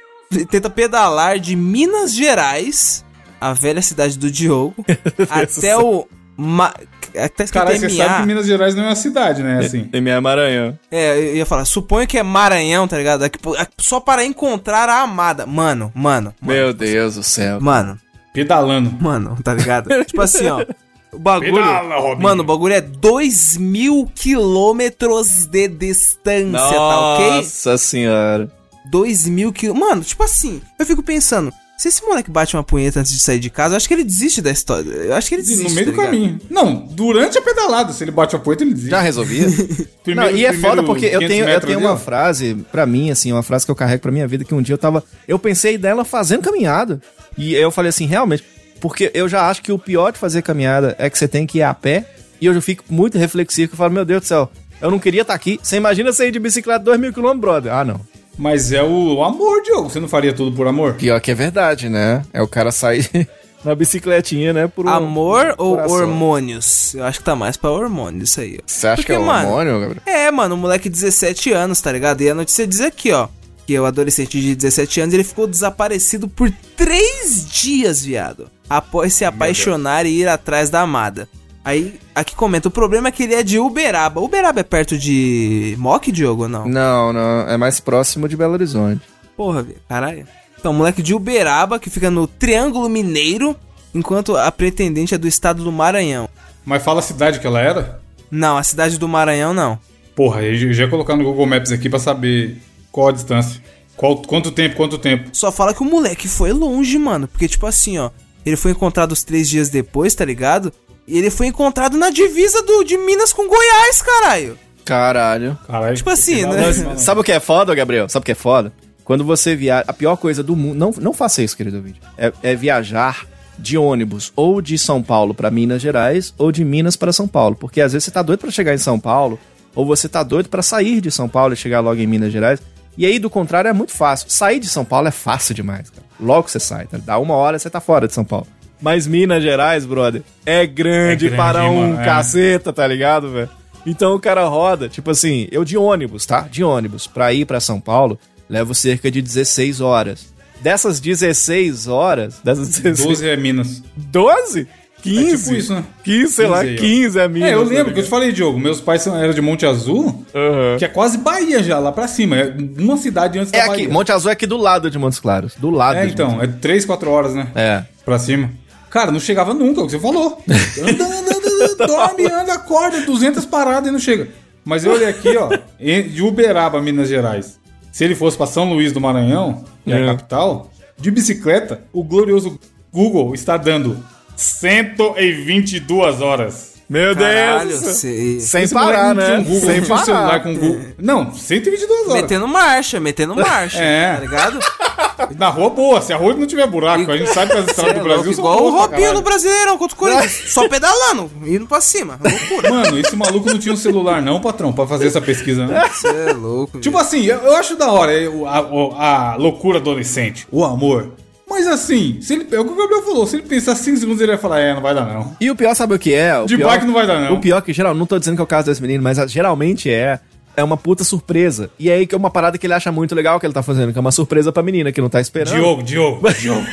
tenta 0.49 0.69
pedalar 0.69 1.39
de 1.39 1.55
Minas 1.55 2.13
Gerais, 2.13 3.04
a 3.39 3.53
velha 3.53 3.81
cidade 3.81 4.17
do 4.17 4.29
Diogo, 4.31 4.75
até 5.29 5.77
o... 5.77 6.07
Ma... 6.37 6.73
Tá 7.15 7.45
escrito 7.45 7.53
Caralho, 7.53 7.79
você 7.79 7.89
sabe 7.91 8.21
que. 8.21 8.27
Minas 8.27 8.45
Gerais 8.45 8.75
não 8.75 8.83
é 8.83 8.87
uma 8.87 8.95
cidade, 8.95 9.41
né? 9.41 9.59
Assim. 9.59 9.87
M.A. 9.93 10.19
Maranhão. 10.19 10.77
É, 10.91 11.17
eu 11.17 11.35
ia 11.37 11.45
falar, 11.45 11.63
suponho 11.63 12.05
que 12.05 12.17
é 12.17 12.23
Maranhão, 12.23 12.89
tá 12.89 12.97
ligado? 12.97 13.23
É 13.23 13.27
é 13.27 13.67
só 13.77 14.01
para 14.01 14.25
encontrar 14.25 14.89
a 14.89 15.01
amada. 15.01 15.45
Mano, 15.45 15.93
mano, 15.95 16.33
mano, 16.41 16.59
Meu 16.59 16.73
Deus 16.73 17.15
do 17.15 17.23
céu. 17.23 17.61
mano, 17.61 17.97
Pedalando. 18.33 18.91
mano, 19.01 19.37
tá 19.41 19.53
ligado? 19.53 19.87
tipo 20.03 20.21
assim, 20.21 20.45
ó. 20.47 20.65
O 21.13 21.17
bagulho. 21.19 21.53
Pedala, 21.55 21.95
Robinho. 21.95 22.21
mano, 22.21 22.43
o 22.43 22.45
bagulho 22.45 22.73
é 22.73 22.81
2 22.81 23.55
mil 23.55 24.11
quilômetros 24.13 25.45
de 25.45 25.69
distância, 25.69 26.51
tá 26.75 27.13
ok? 27.13 27.31
Nossa 27.37 27.77
senhora. 27.77 28.51
2 28.91 29.27
mil 29.29 29.53
quilômetros. 29.53 29.89
Mano, 29.89 30.03
tipo 30.03 30.21
assim, 30.23 30.61
eu 30.77 30.85
fico 30.85 31.01
pensando, 31.01 31.53
Se 31.77 31.89
esse 31.89 32.01
moleque 32.05 32.31
bate 32.31 32.55
uma 32.55 32.63
punheta 32.63 33.01
antes 33.01 33.11
de 33.11 33.19
sair 33.19 33.37
de 33.37 33.49
casa, 33.49 33.73
eu 33.73 33.77
acho 33.77 33.87
que 33.87 33.93
ele 33.93 34.03
desiste 34.05 34.41
da 34.41 34.49
história. 34.49 34.89
Eu 34.89 35.13
acho 35.13 35.27
que 35.27 35.35
ele 35.35 35.41
desiste. 35.41 35.63
no 35.67 35.75
meio 35.75 35.85
tá 35.87 35.91
do 35.91 35.95
ligado? 35.97 36.05
caminho. 36.11 36.39
Não, 36.49 36.73
durante 36.91 37.37
a 37.37 37.41
pedalada, 37.41 37.91
se 37.91 38.01
ele 38.03 38.11
bate 38.11 38.33
a 38.35 38.39
poeta, 38.39 38.63
ele 38.63 38.71
desiste. 38.71 38.91
Já 38.91 39.01
resolvia? 39.01 39.45
Primeiro- 40.03 40.31
não, 40.31 40.37
e 40.37 40.45
é 40.45 40.53
foda 40.53 40.83
porque 40.83 41.05
eu 41.07 41.19
500 41.19 41.27
tenho, 41.27 41.49
eu 41.49 41.59
tenho 41.61 41.77
ali, 41.77 41.85
uma 41.85 41.93
ó. 41.93 41.97
frase, 41.97 42.55
pra 42.71 42.85
mim, 42.85 43.11
assim, 43.11 43.31
uma 43.33 43.43
frase 43.43 43.65
que 43.65 43.71
eu 43.71 43.75
carrego 43.75 44.01
pra 44.01 44.11
minha 44.11 44.25
vida, 44.27 44.45
que 44.45 44.55
um 44.55 44.61
dia 44.61 44.73
eu 44.73 44.77
tava. 44.77 45.03
Eu 45.27 45.37
pensei 45.37 45.77
dela 45.77 46.05
fazendo 46.05 46.43
caminhada. 46.43 47.01
E 47.37 47.53
eu 47.53 47.69
falei 47.69 47.89
assim, 47.89 48.05
realmente, 48.05 48.43
porque 48.79 49.11
eu 49.13 49.27
já 49.27 49.49
acho 49.49 49.61
que 49.61 49.71
o 49.73 49.77
pior 49.77 50.11
de 50.13 50.17
fazer 50.17 50.41
caminhada 50.41 50.95
é 50.97 51.09
que 51.09 51.17
você 51.17 51.27
tem 51.27 51.45
que 51.45 51.57
ir 51.57 51.63
a 51.63 51.73
pé. 51.73 52.09
E 52.39 52.45
eu 52.45 52.53
já 52.53 52.61
fico 52.61 52.83
muito 52.89 53.17
reflexivo, 53.17 53.67
que 53.69 53.73
eu 53.73 53.77
falo, 53.77 53.91
meu 53.93 54.05
Deus 54.05 54.21
do 54.21 54.25
céu, 54.27 54.49
eu 54.81 54.89
não 54.89 54.99
queria 54.99 55.23
estar 55.23 55.33
aqui. 55.33 55.59
Você 55.61 55.75
imagina 55.75 56.11
você 56.13 56.27
ir 56.27 56.31
de 56.31 56.39
bicicleta 56.39 56.79
2 56.85 56.99
mil 56.99 57.11
quilômetros, 57.11 57.41
brother? 57.41 57.73
Ah, 57.73 57.83
não. 57.83 57.99
Mas 58.37 58.71
é 58.71 58.83
o, 58.83 59.23
amor, 59.23 59.61
Diogo. 59.63 59.89
Você 59.89 59.99
não 59.99 60.07
faria 60.07 60.33
tudo 60.33 60.55
por 60.55 60.67
amor? 60.67 60.95
Pior 60.95 61.19
que 61.21 61.31
é 61.31 61.35
verdade, 61.35 61.87
né? 61.89 62.21
É 62.33 62.41
o 62.41 62.47
cara 62.47 62.71
sair 62.71 63.09
na 63.63 63.73
bicicletinha, 63.73 64.51
né? 64.51 64.67
Por 64.67 64.85
um- 64.85 64.89
Amor 64.89 65.55
ou 65.57 65.75
coração. 65.75 65.95
hormônios? 65.97 66.93
Eu 66.95 67.03
acho 67.05 67.19
que 67.19 67.25
tá 67.25 67.35
mais 67.35 67.55
pra 67.57 67.71
hormônios 67.71 68.29
isso 68.29 68.41
aí, 68.41 68.57
ó. 68.59 68.63
Você 68.65 68.87
acha 68.87 68.95
Porque, 68.97 69.13
que 69.13 69.19
é 69.19 69.23
mano, 69.25 69.47
hormônio, 69.49 69.79
Gabriel? 69.79 70.01
É, 70.05 70.29
mano, 70.31 70.55
um 70.55 70.57
moleque 70.57 70.89
de 70.89 70.95
17 70.95 71.51
anos, 71.53 71.79
tá 71.79 71.91
ligado? 71.91 72.21
E 72.21 72.29
a 72.29 72.35
notícia 72.35 72.67
diz 72.67 72.81
aqui, 72.81 73.11
ó. 73.11 73.27
Que 73.65 73.79
o 73.79 73.85
adolescente 73.85 74.39
de 74.39 74.53
17 74.55 75.01
anos, 75.01 75.13
ele 75.15 75.23
ficou 75.23 75.47
desaparecido 75.47 76.27
por 76.27 76.51
3 76.77 77.47
dias, 77.49 78.03
viado. 78.05 78.47
Após 78.69 79.13
se 79.13 79.25
apaixonar 79.25 80.05
e 80.05 80.19
ir 80.19 80.27
atrás 80.27 80.69
da 80.69 80.81
amada. 80.81 81.27
Aí, 81.65 81.99
aqui 82.13 82.35
comenta, 82.35 82.67
o 82.67 82.71
problema 82.71 83.07
é 83.07 83.11
que 83.11 83.23
ele 83.23 83.33
é 83.33 83.41
de 83.41 83.57
Uberaba. 83.57 84.21
Uberaba 84.21 84.59
é 84.59 84.63
perto 84.63 84.95
de 84.95 85.75
Mock, 85.79 86.11
Diogo, 86.11 86.43
ou 86.43 86.47
não? 86.47 86.67
Não, 86.67 87.11
não. 87.11 87.41
É 87.49 87.57
mais 87.57 87.79
próximo 87.79 88.29
de 88.29 88.37
Belo 88.37 88.53
Horizonte. 88.53 89.01
Porra, 89.35 89.63
velho, 89.63 89.79
caralho. 89.89 90.27
Então, 90.59 90.71
moleque 90.71 91.01
de 91.01 91.15
Uberaba, 91.15 91.79
que 91.79 91.89
fica 91.89 92.11
no 92.11 92.27
Triângulo 92.27 92.87
Mineiro, 92.87 93.55
enquanto 93.95 94.37
a 94.37 94.51
pretendente 94.51 95.15
é 95.15 95.17
do 95.17 95.27
estado 95.27 95.63
do 95.63 95.71
Maranhão. 95.71 96.29
Mas 96.63 96.83
fala 96.83 96.99
a 96.99 97.03
cidade 97.03 97.39
que 97.39 97.47
ela 97.47 97.59
era? 97.59 97.99
Não, 98.29 98.57
a 98.57 98.63
cidade 98.63 98.99
do 98.99 99.07
Maranhão 99.07 99.51
não. 99.51 99.79
Porra, 100.15 100.43
eu 100.43 100.71
já 100.71 100.83
ia 100.83 100.89
colocar 100.89 101.15
no 101.15 101.23
Google 101.23 101.47
Maps 101.47 101.71
aqui 101.71 101.89
pra 101.89 101.97
saber 101.97 102.61
qual 102.91 103.07
a 103.07 103.11
distância. 103.11 103.59
Qual, 103.97 104.17
quanto 104.17 104.51
tempo, 104.51 104.75
quanto 104.75 104.99
tempo. 104.99 105.29
Só 105.33 105.51
fala 105.51 105.73
que 105.73 105.81
o 105.81 105.85
moleque 105.85 106.27
foi 106.27 106.53
longe, 106.53 106.99
mano. 106.99 107.27
Porque, 107.27 107.47
tipo 107.47 107.65
assim, 107.65 107.97
ó. 107.97 108.11
Ele 108.45 108.55
foi 108.55 108.71
encontrado 108.71 109.13
os 109.13 109.23
três 109.23 109.49
dias 109.49 109.69
depois, 109.69 110.13
tá 110.13 110.23
ligado? 110.23 110.71
E 111.07 111.17
ele 111.17 111.29
foi 111.29 111.47
encontrado 111.47 111.97
na 111.97 112.09
divisa 112.09 112.61
do, 112.63 112.83
de 112.83 112.97
Minas 112.97 113.31
com 113.31 113.47
Goiás, 113.47 114.01
caralho. 114.01 114.57
Caralho. 114.83 115.57
Caralho. 115.67 115.95
Tipo 115.95 116.09
assim, 116.09 116.45
né? 116.45 116.73
Sabe 116.97 117.21
o 117.21 117.23
que 117.23 117.31
é 117.31 117.39
foda, 117.39 117.73
Gabriel? 117.73 118.07
Sabe 118.07 118.23
o 118.23 118.25
que 118.25 118.31
é 118.31 118.35
foda? 118.35 118.71
Quando 119.03 119.23
você 119.23 119.55
viaja. 119.55 119.85
A 119.87 119.93
pior 119.93 120.15
coisa 120.15 120.41
do 120.43 120.55
mundo. 120.55 120.75
Não, 120.75 120.91
não 120.99 121.13
faça 121.13 121.41
isso, 121.41 121.57
querido 121.57 121.81
vídeo. 121.81 122.01
É, 122.17 122.31
é 122.41 122.55
viajar 122.55 123.25
de 123.57 123.77
ônibus 123.77 124.33
ou 124.35 124.61
de 124.61 124.77
São 124.77 125.01
Paulo 125.01 125.33
pra 125.33 125.49
Minas 125.49 125.81
Gerais 125.81 126.33
ou 126.37 126.51
de 126.51 126.63
Minas 126.65 126.95
pra 126.95 127.13
São 127.13 127.27
Paulo. 127.27 127.55
Porque 127.55 127.81
às 127.81 127.93
vezes 127.93 128.05
você 128.05 128.11
tá 128.11 128.21
doido 128.21 128.39
pra 128.39 128.51
chegar 128.51 128.73
em 128.73 128.79
São 128.79 128.99
Paulo 128.99 129.39
ou 129.73 129.85
você 129.85 130.07
tá 130.07 130.23
doido 130.23 130.49
pra 130.49 130.61
sair 130.61 131.01
de 131.01 131.11
São 131.11 131.27
Paulo 131.27 131.53
e 131.53 131.57
chegar 131.57 131.79
logo 131.79 131.99
em 131.99 132.07
Minas 132.07 132.31
Gerais. 132.31 132.59
E 132.97 133.05
aí, 133.05 133.19
do 133.19 133.29
contrário, 133.29 133.67
é 133.67 133.73
muito 133.73 133.91
fácil. 133.91 134.29
Sair 134.29 134.59
de 134.59 134.69
São 134.69 134.85
Paulo 134.85 135.07
é 135.07 135.11
fácil 135.11 135.53
demais, 135.53 135.89
cara. 135.89 136.05
Logo 136.19 136.47
você 136.47 136.59
sai, 136.59 136.87
tá? 136.87 136.97
Dá 136.97 137.17
uma 137.17 137.33
hora 137.35 137.59
você 137.59 137.69
tá 137.69 137.81
fora 137.81 138.07
de 138.07 138.13
São 138.13 138.23
Paulo. 138.23 138.47
Mas 138.81 139.07
Minas 139.07 139.41
Gerais, 139.41 139.85
brother, 139.85 140.21
é 140.45 140.65
grande, 140.65 141.27
É 141.27 141.29
grande, 141.29 141.35
para 141.35 141.63
um 141.69 141.81
mano, 141.81 142.01
é. 142.01 142.05
caceta, 142.05 142.73
tá 142.73 142.85
ligado, 142.85 143.31
velho? 143.31 143.49
Então 143.85 144.15
o 144.15 144.19
cara 144.19 144.43
roda, 144.45 144.89
tipo 144.89 145.11
assim, 145.11 145.47
eu 145.51 145.63
de 145.63 145.77
ônibus, 145.77 146.25
tá? 146.25 146.41
De 146.41 146.63
ônibus, 146.63 147.07
pra 147.07 147.31
ir 147.33 147.45
pra 147.45 147.59
São 147.59 147.79
Paulo, 147.79 148.19
levo 148.49 148.73
cerca 148.73 149.09
de 149.11 149.21
16 149.21 149.79
horas. 149.81 150.33
Dessas 150.61 150.99
16 150.99 151.87
horas, 151.87 152.39
dessas 152.43 152.69
16... 152.69 153.07
12 153.07 153.27
é 153.29 153.37
Minas. 153.37 153.83
12? 153.95 154.67
15? 155.03 155.19
É 155.33 155.37
tipo 155.37 155.53
isso, 155.53 155.73
né? 155.75 155.83
15, 156.03 156.33
sei 156.33 156.47
lá, 156.47 156.63
15 156.63 156.69
aí, 156.69 156.75
ó. 156.75 156.79
15 156.79 157.19
é 157.19 157.27
Minas. 157.27 157.49
É, 157.49 157.53
eu 157.53 157.63
tá 157.63 157.69
lembro 157.69 157.93
que 157.93 157.99
eu 157.99 158.03
te 158.03 158.09
falei, 158.09 158.31
Diogo. 158.31 158.57
Meus 158.59 158.81
pais 158.81 159.05
eram 159.05 159.33
de 159.33 159.41
Monte 159.41 159.63
Azul, 159.67 160.25
Aham. 160.33 160.77
que 160.79 160.85
é 160.85 160.87
quase 160.87 161.19
Bahia 161.19 161.61
já, 161.61 161.77
lá 161.77 161.91
pra 161.91 162.07
cima. 162.07 162.35
É 162.37 162.55
uma 162.79 162.97
cidade 162.97 163.37
antes 163.37 163.53
É 163.53 163.57
da 163.57 163.63
aqui, 163.65 163.83
Bahia. 163.83 163.89
Monte 163.89 164.11
Azul 164.11 164.31
é 164.31 164.33
aqui 164.33 164.47
do 164.47 164.57
lado 164.57 164.89
de 164.89 164.97
Montes 164.97 165.19
Claros. 165.19 165.53
Do 165.59 165.69
lado 165.69 165.97
É, 165.99 166.07
então, 166.07 166.41
é 166.41 166.47
3, 166.47 166.85
4 166.85 167.11
horas, 167.11 167.35
né? 167.35 167.47
É. 167.53 167.83
Pra 168.03 168.17
cima. 168.17 168.49
Cara, 168.95 169.11
não 169.11 169.19
chegava 169.19 169.53
nunca, 169.53 169.81
é 169.81 169.83
o 169.83 169.87
que 169.87 169.91
você 169.91 169.99
falou. 169.99 170.41
Anda, 170.49 171.03
anda, 171.05 171.35
anda, 171.35 171.85
dorme, 171.85 172.25
anda, 172.31 172.53
acorda, 172.53 173.01
200 173.01 173.45
paradas 173.45 173.89
e 173.89 173.91
não 173.91 173.99
chega. 173.99 174.29
Mas 174.63 174.85
eu 174.85 174.93
olhei 174.93 175.09
aqui, 175.09 175.35
ó, 175.35 175.49
de 175.77 176.23
Uberaba, 176.23 176.81
Minas 176.81 177.09
Gerais. 177.09 177.59
Se 177.91 178.05
ele 178.05 178.15
fosse 178.15 178.37
pra 178.37 178.45
São 178.45 178.71
Luís 178.71 178.93
do 178.93 179.01
Maranhão, 179.01 179.65
que 179.83 179.91
é 179.91 179.97
a 179.97 179.99
É. 179.99 180.05
capital, 180.05 180.71
de 180.97 181.11
bicicleta, 181.11 181.81
o 181.91 182.05
glorioso 182.05 182.57
Google 182.89 183.33
está 183.35 183.57
dando 183.57 184.01
122 184.37 186.21
horas. 186.21 186.74
Meu 186.87 187.15
Caralho, 187.15 187.69
Deus! 187.69 187.81
cê- 187.97 188.39
Sem 188.39 188.61
moleque 188.61 188.73
parar, 188.73 189.15
né? 189.15 189.37
um 189.39 189.43
Google, 189.43 189.59
Sem 189.61 189.67
não 189.69 189.73
tinha 189.73 189.83
um 189.83 189.87
parar. 189.87 190.05
celular 190.05 190.43
com 190.43 190.53
Google. 190.55 190.81
Não, 190.99 191.33
122 191.33 192.01
horas. 192.09 192.21
Metendo 192.21 192.47
marcha, 192.47 192.99
metendo 192.99 193.35
marcha. 193.35 193.79
É. 193.79 194.13
Tá 194.13 194.19
ligado? 194.19 194.59
Na 195.39 195.49
rua 195.49 195.69
boa, 195.69 196.01
se 196.01 196.13
a 196.13 196.17
rua 196.17 196.33
não 196.35 196.45
tiver 196.45 196.67
buraco, 196.67 197.09
a 197.11 197.17
gente 197.17 197.33
sabe 197.33 197.51
que 197.51 197.57
as 197.57 197.67
estradas 197.67 197.95
é 197.95 197.99
do 197.99 198.03
Brasil 198.03 198.23
louco, 198.25 198.35
são 198.35 198.43
igual 198.53 198.63
o 198.65 198.69
Robinho 198.69 199.13
no 199.13 199.21
Brasileirão 199.21 199.77
contra 199.77 199.95
o 199.95 199.99
Corinthians. 199.99 200.43
Só 200.47 200.67
pedalando, 200.69 201.31
indo 201.45 201.65
pra 201.65 201.81
cima. 201.81 202.19
Loucura. 202.21 202.69
Mano, 202.69 202.99
esse 202.99 203.15
maluco 203.15 203.49
não 203.49 203.57
tinha 203.57 203.73
um 203.73 203.77
celular 203.77 204.21
não, 204.21 204.39
patrão, 204.39 204.71
pra 204.73 204.85
fazer 204.85 205.07
essa 205.07 205.21
pesquisa, 205.21 205.65
né? 205.65 205.89
Você 205.91 206.07
é 206.07 206.33
louco. 206.33 206.79
Tipo 206.79 206.97
assim, 206.97 207.23
eu, 207.25 207.37
eu 207.37 207.55
acho 207.55 207.75
da 207.75 207.91
hora 207.91 208.13
é, 208.13 208.25
a, 208.27 208.29
o- 208.61 208.93
a 208.95 209.35
loucura 209.37 209.79
adolescente, 209.79 210.45
o 210.51 210.63
amor. 210.63 211.09
Mas 211.47 211.67
assim, 211.67 212.19
se 212.21 212.33
ele, 212.33 212.47
é 212.51 212.59
o 212.59 212.65
que 212.65 212.71
o 212.71 212.75
Gabriel 212.75 213.03
falou, 213.03 213.27
se 213.27 213.35
ele 213.37 213.43
pensar 213.47 213.75
5 213.75 213.97
segundos, 213.97 214.19
ele 214.21 214.31
vai 214.31 214.37
falar, 214.41 214.59
é, 214.59 214.73
não 214.73 214.81
vai 214.81 214.95
dar 214.95 215.05
não. 215.05 215.35
E 215.39 215.49
o 215.51 215.55
pior, 215.55 215.75
sabe 215.75 215.93
o 215.93 215.99
que 215.99 216.13
é? 216.13 216.37
O 216.39 216.45
De 216.45 216.57
pior, 216.57 216.69
bike 216.71 216.85
não 216.85 216.93
vai 216.93 217.05
dar, 217.05 217.21
não. 217.21 217.33
O 217.35 217.39
pior 217.39 217.61
que, 217.61 217.71
geral, 217.71 217.93
não 217.93 218.05
tô 218.05 218.17
dizendo 218.17 218.35
que 218.35 218.41
é 218.41 218.43
o 218.43 218.47
caso 218.47 218.67
desse 218.67 218.81
menino, 218.81 219.03
mas 219.03 219.19
ah, 219.19 219.27
geralmente 219.27 219.89
é. 219.89 220.19
É 220.57 220.63
uma 220.63 220.77
puta 220.77 221.03
surpresa. 221.03 221.69
E 221.77 221.91
aí 221.91 222.07
que 222.07 222.15
é 222.15 222.17
uma 222.17 222.29
parada 222.31 222.57
que 222.57 222.65
ele 222.65 222.73
acha 222.73 222.89
muito 222.89 223.13
legal 223.13 223.37
que 223.41 223.45
ele 223.45 223.53
tá 223.53 223.61
fazendo, 223.61 223.91
que 223.91 223.97
é 223.97 224.01
uma 224.01 224.11
surpresa 224.11 224.53
pra 224.53 224.63
menina 224.63 224.89
que 224.89 225.01
não 225.01 225.09
tá 225.09 225.19
esperando. 225.19 225.53
Diogo, 225.53 225.83
Diogo, 225.83 226.31
Diogo. 226.39 226.65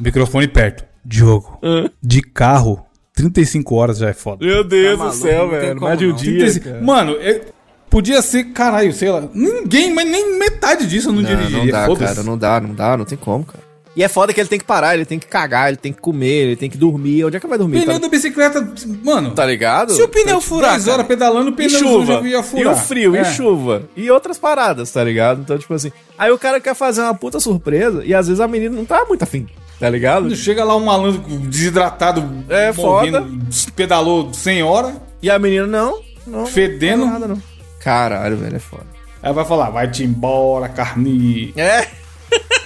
Microfone 0.00 0.48
perto. 0.48 0.84
Diogo. 1.04 1.58
De 2.02 2.22
carro, 2.22 2.84
35 3.14 3.74
horas 3.74 3.98
já 3.98 4.08
é 4.08 4.12
foda. 4.14 4.44
Meu 4.44 4.64
Deus 4.64 4.86
Tá 4.86 4.92
do 4.92 4.98
maluco, 4.98 5.16
céu, 5.18 5.50
velho. 5.50 5.80
Mais 5.80 5.98
de 5.98 6.06
um 6.06 6.14
dia. 6.14 6.38
35 6.38 6.64
cara. 6.64 6.80
Mano, 6.82 7.16
é- 7.20 7.42
podia 7.90 8.22
ser, 8.22 8.44
caralho, 8.44 8.92
sei 8.92 9.10
lá, 9.10 9.24
ninguém, 9.34 9.92
mas 9.92 10.08
nem 10.08 10.38
metade 10.38 10.86
disso 10.86 11.08
eu 11.08 11.12
não, 11.12 11.20
Não, 11.22 11.28
dirigiria. 11.28 11.58
não 11.58 11.94
dá, 11.96 12.06
cara. 12.06 12.22
Não 12.22 12.38
dá, 12.38 12.60
não 12.60 12.74
dá, 12.74 12.96
não 12.96 13.04
tem 13.04 13.18
como, 13.18 13.44
cara. 13.44 13.68
E 13.96 14.04
é 14.04 14.08
foda 14.08 14.32
que 14.32 14.40
ele 14.40 14.48
tem 14.48 14.58
que 14.58 14.64
parar, 14.64 14.94
ele 14.94 15.04
tem 15.04 15.18
que 15.18 15.26
cagar, 15.26 15.66
ele 15.66 15.76
tem 15.76 15.92
que 15.92 16.00
comer, 16.00 16.44
ele 16.46 16.56
tem 16.56 16.70
que 16.70 16.78
dormir. 16.78 17.24
Onde 17.24 17.36
é 17.36 17.40
que 17.40 17.46
vai 17.48 17.58
dormir? 17.58 17.80
Pneu 17.80 17.94
Tá, 17.96 17.98
da 18.00 18.08
bicicleta, 18.08 18.72
mano, 19.04 19.32
tá 19.32 19.44
ligado? 19.44 19.92
Se 19.92 20.00
o 20.00 20.08
pneu 20.08 20.40
furar, 20.40 20.70
10 20.74 20.86
horas 20.86 21.06
pedalando, 21.08 21.50
o 21.50 21.52
E 21.52 21.56
pneu 21.56 21.70
chuva, 21.70 22.06
já 22.06 22.20
ia 22.22 22.38
e 22.38 22.42
furar. 22.42 22.72
o 22.72 22.76
frio, 22.76 23.16
É. 23.16 23.22
e 23.22 23.24
chuva, 23.24 23.82
e 23.96 24.08
outras 24.08 24.38
paradas, 24.38 24.92
tá 24.92 25.02
ligado? 25.02 25.40
Então, 25.40 25.58
tipo 25.58 25.74
assim, 25.74 25.90
aí 26.16 26.30
o 26.30 26.38
cara 26.38 26.60
quer 26.60 26.74
fazer 26.74 27.02
uma 27.02 27.14
puta 27.14 27.40
surpresa 27.40 28.04
e 28.04 28.14
às 28.14 28.28
vezes 28.28 28.40
a 28.40 28.46
menina 28.46 28.76
não 28.76 28.84
tá 28.84 29.04
muito 29.08 29.24
afim, 29.24 29.48
tá 29.80 29.90
ligado? 29.90 30.34
Chega 30.36 30.62
lá 30.62 30.76
um 30.76 30.84
malandro 30.84 31.20
desidratado, 31.48 32.22
É, 32.48 32.72
foda. 32.72 33.26
pedalou 33.74 34.32
100 34.32 34.62
horas, 34.62 34.94
E 35.20 35.28
a 35.28 35.36
menina, 35.38 35.66
não, 35.66 36.00
não, 36.26 36.46
fedendo. 36.46 37.04
não, 37.04 37.12
nada 37.12 37.28
não. 37.28 37.42
Caralho, 37.80 38.36
velho, 38.36 38.56
é 38.56 38.60
foda. 38.60 38.86
Aí 39.22 39.32
vai 39.32 39.44
falar, 39.44 39.70
vai-te 39.70 40.04
embora, 40.04 40.68
carne. 40.68 41.52
É? 41.56 41.86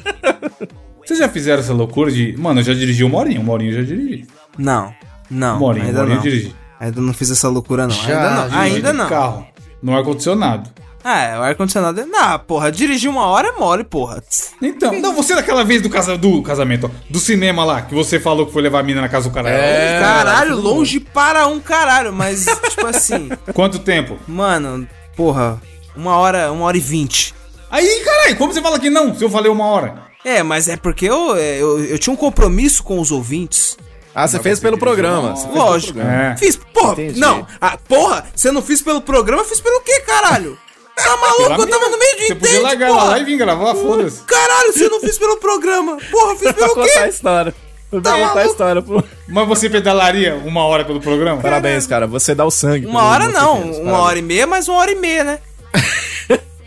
Vocês 1.05 1.19
já 1.19 1.29
fizeram 1.29 1.61
essa 1.61 1.73
loucura 1.73 2.11
de. 2.11 2.35
Mano, 2.37 2.61
eu 2.61 2.65
já 2.65 2.75
dirigi 2.75 3.05
uma 3.05 3.19
horinha, 3.19 3.41
uma 3.41 3.53
horinha 3.53 3.73
eu 3.73 3.77
já 3.77 3.83
dirigi. 3.83 4.27
Não, 4.57 4.95
não. 5.31 5.57
Uma 5.59 5.67
horinha, 5.67 5.87
ainda 5.87 5.99
uma 5.99 6.03
horinha 6.05 6.17
não. 6.19 6.25
eu 6.25 6.31
dirigi. 6.31 6.55
Ainda 6.81 7.01
não 7.01 7.13
fiz 7.15 7.31
essa 7.31 7.49
loucura, 7.49 7.87
não. 7.87 7.95
Já, 7.95 8.17
ainda 8.17 8.31
não. 8.31 8.51
já 8.51 8.61
Ainda 8.61 8.93
não. 8.93 9.09
carro, 9.09 9.47
no 9.83 9.97
ar-condicionado. 9.97 10.71
Ah, 11.07 11.21
é, 11.21 11.39
o 11.39 11.43
ar-condicionado 11.43 12.01
é. 12.01 12.07
Não, 12.07 12.39
porra, 12.39 12.73
dirigir 12.73 13.11
uma 13.11 13.27
hora 13.27 13.49
é 13.49 13.53
mole, 13.53 13.85
porra. 13.85 14.23
Então, 14.63 14.99
não, 15.01 15.15
você 15.15 15.35
daquela 15.35 15.63
vez 15.63 15.83
do, 15.83 15.91
casa, 15.91 16.17
do 16.17 16.43
casamento, 16.43 16.87
ó, 16.87 16.91
do 17.11 17.19
cinema 17.19 17.63
lá, 17.63 17.83
que 17.83 17.95
você 17.95 18.19
falou 18.19 18.47
que 18.47 18.53
foi 18.53 18.63
levar 18.63 18.81
a 18.81 18.83
mina 18.83 19.03
na 19.03 19.09
casa 19.11 19.29
do 19.29 19.35
cara. 19.35 19.51
É. 19.51 20.01
caralho, 20.01 20.57
longe 20.57 21.01
para 21.01 21.47
um 21.47 21.61
caralho, 21.61 22.11
mas, 22.11 22.47
tipo 22.71 22.87
assim, 22.87 23.29
Quanto 23.53 23.79
tempo? 23.81 24.17
mano, 24.27 24.89
porra, 25.17 25.61
uma 25.97 26.17
hora, 26.17 26.51
uma 26.53 26.65
hora 26.67 26.77
e 26.77 26.81
vinte. 26.81 27.35
Aí, 27.71 28.01
caralho, 28.05 28.37
como 28.37 28.53
você 28.53 28.63
fala 28.63 28.79
que 28.79 28.91
não, 28.91 29.15
se 29.15 29.25
eu 29.25 29.31
falei 29.31 29.51
uma 29.51 29.67
hora? 29.67 30.05
É, 30.25 30.43
mas 30.43 30.69
é 30.69 30.77
porque 30.77 31.07
eu, 31.07 31.37
é, 31.37 31.61
eu, 31.61 31.85
eu 31.85 31.99
tinha 31.99 32.13
um 32.13 32.17
compromisso 32.17 32.83
com 32.83 33.01
os 33.01 33.11
ouvintes. 33.11 33.77
Ah, 34.15 34.29
você 34.29 34.39
fez 34.39 34.61
pelo 34.61 34.79
programa. 34.79 35.31
você 35.35 35.43
fez 35.43 35.53
pelo 35.55 35.65
Lógico. 35.67 35.93
programa. 35.95 36.23
É. 36.33 36.37
Fiz, 36.37 36.57
porra, 36.57 36.93
Entendi. 36.93 37.19
não. 37.21 37.47
Ah, 37.61 37.77
porra, 37.89 38.25
você 38.35 38.53
não 38.53 38.63
fiz 38.63 38.81
pelo 38.81 39.01
programa, 39.01 39.43
eu 39.43 39.47
fiz 39.47 39.61
pelo 39.61 39.81
quê, 39.81 40.01
caralho? 40.01 40.57
Tá 40.97 41.17
maluco? 41.17 41.43
Pela 41.43 41.57
Eu 41.59 41.67
tava 41.67 41.89
no 41.89 41.99
meio 41.99 42.17
de 42.19 42.27
Você 42.29 42.35
podia 42.37 42.63
largar 42.63 42.89
porra. 42.89 43.05
lá 43.05 43.19
e 43.19 43.25
vir 43.25 43.37
gravar, 43.37 43.75
foda-se. 43.75 44.23
Caralho, 44.23 44.73
você 44.73 44.89
não 44.89 45.01
fez 45.01 45.19
pelo 45.19 45.37
programa. 45.39 45.99
Porra, 46.13 46.33
eu 46.33 46.37
fiz 46.39 46.53
pelo 46.55 46.69
contar 46.75 47.01
a 47.01 47.03
quê? 47.03 47.09
história. 47.09 47.55
Pra 48.03 48.13
Tá 48.13 48.19
contar 48.29 48.41
a 48.41 48.47
história. 48.47 48.83
Pô. 48.83 49.03
Mas 49.29 49.49
você 49.49 49.69
pedalaria 49.71 50.35
uma 50.37 50.65
hora 50.65 50.85
pelo 50.85 51.01
programa? 51.01 51.41
Parabéns, 51.41 51.87
cara. 51.87 52.07
Você 52.07 52.35
dá 52.35 52.45
o 52.45 52.51
sangue. 52.51 52.87
Uma 52.87 53.03
hora 53.05 53.29
não, 53.29 53.63
fez, 53.63 53.79
uma 53.79 53.99
hora 53.99 54.19
e 54.19 54.23
meia, 54.23 54.47
mais 54.47 54.69
uma 54.69 54.79
hora 54.79 54.91
e 54.91 54.95
meia, 54.97 55.25
né? 55.25 55.39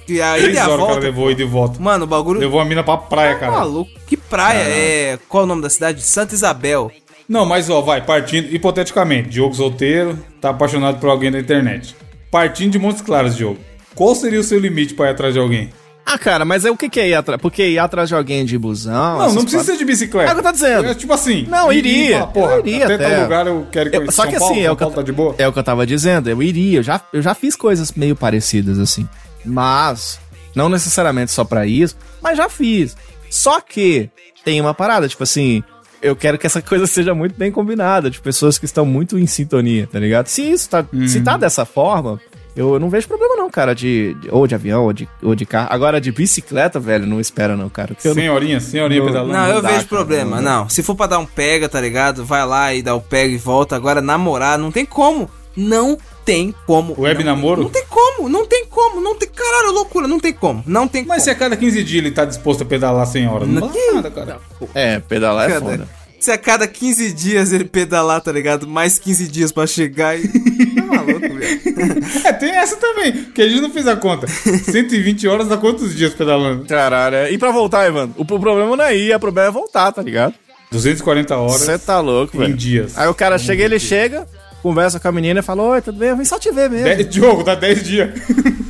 E 0.10 0.22
aí 0.22 0.42
Três 0.42 0.58
horas 0.60 0.70
o 0.70 0.78
cara 0.78 0.88
volta. 0.88 1.00
levou 1.02 1.32
e 1.32 1.36
de 1.36 1.44
volta. 1.44 1.80
Mano, 1.82 2.06
o 2.06 2.08
bagulho. 2.08 2.40
Levou 2.40 2.62
a 2.62 2.66
mina 2.66 2.82
pra 2.82 2.96
praia, 2.96 3.34
Tá 3.34 3.40
cara. 3.42 3.52
maluco. 3.52 3.92
Que 4.08 4.16
praia, 4.16 4.60
é. 4.64 5.20
Qual 5.28 5.44
o 5.44 5.46
nome 5.46 5.62
da 5.62 5.70
cidade? 5.70 6.02
Santa 6.02 6.34
Isabel. 6.34 6.90
Não, 7.28 7.46
mas 7.46 7.70
ó, 7.70 7.82
vai, 7.82 8.00
partindo, 8.02 8.48
hipoteticamente, 8.56 9.28
Diogo 9.28 9.54
solteiro, 9.54 10.18
tá 10.40 10.52
apaixonado 10.52 10.98
por 11.02 11.10
alguém 11.10 11.30
da 11.30 11.38
internet. 11.40 11.94
Partindo 12.32 12.72
de 12.72 12.80
Montes 12.80 13.02
Claros, 13.02 13.36
Diogo. 13.36 13.60
Qual 13.96 14.16
seria 14.16 14.40
o 14.40 14.44
seu 14.46 14.58
limite 14.60 14.94
pra 14.94 15.08
ir 15.08 15.12
atrás 15.12 15.34
de 15.34 15.42
alguém? 15.42 15.72
Ah, 16.10 16.18
cara, 16.18 16.46
mas 16.46 16.64
é 16.64 16.72
o 16.72 16.78
que, 16.78 16.90
que 16.90 17.00
é 17.02 17.10
ir 17.10 17.16
atrás? 17.16 17.42
Porque 17.42 17.68
ir 17.68 17.80
atrás 17.80 18.08
de 18.08 18.16
alguém 18.16 18.46
de 18.46 18.58
busão. 18.58 19.18
Não, 19.20 19.34
não 19.34 19.42
precisa 19.42 19.64
ser 19.66 19.78
de 19.78 19.84
bicicleta. 19.84 20.30
É 20.30 20.32
o 20.32 20.36
que 20.36 20.40
eu 20.40 20.44
tô 20.46 20.52
dizendo. 20.54 20.86
É 20.88 20.96
tipo 20.96 21.12
assim. 21.12 21.46
Não, 21.50 21.72
ir- 21.72 21.80
iria. 21.80 22.06
ir 22.08 22.12
falar, 22.14 22.28
Porra, 22.28 22.54
Eu 22.54 22.60
iria 22.66 22.86
até, 22.86 22.96
até. 22.96 23.10
tal 23.10 23.24
lugar 23.24 23.48
eu 23.48 23.68
quero 23.70 23.90
Eu- 23.90 23.92
conhecer 24.00 24.12
só 24.16 24.22
São 24.24 24.32
que 24.32 24.40
Paulo, 24.40 24.54
assim, 24.54 24.62
é 24.64 24.72
o 24.72 24.76
que, 24.78 24.84
eu, 24.84 24.88
Paulo 24.88 24.96
tá 24.96 25.02
de 25.02 25.12
boa. 25.12 25.36
é 25.38 25.48
o 25.48 25.52
que 25.52 25.60
eu 25.60 25.64
tava 25.64 25.86
dizendo, 25.86 26.30
eu 26.30 26.42
iria, 26.42 26.80
eu 26.80 26.84
já, 26.84 27.02
eu 27.12 27.22
já 27.22 27.34
fiz 27.34 27.56
coisas 27.58 27.92
meio 27.92 28.16
parecidas 28.16 28.80
assim. 28.80 29.06
Mas, 29.44 30.20
não 30.56 30.70
necessariamente 30.70 31.32
só 31.32 31.44
pra 31.44 31.66
isso, 31.66 31.98
mas 32.22 32.38
já 32.38 32.48
fiz. 32.50 32.96
Só 33.30 33.60
que 33.60 34.10
tem 34.46 34.62
uma 34.62 34.74
parada, 34.74 35.08
tipo 35.10 35.24
assim, 35.24 35.62
eu 36.02 36.16
quero 36.16 36.38
que 36.38 36.48
essa 36.48 36.62
coisa 36.64 36.88
seja 36.88 37.14
muito 37.14 37.36
bem 37.38 37.52
combinada, 37.52 38.10
de 38.10 38.22
pessoas 38.22 38.58
que 38.58 38.66
estão 38.66 38.86
muito 38.86 39.18
em 39.20 39.28
sintonia, 39.28 39.88
tá 39.92 40.00
ligado? 40.00 40.28
Se 40.28 40.42
isso 40.42 40.70
tá, 40.70 40.86
se 41.08 41.18
Uhum. 41.18 41.24
tá 41.24 41.36
dessa 41.38 41.66
forma, 41.66 42.20
eu 42.58 42.80
não 42.80 42.90
vejo 42.90 43.08
problema 43.08 43.36
não, 43.36 43.50
cara, 43.50 43.74
de, 43.76 44.14
de- 44.16 44.30
ou 44.32 44.46
de 44.48 44.56
avião, 44.56 44.84
ou 44.84 44.92
de, 44.94 45.08
ou 45.22 45.36
de 45.36 45.46
carro. 45.46 45.68
Agora, 45.72 46.02
de 46.02 46.12
bicicleta, 46.12 46.80
velho, 46.80 47.06
não 47.06 47.20
espera 47.20 47.56
não, 47.56 47.70
cara. 47.70 47.96
eu 48.04 48.10
não- 48.10 48.22
Senhorinha, 48.22 48.60
senhorinha 48.60 49.00
Não, 49.00 49.08
pedalando. 49.08 49.34
Não, 49.34 49.48
eu 49.48 49.62
dá, 49.62 49.68
vejo 49.70 49.80
cara, 49.82 49.88
problema. 49.88 50.42
não 50.42 50.62
Não, 50.64 50.70
se 50.70 50.82
for 50.84 50.96
pra 50.96 51.08
dar 51.08 51.20
um 51.20 51.26
pega, 51.26 51.70
tá 51.70 51.80
ligado? 51.80 52.26
Vai 52.26 52.46
lá 52.46 52.74
e 52.74 52.82
dá 52.82 52.94
o 52.96 53.02
pega 53.02 53.34
e 53.34 53.38
volta. 53.38 53.76
Agora, 53.76 54.02
namorar, 54.02 54.58
não 54.58 54.72
tem 54.72 54.86
como. 54.86 55.30
Não 55.56 55.98
tem 56.24 56.54
como. 56.68 56.94
Web 57.00 57.24
não, 57.24 57.34
namoro? 57.34 57.64
Não 57.64 57.70
tem 57.70 57.84
como, 57.90 58.30
não 58.30 58.46
tem 58.46 58.66
como, 58.68 59.02
não 59.02 59.16
tem. 59.16 59.28
Caralho, 59.30 59.72
loucura, 59.74 60.08
não 60.08 60.20
tem 60.20 60.32
como. 60.34 60.64
Não 60.68 60.88
tem 60.88 61.04
Mas 61.06 61.24
se 61.24 61.30
como. 61.30 61.36
a 61.36 61.40
cada 61.50 61.58
15 61.58 61.84
dias 61.84 62.04
ele 62.06 62.12
tá 62.14 62.26
disposto 62.26 62.62
a 62.62 62.66
pedalar 62.66 63.08
100 63.08 63.28
horas, 63.28 63.48
não 63.48 63.62
Não- 63.62 63.68
dá 63.70 63.94
nada, 63.94 64.12
cara. 64.12 64.40
É, 64.76 65.00
pedalar 65.00 65.50
é 65.50 65.54
Cada- 65.54 65.66
foda. 65.66 65.88
Se 66.20 66.32
a 66.32 66.38
cada 66.38 66.68
15 66.68 67.14
dias 67.14 67.52
ele 67.54 67.66
pedalar, 67.66 68.20
tá 68.22 68.32
ligado? 68.32 68.68
Mais 68.68 68.98
15 68.98 69.28
dias 69.28 69.52
pra 69.52 69.68
chegar 69.68 70.18
e. 70.20 70.28
Tá 70.78 70.84
maluco, 70.96 71.20
velho. 71.20 72.06
É, 72.26 72.32
tem 72.34 72.52
essa 72.52 72.78
também, 72.78 73.12
que 73.36 73.42
a 73.42 73.48
gente 73.50 73.62
não 73.62 73.70
fez 73.70 73.86
a 73.88 73.96
conta. 73.96 74.26
120 74.28 75.28
horas 75.28 75.48
dá 75.48 75.58
quantos 75.58 75.94
dias 75.96 76.14
pedalando? 76.14 76.66
Caralho, 76.66 77.16
é. 77.18 77.32
e 77.32 77.38
pra 77.38 77.52
voltar, 77.52 77.88
Ivan? 77.88 78.10
O, 78.16 78.24
problema 78.26 78.76
não 78.76 78.84
é 78.86 78.96
ir, 78.96 79.14
o 79.14 79.20
problema 79.20 79.50
é 79.50 79.52
voltar, 79.52 79.92
tá 79.92 80.02
ligado? 80.02 80.34
240 80.72 81.36
horas 81.36 81.62
Você 81.62 81.78
tá 81.78 82.00
louco, 82.00 82.38
em 82.38 82.40
velho. 82.40 82.54
dias. 82.56 82.98
Aí 82.98 83.08
o 83.08 83.14
cara 83.14 83.38
chega, 83.38 83.64
ele 83.64 83.80
chega, 83.80 84.26
conversa 84.64 85.00
com 85.00 85.08
a 85.08 85.12
menina 85.12 85.42
e 85.42 85.44
fala: 85.44 85.62
Oi, 85.64 85.82
tudo 85.82 85.98
bem? 86.00 86.10
Eu 86.10 86.18
vim 86.18 86.26
só 86.26 86.40
te 86.40 86.52
ver 86.52 86.70
mesmo. 86.70 86.86
Dez- 86.86 87.10
Diogo, 87.10 87.44
dá 87.44 87.56
10 87.56 87.84
dias. 87.84 88.10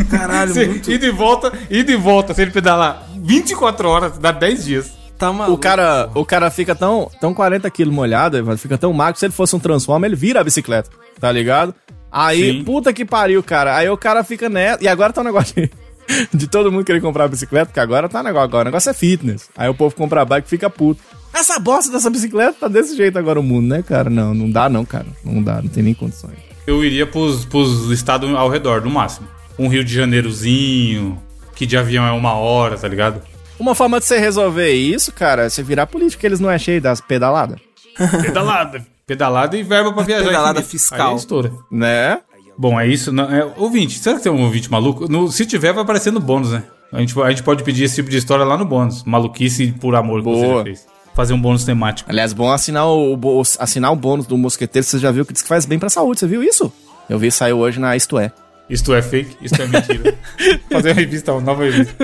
Caralho, 0.09 0.53
Se, 0.55 0.65
muito. 0.65 0.91
ida 0.91 1.05
e 1.05 1.11
volta, 1.11 1.53
ida 1.69 1.91
e 1.91 1.95
volta. 1.95 2.33
Se 2.33 2.41
ele 2.41 2.51
pedalar 2.51 3.07
24 3.15 3.87
horas, 3.87 4.17
dá 4.17 4.31
10 4.31 4.65
dias. 4.65 4.91
Tá 5.17 5.33
maluco. 5.33 5.53
O 5.53 5.57
cara, 5.57 6.09
o 6.13 6.23
cara 6.25 6.51
fica 6.51 6.75
tão, 6.75 7.09
tão 7.19 7.33
40 7.33 7.69
quilos 7.71 7.93
molhado, 7.93 8.37
Ivan, 8.37 8.55
fica 8.55 8.77
tão 8.77 8.93
magro, 8.93 9.19
se 9.19 9.25
ele 9.25 9.33
fosse 9.33 9.55
um 9.55 9.59
Transformer, 9.59 10.09
ele 10.09 10.15
vira 10.15 10.41
a 10.41 10.43
bicicleta, 10.43 10.89
tá 11.19 11.31
ligado? 11.31 11.73
Aí, 12.11 12.53
Sim. 12.53 12.63
puta 12.63 12.93
que 12.93 13.03
pariu, 13.03 13.43
cara. 13.43 13.75
Aí 13.75 13.89
o 13.89 13.97
cara 13.97 14.23
fica 14.23 14.47
nessa. 14.47 14.83
E 14.83 14.87
agora 14.87 15.11
tá 15.11 15.21
um 15.21 15.25
negócio 15.25 15.53
de, 15.55 15.71
de 16.33 16.47
todo 16.47 16.71
mundo 16.71 16.85
querer 16.85 17.01
comprar 17.01 17.27
bicicleta, 17.27 17.67
porque 17.67 17.79
agora 17.79 18.07
tá 18.07 18.21
um 18.21 18.23
negócio, 18.23 18.45
agora 18.45 18.63
o 18.63 18.65
negócio 18.71 18.89
é 18.89 18.93
fitness. 18.93 19.49
Aí 19.57 19.67
o 19.67 19.73
povo 19.73 19.95
compra 19.95 20.23
bike 20.23 20.47
e 20.47 20.49
fica 20.49 20.69
puto. 20.69 21.01
Essa 21.33 21.59
bosta 21.59 21.91
dessa 21.91 22.09
bicicleta 22.09 22.55
tá 22.61 22.67
desse 22.67 22.95
jeito 22.95 23.19
agora 23.19 23.39
o 23.39 23.43
mundo, 23.43 23.67
né, 23.67 23.83
cara? 23.83 24.09
Não, 24.09 24.33
não 24.33 24.49
dá 24.49 24.69
não, 24.69 24.85
cara. 24.85 25.07
Não 25.23 25.43
dá, 25.43 25.61
não 25.61 25.69
tem 25.69 25.83
nem 25.83 25.93
condições. 25.93 26.37
Eu 26.65 26.83
iria 26.83 27.05
pros, 27.05 27.45
pros 27.45 27.91
estados 27.91 28.33
ao 28.33 28.49
redor, 28.49 28.81
no 28.81 28.89
máximo. 28.89 29.27
Um 29.59 29.67
Rio 29.67 29.83
de 29.83 29.93
Janeirozinho, 29.93 31.21
que 31.55 31.65
de 31.65 31.77
avião 31.77 32.05
é 32.05 32.11
uma 32.11 32.33
hora, 32.33 32.77
tá 32.77 32.87
ligado? 32.87 33.21
Uma 33.59 33.73
forma 33.75 33.99
de 33.99 34.05
você 34.05 34.17
resolver 34.19 34.71
isso, 34.71 35.11
cara, 35.11 35.45
é 35.45 35.49
você 35.49 35.63
virar 35.63 35.87
político, 35.87 36.17
porque 36.17 36.27
eles 36.27 36.39
não 36.39 36.49
é 36.49 36.57
cheio 36.59 36.81
das 36.81 37.01
pedaladas. 37.01 37.59
Pedalada. 38.21 38.85
Pedalada 39.05 39.57
e 39.57 39.63
verba 39.63 39.91
pra 39.93 40.03
viajar. 40.03 40.25
Pedalada 40.25 40.61
fiscal. 40.61 41.07
Aí 41.09 41.13
é 41.13 41.17
estoura. 41.17 41.51
Né? 41.71 42.19
Bom, 42.57 42.79
é 42.79 42.87
isso. 42.87 43.11
Não, 43.11 43.23
é, 43.25 43.45
ouvinte, 43.57 43.97
será 43.99 44.17
que 44.17 44.23
tem 44.23 44.31
um 44.31 44.43
ouvinte 44.43 44.69
maluco? 44.69 45.07
No- 45.09 45.31
se 45.31 45.45
tiver, 45.45 45.73
vai 45.73 45.83
aparecer 45.83 46.11
no 46.11 46.19
bônus, 46.19 46.51
né? 46.51 46.63
A 46.91 46.99
gente, 46.99 47.19
a 47.21 47.29
gente 47.29 47.43
pode 47.43 47.63
pedir 47.63 47.83
esse 47.85 47.95
tipo 47.95 48.09
de 48.09 48.17
história 48.17 48.45
lá 48.45 48.57
no 48.57 48.65
bônus. 48.65 49.03
Maluquice 49.03 49.71
por 49.73 49.95
amor 49.95 50.21
que 50.23 50.29
você 50.29 50.45
Boa. 50.45 50.57
já 50.59 50.63
fez. 50.63 50.85
Fazer 51.13 51.33
um 51.33 51.41
bônus 51.41 51.63
temático. 51.63 52.09
Aliás, 52.09 52.31
bom 52.33 52.51
assinar 52.51 52.85
o, 52.87 53.15
bo- 53.17 53.41
assinar 53.59 53.91
o 53.91 53.95
bônus 53.95 54.27
do 54.27 54.37
mosqueteiro, 54.37 54.85
você 54.85 54.99
já 54.99 55.11
viu 55.11 55.25
que 55.25 55.33
diz 55.33 55.41
que 55.41 55.47
faz 55.47 55.65
bem 55.65 55.79
pra 55.79 55.89
saúde, 55.89 56.19
você 56.19 56.27
viu 56.27 56.43
isso? 56.43 56.71
Eu 57.09 57.17
vi, 57.17 57.31
saiu 57.31 57.57
hoje 57.57 57.79
na 57.79 57.95
Isto 57.95 58.19
É. 58.19 58.31
Isto 58.69 58.93
é 58.93 59.01
fake, 59.01 59.37
isto 59.41 59.61
é 59.61 59.67
mentira. 59.67 60.17
Fazer 60.69 60.89
uma 60.89 60.95
revista, 60.95 61.31
uma 61.33 61.41
nova 61.41 61.63
revista. 61.63 61.95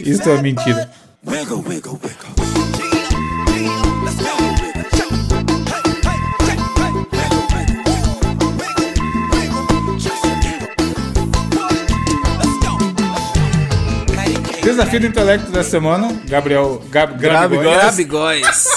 Isto 0.00 0.30
é 0.30 0.42
mentira. 0.42 0.90
Desafio 14.74 15.00
do 15.00 15.06
intelecto 15.06 15.50
dessa 15.52 15.70
semana, 15.70 16.08
Gabriel 16.28 16.82
Gab, 16.90 17.14
Grabigol. 17.16 17.62
Grabigóis. 17.72 18.68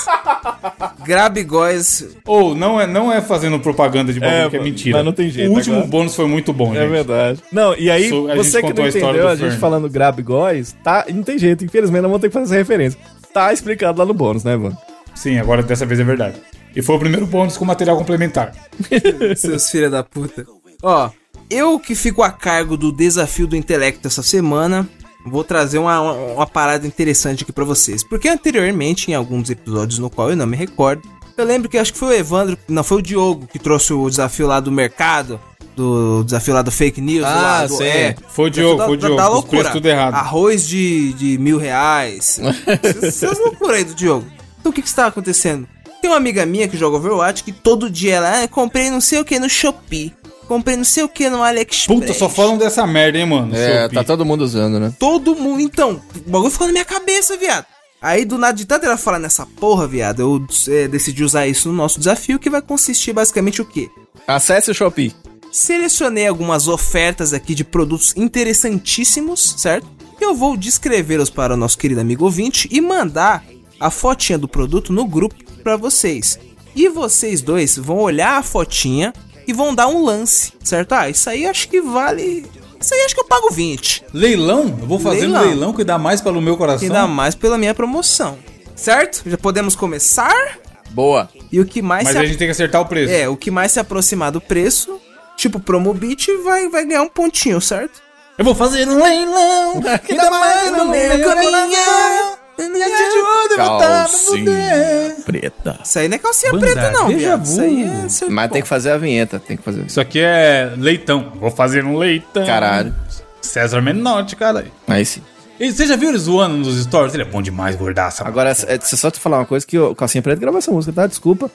Grabigóis. 1.06 2.08
Ou 2.26 2.54
não 2.56 2.80
é, 2.80 2.86
não 2.86 3.12
é 3.12 3.22
fazendo 3.22 3.60
propaganda 3.60 4.14
de 4.14 4.20
bagulho 4.20 4.36
É, 4.46 4.50
que 4.50 4.58
é 4.58 4.62
mentira. 4.62 4.98
mas 4.98 5.06
não 5.06 5.12
tem 5.14 5.30
jeito 5.30 5.52
O 5.52 5.56
último 5.56 5.76
agora. 5.78 5.90
bônus 5.90 6.16
foi 6.16 6.28
muito 6.28 6.54
bom, 6.54 6.74
É 6.76 6.82
gente. 6.82 6.90
verdade. 6.90 7.40
Não, 7.52 7.76
e 7.76 7.90
aí, 7.90 8.10
So- 8.10 8.30
a 8.32 8.36
você 8.36 8.62
que 8.62 8.74
não 8.74 8.86
a 8.86 8.90
entendeu 8.90 9.14
do 9.24 9.28
a 9.28 9.36
gente 9.36 9.48
Fern. 9.50 9.60
falando 9.60 9.90
Grab 9.90 10.22
Góis, 10.22 10.76
tá? 10.84 11.06
Não 11.14 11.24
tem 11.24 11.38
jeito, 11.40 11.66
infelizmente 11.66 12.02
não 12.02 12.10
vou 12.10 12.20
ter 12.20 12.28
que 12.28 12.34
fazer 12.34 12.46
essa 12.46 12.56
referência. 12.56 13.00
Tá 13.34 13.52
explicado 13.52 14.00
lá 14.00 14.06
no 14.06 14.14
bônus, 14.14 14.44
né, 14.44 14.56
mano? 14.56 14.78
Sim, 15.16 15.40
agora 15.40 15.64
dessa 15.64 15.86
vez 15.86 16.00
é 16.00 16.04
verdade. 16.04 16.36
E 16.76 16.82
foi 16.82 16.96
o 16.96 17.00
primeiro 17.00 17.26
bônus 17.26 17.58
com 17.58 17.66
material 17.66 17.98
complementar. 17.98 18.52
Seus 19.36 19.70
filha 19.70 19.90
da 19.90 20.04
puta. 20.04 20.46
Ó, 20.84 21.10
eu 21.50 21.80
que 21.80 21.96
fico 21.96 22.22
a 22.22 22.30
cargo 22.30 22.78
do 22.78 22.92
desafio 22.92 23.48
do 23.48 23.56
intelecto 23.56 24.08
essa 24.08 24.22
semana, 24.22 24.88
vou 25.30 25.44
trazer 25.44 25.78
uma, 25.78 26.00
uma, 26.02 26.14
uma 26.34 26.48
parada 26.48 26.86
interessante 26.88 27.44
aqui 27.44 27.52
pra 27.52 27.64
vocês. 27.66 28.04
Porque 28.04 28.28
anteriormente, 28.30 29.12
em 29.12 29.14
alguns 29.16 29.50
episódios 29.50 30.00
no 30.00 30.10
qual 30.10 30.30
eu 30.30 30.36
não 30.36 30.46
me 30.48 30.56
recordo, 30.58 31.02
eu 31.38 31.46
lembro 31.46 31.70
que 31.70 31.78
acho 31.78 31.94
que 31.94 32.00
foi 32.00 32.10
o 32.16 32.20
Evandro, 32.20 32.58
não, 32.68 32.84
foi 32.84 32.98
o 32.98 33.02
Diogo 33.02 33.48
que 33.48 33.60
trouxe 33.60 33.94
o 33.94 34.10
desafio 34.10 34.48
lá 34.48 34.60
do 34.60 34.72
mercado, 34.72 35.40
do 35.76 36.24
desafio 36.24 36.54
lá 36.56 36.62
do 36.64 36.72
fake 36.72 37.00
news. 37.00 37.24
Ah, 37.26 37.36
lá, 37.36 37.66
do, 37.68 37.76
sim. 37.78 37.84
É, 37.84 38.16
Foi 38.30 38.48
o 38.48 38.50
Diogo, 38.50 38.78
da- 38.80 38.86
foi 38.86 38.94
o 38.96 39.00
da- 39.00 39.08
Diogo. 39.08 39.22
da 39.22 39.28
Os 39.30 39.34
loucura. 39.36 39.70
tudo 39.72 39.88
errado. 39.88 40.16
Arroz 40.16 40.68
de, 40.68 41.14
de 41.14 41.38
mil 41.38 41.60
reais. 41.60 42.40
Essas 43.04 43.38
loucuras 43.38 43.78
aí 43.78 43.84
do 43.84 43.94
Diogo. 43.94 44.26
Então 44.60 44.72
o 44.72 44.74
que 44.74 44.82
que 44.82 44.88
está 44.88 45.06
acontecendo? 45.06 45.68
Tem 46.02 46.10
uma 46.10 46.18
amiga 46.18 46.46
minha 46.46 46.68
que 46.68 46.78
joga 46.78 46.98
Overwatch 46.98 47.44
que 47.44 47.52
todo 47.52 47.90
dia 47.90 48.16
ela, 48.16 48.44
ah, 48.44 48.48
comprei 48.48 48.90
não 48.90 49.02
sei 49.02 49.20
o 49.20 49.26
que 49.26 49.38
no 49.40 49.50
Shopee. 49.50 50.14
Comprei 50.48 50.78
não 50.78 50.84
sei 50.84 51.04
o 51.04 51.10
que 51.10 51.30
no 51.30 51.44
AliExpress. 51.44 51.88
Puta, 51.88 52.14
só 52.14 52.30
falam 52.30 52.58
dessa 52.58 52.88
merda, 52.88 53.18
hein, 53.18 53.26
mano? 53.26 53.56
É, 53.56 53.90
tá 53.90 54.04
todo 54.04 54.26
mundo 54.26 54.42
usando, 54.42 54.80
né? 54.80 54.94
Todo 54.98 55.36
mundo. 55.36 55.60
Então, 55.60 56.02
o 56.16 56.30
bagulho 56.30 56.52
ficou 56.52 56.68
na 56.68 56.74
minha 56.74 56.86
cabeça, 56.86 57.36
viado. 57.36 57.66
Aí, 58.02 58.24
do 58.26 58.38
nada, 58.38 58.54
de 58.54 58.66
tanto 58.66 58.86
ela 58.86 58.96
falar 58.96 59.20
nessa 59.20 59.46
porra, 59.46 59.88
viado, 59.88 60.22
eu 60.22 60.74
é, 60.74 60.88
decidi 60.88 61.24
usar 61.24 61.48
isso 61.48 61.68
no 61.68 61.76
nosso 61.76 62.00
desafio, 62.00 62.40
que 62.40 62.50
vai 62.50 62.62
consistir 62.62 63.12
basicamente 63.12 63.62
o 63.62 63.66
quê? 63.66 63.90
Acesse 64.28 64.72
o 64.72 64.74
Shopee. 64.74 65.14
Selecionei 65.52 66.28
algumas 66.28 66.68
ofertas 66.68 67.34
aqui 67.34 67.56
de 67.56 67.64
produtos 67.64 68.14
interessantíssimos, 68.16 69.56
certo? 69.58 69.88
Eu 70.22 70.36
vou 70.36 70.56
descrevê-los 70.56 71.30
para 71.30 71.56
o 71.56 71.58
nosso 71.58 71.78
querido 71.78 72.02
amigo 72.02 72.26
ouvinte 72.26 72.68
e 72.72 72.80
mandar 72.80 73.44
a 73.80 73.90
fotinha 73.90 74.38
do 74.38 74.48
produto 74.48 74.94
no 74.94 75.06
grupo 75.06 75.36
para 75.64 75.76
vocês. 75.76 76.40
E 76.76 76.90
vocês 76.90 77.42
dois 77.42 77.78
vão 77.78 77.98
olhar 77.98 78.38
a 78.38 78.44
fotinha 78.44 79.14
e 79.48 79.54
vão 79.54 79.74
dar 79.74 79.88
um 79.88 80.04
lance, 80.04 80.54
certo? 80.64 80.92
Ah, 80.94 81.10
isso 81.10 81.30
aí 81.30 81.46
acho 81.46 81.68
que 81.70 81.82
vale. 81.82 82.46
Isso 82.80 82.94
aí 82.94 83.02
acho 83.06 83.16
que 83.16 83.22
eu 83.22 83.26
pago 83.26 83.50
20. 83.50 84.04
Leilão? 84.14 84.78
Eu 84.80 84.86
vou 84.88 85.00
fazer 85.00 85.22
Leilão. 85.22 85.42
um 85.42 85.46
leilão 85.48 85.74
que 85.74 85.84
dá 85.84 85.98
mais 85.98 86.22
pelo 86.22 86.40
meu 86.42 86.56
coração. 86.58 86.86
Ainda 86.88 87.08
mais 87.08 87.34
pela 87.34 87.58
minha 87.58 87.74
promoção. 87.74 88.38
Certo? 88.76 89.24
Já 89.26 89.38
podemos 89.38 89.76
começar? 89.76 90.60
Boa. 90.92 91.28
E 91.52 91.60
o 91.60 91.66
que 91.66 91.82
mais 91.82 92.04
Mas 92.04 92.16
a- 92.16 92.20
a 92.20 92.26
gente 92.26 92.38
tem 92.38 92.48
que 92.48 92.52
acertar 92.52 92.82
o 92.82 92.86
preço. 92.86 93.12
É, 93.12 93.28
o 93.28 93.36
que 93.36 93.50
mais 93.50 93.72
se 93.72 93.80
aproximar 93.80 94.32
do 94.32 94.40
preço, 94.40 95.00
tipo 95.36 95.60
Promobit, 95.60 96.32
vai, 96.44 96.68
vai 96.70 96.86
ganhar 96.86 97.02
um 97.02 97.10
pontinho, 97.10 97.60
certo? 97.60 98.02
Eu 98.38 98.46
vou 98.46 98.54
fazer 98.54 98.88
um 98.88 99.02
leilão 99.02 99.82
que 100.06 100.14
dá 100.16 100.30
mais 100.30 100.72
no 100.72 100.86
meu 100.86 101.20
coração. 101.24 102.38
Me 102.58 102.84
ajuda 102.84 103.62
a 103.64 103.68
voltar 103.68 104.10
no 104.10 104.20
poder. 104.28 105.16
preta. 105.26 105.80
Isso 105.84 106.00
aí 106.00 106.08
não 106.08 106.16
é 106.16 106.18
calcinha 106.20 106.52
Banda 106.52 106.66
preta, 106.66 106.92
não, 106.92 107.08
Deja. 107.08 107.40
Isso 107.44 107.62
aí 107.62 107.84
é 107.84 108.10
seu 108.10 108.30
Mas 108.32 108.52
tem 108.52 108.62
que 108.62 108.68
fazer 108.68 108.92
a 108.92 108.98
vinheta, 108.98 109.40
tem 109.40 109.58
que 109.58 109.64
fazer. 109.64 109.86
Isso 109.86 110.02
aqui 110.02 110.20
é 110.20 110.74
leitão. 110.78 111.32
Vou 111.40 111.52
fazer 111.52 111.86
um 111.86 111.98
leitão. 111.98 112.46
Caralho. 112.46 112.94
César 113.42 113.82
Menotti, 113.82 114.36
caralho. 114.36 114.72
Aí 114.88 115.06
sim. 115.06 115.22
E 115.60 115.72
Você 115.72 115.88
já 115.88 115.96
viu 115.96 116.10
ele 116.10 116.18
zoando 116.20 116.56
nos 116.58 116.84
stories? 116.84 117.14
Ele 117.14 117.24
é 117.24 117.26
bom 117.26 117.42
demais, 117.42 117.76
gordaça. 117.76 118.28
Agora, 118.28 118.52
é, 118.52 118.80
se 118.80 118.96
só 118.98 119.10
te 119.10 119.20
falar 119.20 119.40
uma 119.40 119.46
coisa 119.46 119.66
que 119.66 119.78
o 119.78 119.96
Calcinha 119.96 120.22
Preta 120.22 120.40
gravou 120.40 120.60
essa 120.60 120.72
música, 120.72 120.94
tá? 120.94 121.08
Desculpa. 121.08 121.50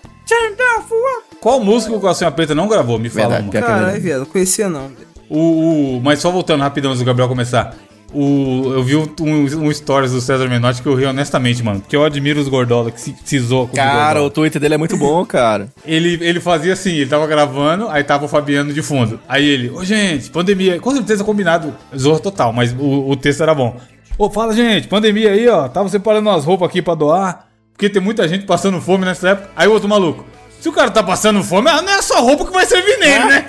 Qual 1.41 1.61
música 1.61 1.95
o 1.95 2.01
Calcinha 2.01 2.31
Preta 2.31 2.55
não 2.55 2.67
gravou? 2.69 2.99
Me 2.99 3.09
fala 3.09 3.29
Verdade, 3.41 3.45
uma. 3.45 3.59
é 3.59 3.61
Caralho, 3.61 4.01
viado, 4.01 4.19
não 4.21 4.27
conhecia 4.27 4.69
não. 4.69 4.91
O, 5.29 5.97
o- 5.97 6.01
mas 6.03 6.19
só 6.21 6.31
voltando 6.31 6.61
rapidão 6.63 6.91
antes 6.91 7.01
do 7.03 7.07
Gabriel 7.07 7.29
começar. 7.29 7.75
O, 8.15 8.73
eu 8.75 8.83
vi 8.83 8.97
um, 8.97 9.07
um, 9.21 9.73
stories 9.73 10.13
do 10.13 10.21
César 10.21 10.49
Menotti 10.49 10.83
que 10.83 10.89
eu 10.89 10.95
ri 10.95 11.07
honestamente, 11.07 11.63
mano. 11.63 11.81
Porque 11.81 11.97
eu 11.97 12.05
admiro 12.05 12.41
os 12.41 12.49
gordola 12.49 12.91
que 12.91 13.01
se, 13.01 13.17
se 13.25 13.39
zoam 13.39 13.67
com 13.67 13.77
Cara, 13.77 14.23
o 14.23 14.31
Twitter 14.31 14.61
dele 14.61 14.75
é 14.75 14.79
muito 14.79 14.97
bom, 14.97 15.25
cara. 15.25 15.69
Ele, 15.85 16.19
ele 16.21 16.41
fazia 16.41 16.75
assim, 16.75 16.93
ele 16.93 17.09
tava 17.09 17.27
gravando, 17.27 17.89
aí 17.89 18.05
tava 18.05 18.27
o 18.27 18.29
Fabiano 18.29 18.73
de 18.73 18.83
fundo. 18.83 19.19
Aí 19.29 19.45
ele, 19.49 19.71
ô 19.71 19.85
gente, 19.85 20.31
pandemia, 20.31 20.79
com 20.79 20.93
certeza 20.93 21.25
combinado, 21.25 21.75
zorra 21.97 22.21
total, 22.21 22.53
mas 22.53 22.75
o, 22.79 23.11
o 23.11 23.17
texto 23.17 23.43
era 23.43 23.55
bom. 23.55 23.77
Ô, 24.19 24.31
fala 24.31 24.55
gente, 24.55 24.89
pandemia 24.89 25.31
aí, 25.31 25.49
ó, 25.49 25.69
tava 25.69 25.89
separando 25.89 26.29
umas 26.29 26.45
roupas 26.45 26.69
aqui 26.69 26.83
pra 26.83 26.95
doar, 26.95 27.49
porque 27.73 27.89
tem 27.89 28.03
muita 28.03 28.29
gente 28.29 28.45
passando 28.45 28.81
fome 28.81 29.05
nessa 29.05 29.31
época. 29.31 29.51
Aí 29.57 29.67
o 29.67 29.73
outro 29.73 29.89
maluco, 29.89 30.27
se 30.61 30.69
o 30.69 30.73
cara 30.73 30.91
tá 30.91 31.03
passando 31.03 31.43
fome, 31.43 31.69
ah, 31.69 31.83
não 31.83 31.93
é 31.93 32.03
só 32.03 32.21
roupa 32.21 32.45
que 32.45 32.53
vai 32.53 32.65
servir 32.67 32.97
nele, 32.99 33.25
né? 33.25 33.47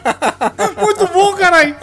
Muito 0.80 1.08
bom, 1.12 1.34
caralho. 1.34 1.74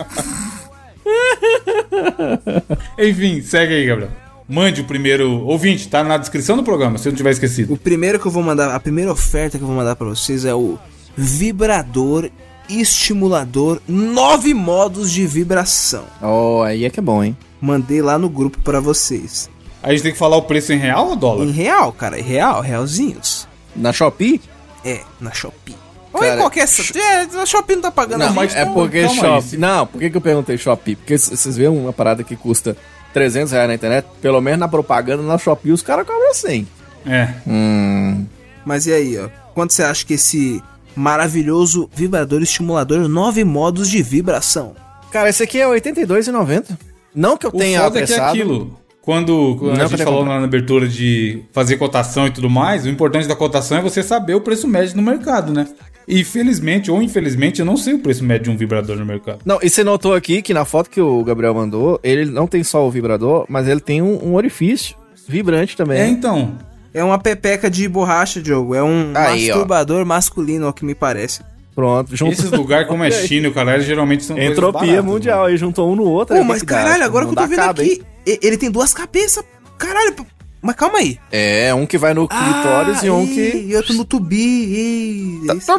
Enfim, 3.10 3.42
segue 3.42 3.74
aí, 3.74 3.86
Gabriel. 3.86 4.12
Mande 4.48 4.82
o 4.82 4.84
primeiro 4.86 5.42
ouvinte, 5.46 5.88
tá 5.88 6.04
na 6.04 6.18
descrição 6.18 6.56
do 6.58 6.64
programa, 6.64 6.98
se 6.98 7.08
eu 7.08 7.12
não 7.12 7.18
tiver 7.18 7.32
esquecido. 7.32 7.74
O 7.74 7.78
primeiro 7.78 8.20
que 8.20 8.26
eu 8.26 8.32
vou 8.32 8.44
mandar, 8.44 8.76
a 8.76 8.80
primeira 8.80 9.12
oferta 9.12 9.58
que 9.58 9.64
eu 9.64 9.68
vou 9.68 9.76
mandar 9.76 9.96
pra 9.96 10.08
vocês 10.08 10.44
é 10.46 10.54
o 10.54 10.78
vibrador 11.16 12.30
estimulador, 12.70 13.82
nove 13.88 14.54
modos 14.54 15.12
de 15.12 15.26
vibração. 15.28 16.04
Oh, 16.22 16.62
aí 16.64 16.86
é 16.86 16.90
que 16.90 17.00
é 17.00 17.04
bom, 17.04 17.24
hein? 17.24 17.36
Mandei 17.60 18.02
lá 18.02 18.18
no 18.18 18.30
grupo 18.30 18.60
pra 18.62 18.80
vocês. 18.80 19.50
A 19.82 19.92
gente 19.92 20.04
tem 20.04 20.12
que 20.14 20.18
falar 20.18 20.38
o 20.38 20.44
preço 20.44 20.72
em 20.72 20.78
real 20.78 21.10
ou 21.10 21.16
dólar? 21.16 21.46
Em 21.46 21.52
real, 21.52 21.92
cara, 21.92 22.20
em 22.20 22.24
real, 22.24 22.62
realzinhos. 22.62 23.48
Na 23.76 23.92
Shopee? 23.92 24.40
É, 24.86 25.02
na 25.20 25.32
Shopee. 25.32 25.76
Ou 26.14 26.22
em 26.24 26.28
Cara, 26.28 26.42
qualquer. 26.42 26.68
É, 26.96 27.26
na 27.34 27.46
Shopee 27.46 27.76
não 27.76 27.82
tá 27.82 27.92
pagando 27.92 28.20
Não, 28.20 28.28
a 28.28 28.32
mas 28.34 28.52
gente. 28.54 28.62
é 28.62 28.66
porque 28.66 29.02
calma 29.04 29.14
aí, 29.14 29.28
Shopee. 29.28 29.50
se- 29.50 29.58
Não, 29.58 29.88
por 29.88 30.00
que, 30.00 30.10
que 30.10 30.18
eu 30.18 30.22
perguntei 30.22 30.58
Shopee? 30.58 30.96
Porque 30.96 31.18
c- 31.18 31.36
vocês 31.36 31.58
veem 31.58 31.70
uma 31.70 31.92
parada 31.92 32.24
que 32.24 32.36
custa 32.36 32.78
300 33.14 33.52
reais 33.52 33.68
na 33.68 33.76
internet, 33.76 34.06
pelo 34.22 34.42
menos 34.42 34.60
na 34.60 34.68
propaganda, 34.68 35.22
na 35.24 35.38
Shopee, 35.38 35.72
os 35.72 35.82
caras 35.82 36.06
cobram 36.06 36.34
100. 36.34 36.68
É. 37.06 37.30
Hum. 37.48 38.26
Mas 38.66 38.86
e 38.88 38.94
aí, 38.94 39.18
ó? 39.18 39.30
Quanto 39.54 39.74
você 39.74 39.84
acha 39.84 40.06
que 40.06 40.14
esse 40.16 40.62
maravilhoso 40.96 41.90
vibrador 41.94 42.42
estimulador, 42.42 43.08
nove 43.08 43.44
modos 43.44 43.90
de 43.90 44.02
vibração? 44.02 44.76
Cara, 45.12 45.30
esse 45.30 45.44
aqui 45.44 45.60
é 45.60 45.66
R$ 45.68 45.80
82,90. 45.80 46.78
Não 47.14 47.38
que 47.38 47.46
eu 47.46 47.52
O 47.54 47.58
tenha 47.58 47.82
foda 47.82 48.00
é 48.00 48.06
que 48.06 48.12
é 48.12 48.16
apressado. 48.16 48.30
aquilo. 48.32 48.80
Quando, 49.02 49.58
quando 49.60 49.82
a 49.82 49.86
gente 49.86 49.98
falou 49.98 50.20
comprado. 50.20 50.36
lá 50.36 50.40
na 50.40 50.46
abertura 50.46 50.88
de 50.88 51.44
fazer 51.52 51.76
cotação 51.76 52.26
e 52.26 52.32
tudo 52.32 52.50
mais, 52.50 52.86
o 52.86 52.90
importante 52.90 53.28
da 53.28 53.36
cotação 53.36 53.78
é 53.78 53.82
você 53.82 54.02
saber 54.02 54.34
o 54.34 54.42
preço 54.42 54.66
médio 54.68 54.96
no 54.96 55.02
mercado, 55.04 55.52
né? 55.52 55.68
E 56.08 56.24
felizmente 56.24 56.92
ou 56.92 57.02
infelizmente 57.02 57.60
eu 57.60 57.66
não 57.66 57.78
sei 57.78 57.94
o 57.94 58.00
preço 58.00 58.24
médio 58.24 58.46
de 58.46 58.50
um 58.52 58.58
vibrador 58.58 58.98
no 58.98 59.06
mercado. 59.06 59.40
Não, 59.46 59.60
e 59.62 59.70
você 59.70 59.84
notou 59.84 60.14
aqui 60.14 60.42
que 60.42 60.54
na 60.54 60.66
foto 60.66 60.90
que 60.90 61.00
o 61.02 61.24
Gabriel 61.24 61.54
mandou, 61.54 62.00
ele 62.04 62.26
não 62.26 62.46
tem 62.48 62.64
só 62.64 62.86
o 62.86 62.92
vibrador, 62.92 63.46
mas 63.50 63.68
ele 63.68 63.80
tem 63.80 64.02
um, 64.02 64.24
um 64.24 64.36
orifício 64.36 64.96
vibrante 65.28 65.78
também. 65.78 66.00
É, 66.00 66.08
então. 66.08 66.58
É 66.94 67.04
uma 67.04 67.18
pepeca 67.18 67.70
de 67.72 67.88
borracha, 67.88 68.42
Diogo. 68.42 68.76
É 68.76 68.84
um 68.84 69.14
Aí, 69.16 69.50
ó. 69.50 69.54
masturbador 69.56 70.06
masculino, 70.06 70.68
ao 70.68 70.74
que 70.74 70.86
me 70.86 70.94
parece. 70.94 71.42
Pronto, 71.74 72.16
juntou. 72.16 72.34
Esses 72.34 72.52
lugares 72.52 72.88
como 72.88 73.04
é 73.04 73.10
China 73.26 73.48
e 73.48 73.50
o 73.50 73.54
caralho, 73.54 73.82
geralmente 73.82 74.24
são 74.24 74.38
Entropia 74.38 74.82
baratas, 74.82 75.06
mundial, 75.06 75.46
né? 75.46 75.52
aí 75.52 75.58
juntou 75.58 75.92
um 75.92 75.96
no 75.96 76.04
outro. 76.04 76.36
Pô, 76.36 76.44
mas 76.44 76.62
caralho, 76.62 77.04
agora 77.04 77.26
que 77.26 77.32
eu 77.32 77.36
tô 77.36 77.48
vendo 77.48 77.62
hein? 77.62 77.70
aqui, 77.70 78.04
e- 78.28 78.40
ele 78.44 78.58
tem 78.58 78.70
duas 78.70 78.94
cabeças. 78.94 79.44
Caralho, 79.78 80.14
mas 80.64 80.76
calma 80.76 80.98
aí. 81.00 81.20
É, 81.32 81.74
um 81.76 81.86
que 81.86 81.98
vai 81.98 82.14
no 82.14 82.28
clitóris 82.28 83.04
e 83.04 83.10
um 83.10 83.24
ih, 83.24 83.28
que. 83.28 83.58
E 83.70 83.76
outro 83.76 83.94
no 83.94 84.06
tubi. 84.06 84.38
ih, 84.38 85.42
esse- 85.58 85.72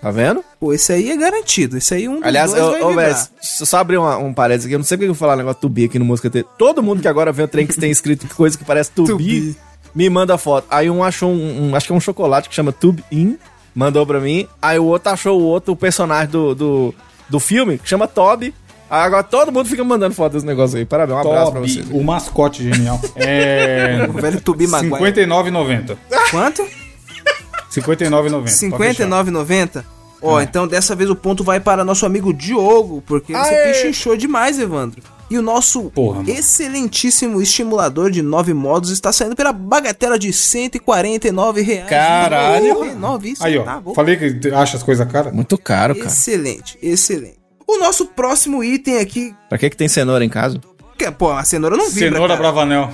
Tá 0.00 0.10
vendo? 0.10 0.44
Pô, 0.58 0.72
esse 0.72 0.92
aí 0.92 1.10
é 1.12 1.16
garantido. 1.16 1.78
Esse 1.78 1.94
aí 1.94 2.08
um 2.08 2.16
dos 2.16 2.24
Aliás, 2.24 2.50
dois 2.50 2.60
eu, 2.82 2.92
vai 2.92 3.12
eu 3.12 3.16
só 3.40 3.76
abrir 3.78 3.98
uma- 3.98 4.18
um 4.18 4.34
parênteses 4.34 4.66
aqui, 4.66 4.74
eu 4.74 4.78
não 4.80 4.84
sei 4.84 4.96
porque 4.96 5.04
eu 5.08 5.14
vou 5.14 5.18
falar 5.18 5.36
negócio 5.36 5.60
tubi 5.60 5.84
aqui 5.84 5.96
no 5.96 6.04
música 6.04 6.28
T. 6.28 6.44
Todo 6.58 6.82
mundo 6.82 7.00
que 7.00 7.06
agora 7.06 7.30
vê 7.30 7.44
o 7.44 7.48
trem 7.48 7.66
que 7.68 7.78
tem 7.78 7.88
escrito 7.90 8.26
coisa 8.34 8.58
que 8.58 8.64
parece 8.64 8.90
tubi, 8.90 9.12
Tubi. 9.12 9.56
me 9.94 10.10
manda 10.10 10.36
foto. 10.36 10.66
Aí 10.70 10.90
um 10.90 11.04
achou 11.04 11.30
um, 11.30 11.68
um- 11.70 11.76
acho 11.76 11.86
que 11.86 11.92
é 11.92 11.96
um 11.96 12.00
chocolate 12.00 12.48
que 12.48 12.54
chama 12.54 12.72
Tube 12.72 13.04
In, 13.12 13.38
mandou 13.72 14.04
pra 14.04 14.18
mim. 14.18 14.48
Aí 14.60 14.76
o 14.76 14.84
outro 14.86 15.12
achou 15.12 15.40
o 15.40 15.44
outro, 15.44 15.72
o 15.72 15.76
personagem 15.76 16.28
do, 16.32 16.52
do, 16.52 16.94
do 17.28 17.38
filme, 17.38 17.78
que 17.78 17.88
chama 17.88 18.08
Toby. 18.08 18.52
Agora 18.94 19.22
todo 19.22 19.50
mundo 19.50 19.66
fica 19.66 19.82
mandando 19.82 20.14
foto 20.14 20.34
desse 20.34 20.44
negócio 20.44 20.76
aí. 20.76 20.84
Parabéns, 20.84 21.16
um 21.16 21.20
abraço 21.20 21.50
pra 21.50 21.60
vocês. 21.62 21.86
o 21.90 22.04
mascote 22.04 22.62
genial. 22.62 23.00
É. 23.16 24.06
O 24.06 24.12
velho 24.12 24.38
Tubi 24.38 24.66
Maguire. 24.66 24.94
59,90. 24.96 25.96
Quanto? 26.30 26.62
59,90. 27.70 28.70
pode 28.70 28.84
fechar. 28.94 29.08
59,90? 29.08 29.84
Ó, 30.20 30.40
então 30.42 30.68
dessa 30.68 30.94
vez 30.94 31.08
o 31.08 31.16
ponto 31.16 31.42
vai 31.42 31.58
para 31.58 31.84
nosso 31.84 32.04
amigo 32.04 32.34
Diogo, 32.34 33.02
porque 33.06 33.32
você 33.32 33.54
Aê! 33.54 33.72
pechinchou 33.72 34.14
demais, 34.14 34.58
Evandro. 34.58 35.02
E 35.30 35.38
o 35.38 35.42
nosso 35.42 35.84
Porra, 35.84 36.22
excelentíssimo 36.30 37.40
estimulador 37.40 38.10
de 38.10 38.20
nove 38.20 38.52
modos 38.52 38.90
está 38.90 39.10
saindo 39.10 39.34
pela 39.34 39.52
bagatela 39.54 40.18
de 40.18 40.30
149 40.34 41.62
reais. 41.62 41.88
Caralho! 41.88 42.94
Nove, 42.96 43.30
isso 43.30 43.44
Aí, 43.44 43.56
ó. 43.56 43.62
tá 43.64 43.82
falei 43.94 44.16
que 44.16 44.50
acha 44.50 44.76
as 44.76 44.82
coisas 44.82 45.10
caras. 45.10 45.32
Muito 45.32 45.56
caro, 45.56 45.94
cara. 45.94 46.06
Excelente, 46.06 46.78
excelente. 46.82 47.41
O 47.66 47.78
nosso 47.78 48.06
próximo 48.06 48.62
item 48.62 48.98
aqui, 48.98 49.34
Pra 49.48 49.58
que 49.58 49.70
que 49.70 49.76
tem 49.76 49.88
cenoura 49.88 50.24
em 50.24 50.28
casa? 50.28 50.60
que, 50.98 51.10
pô, 51.10 51.30
a 51.32 51.42
cenoura 51.44 51.76
não 51.76 51.88
vibra, 51.90 52.10
Cenoura 52.12 52.36
cara. 52.36 52.40
Bravanel. 52.40 52.90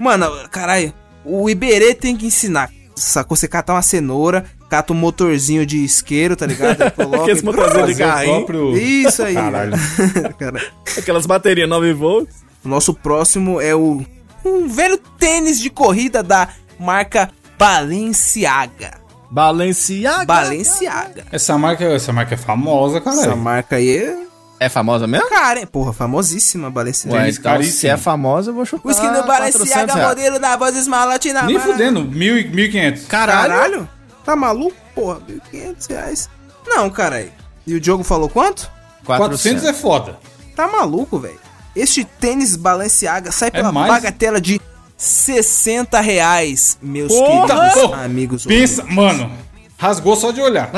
Mano, 0.00 0.30
caralho, 0.50 0.92
o 1.24 1.48
Iberê 1.50 1.94
tem 1.94 2.16
que 2.16 2.26
ensinar. 2.26 2.70
Sacou? 2.94 3.36
Você 3.36 3.48
cata 3.48 3.72
uma 3.72 3.82
cenoura, 3.82 4.44
cata 4.68 4.92
um 4.92 4.96
motorzinho 4.96 5.64
de 5.66 5.78
isqueiro, 5.84 6.36
tá 6.36 6.46
ligado? 6.46 6.90
Coloca 6.94 7.22
Aqueles 7.22 7.42
motorzinhos 7.42 7.86
de 7.88 7.94
carrinho. 7.96 8.34
próprio... 8.44 8.76
Isso 8.76 9.22
aí. 9.22 9.34
Caralho. 9.34 9.72
Cara, 10.38 10.60
Aquelas 10.98 11.26
baterias 11.26 11.68
9 11.68 11.92
volts. 11.94 12.34
o 12.64 12.68
nosso 12.68 12.92
próximo 12.94 13.60
é 13.60 13.74
o 13.74 14.04
um 14.44 14.68
velho 14.68 14.98
tênis 15.18 15.58
de 15.58 15.70
corrida 15.70 16.22
da 16.22 16.48
marca 16.78 17.30
Balenciaga. 17.58 19.01
Balenciaga. 19.32 20.26
Balenciaga. 20.26 21.24
Essa 21.32 21.56
marca, 21.56 21.84
essa 21.84 22.12
marca 22.12 22.34
é 22.34 22.36
famosa, 22.36 22.98
Essa 22.98 23.10
caralho. 23.22 23.36
marca 23.38 23.76
aí 23.76 23.96
é 23.96 24.18
É 24.60 24.68
famosa 24.68 25.06
mesmo? 25.06 25.26
cara, 25.30 25.58
hein? 25.60 25.66
Porra, 25.66 25.92
famosíssima 25.94 26.70
Balenciaga. 26.70 27.16
Ué, 27.16 27.30
então, 27.30 27.42
caríssimo. 27.42 27.78
se 27.80 27.88
é 27.88 27.96
famosa, 27.96 28.50
eu 28.50 28.54
vou 28.54 28.66
chutar. 28.66 28.86
O 28.86 28.90
skin 28.90 29.06
do 29.10 29.22
400 29.24 29.26
Balenciaga, 29.70 30.08
modelo 30.08 30.38
da 30.38 30.56
voz 30.56 30.76
esmalote 30.76 31.32
na 31.32 31.44
Nem 31.44 31.58
fudendo, 31.58 32.04
mil 32.04 32.36
e- 32.38 32.44
1.500. 32.44 33.06
Caralho? 33.06 33.88
Tá 34.24 34.36
maluco? 34.36 34.76
Porra, 34.94 35.18
1.500 35.26 35.86
reais. 35.88 36.30
Não, 36.66 36.90
caralho. 36.90 37.32
E 37.66 37.74
o 37.74 37.80
Diogo 37.80 38.04
falou 38.04 38.28
quanto? 38.28 38.70
400 39.06 39.64
é 39.64 39.72
foda. 39.72 40.18
Tá 40.54 40.68
maluco, 40.68 41.18
velho. 41.18 41.40
Este 41.74 42.04
tênis 42.04 42.54
Balenciaga 42.54 43.32
sai 43.32 43.50
pela 43.50 43.72
mais? 43.72 43.90
bagatela 43.90 44.38
de 44.40 44.60
60 45.02 46.00
reais, 46.00 46.78
meus 46.80 47.12
Porra! 47.12 47.70
queridos 47.70 47.92
amigos. 47.94 48.46
Pensa, 48.46 48.84
mano, 48.84 49.32
rasgou 49.76 50.14
só 50.14 50.30
de 50.30 50.40
olhar. 50.40 50.70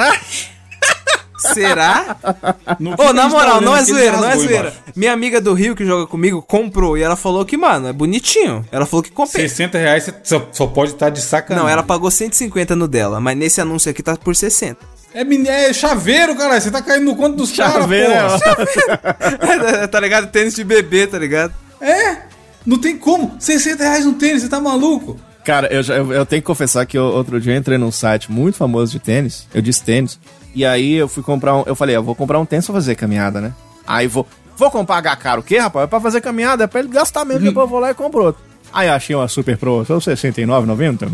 Será? 1.53 2.17
No 2.81 2.95
Ô, 2.95 2.97
que 2.97 3.13
na 3.13 3.23
tá 3.25 3.29
moral, 3.29 3.61
não 3.61 3.77
é 3.77 3.85
zoeira, 3.85 4.17
não 4.17 4.31
é 4.31 4.37
zoeira. 4.37 4.59
embaixo. 4.61 4.77
Minha 4.97 5.13
amiga 5.13 5.43
do 5.43 5.53
Rio 5.53 5.77
que 5.77 5.85
joga 5.85 6.07
comigo 6.07 6.41
comprou 6.41 6.97
e 6.97 7.03
ela 7.03 7.17
falou 7.17 7.45
que, 7.45 7.55
mano, 7.55 7.87
é 7.89 7.93
bonitinho. 7.93 8.65
Ela 8.73 8.87
falou 8.87 9.03
que 9.03 9.11
compensa. 9.11 9.41
60 9.41 9.77
reais 9.77 10.05
você 10.05 10.15
só, 10.25 10.49
só 10.51 10.67
pode 10.67 10.93
estar 10.93 11.11
de 11.11 11.21
sacanagem. 11.21 11.63
Não, 11.63 11.71
ela 11.71 11.83
pagou 11.83 12.11
150 12.11 12.75
no 12.75 12.89
dela, 12.89 13.21
mas 13.21 13.37
nesse 13.37 13.61
anúncio 13.61 13.91
aqui 13.91 14.03
tá 14.03 14.17
por 14.17 14.35
60. 14.35 14.79
É, 15.13 15.21
é 15.69 15.73
chaveiro, 15.75 16.35
caralho. 16.35 16.63
Você 16.63 16.71
tá 16.71 16.81
caindo 16.81 17.05
no 17.05 17.15
conto 17.15 17.37
dos 17.37 17.53
caras, 17.53 17.75
Chaveiro, 17.75 18.11
porra. 18.11 19.89
tá 19.89 20.01
ligado? 20.01 20.31
Tênis 20.31 20.55
de 20.55 20.65
bebê, 20.65 21.07
tá 21.07 21.19
ligado? 21.19 21.53
É, 21.79 22.23
não 22.65 22.79
tem 22.79 22.97
como. 22.97 23.35
60 23.39 23.83
reais 23.83 24.05
no 24.07 24.15
tênis, 24.15 24.43
você 24.43 24.49
tá 24.49 24.61
maluco? 24.61 25.19
Cara, 25.45 25.67
eu, 25.73 25.83
já- 25.83 25.95
eu, 25.97 26.11
eu 26.13 26.25
tenho 26.27 26.41
que 26.43 26.47
confessar 26.47 26.87
que 26.87 26.97
eu- 26.97 27.05
outro 27.05 27.41
dia 27.41 27.53
eu 27.55 27.59
entrei 27.59 27.77
num 27.77 27.91
site 27.93 28.31
muito 28.33 28.57
famoso 28.57 28.93
de 28.93 28.99
tênis. 28.99 29.47
Eu 29.53 29.61
disse 29.61 29.83
tênis. 29.83 30.19
E 30.55 30.65
aí 30.65 30.95
eu 30.95 31.09
fui 31.09 31.23
comprar 31.23 31.57
um. 31.57 31.65
Eu 31.67 31.75
falei, 31.75 31.95
eu 31.97 32.03
vou 32.03 32.15
comprar 32.15 32.39
um 32.39 32.47
tênis 32.47 32.65
pra 32.65 32.75
fazer 32.75 32.95
caminhada, 32.95 33.41
né? 33.41 33.53
Aí 33.87 34.07
vou. 34.07 34.27
Vou 34.57 34.71
comprar 34.71 34.99
H 34.99 35.17
caro 35.17 35.41
o 35.41 35.45
quê, 35.45 35.59
rapaz? 35.59 35.85
É 35.85 35.87
pra 35.89 36.01
fazer 36.01 36.21
caminhada, 36.21 36.63
é 36.65 36.67
pra 36.69 36.79
ele 36.81 36.89
gastar 36.89 37.25
mesmo, 37.25 37.43
depois 37.45 37.65
eu 37.65 37.69
vou 37.69 37.81
lá 37.81 37.91
e 37.91 37.95
compro 37.95 38.23
outro. 38.27 38.41
Aí 38.73 38.89
achei 38.89 39.15
uma 39.17 39.27
super 39.27 39.57
pro, 39.59 39.85
só 39.85 39.95
R$ 39.99 40.01
69,90. 40.01 41.09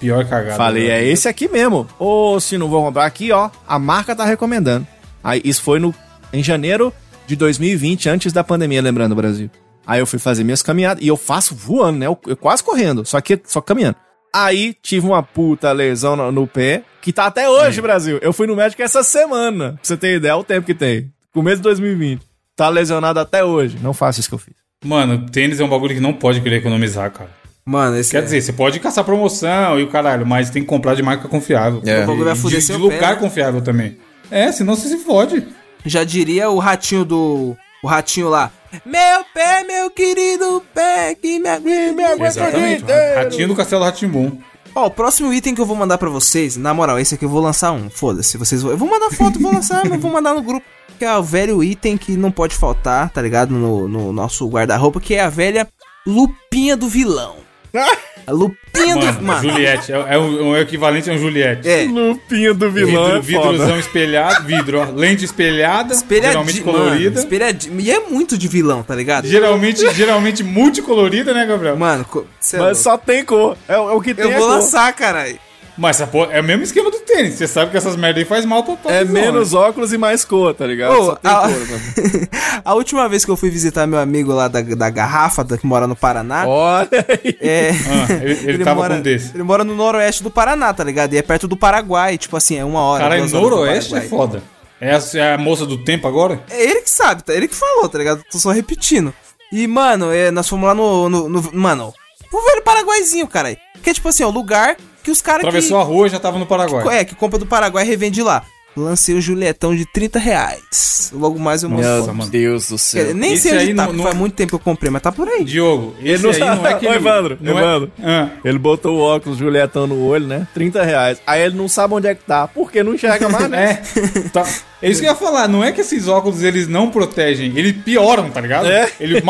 Pior 0.00 0.24
cagada. 0.26 0.56
Falei, 0.56 0.88
né? 0.88 0.94
é 1.02 1.04
esse 1.06 1.28
aqui 1.28 1.46
mesmo. 1.48 1.86
Ou 1.98 2.40
se 2.40 2.56
não 2.58 2.68
vou 2.68 2.82
comprar 2.84 3.04
aqui, 3.06 3.30
ó, 3.32 3.50
a 3.68 3.78
marca 3.78 4.16
tá 4.16 4.24
recomendando. 4.24 4.86
Aí 5.22 5.40
isso 5.44 5.62
foi 5.62 5.78
no 5.78 5.94
em 6.32 6.42
janeiro 6.42 6.92
de 7.26 7.36
2020, 7.36 8.08
antes 8.08 8.32
da 8.32 8.42
pandemia, 8.42 8.80
lembrando 8.82 9.12
o 9.12 9.16
Brasil. 9.16 9.50
Aí 9.86 10.00
eu 10.00 10.06
fui 10.06 10.18
fazer 10.18 10.42
minhas 10.42 10.62
caminhadas 10.62 11.02
e 11.02 11.08
eu 11.08 11.16
faço 11.16 11.54
voando, 11.54 11.98
né? 11.98 12.06
Eu, 12.06 12.18
eu 12.26 12.36
quase 12.36 12.62
correndo, 12.62 13.04
só 13.04 13.20
que 13.20 13.40
só 13.44 13.60
caminhando. 13.60 13.96
Aí 14.34 14.74
tive 14.82 15.06
uma 15.06 15.22
puta 15.22 15.72
lesão 15.72 16.16
no, 16.16 16.30
no 16.30 16.46
pé, 16.46 16.82
que 17.00 17.12
tá 17.12 17.26
até 17.26 17.48
hoje, 17.48 17.80
Brasil. 17.80 18.18
Eu 18.20 18.32
fui 18.32 18.46
no 18.46 18.56
médico 18.56 18.82
essa 18.82 19.02
semana, 19.02 19.72
pra 19.72 19.78
você 19.82 19.96
ter 19.96 20.16
ideia, 20.16 20.32
é 20.32 20.34
o 20.34 20.44
tempo 20.44 20.66
que 20.66 20.74
tem. 20.74 21.10
Começo 21.32 21.56
de 21.58 21.62
2020. 21.62 22.22
Tá 22.54 22.68
lesionado 22.68 23.20
até 23.20 23.44
hoje. 23.44 23.78
Não 23.80 23.94
faça 23.94 24.20
isso 24.20 24.28
que 24.28 24.34
eu 24.34 24.38
fiz. 24.38 24.54
Mano, 24.84 25.26
tênis 25.30 25.60
é 25.60 25.64
um 25.64 25.68
bagulho 25.68 25.94
que 25.94 26.00
não 26.00 26.12
pode 26.12 26.40
querer 26.40 26.56
economizar, 26.56 27.10
cara. 27.10 27.30
Mano, 27.64 27.96
esse 27.96 28.12
Quer 28.12 28.22
dizer, 28.22 28.40
você 28.40 28.52
pode 28.52 28.78
caçar 28.78 29.04
promoção 29.04 29.78
e 29.80 29.82
o 29.82 29.88
caralho, 29.88 30.24
mas 30.24 30.50
tem 30.50 30.62
que 30.62 30.68
comprar 30.68 30.94
de 30.94 31.02
marca 31.02 31.28
confiável. 31.28 31.82
É. 31.84 32.04
O 32.04 32.06
bagulho 32.06 32.24
vai 32.26 32.36
fuder 32.36 32.60
de, 32.60 32.64
seu 32.64 32.76
de 32.76 32.82
lugar 32.82 33.00
pé, 33.00 33.06
né? 33.08 33.16
confiável 33.16 33.60
também. 33.60 33.98
É, 34.30 34.52
senão 34.52 34.76
você 34.76 34.88
se 34.88 34.98
fode. 34.98 35.46
já 35.84 36.04
diria 36.04 36.48
o 36.48 36.58
ratinho 36.58 37.04
do. 37.04 37.56
O 37.82 37.86
ratinho 37.86 38.28
lá. 38.28 38.50
Meu 38.84 39.24
pé, 39.32 39.64
meu 39.64 39.90
querido 39.90 40.62
pé, 40.74 41.14
que 41.14 41.38
me 41.38 41.48
aguenta. 41.48 42.16
Me 42.16 42.26
Exatamente. 42.26 42.84
Ratinho 43.14 43.48
do 43.48 43.56
Castelo 43.56 43.84
Ratimbum. 43.84 44.38
Ó, 44.74 44.86
o 44.86 44.90
próximo 44.90 45.32
item 45.32 45.54
que 45.54 45.60
eu 45.60 45.66
vou 45.66 45.76
mandar 45.76 45.96
pra 45.96 46.10
vocês, 46.10 46.56
na 46.56 46.74
moral, 46.74 46.98
esse 46.98 47.14
aqui 47.14 47.24
eu 47.24 47.28
vou 47.30 47.40
lançar 47.40 47.72
um. 47.72 47.88
Foda-se, 47.88 48.36
vocês 48.36 48.62
vão. 48.62 48.72
Eu 48.72 48.76
vou 48.76 48.88
mandar 48.88 49.10
foto, 49.10 49.40
vou 49.40 49.52
lançar, 49.52 49.88
mas 49.88 50.00
vou 50.00 50.10
mandar 50.10 50.34
no 50.34 50.42
grupo. 50.42 50.66
Que 50.98 51.04
é 51.04 51.16
o 51.16 51.22
velho 51.22 51.62
item 51.64 51.96
que 51.96 52.16
não 52.16 52.30
pode 52.30 52.54
faltar, 52.54 53.08
tá 53.10 53.22
ligado? 53.22 53.52
No, 53.52 53.88
no 53.88 54.12
nosso 54.12 54.46
guarda-roupa, 54.48 55.00
que 55.00 55.14
é 55.14 55.20
a 55.20 55.30
velha 55.30 55.66
lupinha 56.06 56.76
do 56.76 56.88
vilão. 56.88 57.36
A 58.26 58.32
lupinha 58.32 58.96
Mano, 58.96 59.12
do. 59.12 59.22
Mano, 59.22 59.42
Juliette. 59.50 59.92
É, 59.92 60.04
é 60.10 60.18
o, 60.18 60.48
o 60.48 60.56
equivalente 60.58 61.08
a 61.08 61.12
um 61.12 61.18
Juliette. 61.18 61.68
é. 61.68 61.84
Lupinho 61.84 62.54
do 62.54 62.70
vilão 62.70 63.04
Vidro, 63.04 63.16
é 63.16 63.20
vidrozão 63.20 63.78
espelhado, 63.78 64.44
vidro, 64.46 64.80
ó, 64.80 64.84
lente 64.94 65.24
espelhada, 65.24 65.94
geralmente 66.08 66.60
colorida. 66.60 67.10
Mano, 67.10 67.18
espelhadinho. 67.18 67.80
E 67.80 67.90
é 67.90 68.00
muito 68.00 68.36
de 68.36 68.48
vilão, 68.48 68.82
tá 68.82 68.94
ligado? 68.94 69.26
Geralmente, 69.28 69.88
geralmente 69.94 70.42
multicolorida, 70.42 71.32
né, 71.32 71.46
Gabriel? 71.46 71.76
Mano, 71.76 72.04
co- 72.04 72.26
é 72.52 72.58
Mas 72.58 72.78
só 72.78 72.98
tem 72.98 73.24
cor. 73.24 73.56
É, 73.68 73.78
o- 73.78 73.90
é 73.90 73.92
o 73.94 74.00
que 74.00 74.12
tem 74.14 74.24
Eu 74.24 74.32
é 74.32 74.38
vou 74.38 74.48
cor. 74.48 74.56
lançar, 74.56 74.92
caralho. 74.92 75.38
Mas 75.78 75.96
essa 76.00 76.06
porra 76.10 76.32
é 76.32 76.40
o 76.40 76.44
mesmo 76.44 76.62
esquema 76.62 76.90
do 76.90 76.98
tênis. 77.00 77.34
Você 77.34 77.46
sabe 77.46 77.70
que 77.70 77.76
essas 77.76 77.96
merda 77.96 78.18
aí 78.18 78.24
faz 78.24 78.44
mal 78.46 78.62
pra, 78.64 78.76
pra 78.76 78.92
É 78.92 79.04
visão, 79.04 79.20
menos 79.20 79.52
né? 79.52 79.58
óculos 79.58 79.92
e 79.92 79.98
mais 79.98 80.24
cor, 80.24 80.54
tá 80.54 80.66
ligado? 80.66 80.92
Ô, 80.98 81.04
só 81.06 81.14
tem 81.16 81.30
a- 81.30 81.40
cor. 81.40 81.50
mano. 81.50 82.28
A 82.64 82.74
última 82.74 83.08
vez 83.08 83.24
que 83.24 83.30
eu 83.30 83.36
fui 83.36 83.50
visitar 83.50 83.86
meu 83.86 83.98
amigo 83.98 84.32
lá 84.32 84.48
da, 84.48 84.62
da 84.62 84.88
garrafa, 84.90 85.44
da- 85.44 85.58
que 85.58 85.66
mora 85.66 85.86
no 85.86 85.94
Paraná, 85.94 86.46
Olha 86.46 86.88
aí. 87.08 87.36
é. 87.40 87.70
Ah, 87.70 88.12
ele, 88.22 88.32
ele, 88.50 88.64
tava 88.64 88.80
mora, 88.80 88.94
com 88.94 89.00
um 89.00 89.02
desse. 89.02 89.34
Ele 89.34 89.42
mora 89.42 89.64
no 89.64 89.74
noroeste 89.74 90.22
do 90.22 90.30
Paraná, 90.30 90.72
tá 90.72 90.82
ligado? 90.82 91.12
E 91.12 91.18
é 91.18 91.22
perto 91.22 91.46
do 91.46 91.56
Paraguai, 91.56 92.16
tipo 92.16 92.36
assim, 92.36 92.56
é 92.58 92.64
uma 92.64 92.80
hora. 92.80 93.04
Horas 93.04 93.30
do 93.30 93.40
noroeste 93.40 93.94
é 93.94 94.00
foda. 94.00 94.42
É 94.80 94.94
a, 94.94 95.00
é 95.14 95.34
a 95.34 95.38
moça 95.38 95.64
do 95.66 95.78
tempo 95.84 96.06
agora? 96.08 96.40
É 96.50 96.62
ele 96.62 96.80
que 96.82 96.90
sabe, 96.90 97.22
tá? 97.22 97.34
Ele 97.34 97.48
que 97.48 97.54
falou, 97.54 97.88
tá 97.88 97.98
ligado? 97.98 98.22
Tô 98.30 98.38
só 98.38 98.50
repetindo. 98.50 99.12
E, 99.52 99.66
mano, 99.66 100.12
é, 100.12 100.30
nós 100.30 100.48
fomos 100.48 100.66
lá 100.66 100.74
no, 100.74 101.08
no, 101.08 101.28
no- 101.28 101.50
Mano, 101.52 101.94
o 102.32 102.42
velho 102.42 102.62
Paraguaizinho, 102.62 103.26
cara. 103.26 103.56
Que 103.82 103.90
é 103.90 103.94
tipo 103.94 104.08
assim, 104.08 104.24
ó, 104.24 104.28
o 104.28 104.32
lugar 104.32 104.76
que 105.06 105.10
os 105.12 105.22
caras 105.22 105.42
que. 105.42 105.46
Atravessou 105.46 105.78
a 105.78 105.84
rua 105.84 106.08
e 106.08 106.10
já 106.10 106.18
tava 106.18 106.36
no 106.36 106.46
Paraguai. 106.46 106.98
É, 106.98 107.04
que 107.04 107.14
compra 107.14 107.38
do 107.38 107.46
Paraguai 107.46 107.84
e 107.84 107.88
revende 107.88 108.20
lá. 108.24 108.42
Lancei 108.76 109.14
o 109.14 109.20
Julietão 109.22 109.74
de 109.74 109.86
30 109.86 110.18
reais. 110.18 111.10
Logo 111.14 111.38
mais 111.38 111.62
eu 111.62 111.70
mostro. 111.70 111.88
Meu 112.12 112.14
foto. 112.14 112.28
Deus 112.28 112.68
do 112.68 112.76
céu. 112.76 113.14
Nem 113.14 113.32
Esse 113.34 113.48
sei 113.48 113.52
onde 113.52 113.68
aí 113.70 113.74
tá, 113.74 113.90
não- 113.90 114.02
faz 114.04 114.16
muito 114.16 114.34
tempo 114.34 114.50
que 114.50 114.54
eu 114.56 114.58
comprei, 114.58 114.90
mas 114.90 115.00
tá 115.00 115.10
por 115.12 115.28
aí. 115.28 115.44
Diogo, 115.44 115.94
esse 116.02 116.22
não 116.24 116.30
aí 116.30 116.40
não 116.40 116.66
é 116.66 116.74
que 116.74 116.86
Ô, 116.86 116.90
ele... 116.90 116.96
Evandro, 116.98 117.38
não 117.40 117.56
Evandro. 117.56 117.92
É... 118.02 118.06
Ah, 118.06 118.30
Ele 118.44 118.58
botou 118.58 118.98
o 118.98 119.00
óculos 119.00 119.38
Julietão 119.38 119.86
no 119.86 120.04
olho, 120.04 120.26
né? 120.26 120.46
30 120.52 120.82
reais. 120.82 121.18
Aí 121.26 121.40
ele 121.42 121.56
não 121.56 121.68
sabe 121.68 121.94
onde 121.94 122.08
é 122.08 122.14
que 122.14 122.24
tá. 122.24 122.48
Porque 122.48 122.82
não 122.82 122.92
enxerga 122.94 123.28
mais, 123.28 123.48
né? 123.48 123.80
É, 123.96 124.28
tá. 124.28 124.44
É 124.82 124.90
isso 124.90 125.00
que 125.00 125.06
eu 125.06 125.10
ia 125.10 125.16
falar, 125.16 125.48
não 125.48 125.64
é 125.64 125.72
que 125.72 125.80
esses 125.80 126.06
óculos 126.06 126.42
eles 126.42 126.68
não 126.68 126.90
protegem, 126.90 127.52
eles 127.56 127.72
pioram, 127.82 128.28
tá 128.30 128.40
ligado? 128.42 128.66
É. 128.66 128.90
Ele 129.00 129.22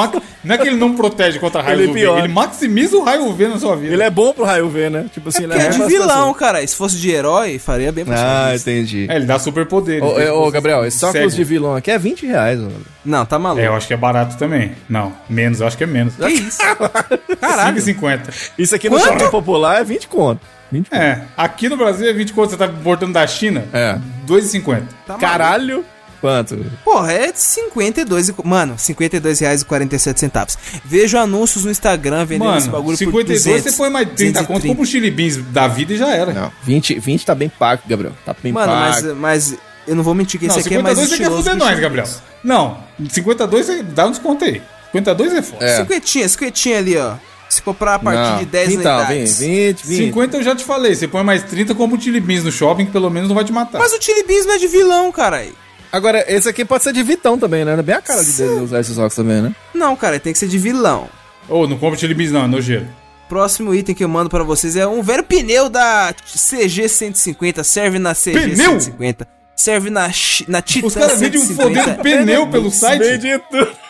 Não 0.44 0.54
é 0.54 0.58
que 0.58 0.66
ele 0.68 0.76
não 0.76 0.94
protege 0.94 1.38
contra 1.38 1.62
raio 1.62 1.80
Ele 1.80 1.90
UV, 1.90 2.00
piora. 2.00 2.18
ele 2.20 2.28
maximiza 2.32 2.96
o 2.96 3.02
raio 3.04 3.26
UV 3.28 3.48
na 3.48 3.58
sua 3.58 3.76
vida. 3.76 3.92
Ele 3.94 4.02
é 4.02 4.10
bom 4.10 4.32
pro 4.32 4.44
raio 4.44 4.68
ver, 4.68 4.90
né? 4.90 5.06
Tipo 5.12 5.28
assim, 5.28 5.44
ele 5.44 5.54
Que 5.54 5.60
é 5.60 5.68
de 5.68 5.82
vilão, 5.86 6.32
cara. 6.34 6.66
Se 6.66 6.74
fosse 6.74 6.96
de 6.96 7.10
herói, 7.10 7.58
faria 7.58 7.90
bem 7.92 8.04
pra 8.04 8.16
Ah, 8.50 8.54
entendi. 8.56 9.06
É, 9.08 9.16
ele 9.16 9.24
dá 9.26 9.38
superpoderes. 9.38 10.02
Ô, 10.02 10.18
Ele- 10.20 10.30
ô, 10.30 10.46
ô, 10.46 10.50
Gabriel, 10.50 10.84
esse 10.84 11.04
óculos 11.04 11.32
Cego. 11.32 11.36
de 11.36 11.44
vilão 11.44 11.74
aqui 11.76 11.90
é 11.90 11.98
20 11.98 12.26
reais, 12.26 12.58
mano. 12.58 12.82
Não, 13.04 13.24
tá 13.24 13.38
maluco. 13.38 13.60
É, 13.62 13.68
eu 13.68 13.74
acho 13.74 13.86
que 13.86 13.94
é 13.94 13.96
barato 13.96 14.36
também. 14.36 14.72
Não, 14.88 15.12
menos, 15.28 15.60
eu 15.60 15.66
acho 15.66 15.76
que 15.76 15.84
é 15.84 15.86
menos. 15.86 16.14
Que 16.16 16.26
isso? 16.28 16.58
Caralho. 17.40 17.76
5,50. 17.80 18.52
Isso 18.58 18.74
aqui 18.74 18.88
no 18.90 18.98
Quanto? 18.98 19.06
shopping 19.20 19.30
popular 19.30 19.80
é 19.80 19.84
20 19.84 20.08
conto. 20.08 20.40
20 20.70 20.90
conto. 20.90 21.00
É, 21.00 21.22
aqui 21.36 21.68
no 21.68 21.76
Brasil 21.76 22.08
é 22.08 22.12
20 22.12 22.32
conto, 22.32 22.50
você 22.50 22.56
tá 22.56 22.66
importando 22.66 23.12
da 23.12 23.26
China? 23.26 23.64
É. 23.72 23.98
2,50. 24.26 24.64
Tá 24.64 24.84
maluco. 25.08 25.20
Caralho. 25.20 25.84
Quanto? 26.20 26.56
Porra, 26.84 27.12
é 27.12 27.30
de 27.30 27.38
52 27.38 28.30
e... 28.30 28.34
Mano, 28.42 28.74
52 28.78 29.38
reais 29.40 29.62
e 29.62 29.64
47 29.64 30.18
centavos. 30.18 30.56
Vejo 30.84 31.18
anúncios 31.18 31.64
no 31.64 31.70
Instagram 31.70 32.24
vendendo 32.24 32.56
esse 32.56 32.66
Mano, 32.66 32.78
bagulho 32.78 32.96
52 32.96 33.42
por 33.42 33.50
200, 33.50 33.72
você 33.72 33.76
põe 33.76 33.90
mais 33.90 34.08
30 34.08 34.38
conto, 34.40 34.62
230. 34.62 34.68
compra 34.68 34.82
um 34.82 34.86
chili 34.86 35.10
beans 35.10 35.36
da 35.52 35.68
vida 35.68 35.92
e 35.92 35.96
já 35.96 36.08
era. 36.08 36.32
Não, 36.32 36.52
20, 36.62 36.98
20 36.98 37.26
tá 37.26 37.34
bem 37.34 37.48
pago, 37.48 37.82
Gabriel. 37.86 38.14
Tá 38.24 38.34
bem 38.42 38.52
Mano, 38.52 38.72
mas, 38.72 39.02
pago. 39.02 39.14
mas 39.14 39.54
eu 39.86 39.94
não 39.94 40.02
vou 40.02 40.14
mentir 40.14 40.40
que 40.40 40.48
Não, 40.48 40.56
esse 40.56 40.66
aqui 40.66 40.76
é 40.76 40.82
mais 40.82 40.98
52 40.98 41.08
você 41.08 41.16
quer 41.16 41.22
estiloso 41.22 41.42
fuder 41.42 41.58
que 41.58 41.62
o 41.62 41.68
nós, 41.68 41.80
Gabriel. 41.80 42.08
Não, 42.42 42.78
52 43.10 43.66
você 43.66 43.82
dá 43.82 44.06
um 44.06 44.10
desconto 44.10 44.44
aí. 44.44 44.62
52 44.92 45.34
é 45.34 45.42
foda. 45.42 45.64
É. 45.64 45.76
Cinquentinha, 45.76 46.28
cinquentinha 46.28 46.78
ali, 46.78 46.96
ó. 46.96 47.14
Se 47.48 47.62
comprar 47.62 47.94
a 47.94 47.98
partir 47.98 48.30
Não. 48.30 48.38
de 48.38 48.44
10 48.46 48.72
então, 48.72 48.98
unidades. 48.98 49.38
20, 49.38 49.82
20, 49.82 49.86
20. 49.86 50.06
50 50.06 50.36
eu 50.38 50.42
já 50.42 50.56
te 50.56 50.64
falei, 50.64 50.94
você 50.94 51.06
põe 51.06 51.22
mais 51.22 51.42
30, 51.44 51.74
compra 51.74 51.96
um 51.96 52.00
chili 52.00 52.20
beans 52.20 52.42
no 52.44 52.50
shopping 52.50 52.86
que 52.86 52.92
pelo 52.92 53.08
menos 53.08 53.28
não 53.28 53.36
vai 53.36 53.44
te 53.44 53.52
matar. 53.52 53.78
Mas 53.78 53.92
o 53.92 54.02
Chili 54.02 54.24
Beans 54.24 54.46
não 54.46 54.54
é 54.54 54.58
de 54.58 54.66
vilão, 54.66 55.12
caralho. 55.12 55.54
Agora, 55.92 56.24
esse 56.28 56.48
aqui 56.48 56.64
pode 56.64 56.82
ser 56.82 56.92
de 56.92 57.02
Vitão 57.02 57.38
também, 57.38 57.64
né? 57.64 57.72
É 57.72 57.82
bem 57.82 57.94
a 57.94 58.02
cara 58.02 58.22
de 58.22 58.42
usar 58.42 58.80
esses 58.80 58.98
óculos 58.98 59.14
também, 59.14 59.40
né? 59.40 59.54
Não, 59.72 59.94
cara, 59.96 60.18
tem 60.18 60.32
que 60.32 60.38
ser 60.38 60.48
de 60.48 60.58
vilão. 60.58 61.08
Ô, 61.48 61.66
não 61.66 61.78
compra 61.78 61.98
chili 61.98 62.12
beans 62.14 62.32
não, 62.32 62.44
é 62.44 62.46
nojeiro. 62.48 62.86
Próximo 63.28 63.74
item 63.74 63.94
que 63.94 64.04
eu 64.04 64.08
mando 64.08 64.28
pra 64.28 64.42
vocês 64.44 64.76
é 64.76 64.86
um 64.86 65.02
velho 65.02 65.22
pneu 65.24 65.68
da 65.68 66.14
CG 66.34 66.88
150. 66.88 67.64
Serve 67.64 67.98
na 67.98 68.14
CG 68.14 68.32
Pneu? 68.32 68.80
150. 68.80 69.26
Serve 69.56 69.90
na, 69.90 70.10
na 70.48 70.62
Titan 70.62 70.86
Os 70.86 70.94
caras 70.94 71.18
vendem 71.18 71.40
um 71.40 71.44
150. 71.44 71.80
fodendo 71.82 72.02
pneu 72.02 72.46
pelo 72.48 72.70
site. 72.70 73.02
Vende 73.02 73.38
tudo. 73.50 73.85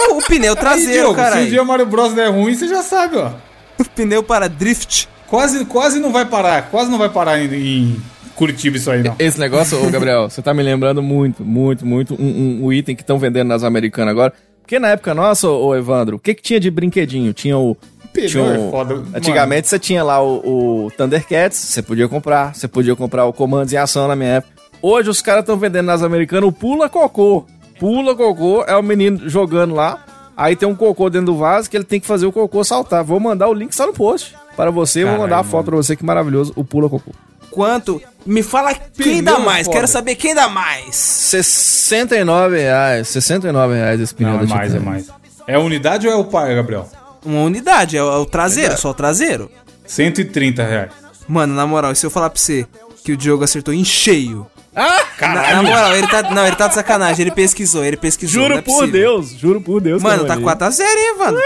É 0.00 0.12
o 0.12 0.18
pneu 0.18 0.52
Aí, 0.52 0.58
traseiro, 0.58 1.14
Diogo, 1.14 1.20
se 1.32 1.38
um 1.38 1.46
dia 1.46 1.62
o 1.62 1.66
Mario 1.66 1.86
Bros 1.86 2.12
der 2.14 2.28
ruim, 2.30 2.54
você 2.54 2.66
já 2.68 2.82
sabe, 2.82 3.16
ó. 3.16 3.30
O 3.78 3.84
pneu 3.84 4.22
para 4.22 4.48
drift. 4.48 5.08
Quase, 5.26 5.64
quase 5.64 6.00
não 6.00 6.10
vai 6.12 6.24
parar, 6.24 6.70
quase 6.70 6.90
não 6.90 6.98
vai 6.98 7.08
parar 7.08 7.38
em, 7.40 7.46
em 7.54 7.96
Curitiba 8.34 8.76
isso 8.76 8.90
aí, 8.90 9.02
não. 9.02 9.14
Esse 9.18 9.38
negócio, 9.38 9.80
ô 9.86 9.90
Gabriel, 9.90 10.28
você 10.28 10.42
tá 10.42 10.52
me 10.54 10.62
lembrando 10.62 11.02
muito, 11.02 11.44
muito, 11.44 11.86
muito 11.86 12.14
um, 12.14 12.26
um- 12.26 12.64
um 12.66 12.72
item 12.72 12.96
que 12.96 13.02
estão 13.02 13.18
vendendo 13.18 13.48
nas 13.48 13.62
americanas 13.62 14.10
agora. 14.12 14.32
Porque 14.62 14.78
na 14.78 14.88
época 14.88 15.14
nossa, 15.14 15.48
ô, 15.48 15.74
Evandro, 15.76 16.16
o 16.16 16.18
que 16.18 16.34
que 16.34 16.42
tinha 16.42 16.58
de 16.60 16.70
brinquedinho? 16.70 17.32
Tinha 17.32 17.56
o. 17.58 17.76
Pneu 18.12 18.28
tinha 18.28 18.44
é 18.44 18.58
o- 18.58 18.70
foda. 18.70 19.02
Antigamente 19.14 19.68
você 19.68 19.78
tinha 19.78 20.02
lá 20.02 20.20
o, 20.22 20.86
o 20.86 20.90
Thundercats, 20.96 21.58
você 21.58 21.80
podia 21.82 22.08
comprar. 22.08 22.54
Você 22.54 22.66
podia 22.66 22.96
comprar 22.96 23.24
o 23.26 23.32
Comandos 23.32 23.72
em 23.72 23.76
Ação 23.76 24.08
na 24.08 24.16
minha 24.16 24.30
época. 24.36 24.52
Hoje 24.82 25.10
os 25.10 25.20
caras 25.22 25.42
estão 25.42 25.56
vendendo 25.56 25.86
nas 25.86 26.02
americanas 26.02 26.48
o 26.48 26.52
Pula 26.52 26.88
Cocô. 26.88 27.44
Pula 27.80 28.14
Cocô 28.14 28.62
é 28.66 28.76
o 28.76 28.82
menino 28.82 29.28
jogando 29.28 29.74
lá. 29.74 30.04
Aí 30.36 30.54
tem 30.54 30.68
um 30.68 30.74
cocô 30.76 31.10
dentro 31.10 31.26
do 31.32 31.36
vaso 31.36 31.68
que 31.68 31.76
ele 31.76 31.84
tem 31.84 31.98
que 32.00 32.06
fazer 32.06 32.26
o 32.26 32.32
cocô 32.32 32.62
saltar. 32.62 33.02
Vou 33.02 33.18
mandar 33.18 33.48
o 33.48 33.52
link 33.54 33.74
só 33.74 33.86
no 33.86 33.92
post 33.92 34.34
para 34.56 34.70
você. 34.70 35.00
vou 35.00 35.06
Caralho, 35.12 35.22
mandar 35.22 35.38
a 35.40 35.42
foto 35.42 35.54
mano. 35.54 35.64
pra 35.64 35.76
você, 35.76 35.96
que 35.96 36.04
maravilhoso. 36.04 36.52
O 36.56 36.62
Pula 36.64 36.88
Cocô. 36.88 37.10
Quanto? 37.50 38.00
Me 38.24 38.42
fala 38.42 38.72
quem 38.74 39.20
Pneu 39.20 39.22
dá 39.22 39.32
é 39.40 39.44
mais. 39.44 39.66
foda. 39.66 39.76
Quero 39.76 39.88
saber 39.88 40.14
quem 40.14 40.34
dá 40.34 40.48
mais. 40.48 40.94
69 40.94 42.58
reais. 42.58 43.08
69 43.08 43.74
reais 43.74 44.00
esse 44.00 44.14
pneu 44.14 44.32
Não, 44.34 44.40
é 44.40 44.46
mais, 44.46 44.74
é 44.74 44.78
mais. 44.78 45.08
É 45.46 45.54
a 45.56 45.60
unidade 45.60 46.06
ou 46.06 46.12
é 46.12 46.16
o 46.16 46.24
par, 46.24 46.54
Gabriel? 46.54 46.88
Uma 47.24 47.42
unidade, 47.42 47.96
é 47.96 48.02
o, 48.02 48.10
é 48.10 48.18
o 48.18 48.24
traseiro, 48.26 48.78
só 48.78 48.90
o 48.90 48.94
traseiro. 48.94 49.50
130 49.86 50.62
reais. 50.64 50.90
Mano, 51.28 51.54
na 51.54 51.66
moral, 51.66 51.94
se 51.94 52.06
eu 52.06 52.10
falar 52.10 52.30
pra 52.30 52.40
você 52.40 52.66
que 53.04 53.12
o 53.12 53.16
Diogo 53.16 53.42
acertou 53.44 53.74
em 53.74 53.84
cheio. 53.84 54.46
Ah! 54.74 55.00
Na, 55.20 55.54
na 55.54 55.62
moral, 55.62 55.96
ele 55.96 56.06
tá. 56.06 56.22
Não, 56.30 56.46
ele 56.46 56.56
tá 56.56 56.68
de 56.68 56.74
sacanagem. 56.74 57.22
Ele 57.22 57.34
pesquisou, 57.34 57.84
ele 57.84 57.96
pesquisou. 57.96 58.42
não 58.42 58.48
Juro 58.48 58.58
é 58.58 58.62
por 58.62 58.72
possível. 58.72 58.92
Deus, 58.92 59.30
juro 59.32 59.60
por 59.60 59.80
Deus. 59.80 60.02
Mano, 60.02 60.24
tá 60.24 60.34
eu 60.34 60.40
não 60.40 60.46
4x0, 60.46 60.80
hein, 60.80 61.14
mano? 61.18 61.38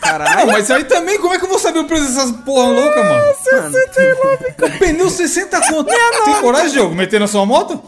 Caralho. 0.00 0.46
mas 0.48 0.70
aí 0.70 0.84
também, 0.84 1.18
como 1.18 1.32
é 1.34 1.38
que 1.38 1.44
eu 1.44 1.48
vou 1.48 1.58
saber 1.58 1.78
o 1.78 1.84
preço 1.84 2.04
dessas 2.04 2.30
porra 2.32 2.70
louca, 2.70 3.02
mano? 3.02 3.24
Mano, 3.52 4.78
Pneu 4.78 5.08
60 5.10 5.60
conto. 5.68 5.90
Tem 6.24 6.40
coragem, 6.40 6.72
Diogo, 6.72 6.94
meter 6.94 7.20
na 7.20 7.26
sua 7.26 7.46
moto? 7.46 7.80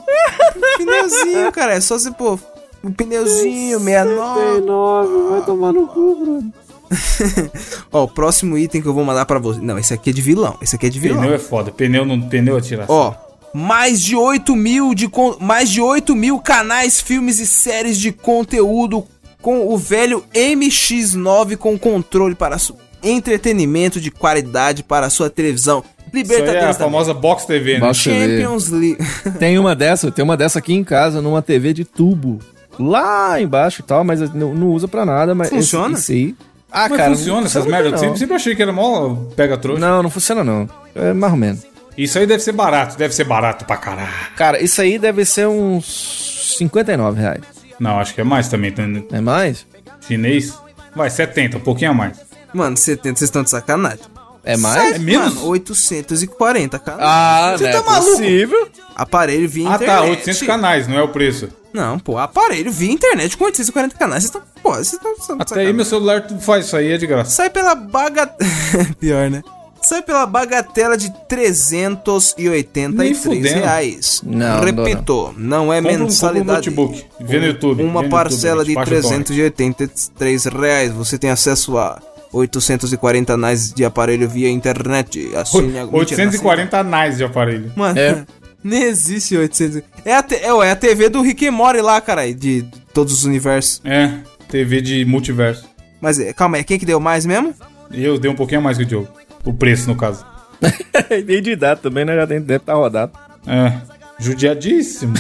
pneuzinho, 0.77 1.53
cara. 1.53 1.75
É 1.75 1.81
só 1.81 1.99
você, 1.99 2.11
pô. 2.11 2.39
Um 2.83 2.93
pneuzinho, 2.93 3.81
69. 3.81 5.31
vai 5.31 5.43
tomar 5.43 5.73
no 5.73 5.87
cu, 5.89 6.17
Bruno. 6.17 6.53
Ó, 7.93 8.05
o 8.05 8.09
próximo 8.09 8.57
item 8.57 8.81
que 8.81 8.89
eu 8.89 8.95
vou 8.95 9.05
mandar 9.05 9.27
pra 9.27 9.39
você. 9.39 9.61
Não, 9.61 9.79
esse 9.79 9.93
aqui 9.93 10.11
é 10.11 10.13
de 10.13 10.23
vilão. 10.23 10.57
Esse 10.63 10.77
aqui 10.77 10.87
é 10.87 10.89
de 10.89 10.99
vilão. 10.99 11.21
Pneu 11.21 11.35
é 11.35 11.39
foda. 11.39 11.71
Pneu 11.71 12.05
não 12.07 12.21
pneu 12.21 12.57
é 12.57 12.61
tiração. 12.61 12.95
Ó, 12.95 13.15
mais 13.55 14.01
de 14.03 14.15
8 14.17 14.55
mil 14.55 14.95
de 14.95 15.09
mais 15.41 15.71
de 15.71 15.81
8 15.81 16.15
mil 16.15 16.39
canais, 16.39 17.01
filmes 17.01 17.39
e 17.41 17.47
séries 17.47 17.99
de 17.99 18.13
conteúdo 18.13 19.07
com 19.41 19.73
o 19.73 19.77
velho 19.79 20.25
MX9 20.35 21.57
com 21.57 21.79
controle 21.79 22.35
para 22.35 22.59
su- 22.59 22.77
entretenimento 23.03 24.01
de 24.01 24.11
qualidade 24.11 24.83
para 24.83 25.07
a 25.07 25.11
sua 25.11 25.31
televisão. 25.31 25.83
Isso 26.13 26.15
aí 26.15 26.21
é 26.21 26.21
a 26.21 26.23
Libertadores 26.23 26.77
da 26.79 26.85
famosa 26.85 27.13
Box 27.15 27.47
TV, 27.47 27.75
né? 27.75 27.81
Box 27.81 28.03
TV. 28.05 28.43
Champions 28.43 28.69
League. 28.71 28.99
Tem 29.39 29.59
uma 29.59 29.75
dessa, 29.77 30.11
tem 30.11 30.25
uma 30.25 30.37
dessa 30.37 30.59
aqui 30.59 30.73
em 30.75 30.83
casa, 30.83 31.21
numa 31.21 31.43
TV 31.43 31.73
de 31.73 31.85
tubo. 31.85 32.39
Lá 32.79 33.41
embaixo 33.41 33.81
e 33.83 33.85
tal, 33.85 34.05
mas 34.05 34.21
não, 34.35 34.55
não 34.55 34.69
usa 34.69 34.87
pra 34.89 35.05
nada. 35.05 35.35
Mas 35.35 35.51
Funciona? 35.51 35.95
Esse, 35.95 36.03
esse 36.03 36.13
aí. 36.13 36.35
Ah, 36.71 36.87
Mas 36.89 36.99
cara. 36.99 37.11
funciona 37.17 37.47
essas 37.47 37.67
merdas. 37.67 37.87
Eu 37.87 37.91
não. 37.93 37.99
sempre, 37.99 38.19
sempre 38.19 38.37
achei 38.37 38.55
que 38.55 38.63
era 38.63 38.73
mó 38.73 39.17
pega 39.35 39.57
trouxa. 39.59 39.81
Não, 39.81 40.03
não 40.03 40.11
funciona 40.11 40.45
não. 40.45 40.69
É 40.95 41.13
mais 41.13 41.33
ou 41.33 41.39
menos. 41.39 41.61
Isso 41.99 42.19
aí 42.19 42.27
deve 42.27 42.43
ser 42.43 42.53
barato. 42.53 42.97
Deve 42.97 43.13
ser 43.15 43.25
barato 43.25 43.65
pra 43.65 43.77
caralho. 43.77 44.09
Cara, 44.37 44.63
isso 44.63 44.81
aí 44.81 44.99
deve 44.99 45.25
ser 45.25 45.47
uns 45.49 46.55
59 46.57 47.21
reais. 47.21 47.41
Não, 47.81 47.99
acho 47.99 48.15
que 48.15 48.21
é 48.21 48.25
mais 48.25 48.49
também. 48.49 48.73
Tem 48.73 48.99
É 49.11 49.21
mais? 49.21 49.67
chinês. 50.07 50.55
Vai, 50.95 51.11
70, 51.11 51.59
um 51.59 51.61
pouquinho 51.61 51.91
a 51.91 51.95
mais. 51.95 52.19
Mano, 52.55 52.77
70, 52.77 53.19
vocês 53.19 53.29
estão 53.29 53.43
de 53.43 53.51
sacanagem. 53.51 54.01
É 54.45 54.57
mais? 54.57 54.95
É 54.95 54.99
menos? 54.99 55.35
Mano, 55.35 55.47
840, 55.49 56.79
cara. 56.79 56.99
Ah, 57.01 57.55
Você 57.57 57.65
não 57.65 57.73
tá 57.73 57.79
é 57.79 57.83
maluco? 57.93 58.11
possível. 58.13 58.69
aparelho 58.97 59.49
via 59.49 59.69
Ah, 59.71 59.75
internet. 59.75 59.97
tá, 59.99 60.03
800 60.05 60.43
canais, 60.43 60.89
não 60.89 60.97
é 60.99 61.03
o 61.03 61.09
preço. 61.09 61.49
Não, 61.75 61.99
pô, 61.99 62.17
aparelho 62.17 62.73
via 62.73 62.91
internet 62.91 63.37
com 63.37 63.45
840 63.45 63.97
canais. 63.97 64.23
Vocês 64.25 64.35
estão. 64.35 64.43
Pô, 64.63 64.71
vocês 64.73 64.93
estão. 64.95 65.37
Até 65.39 65.61
aí 65.61 65.73
meu 65.73 65.85
celular 65.85 66.27
tu 66.27 66.39
faz 66.39 66.65
isso 66.67 66.77
aí, 66.77 66.93
é 66.93 66.97
de 66.97 67.07
graça. 67.07 67.31
Sai 67.31 67.51
pela 67.51 67.75
baga... 67.75 68.27
Pior, 68.99 69.29
né? 69.31 69.43
Sai 69.83 70.03
pela 70.03 70.27
bagatela 70.27 70.97
de 70.97 71.11
383 71.29 72.95
Nem 72.95 73.15
fudendo. 73.15 73.49
reais. 73.61 74.21
Não, 74.25 74.61
Repito, 74.61 75.35
não, 75.37 75.73
é 75.73 75.77
Compra 75.77 75.79
um- 75.79 75.83
compra 75.83 75.97
um 75.97 76.05
mensalidade. 76.05 76.71
notebook, 76.71 77.05
vê 77.21 77.39
no 77.41 77.47
YouTube, 77.47 77.83
Uma 77.83 78.01
vê 78.01 78.07
no 78.07 78.11
parcela 78.11 78.59
YouTube, 78.63 78.69
de 78.69 78.75
baixa 78.75 78.95
o 78.99 79.03
torrent. 79.03 79.27
383 79.27 80.45
reais. 80.47 80.93
Você 80.93 81.19
tem 81.19 81.31
acesso 81.31 81.79
a 81.79 82.01
840 82.33 83.33
anais 83.35 83.73
de 83.73 83.85
aparelho 83.85 84.29
via 84.29 84.51
internet. 84.51 85.31
Assim, 85.35 85.63
Mentira, 85.63 85.89
840 85.91 86.79
anais 86.79 87.17
de 87.17 87.25
aparelho. 87.25 87.73
Mano, 87.77 87.99
É. 87.99 88.25
nem 88.63 88.83
existe 88.83 89.37
800. 89.37 89.83
É 90.05 90.15
a, 90.15 90.23
te- 90.23 90.37
é, 90.37 90.53
ué, 90.53 90.69
é 90.69 90.73
a 90.73 90.77
TV 90.77 91.09
do 91.09 91.23
Rick 91.23 91.47
and 91.47 91.53
Morty 91.53 91.81
lá, 91.81 92.01
caralho, 92.01 92.35
de, 92.35 92.63
de 92.63 92.81
todos 92.93 93.13
os 93.15 93.25
universos. 93.25 93.81
É, 93.85 94.13
TV 94.49 94.81
de 94.81 95.05
multiverso. 95.05 95.65
Mas 96.01 96.19
é, 96.19 96.33
calma 96.33 96.57
aí, 96.59 96.65
quem 96.65 96.79
que 96.79 96.87
deu 96.87 97.01
mais 97.01 97.25
mesmo? 97.25 97.55
Eu 97.91 98.19
dei 98.19 98.31
um 98.31 98.35
pouquinho 98.35 98.61
a 98.61 98.63
mais 98.65 98.77
que 98.77 98.83
o 98.85 98.87
Diogo. 98.87 99.09
O 99.45 99.53
preço, 99.53 99.89
no 99.89 99.97
caso. 99.97 100.25
Nem 101.27 101.41
de 101.43 101.53
idade 101.53 101.81
também, 101.81 102.05
né? 102.05 102.15
Já 102.17 102.27
tem- 102.27 102.41
deve 102.41 102.57
estar 102.63 102.75
rodado. 102.75 103.13
É, 103.47 103.73
judiadíssimo. 104.19 105.15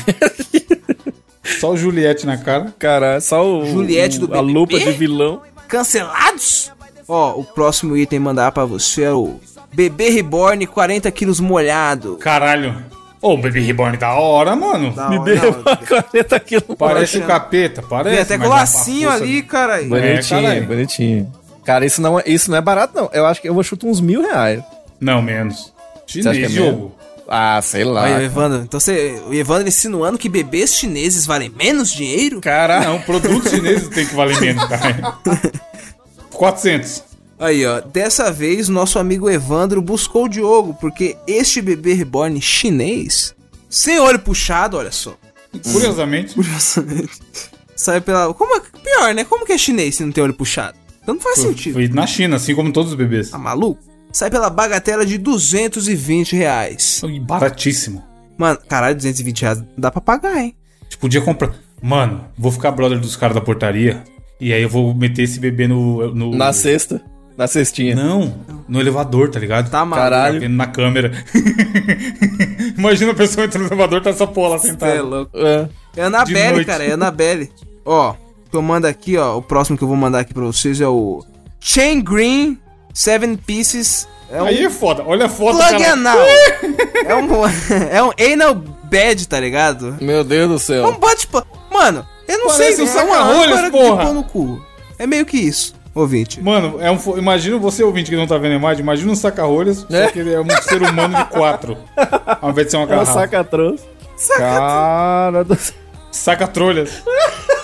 Só 1.61 1.73
o 1.73 1.77
Juliette 1.77 2.27
na 2.27 2.37
cara. 2.37 2.75
Cara, 2.79 3.21
só 3.21 3.45
o. 3.45 3.65
Juliette 3.67 4.19
o- 4.19 4.27
do 4.27 4.35
A 4.35 4.39
BBB? 4.43 4.53
lupa 4.53 4.79
de 4.79 4.93
vilão. 4.93 5.41
Cancelados? 5.67 6.71
Ó, 7.09 7.41
o 7.41 7.45
próximo 7.45 7.97
item 7.97 8.19
mandar 8.19 8.53
pra 8.53 8.65
você 8.67 9.05
é 9.05 9.13
o 9.13 9.41
Bebê 9.73 10.11
Reborn 10.11 10.67
40 10.67 11.11
quilos 11.11 11.41
molhado. 11.41 12.17
Caralho. 12.19 12.77
Ô, 13.21 13.33
o 13.33 13.39
Baby 13.39 13.61
Reborn 13.61 13.97
da 13.97 14.13
hora, 14.15 14.55
mano. 14.55 14.93
Da 14.93 15.09
hora, 15.09 15.19
deu 15.25 15.53
não, 15.53 15.77
40 15.87 16.41
quilos. 16.41 16.65
Parece 16.79 17.19
o 17.19 17.23
capeta, 17.27 17.83
parece. 17.83 18.15
Tem 18.15 18.23
até 18.23 18.37
mas 18.37 18.47
com 18.49 18.55
é 18.55 18.59
lacinho 18.61 19.11
ali, 19.11 19.43
cara. 19.43 19.83
Bonitinho, 19.83 20.43
caralho. 20.43 20.67
bonitinho. 20.67 21.33
Cara, 21.69 21.85
isso 21.85 22.01
não, 22.01 22.19
é, 22.19 22.23
isso 22.25 22.51
não 22.51 22.57
é 22.57 22.63
barato, 22.63 22.97
não. 22.97 23.11
Eu 23.13 23.27
acho 23.27 23.43
que 23.43 23.49
eu 23.51 23.53
vou 23.53 23.63
chutar 23.63 23.87
uns 23.87 24.01
mil 24.01 24.23
reais. 24.23 24.65
Não, 24.99 25.21
menos. 25.21 25.71
É 25.77 26.01
Chinês, 26.07 26.39
menos? 26.39 26.55
jogo. 26.55 26.95
Ah, 27.29 27.61
sei 27.63 27.85
lá. 27.85 28.05
O 28.05 28.23
Evandro, 28.23 28.63
então 28.63 28.81
você, 28.81 29.23
o 29.27 29.35
Evandro 29.35 29.69
insinuando 29.69 30.17
que 30.17 30.31
bebês 30.31 30.75
chineses 30.75 31.27
valem 31.27 31.51
menos 31.51 31.93
dinheiro? 31.93 32.41
Cara, 32.41 32.81
Não, 32.81 32.99
produtos 33.03 33.51
chineses 33.51 33.87
tem 33.91 34.07
que 34.07 34.15
valer 34.15 34.41
menos, 34.41 34.65
cara. 34.65 35.19
400. 36.33 37.05
Aí, 37.39 37.67
ó, 37.67 37.83
dessa 37.83 38.33
vez 38.33 38.71
nosso 38.71 38.99
amigo 38.99 39.29
Evandro 39.29 39.83
buscou 39.83 40.25
o 40.25 40.29
Diogo, 40.29 40.73
porque 40.81 41.19
este 41.27 41.61
bebê 41.61 41.93
reborn 41.93 42.41
chinês, 42.41 43.35
sem 43.69 44.01
olho 44.01 44.21
puxado, 44.21 44.79
olha 44.79 44.91
só, 44.91 45.15
Curiosamente, 45.71 46.35
sai 47.77 48.01
pela... 48.01 48.33
Como 48.33 48.57
é, 48.57 48.61
pior, 48.83 49.15
né? 49.15 49.25
Como 49.25 49.45
que 49.45 49.53
é 49.53 49.59
chinês 49.59 49.97
se 49.97 50.03
não 50.03 50.13
tem 50.13 50.25
olho 50.25 50.33
puxado? 50.33 50.78
Então 51.09 51.15
não 51.15 51.23
faz 51.23 51.39
sentido. 51.39 51.73
foi 51.73 51.89
na 51.89 52.07
China, 52.07 52.37
assim 52.37 52.55
como 52.55 52.71
todos 52.71 52.93
os 52.93 52.99
bebês. 52.99 53.31
Tá 53.31 53.39
maluco? 53.39 53.81
Sai 54.13 54.31
pela 54.31 54.51
bagatela 54.51 55.07
de 55.07 55.17
220 55.17 56.37
reais. 56.37 57.01
E 57.03 57.19
Baratíssimo. 57.19 58.05
Mano, 58.37 58.59
caralho, 58.69 58.95
220 58.95 59.41
reais 59.41 59.65
dá 59.77 59.91
pra 59.91 60.03
pagar, 60.03 60.37
hein? 60.37 60.55
Tipo, 60.87 61.01
podia 61.01 61.23
comprar. 61.23 61.55
Mano, 61.81 62.27
vou 62.37 62.53
ficar 62.53 62.73
brother 62.73 63.01
dos 63.01 63.17
caras 63.17 63.35
da 63.35 63.41
portaria. 63.41 64.05
E 64.39 64.53
aí 64.53 64.63
eu 64.63 64.69
vou 64.69 64.95
meter 64.95 65.23
esse 65.23 65.41
bebê 65.41 65.67
no. 65.67 66.15
no... 66.15 66.37
na 66.37 66.53
sexta. 66.53 67.01
Na 67.39 67.47
cestinha. 67.47 67.97
Não, 67.97 68.45
no 68.69 68.79
elevador, 68.79 69.31
tá 69.31 69.41
ligado? 69.41 69.71
Tá 69.71 69.87
maluco. 69.87 70.11
Caralho. 70.11 70.35
Tá 70.35 70.41
vendo 70.41 70.57
na 70.57 70.67
câmera. 70.67 71.13
Imagina 72.77 73.13
a 73.13 73.15
pessoa 73.15 73.47
entrando 73.47 73.63
no 73.63 73.69
elevador, 73.69 74.03
tá 74.03 74.11
essa 74.11 74.27
porra 74.27 74.51
lá 74.51 74.57
é 74.57 74.59
sentada. 74.59 75.03
louco. 75.03 75.39
É. 75.39 75.69
É 75.97 76.03
Anabelle, 76.03 76.67
cara, 76.67 76.85
é 76.85 76.93
Anabelle. 76.93 77.51
Ó, 77.85 78.15
que 78.49 78.57
eu 78.57 78.63
mando 78.63 78.87
aqui, 78.87 79.17
ó, 79.17 79.37
o 79.37 79.43
próximo 79.43 79.77
que 79.77 79.85
eu 79.85 79.89
vou 79.89 79.97
mandar 79.97 80.21
aqui 80.21 80.33
pra 80.35 80.45
vocês 80.45 80.81
é 80.81 80.89
o 80.89 81.25
Chain 81.61 82.01
Green 82.01 82.59
Seven 82.95 83.37
Pieces. 83.37 84.09
É 84.31 84.43
um 84.43 84.47
Aí 84.47 84.65
é 84.65 84.71
foda, 84.71 85.03
olha 85.07 85.27
a 85.27 85.29
foto, 85.29 85.57
plug 85.57 85.79
cara. 85.79 85.93
anal. 85.93 86.19
é 87.07 87.15
um 87.15 87.29
é 87.91 88.03
um 88.03 88.11
anal 88.35 88.55
bed, 88.55 89.27
tá 89.29 89.41
ligado? 89.41 89.97
Meu 90.01 90.23
Deus 90.25 90.49
do 90.49 90.57
É 90.57 90.59
céu. 90.59 90.89
um 90.89 90.99
bate 90.99 91.27
Mano, 91.73 92.07
eu 92.27 92.39
não 92.39 92.47
Parece 92.49 92.77
sei, 92.77 92.85
um 92.85 92.89
é 93.15 93.19
âncora 93.19 93.71
de 94.07 94.13
no 94.15 94.25
cu. 94.25 94.63
É 94.99 95.07
meio 95.07 95.25
que 95.25 95.37
isso, 95.39 95.75
ouvinte. 95.95 96.43
Mano, 96.43 96.77
é 96.81 96.91
um, 96.91 96.99
imagina 97.17 97.57
você 97.59 97.83
ouvinte 97.83 98.11
que 98.11 98.17
não 98.17 98.27
tá 98.27 98.37
vendo 98.37 98.53
a 98.53 98.57
imagem, 98.57 98.83
imagina 98.83 99.13
um 99.13 99.17
saca-rolhas, 99.17 99.87
É. 99.91 100.05
só 100.07 100.11
que 100.11 100.19
ele 100.19 100.33
é 100.35 100.41
um 100.41 100.47
ser 100.63 100.83
humano 100.83 101.17
de 101.17 101.25
quatro, 101.27 101.77
ao 102.43 102.51
invés 102.51 102.67
de 102.67 102.71
ser 102.73 102.77
uma 102.79 102.85
Uma 102.87 102.91
garrafa. 102.97 103.13
saca 103.15 103.45
trouxe. 103.45 103.85
Cara 104.37 105.45
do. 105.45 105.57
Saca-trolhas. 106.11 107.03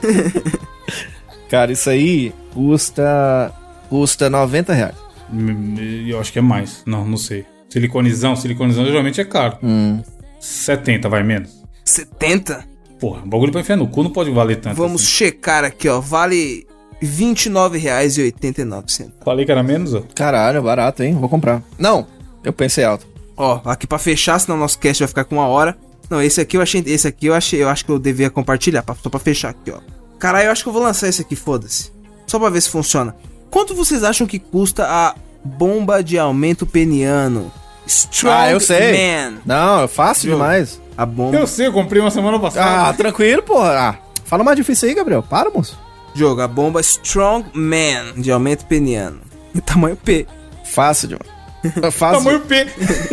Cara, 1.48 1.72
isso 1.72 1.88
aí 1.90 2.32
custa. 2.52 3.52
Custa 3.88 4.28
90 4.28 4.72
reais. 4.72 4.94
Hum, 5.32 5.74
Eu 6.06 6.20
acho 6.20 6.32
que 6.32 6.38
é 6.38 6.42
mais. 6.42 6.82
Não, 6.86 7.06
não 7.06 7.16
sei. 7.16 7.44
Siliconizão, 7.68 8.36
siliconizão 8.36 8.84
geralmente 8.84 9.20
é 9.20 9.24
caro. 9.24 9.58
Hum. 9.62 10.02
70, 10.40 11.08
vai 11.08 11.22
menos. 11.22 11.62
70? 11.84 12.64
Porra, 12.98 13.22
um 13.22 13.28
bagulho 13.28 13.52
pra 13.52 13.60
enfiar 13.60 13.76
no 13.76 13.86
cu 13.86 14.02
não 14.02 14.10
pode 14.10 14.30
valer 14.30 14.56
tanto. 14.56 14.76
Vamos 14.76 15.02
assim. 15.02 15.10
checar 15.10 15.64
aqui, 15.64 15.88
ó. 15.88 16.00
Vale 16.00 16.66
R$ 17.00 17.06
29,89. 17.06 19.12
Falei 19.24 19.44
que 19.44 19.52
era 19.52 19.62
menos, 19.62 19.94
ó. 19.94 20.02
Caralho, 20.14 20.62
barato, 20.62 21.02
hein? 21.02 21.14
Vou 21.14 21.28
comprar. 21.28 21.62
Não, 21.78 22.06
eu 22.42 22.52
pensei 22.52 22.84
alto. 22.84 23.06
Ó, 23.36 23.60
aqui 23.66 23.86
pra 23.86 23.98
fechar, 23.98 24.38
senão 24.38 24.56
nosso 24.56 24.78
cast 24.78 25.02
vai 25.02 25.08
ficar 25.08 25.24
com 25.24 25.36
uma 25.36 25.46
hora. 25.46 25.76
Não, 26.08 26.22
esse 26.22 26.40
aqui 26.40 26.56
eu 26.56 26.62
achei. 26.62 26.82
Esse 26.86 27.08
aqui 27.08 27.26
eu 27.26 27.34
achei. 27.34 27.62
Eu 27.62 27.68
acho 27.68 27.84
que 27.84 27.90
eu 27.90 27.98
devia 27.98 28.30
compartilhar. 28.30 28.82
Pra, 28.82 28.94
só 28.94 29.08
pra 29.10 29.20
fechar 29.20 29.50
aqui, 29.50 29.70
ó. 29.70 29.78
Caralho, 30.18 30.46
eu 30.46 30.52
acho 30.52 30.62
que 30.62 30.68
eu 30.68 30.72
vou 30.72 30.82
lançar 30.82 31.08
esse 31.08 31.22
aqui, 31.22 31.36
foda-se. 31.36 31.92
Só 32.26 32.38
pra 32.38 32.48
ver 32.50 32.60
se 32.60 32.70
funciona. 32.70 33.14
Quanto 33.50 33.74
vocês 33.74 34.02
acham 34.02 34.26
que 34.26 34.38
custa 34.38 34.84
a 34.86 35.14
bomba 35.44 36.02
de 36.02 36.18
aumento 36.18 36.66
peniano? 36.66 37.52
Strong 37.86 38.34
ah, 38.36 38.50
eu 38.50 38.58
sei. 38.60 38.92
Man. 38.92 39.38
Não, 39.44 39.82
é 39.84 39.88
fácil 39.88 40.30
demais. 40.32 40.80
A 40.96 41.06
bomba. 41.06 41.36
Eu 41.36 41.46
sei, 41.46 41.66
eu 41.66 41.72
comprei 41.72 42.00
uma 42.00 42.10
semana 42.10 42.36
Ah, 42.36 42.40
passada. 42.40 42.96
tranquilo, 42.96 43.42
porra. 43.42 43.70
Ah, 43.78 43.94
fala 44.24 44.42
mais 44.42 44.56
difícil 44.56 44.88
aí, 44.88 44.94
Gabriel. 44.94 45.22
Para, 45.22 45.50
moço. 45.50 45.78
Jogo, 46.14 46.40
a 46.40 46.48
bomba 46.48 46.80
Strong 46.80 47.50
Man 47.54 48.14
de 48.16 48.32
aumento 48.32 48.64
peniano. 48.64 49.20
Em 49.54 49.60
tamanho 49.60 49.96
P. 49.96 50.26
Fácil 50.64 51.08
demais. 51.08 51.36
É 51.82 51.90
Fácil. 51.90 52.24
Tamanho 52.24 52.40
P. 52.40 52.66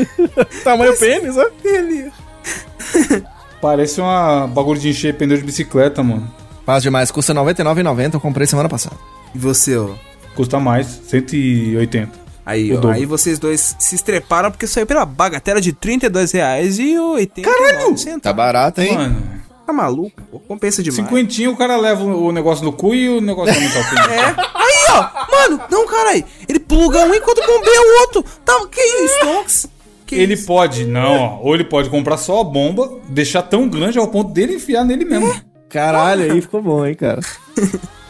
Tamanho 0.64 0.98
pênis, 0.98 1.36
né? 1.36 1.46
Ele. 1.64 2.12
Parece 3.62 4.02
uma 4.02 4.48
bagulho 4.48 4.80
de 4.80 4.90
encher 4.90 5.16
pneu 5.16 5.38
de 5.38 5.44
bicicleta, 5.44 6.04
mano. 6.04 6.30
Fácil 6.66 6.84
demais. 6.84 7.12
Custa 7.12 7.34
R$ 7.34 7.40
99,90. 7.40 8.14
Eu 8.16 8.20
comprei 8.20 8.46
semana 8.48 8.68
passada. 8.68 8.96
E 9.34 9.38
você, 9.38 9.78
ó. 9.78 9.90
Custa 10.36 10.60
mais, 10.60 10.88
180. 11.08 12.24
Aí, 12.46 12.76
ó, 12.76 12.90
aí 12.90 13.06
vocês 13.06 13.40
dois 13.40 13.76
se 13.80 13.96
estreparam 13.96 14.52
porque 14.52 14.68
saiu 14.68 14.86
pela 14.86 15.06
bagatela 15.06 15.62
de 15.62 15.70
R$ 15.70 15.78
32,80. 15.82 17.42
Caralho! 17.42 18.20
Tá 18.20 18.34
barato, 18.34 18.82
hein? 18.82 18.96
Mano, 18.98 19.44
Tá 19.66 19.72
maluco? 19.72 20.22
Pô, 20.30 20.40
compensa 20.40 20.84
demais. 20.84 20.98
cinquentinho 20.98 21.52
o 21.52 21.56
cara 21.56 21.78
leva 21.78 22.04
o 22.04 22.34
negócio 22.34 22.66
no 22.66 22.74
cu 22.74 22.94
e 22.94 23.08
o 23.08 23.22
negócio 23.22 23.54
também 23.54 23.70
tá. 23.70 23.80
É. 24.12 24.20
Aí, 24.56 24.86
ó. 24.90 25.32
Mano, 25.32 25.62
não, 25.72 25.88
caralho. 25.88 26.24
Ele 26.50 26.60
pluga 26.60 27.00
um 27.00 27.16
enquanto 27.16 27.46
bombeia 27.46 27.82
o 27.82 28.02
outro. 28.02 28.26
Tá, 28.44 28.54
que 28.70 28.82
isso, 28.82 29.20
Tonks? 29.22 29.68
Que 30.06 30.16
Ele 30.16 30.34
isso? 30.34 30.46
pode, 30.46 30.86
não, 30.86 31.16
ó. 31.18 31.40
Ou 31.42 31.56
ele 31.56 31.64
pode 31.64 31.90
comprar 31.90 32.18
só 32.18 32.42
a 32.42 32.44
bomba, 32.44 32.92
deixar 33.10 33.42
tão 33.44 33.68
grande 33.70 33.98
ao 33.98 34.08
ponto 34.08 34.32
dele 34.32 34.56
enfiar 34.56 34.84
nele 34.84 35.06
mesmo. 35.06 35.34
Caralho, 35.70 36.32
aí 36.32 36.42
ficou 36.42 36.62
bom, 36.62 36.86
hein, 36.86 36.94
cara. 36.96 37.22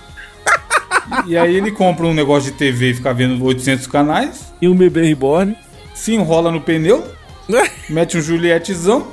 E 1.28 1.38
aí 1.38 1.56
ele 1.56 1.72
compra 1.72 2.06
um 2.08 2.14
negócio 2.14 2.52
de 2.52 2.58
TV 2.58 2.92
e 2.92 2.94
fica 2.96 3.14
vendo 3.14 3.44
800 3.44 3.88
canais, 3.88 4.54
E 4.62 4.68
um 4.68 4.76
bebê 4.76 5.06
reborn. 5.06 5.56
se 5.94 6.14
enrola 6.14 6.50
no 6.52 6.62
pneu, 6.62 7.04
mete 7.90 8.18
um 8.18 8.22
Juliettezão, 8.22 9.08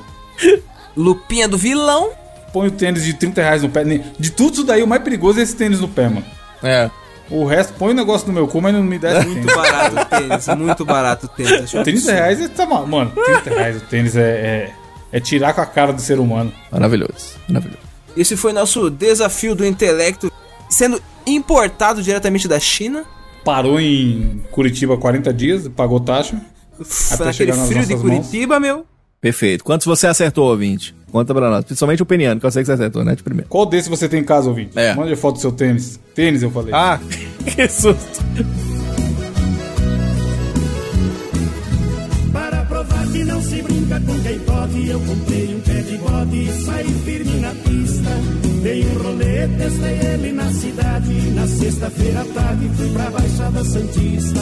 Lupinha 0.97 1.47
do 1.49 1.59
vilão. 1.59 2.11
põe 2.53 2.69
o 2.69 2.71
tênis 2.71 3.05
de 3.05 3.15
30 3.15 3.43
reais 3.43 3.63
no 3.63 3.69
pé. 3.69 3.85
De 4.19 4.31
tudo 4.31 4.55
isso 4.55 4.65
daí, 4.65 4.83
o 4.83 4.87
mais 4.87 5.03
perigoso 5.03 5.41
é 5.41 5.43
esse 5.43 5.55
tênis 5.55 5.81
no 5.81 5.89
pé, 5.89 6.09
mano. 6.09 6.25
É. 6.63 6.91
O 7.31 7.45
resto, 7.45 7.73
põe 7.75 7.93
o 7.93 7.95
negócio 7.95 8.27
no 8.27 8.33
meu 8.33 8.49
cu, 8.49 8.61
mas 8.61 8.75
não 8.75 8.83
me 8.83 8.99
dá 8.99 9.19
esse 9.19 9.29
Muito 9.29 9.47
tênis. 9.47 9.55
barato 9.57 9.97
o 9.97 10.05
tênis. 10.05 10.47
Muito 10.59 10.85
barato 10.85 11.27
o 11.27 11.29
tênis. 11.29 11.53
Acho 11.63 11.83
30 11.85 12.13
reais 12.13 12.41
é 12.41 12.49
tá 12.49 12.67
mal. 12.67 12.87
Mano, 12.87 13.13
30 13.13 13.51
reais 13.51 13.77
o 13.77 13.81
tênis 13.81 14.17
é, 14.17 14.21
é, 14.23 14.73
é 15.13 15.21
tirar 15.21 15.53
com 15.55 15.61
a 15.61 15.67
cara 15.67 15.93
do 15.93 16.01
ser 16.01 16.19
humano. 16.19 16.53
Maravilhoso. 16.73 17.37
Maravilhoso. 17.49 17.83
Esse 18.17 18.37
foi 18.37 18.53
nosso 18.53 18.91
desafio 18.91 19.55
do 19.55 19.65
intelecto 19.65 20.33
sendo 20.69 21.01
importado 21.27 22.03
diretamente 22.03 22.49
da 22.49 22.59
China. 22.59 23.05
Parou 23.45 23.81
em 23.81 24.43
Curitiba 24.51 24.97
40 24.97 25.33
dias, 25.33 25.69
pagou 25.69 26.01
taxa. 26.01 26.41
Uf, 26.79 27.15
Até 27.15 27.25
naquele 27.27 27.53
chegar 27.53 27.57
nas 27.57 27.69
frio 27.69 27.87
de 27.87 27.93
nossas 27.95 28.05
mãos. 28.11 28.27
Curitiba, 28.27 28.61
meu. 28.61 28.87
Perfeito. 29.21 29.63
Quantos 29.63 29.87
você 29.87 30.07
acertou, 30.07 30.49
ouvinte? 30.49 30.95
Conta 31.11 31.35
pra 31.35 31.51
nós. 31.51 31.65
Principalmente 31.65 32.03
o 32.03 32.07
peniano, 32.07 32.41
que 32.41 32.47
eu 32.47 32.51
sei 32.51 32.63
que 32.63 32.67
você 32.67 32.73
acertou, 32.73 33.05
né? 33.05 33.15
De 33.15 33.23
primeiro. 33.23 33.49
Qual 33.49 33.67
desse 33.67 33.89
você 33.89 34.09
tem 34.09 34.21
em 34.21 34.25
casa, 34.25 34.49
ouvinte? 34.49 34.79
É. 34.79 34.95
Mande 34.95 35.15
foto 35.17 35.35
do 35.35 35.41
seu 35.41 35.53
tênis. 35.53 35.99
Tênis, 36.15 36.43
eu 36.43 36.51
falei. 36.51 36.73
Ah, 36.73 36.99
que 37.45 37.69
susto. 37.69 38.25
Para 42.33 42.65
provar 42.65 43.07
que 43.09 43.25
não 43.25 43.41
se 43.43 43.63
brinca 43.63 44.01
com 44.01 44.21
quem 44.21 44.39
pode. 44.41 44.89
Eu 44.89 45.01
comprei 45.01 45.55
um 45.55 45.61
pé 45.61 45.81
de 45.83 45.99
bode 45.99 46.37
e 46.37 46.65
saí 46.65 46.95
firme 47.05 47.41
na 47.41 47.51
pista. 47.51 48.11
Dei 48.63 48.87
um 48.87 49.03
rolê, 49.03 49.49
testei 49.49 49.99
ele 50.15 50.33
na 50.33 50.53
cidade. 50.53 51.31
Na 51.33 51.47
sexta-feira 51.47 52.21
à 52.21 52.25
tarde 52.25 52.71
fui 52.77 52.89
pra 52.91 53.11
Baixada 53.11 53.65
Santista. 53.65 54.41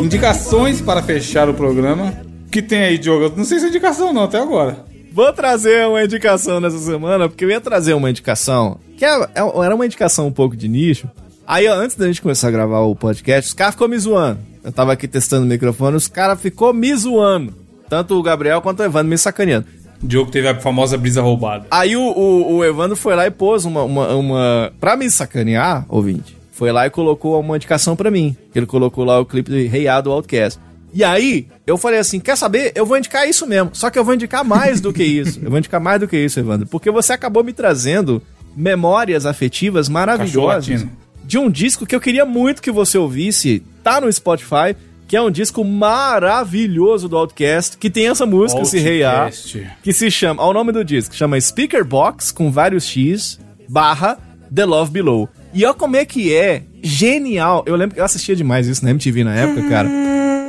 Indicações 0.00 0.80
para 0.80 1.02
fechar 1.02 1.48
o 1.48 1.54
programa. 1.54 2.14
Que 2.50 2.62
tem 2.62 2.78
aí, 2.80 2.96
Diogo? 2.98 3.34
Não 3.36 3.44
sei 3.44 3.58
se 3.58 3.66
é 3.66 3.68
indicação 3.68 4.12
não, 4.12 4.24
até 4.24 4.38
agora. 4.38 4.87
Vou 5.18 5.32
trazer 5.32 5.84
uma 5.88 6.04
indicação 6.04 6.60
nessa 6.60 6.78
semana, 6.78 7.28
porque 7.28 7.44
eu 7.44 7.50
ia 7.50 7.60
trazer 7.60 7.92
uma 7.92 8.08
indicação, 8.08 8.78
que 8.96 9.04
é- 9.04 9.20
é- 9.34 9.64
era 9.64 9.74
uma 9.74 9.84
indicação 9.84 10.28
um 10.28 10.30
pouco 10.30 10.56
de 10.56 10.68
nicho. 10.68 11.08
Aí, 11.44 11.66
ó, 11.66 11.74
antes 11.74 11.96
da 11.96 12.06
gente 12.06 12.22
começar 12.22 12.46
a 12.46 12.50
gravar 12.52 12.78
o 12.82 12.94
podcast, 12.94 13.48
os 13.48 13.52
caras 13.52 13.74
ficou 13.74 13.88
me 13.88 13.98
zoando. 13.98 14.38
Eu 14.62 14.70
tava 14.70 14.92
aqui 14.92 15.08
testando 15.08 15.44
o 15.44 15.48
microfone, 15.48 15.96
os 15.96 16.06
caras 16.06 16.40
ficou 16.40 16.72
me 16.72 16.94
zoando. 16.94 17.52
Tanto 17.88 18.16
o 18.16 18.22
Gabriel 18.22 18.62
quanto 18.62 18.78
o 18.78 18.84
Evandro 18.84 19.08
me 19.08 19.18
sacaneando. 19.18 19.66
O 20.00 20.06
Diogo 20.06 20.30
teve 20.30 20.46
a 20.46 20.54
famosa 20.60 20.96
brisa 20.96 21.20
roubada. 21.20 21.66
Aí 21.68 21.96
o, 21.96 22.00
o, 22.00 22.54
o 22.58 22.64
Evandro 22.64 22.94
foi 22.94 23.16
lá 23.16 23.26
e 23.26 23.30
pôs 23.32 23.64
uma, 23.64 23.82
uma, 23.82 24.14
uma. 24.14 24.72
Pra 24.78 24.94
me 24.96 25.10
sacanear, 25.10 25.84
ouvinte, 25.88 26.36
foi 26.52 26.70
lá 26.70 26.86
e 26.86 26.90
colocou 26.90 27.40
uma 27.40 27.56
indicação 27.56 27.96
pra 27.96 28.08
mim. 28.08 28.36
Ele 28.54 28.66
colocou 28.66 29.04
lá 29.04 29.18
o 29.18 29.26
clipe 29.26 29.50
de 29.50 29.66
Rei 29.66 29.88
A 29.88 30.00
do 30.00 30.12
Outcast. 30.12 30.60
E 30.92 31.04
aí, 31.04 31.46
eu 31.66 31.76
falei 31.76 31.98
assim: 31.98 32.18
quer 32.20 32.36
saber? 32.36 32.72
Eu 32.74 32.86
vou 32.86 32.96
indicar 32.96 33.28
isso 33.28 33.46
mesmo. 33.46 33.70
Só 33.72 33.90
que 33.90 33.98
eu 33.98 34.04
vou 34.04 34.14
indicar 34.14 34.44
mais 34.44 34.80
do 34.80 34.92
que 34.92 35.04
isso. 35.04 35.38
Eu 35.42 35.50
vou 35.50 35.58
indicar 35.58 35.80
mais 35.80 36.00
do 36.00 36.08
que 36.08 36.16
isso, 36.16 36.40
Evandro. 36.40 36.66
Porque 36.66 36.90
você 36.90 37.12
acabou 37.12 37.44
me 37.44 37.52
trazendo 37.52 38.22
memórias 38.56 39.26
afetivas 39.26 39.88
maravilhosas 39.88 40.86
de 41.24 41.38
um 41.38 41.50
disco 41.50 41.84
que 41.86 41.94
eu 41.94 42.00
queria 42.00 42.24
muito 42.24 42.62
que 42.62 42.70
você 42.70 42.96
ouvisse. 42.98 43.62
Tá 43.82 44.00
no 44.00 44.12
Spotify. 44.12 44.74
Que 45.06 45.16
é 45.16 45.22
um 45.22 45.30
disco 45.30 45.64
maravilhoso 45.64 47.08
do 47.08 47.16
Outcast, 47.16 47.78
que 47.78 47.88
tem 47.88 48.08
essa 48.08 48.26
música, 48.26 48.60
esse 48.60 48.78
Rei 48.78 49.02
A 49.02 49.22
Outcast. 49.24 49.66
que 49.82 49.92
se 49.92 50.10
chama, 50.10 50.42
ao 50.42 50.52
nome 50.52 50.70
do 50.70 50.84
disco, 50.84 51.14
chama 51.14 51.40
Speaker 51.40 51.82
Box 51.82 52.30
com 52.30 52.50
vários 52.50 52.84
X 52.84 53.40
barra 53.68 54.18
The 54.54 54.66
Love 54.66 54.90
Below. 54.90 55.28
E 55.54 55.64
olha 55.64 55.72
como 55.72 55.96
é 55.96 56.04
que 56.04 56.34
é 56.34 56.64
genial. 56.82 57.62
Eu 57.66 57.76
lembro 57.76 57.94
que 57.94 58.00
eu 58.00 58.04
assistia 58.04 58.36
demais 58.36 58.66
isso 58.66 58.84
na 58.84 58.90
MTV 58.90 59.24
na 59.24 59.34
época, 59.34 59.68
cara. 59.68 59.88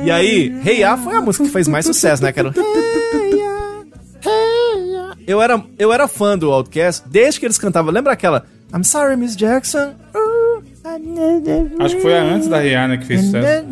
E 0.02 0.10
aí, 0.10 0.54
Hey 0.64 0.80
Ya 0.80 0.96
foi 0.96 1.16
a 1.16 1.20
música 1.20 1.44
que 1.44 1.50
fez 1.50 1.68
mais 1.68 1.84
sucesso, 1.84 2.22
né? 2.22 2.32
Era... 2.34 2.52
Eu 5.26 5.40
era, 5.40 5.62
eu 5.78 5.92
era 5.92 6.08
fã 6.08 6.36
do 6.36 6.50
Outcast 6.50 7.08
desde 7.08 7.38
que 7.38 7.46
eles 7.46 7.58
cantavam. 7.58 7.92
Lembra 7.92 8.12
aquela 8.12 8.46
I'm 8.74 8.84
sorry, 8.84 9.16
Miss 9.16 9.36
Jackson? 9.36 9.94
Acho 11.78 11.96
que 11.96 12.02
foi 12.02 12.18
a 12.18 12.22
antes 12.22 12.48
da 12.48 12.58
Rihanna 12.58 12.98
que 12.98 13.06
fez 13.06 13.26
sucesso. 13.26 13.66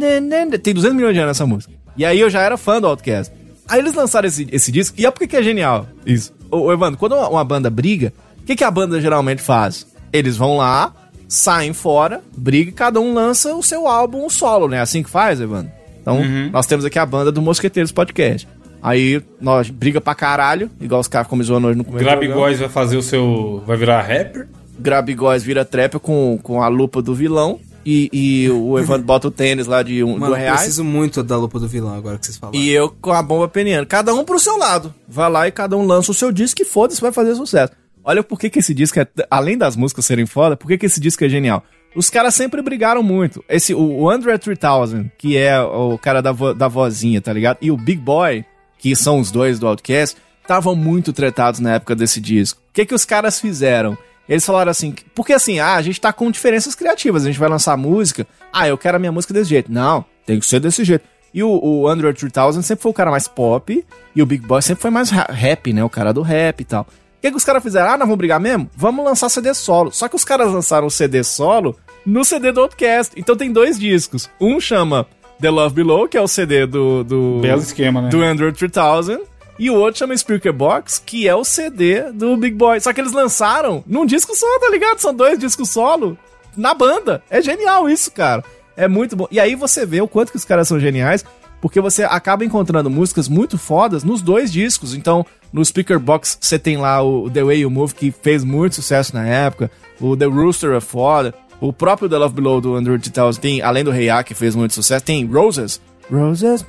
tem 0.63 0.75
200 0.75 0.97
milhões 0.97 1.15
de 1.15 1.21
anos 1.21 1.31
essa 1.33 1.47
música. 1.47 1.73
E 1.97 2.05
aí 2.05 2.21
eu 2.21 2.31
já 2.31 2.43
era 2.43 2.57
fã 2.57 2.81
do 2.81 2.87
Outcast. 2.87 3.33
Aí 3.67 3.81
eles 3.81 3.95
lançaram 3.95 4.29
esse, 4.29 4.47
esse 4.53 4.71
disco. 4.71 4.99
E 5.01 5.07
é 5.07 5.11
porque 5.11 5.27
que 5.27 5.37
é 5.37 5.43
genial 5.43 5.87
isso. 6.07 6.33
Ô, 6.51 6.73
Evandro, 6.73 6.99
quando 6.99 7.15
uma, 7.15 7.29
uma 7.29 7.45
banda 7.45 7.69
briga, 7.69 8.13
o 8.41 8.45
que, 8.45 8.57
que 8.57 8.65
a 8.65 8.71
banda 8.71 9.01
geralmente 9.01 9.43
faz? 9.43 9.87
Eles 10.13 10.37
vão 10.37 10.57
lá, 10.57 10.93
saem 11.29 11.73
fora, 11.73 12.23
briga 12.37 12.71
e 12.71 12.73
cada 12.73 12.99
um 13.01 13.13
lança 13.13 13.55
o 13.55 13.63
seu 13.63 13.87
álbum 13.87 14.29
solo, 14.31 14.67
né? 14.67 14.81
Assim 14.81 15.03
que 15.03 15.11
faz, 15.11 15.41
Evandro? 15.41 15.71
Então, 16.01 16.21
nós 16.51 16.67
temos 16.67 16.87
aqui 16.87 16.99
a 16.99 17.05
banda 17.05 17.31
do 17.31 17.43
Mosqueteiros 17.43 17.93
Podcast. 17.93 18.49
Aí, 18.83 19.23
nós 19.41 19.69
briga 19.69 20.01
pra 20.01 20.15
caralho, 20.15 20.71
igual 20.81 21.01
os 21.01 21.09
caras 21.09 21.29
zoando 21.45 21.69
hoje 21.69 21.77
no 21.77 21.85
começo. 21.85 22.03
Grabigóis 22.03 22.59
vai 22.59 22.69
fazer 22.69 22.97
o 22.97 23.03
seu. 23.03 23.63
Vai 23.67 23.77
virar 23.77 24.01
rapper. 24.01 24.49
Grabigóis 24.79 25.43
vira 25.43 25.65
trap 25.65 25.99
com, 25.99 26.39
com 26.43 26.63
a 26.63 26.69
lupa 26.69 27.03
do 27.03 27.15
vilão. 27.15 27.61
E, 27.85 28.11
e 28.13 28.51
o 28.51 28.79
Evandro 28.79 29.07
bota 29.07 29.29
o 29.29 29.31
tênis 29.31 29.67
lá 29.67 29.83
de 29.83 30.05
um, 30.05 30.19
Mano, 30.19 30.27
do 30.27 30.33
reais. 30.35 30.61
preciso 30.61 30.85
muito 30.85 31.23
da 31.23 31.37
lupa 31.39 31.59
do 31.59 31.67
vilão 31.67 31.95
agora 31.95 32.19
que 32.19 32.27
vocês 32.27 32.37
falaram. 32.37 32.59
E 32.59 32.69
eu 32.71 32.91
com 33.01 33.13
a 33.13 33.23
bomba 33.23 33.49
peniana. 33.49 33.87
Cada 33.87 34.15
um 34.15 34.25
pro 34.25 34.39
seu 34.39 34.59
lado. 34.59 34.95
Vai 35.09 35.31
lá 35.31 35.49
e 35.49 35.51
cada 35.51 35.77
um 35.77 35.87
lança 35.87 36.11
o 36.11 36.15
seu 36.15 36.31
disco 36.31 36.61
e 36.61 36.67
foda-se, 36.67 37.01
vai 37.01 37.13
fazer 37.13 37.35
sucesso. 37.35 37.73
Olha 38.09 38.23
por 38.23 38.39
que, 38.41 38.49
que 38.49 38.59
esse 38.61 38.73
disco 38.73 38.99
é. 38.99 39.07
Além 39.31 39.59
das 39.59 39.77
músicas 39.77 40.07
serem 40.07 40.25
foda, 40.25 40.57
por 40.57 40.67
que, 40.67 40.79
que 40.79 40.87
esse 40.87 40.99
disco 40.99 41.23
é 41.25 41.29
genial? 41.29 41.63
Os 41.95 42.09
caras 42.09 42.35
sempre 42.35 42.63
brigaram 42.63 43.03
muito. 43.03 43.45
Esse, 43.49 43.75
o, 43.75 44.09
Andre 44.09 44.39
3000, 44.39 45.11
que 45.19 45.37
é 45.37 45.61
o 45.61 45.99
cara 45.99 46.23
da, 46.23 46.33
vo- 46.33 46.55
da 46.55 46.69
vozinha, 46.69 47.21
tá 47.21 47.33
ligado? 47.33 47.59
E 47.61 47.71
o 47.71 47.77
Big 47.77 48.01
Boy, 48.01 48.45
que 48.79 48.97
são 48.97 49.19
os 49.21 49.31
dois 49.31 49.59
do 49.59 49.67
Outcast, 49.67 50.17
estavam 50.41 50.75
muito 50.75 51.13
tretados 51.13 51.61
na 51.61 51.75
época 51.75 51.95
desse 51.95 52.19
disco. 52.21 52.61
O 52.71 52.73
que, 52.73 52.87
que 52.87 52.95
os 52.95 53.05
caras 53.05 53.39
fizeram? 53.41 53.97
Eles 54.29 54.45
falaram 54.45 54.71
assim, 54.71 54.95
porque 55.15 55.33
assim, 55.35 55.59
ah, 55.59 55.75
a 55.75 55.83
gente 55.83 56.01
tá 56.01 56.13
com 56.13 56.31
diferenças 56.31 56.75
criativas, 56.75 57.25
a 57.25 57.27
gente 57.27 57.39
vai 57.39 57.49
lançar 57.49 57.77
música, 57.77 58.27
ah, 58.53 58.69
eu 58.69 58.77
quero 58.79 58.97
a 58.97 59.01
minha 59.01 59.13
música 59.13 59.33
desse 59.35 59.51
jeito. 59.51 59.73
Não, 59.73 60.05
tem 60.27 60.39
que 60.39 60.47
ser 60.47 60.61
desse 60.61 60.85
jeito. 60.85 61.05
E 61.33 61.43
o, 61.43 61.49
o 61.63 61.89
Android 61.89 62.19
3000 62.19 62.63
sempre 62.63 62.83
foi 62.83 62.91
o 62.91 62.95
cara 62.95 63.11
mais 63.11 63.27
pop, 63.29 63.85
e 64.15 64.23
o 64.23 64.27
Big 64.27 64.47
Boy 64.47 64.61
sempre 64.63 64.83
foi 64.83 64.91
mais 64.91 65.11
ra- 65.11 65.29
rap, 65.31 65.73
né, 65.73 65.83
o 65.85 65.89
cara 65.91 66.13
do 66.13 66.21
rap 66.23 66.61
e 66.61 66.65
tal. 66.65 66.87
O 67.19 67.21
que, 67.21 67.31
que 67.33 67.37
os 67.37 67.45
caras 67.45 67.63
fizeram? 67.63 67.89
Ah, 67.89 67.99
nós 67.99 68.07
vamos 68.07 68.17
brigar 68.17 68.39
mesmo? 68.39 68.71
Vamos 68.77 69.05
lançar 69.05 69.29
CD 69.29 69.53
solo. 69.53 69.91
Só 69.93 70.09
que 70.09 70.15
os 70.15 70.25
caras 70.25 70.53
lançaram 70.53 70.87
o 70.87 70.91
CD 70.91 71.25
solo 71.25 71.77
no 72.07 72.25
CD 72.25 72.53
do 72.53 72.61
Outcast. 72.61 73.13
Então 73.17 73.37
tem 73.37 73.53
dois 73.53 73.77
discos. 73.79 74.31
Um 74.41 74.61
chama 74.61 75.05
The 75.41 75.51
Love 75.51 75.75
Below, 75.75 76.09
que 76.09 76.17
é 76.17 76.21
o 76.21 76.29
CD 76.29 76.65
do... 76.65 77.03
do 77.03 77.41
Belo 77.43 77.61
esquema, 77.61 78.03
né? 78.03 78.09
do 78.09 78.23
Android 78.23 78.57
3000 78.57 79.27
e 79.59 79.69
o 79.71 79.75
outro 79.75 79.99
chama 79.99 80.17
Speaker 80.17 80.53
Box, 80.53 81.03
que 81.05 81.27
é 81.27 81.35
o 81.35 81.43
CD 81.43 82.13
do 82.13 82.37
Big 82.37 82.55
Boy. 82.55 82.81
Só 82.81 82.93
que 82.93 83.01
eles 83.01 83.13
lançaram 83.13 83.83
num 83.85 84.07
disco 84.07 84.35
só, 84.37 84.47
tá 84.61 84.71
ligado? 84.71 85.01
São 85.01 85.13
dois 85.13 85.37
discos 85.37 85.71
solo 85.71 86.17
na 86.57 86.73
banda. 86.73 87.23
É 87.29 87.43
genial 87.43 87.91
isso, 87.91 88.13
cara. 88.13 88.45
É 88.77 88.87
muito 88.87 89.17
bom. 89.17 89.27
E 89.31 89.41
aí 89.41 89.57
você 89.57 89.85
vê 89.85 90.01
o 90.01 90.07
quanto 90.07 90.31
que 90.31 90.37
os 90.37 90.45
caras 90.45 90.69
são 90.69 90.79
geniais, 90.79 91.25
porque 91.61 91.81
você 91.81 92.05
acaba 92.05 92.45
encontrando 92.45 92.89
músicas 92.89 93.29
muito 93.29 93.59
fodas 93.59 94.05
nos 94.05 94.23
dois 94.23 94.53
discos. 94.53 94.95
Então, 94.95 95.27
no 95.53 95.65
Speaker 95.65 95.99
Box 95.99 96.39
você 96.41 96.59
tem 96.59 96.77
lá 96.77 97.03
o 97.03 97.31
The 97.31 97.43
Way 97.45 97.61
You 97.61 97.71
Move, 97.71 97.95
que 97.95 98.11
fez 98.11 98.45
muito 98.45 98.77
sucesso 98.77 99.15
na 99.15 99.27
época. 99.27 99.71
O 100.01 100.17
The 100.17 100.27
Rooster 100.27 100.73
é 100.73 100.81
foda. 100.81 101.35
O 101.61 101.73
próprio 101.73 102.09
The 102.09 102.17
Love 102.17 102.35
Below 102.35 102.61
do 102.61 102.75
Android 102.77 103.11
3000 103.11 103.41
tem, 103.41 103.63
além 103.63 103.83
do 103.83 103.93
Hey 103.93 104.07
Ya, 104.07 104.23
que 104.23 104.35
fez 104.35 104.55
muito 104.55 104.75
sucesso, 104.75 105.05
tem 105.05 105.27
Roses. 105.27 105.81
Roses. 106.11 106.65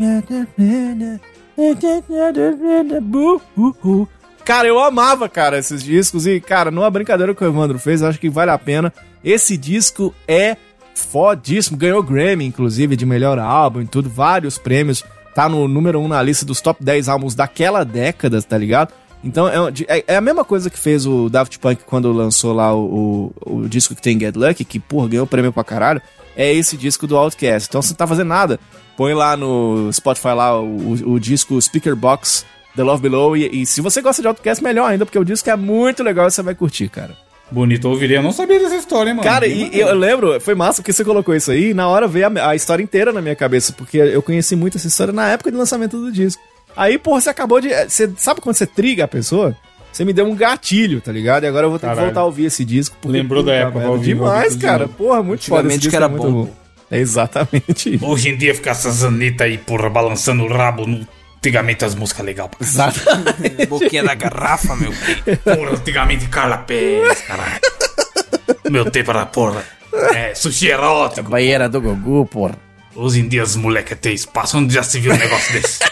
Cara, 4.43 4.67
eu 4.67 4.80
amava, 4.80 5.30
cara, 5.30 5.59
esses 5.59 5.84
discos. 5.84 6.25
E, 6.25 6.39
cara, 6.39 6.71
numa 6.71 6.89
brincadeira 6.89 7.36
que 7.36 7.43
o 7.43 7.47
Evandro 7.47 7.77
fez, 7.77 8.01
acho 8.01 8.19
que 8.19 8.30
vale 8.30 8.49
a 8.49 8.57
pena. 8.57 8.91
Esse 9.23 9.55
disco 9.55 10.13
é 10.27 10.57
fodíssimo. 10.95 11.77
Ganhou 11.77 12.01
Grammy, 12.01 12.45
inclusive, 12.45 12.95
de 12.95 13.05
melhor 13.05 13.38
álbum 13.38 13.82
e 13.82 13.86
tudo. 13.86 14.09
Vários 14.09 14.57
prêmios. 14.57 15.03
Tá 15.36 15.47
no 15.47 15.67
número 15.67 15.99
1 15.99 16.03
um 16.03 16.07
na 16.07 16.21
lista 16.21 16.45
dos 16.45 16.59
top 16.61 16.84
10 16.84 17.07
álbuns 17.09 17.36
daquela 17.36 17.84
década, 17.84 18.41
tá 18.41 18.57
ligado? 18.57 18.91
Então 19.23 19.47
é, 19.47 19.55
é- 19.88 20.03
é 20.07 20.15
a 20.15 20.21
mesma 20.21 20.43
coisa 20.45 20.69
que 20.69 20.80
fez 20.80 21.05
o 21.05 21.30
Daft 21.30 21.59
Punk 21.59 21.84
quando 21.86 22.11
lançou 22.11 22.53
lá 22.53 22.73
o, 22.73 23.34
o, 23.45 23.55
o 23.63 23.69
disco 23.69 23.93
que 23.95 24.01
tem 24.01 24.19
Get 24.19 24.36
Lucky, 24.36 24.63
que, 24.65 24.80
porra, 24.80 25.09
ganhou 25.09 25.27
prêmio 25.27 25.51
pra 25.51 25.63
caralho. 25.63 26.01
É 26.36 26.53
esse 26.53 26.77
disco 26.77 27.05
do 27.05 27.17
Outcast. 27.17 27.67
Então 27.69 27.82
você 27.82 27.89
não 27.89 27.97
tá 27.97 28.07
fazendo 28.07 28.30
nada. 28.30 28.59
Põe 28.95 29.13
lá 29.13 29.36
no 29.36 29.91
Spotify 29.91 30.30
lá 30.30 30.59
o, 30.59 30.65
o, 30.65 31.11
o 31.13 31.19
disco 31.19 31.61
Speaker 31.61 31.95
Box 31.95 32.45
The 32.75 32.84
Love 32.84 33.01
Below. 33.03 33.36
E, 33.36 33.61
e 33.61 33.65
se 33.65 33.82
você 33.82 34.01
gosta 34.01 34.21
de 34.21 34.27
Outcast, 34.27 34.63
melhor 34.63 34.89
ainda, 34.89 35.05
porque 35.05 35.19
o 35.19 35.25
disco 35.25 35.49
é 35.49 35.55
muito 35.55 36.01
legal 36.01 36.27
e 36.27 36.32
você 36.32 36.41
vai 36.41 36.55
curtir, 36.55 36.88
cara. 36.88 37.17
Bonito, 37.52 37.88
eu 37.88 37.91
ouvirei. 37.91 38.18
Eu 38.18 38.24
não 38.24 38.32
sabia 38.32 38.60
dessa 38.60 38.76
história, 38.76 39.10
hein, 39.10 39.16
mano. 39.16 39.28
Cara, 39.28 39.47
e 39.47 39.80
eu 39.80 39.95
lembro, 39.95 40.39
foi 40.39 40.56
massa 40.56 40.82
porque 40.82 40.93
você 40.93 41.04
colocou 41.04 41.36
isso 41.36 41.52
aí, 41.52 41.72
e 41.72 41.74
na 41.74 41.88
hora 41.88 42.08
veio 42.08 42.28
a, 42.28 42.50
a 42.50 42.56
história 42.56 42.84
inteira 42.84 43.12
na 43.12 43.22
minha 43.22 43.36
cabeça, 43.36 43.74
porque 43.74 43.97
eu 43.97 44.22
conheci 44.22 44.56
muito 44.56 44.78
essa 44.78 44.88
história 44.88 45.12
na 45.14 45.28
época 45.30 45.52
do 45.52 45.58
lançamento 45.58 45.97
do 46.00 46.12
disco. 46.12 46.41
Aí, 46.76 46.97
porra, 46.97 47.22
você 47.22 47.30
acabou 47.30 47.60
de. 47.60 47.70
Você 47.88 48.10
sabe 48.18 48.41
quando 48.41 48.56
você 48.56 48.66
triga 48.68 49.06
a 49.06 49.08
pessoa? 49.08 49.56
Você 49.91 50.06
me 50.06 50.14
deu 50.14 50.26
um 50.26 50.36
gatilho, 50.36 51.02
tá 51.02 51.12
ligado? 51.12 51.43
E 51.43 51.47
agora 51.47 51.66
eu 51.66 51.70
vou 51.72 51.80
ter 51.80 51.88
que 51.88 51.89
Caralho. 51.89 52.08
voltar 52.08 52.22
a 52.22 52.26
ouvir 52.26 52.45
esse 52.45 52.64
disco. 52.64 52.95
porque, 53.02 53.18
Lembrou 53.18 53.41
da 53.41 53.52
puta 53.52 53.64
época, 53.64 53.78
ouvir, 53.89 54.14
vai 54.14 54.28
ouvir 54.28 54.38
Demais, 54.38 54.56
de 54.56 54.60
cara. 54.66 54.80
novo. 54.84 54.93
Porra, 54.93 55.24
muito 55.24 55.43
foda. 55.45 55.68
Esse 55.68 55.78
disco 55.80 55.89
que 55.89 55.95
era 55.95 56.06
é 56.06 56.10
muito 56.10 56.24
bom, 56.24 56.43
bom. 56.45 56.54
É 56.91 56.97
exatamente 56.97 57.95
isso. 57.95 58.06
Hoje 58.06 58.30
em 58.30 58.38
dia 58.38 58.56
ficar 58.56 58.72
essas 58.72 59.04
anitas 59.04 59.45
aí, 59.45 59.60
porra, 59.60 59.89
balançando 59.89 60.43
o 60.43 60.47
rabo. 60.47 60.88
No... 60.88 61.08
Antigamente 61.39 61.85
as 61.85 61.95
músicas 61.95 62.25
legais 62.25 62.49
pra 62.49 62.59
Exatamente. 62.61 63.65
Boquinha 63.67 64.03
da 64.03 64.13
garrafa, 64.13 64.75
meu. 64.75 64.91
Porra, 65.43 65.71
antigamente 65.71 66.27
Carla 66.27 66.57
Pérez, 66.57 67.21
caralho. 67.21 67.59
Meu 68.69 68.91
tempo 68.91 69.11
era, 69.11 69.25
porra. 69.25 69.63
É, 70.13 70.35
sushi 70.35 70.67
erótico. 70.67 71.29
Banheira 71.29 71.69
do 71.69 71.79
Gugu, 71.81 72.25
porra. 72.25 72.55
Hoje 72.93 73.21
em 73.21 73.27
dia 73.29 73.41
os 73.43 73.55
moleques 73.55 73.97
têm 73.99 74.13
espaço. 74.13 74.57
Onde 74.57 74.73
já 74.73 74.83
se 74.83 74.99
viu 74.99 75.13
um 75.13 75.17
negócio 75.17 75.53
desse? 75.53 75.79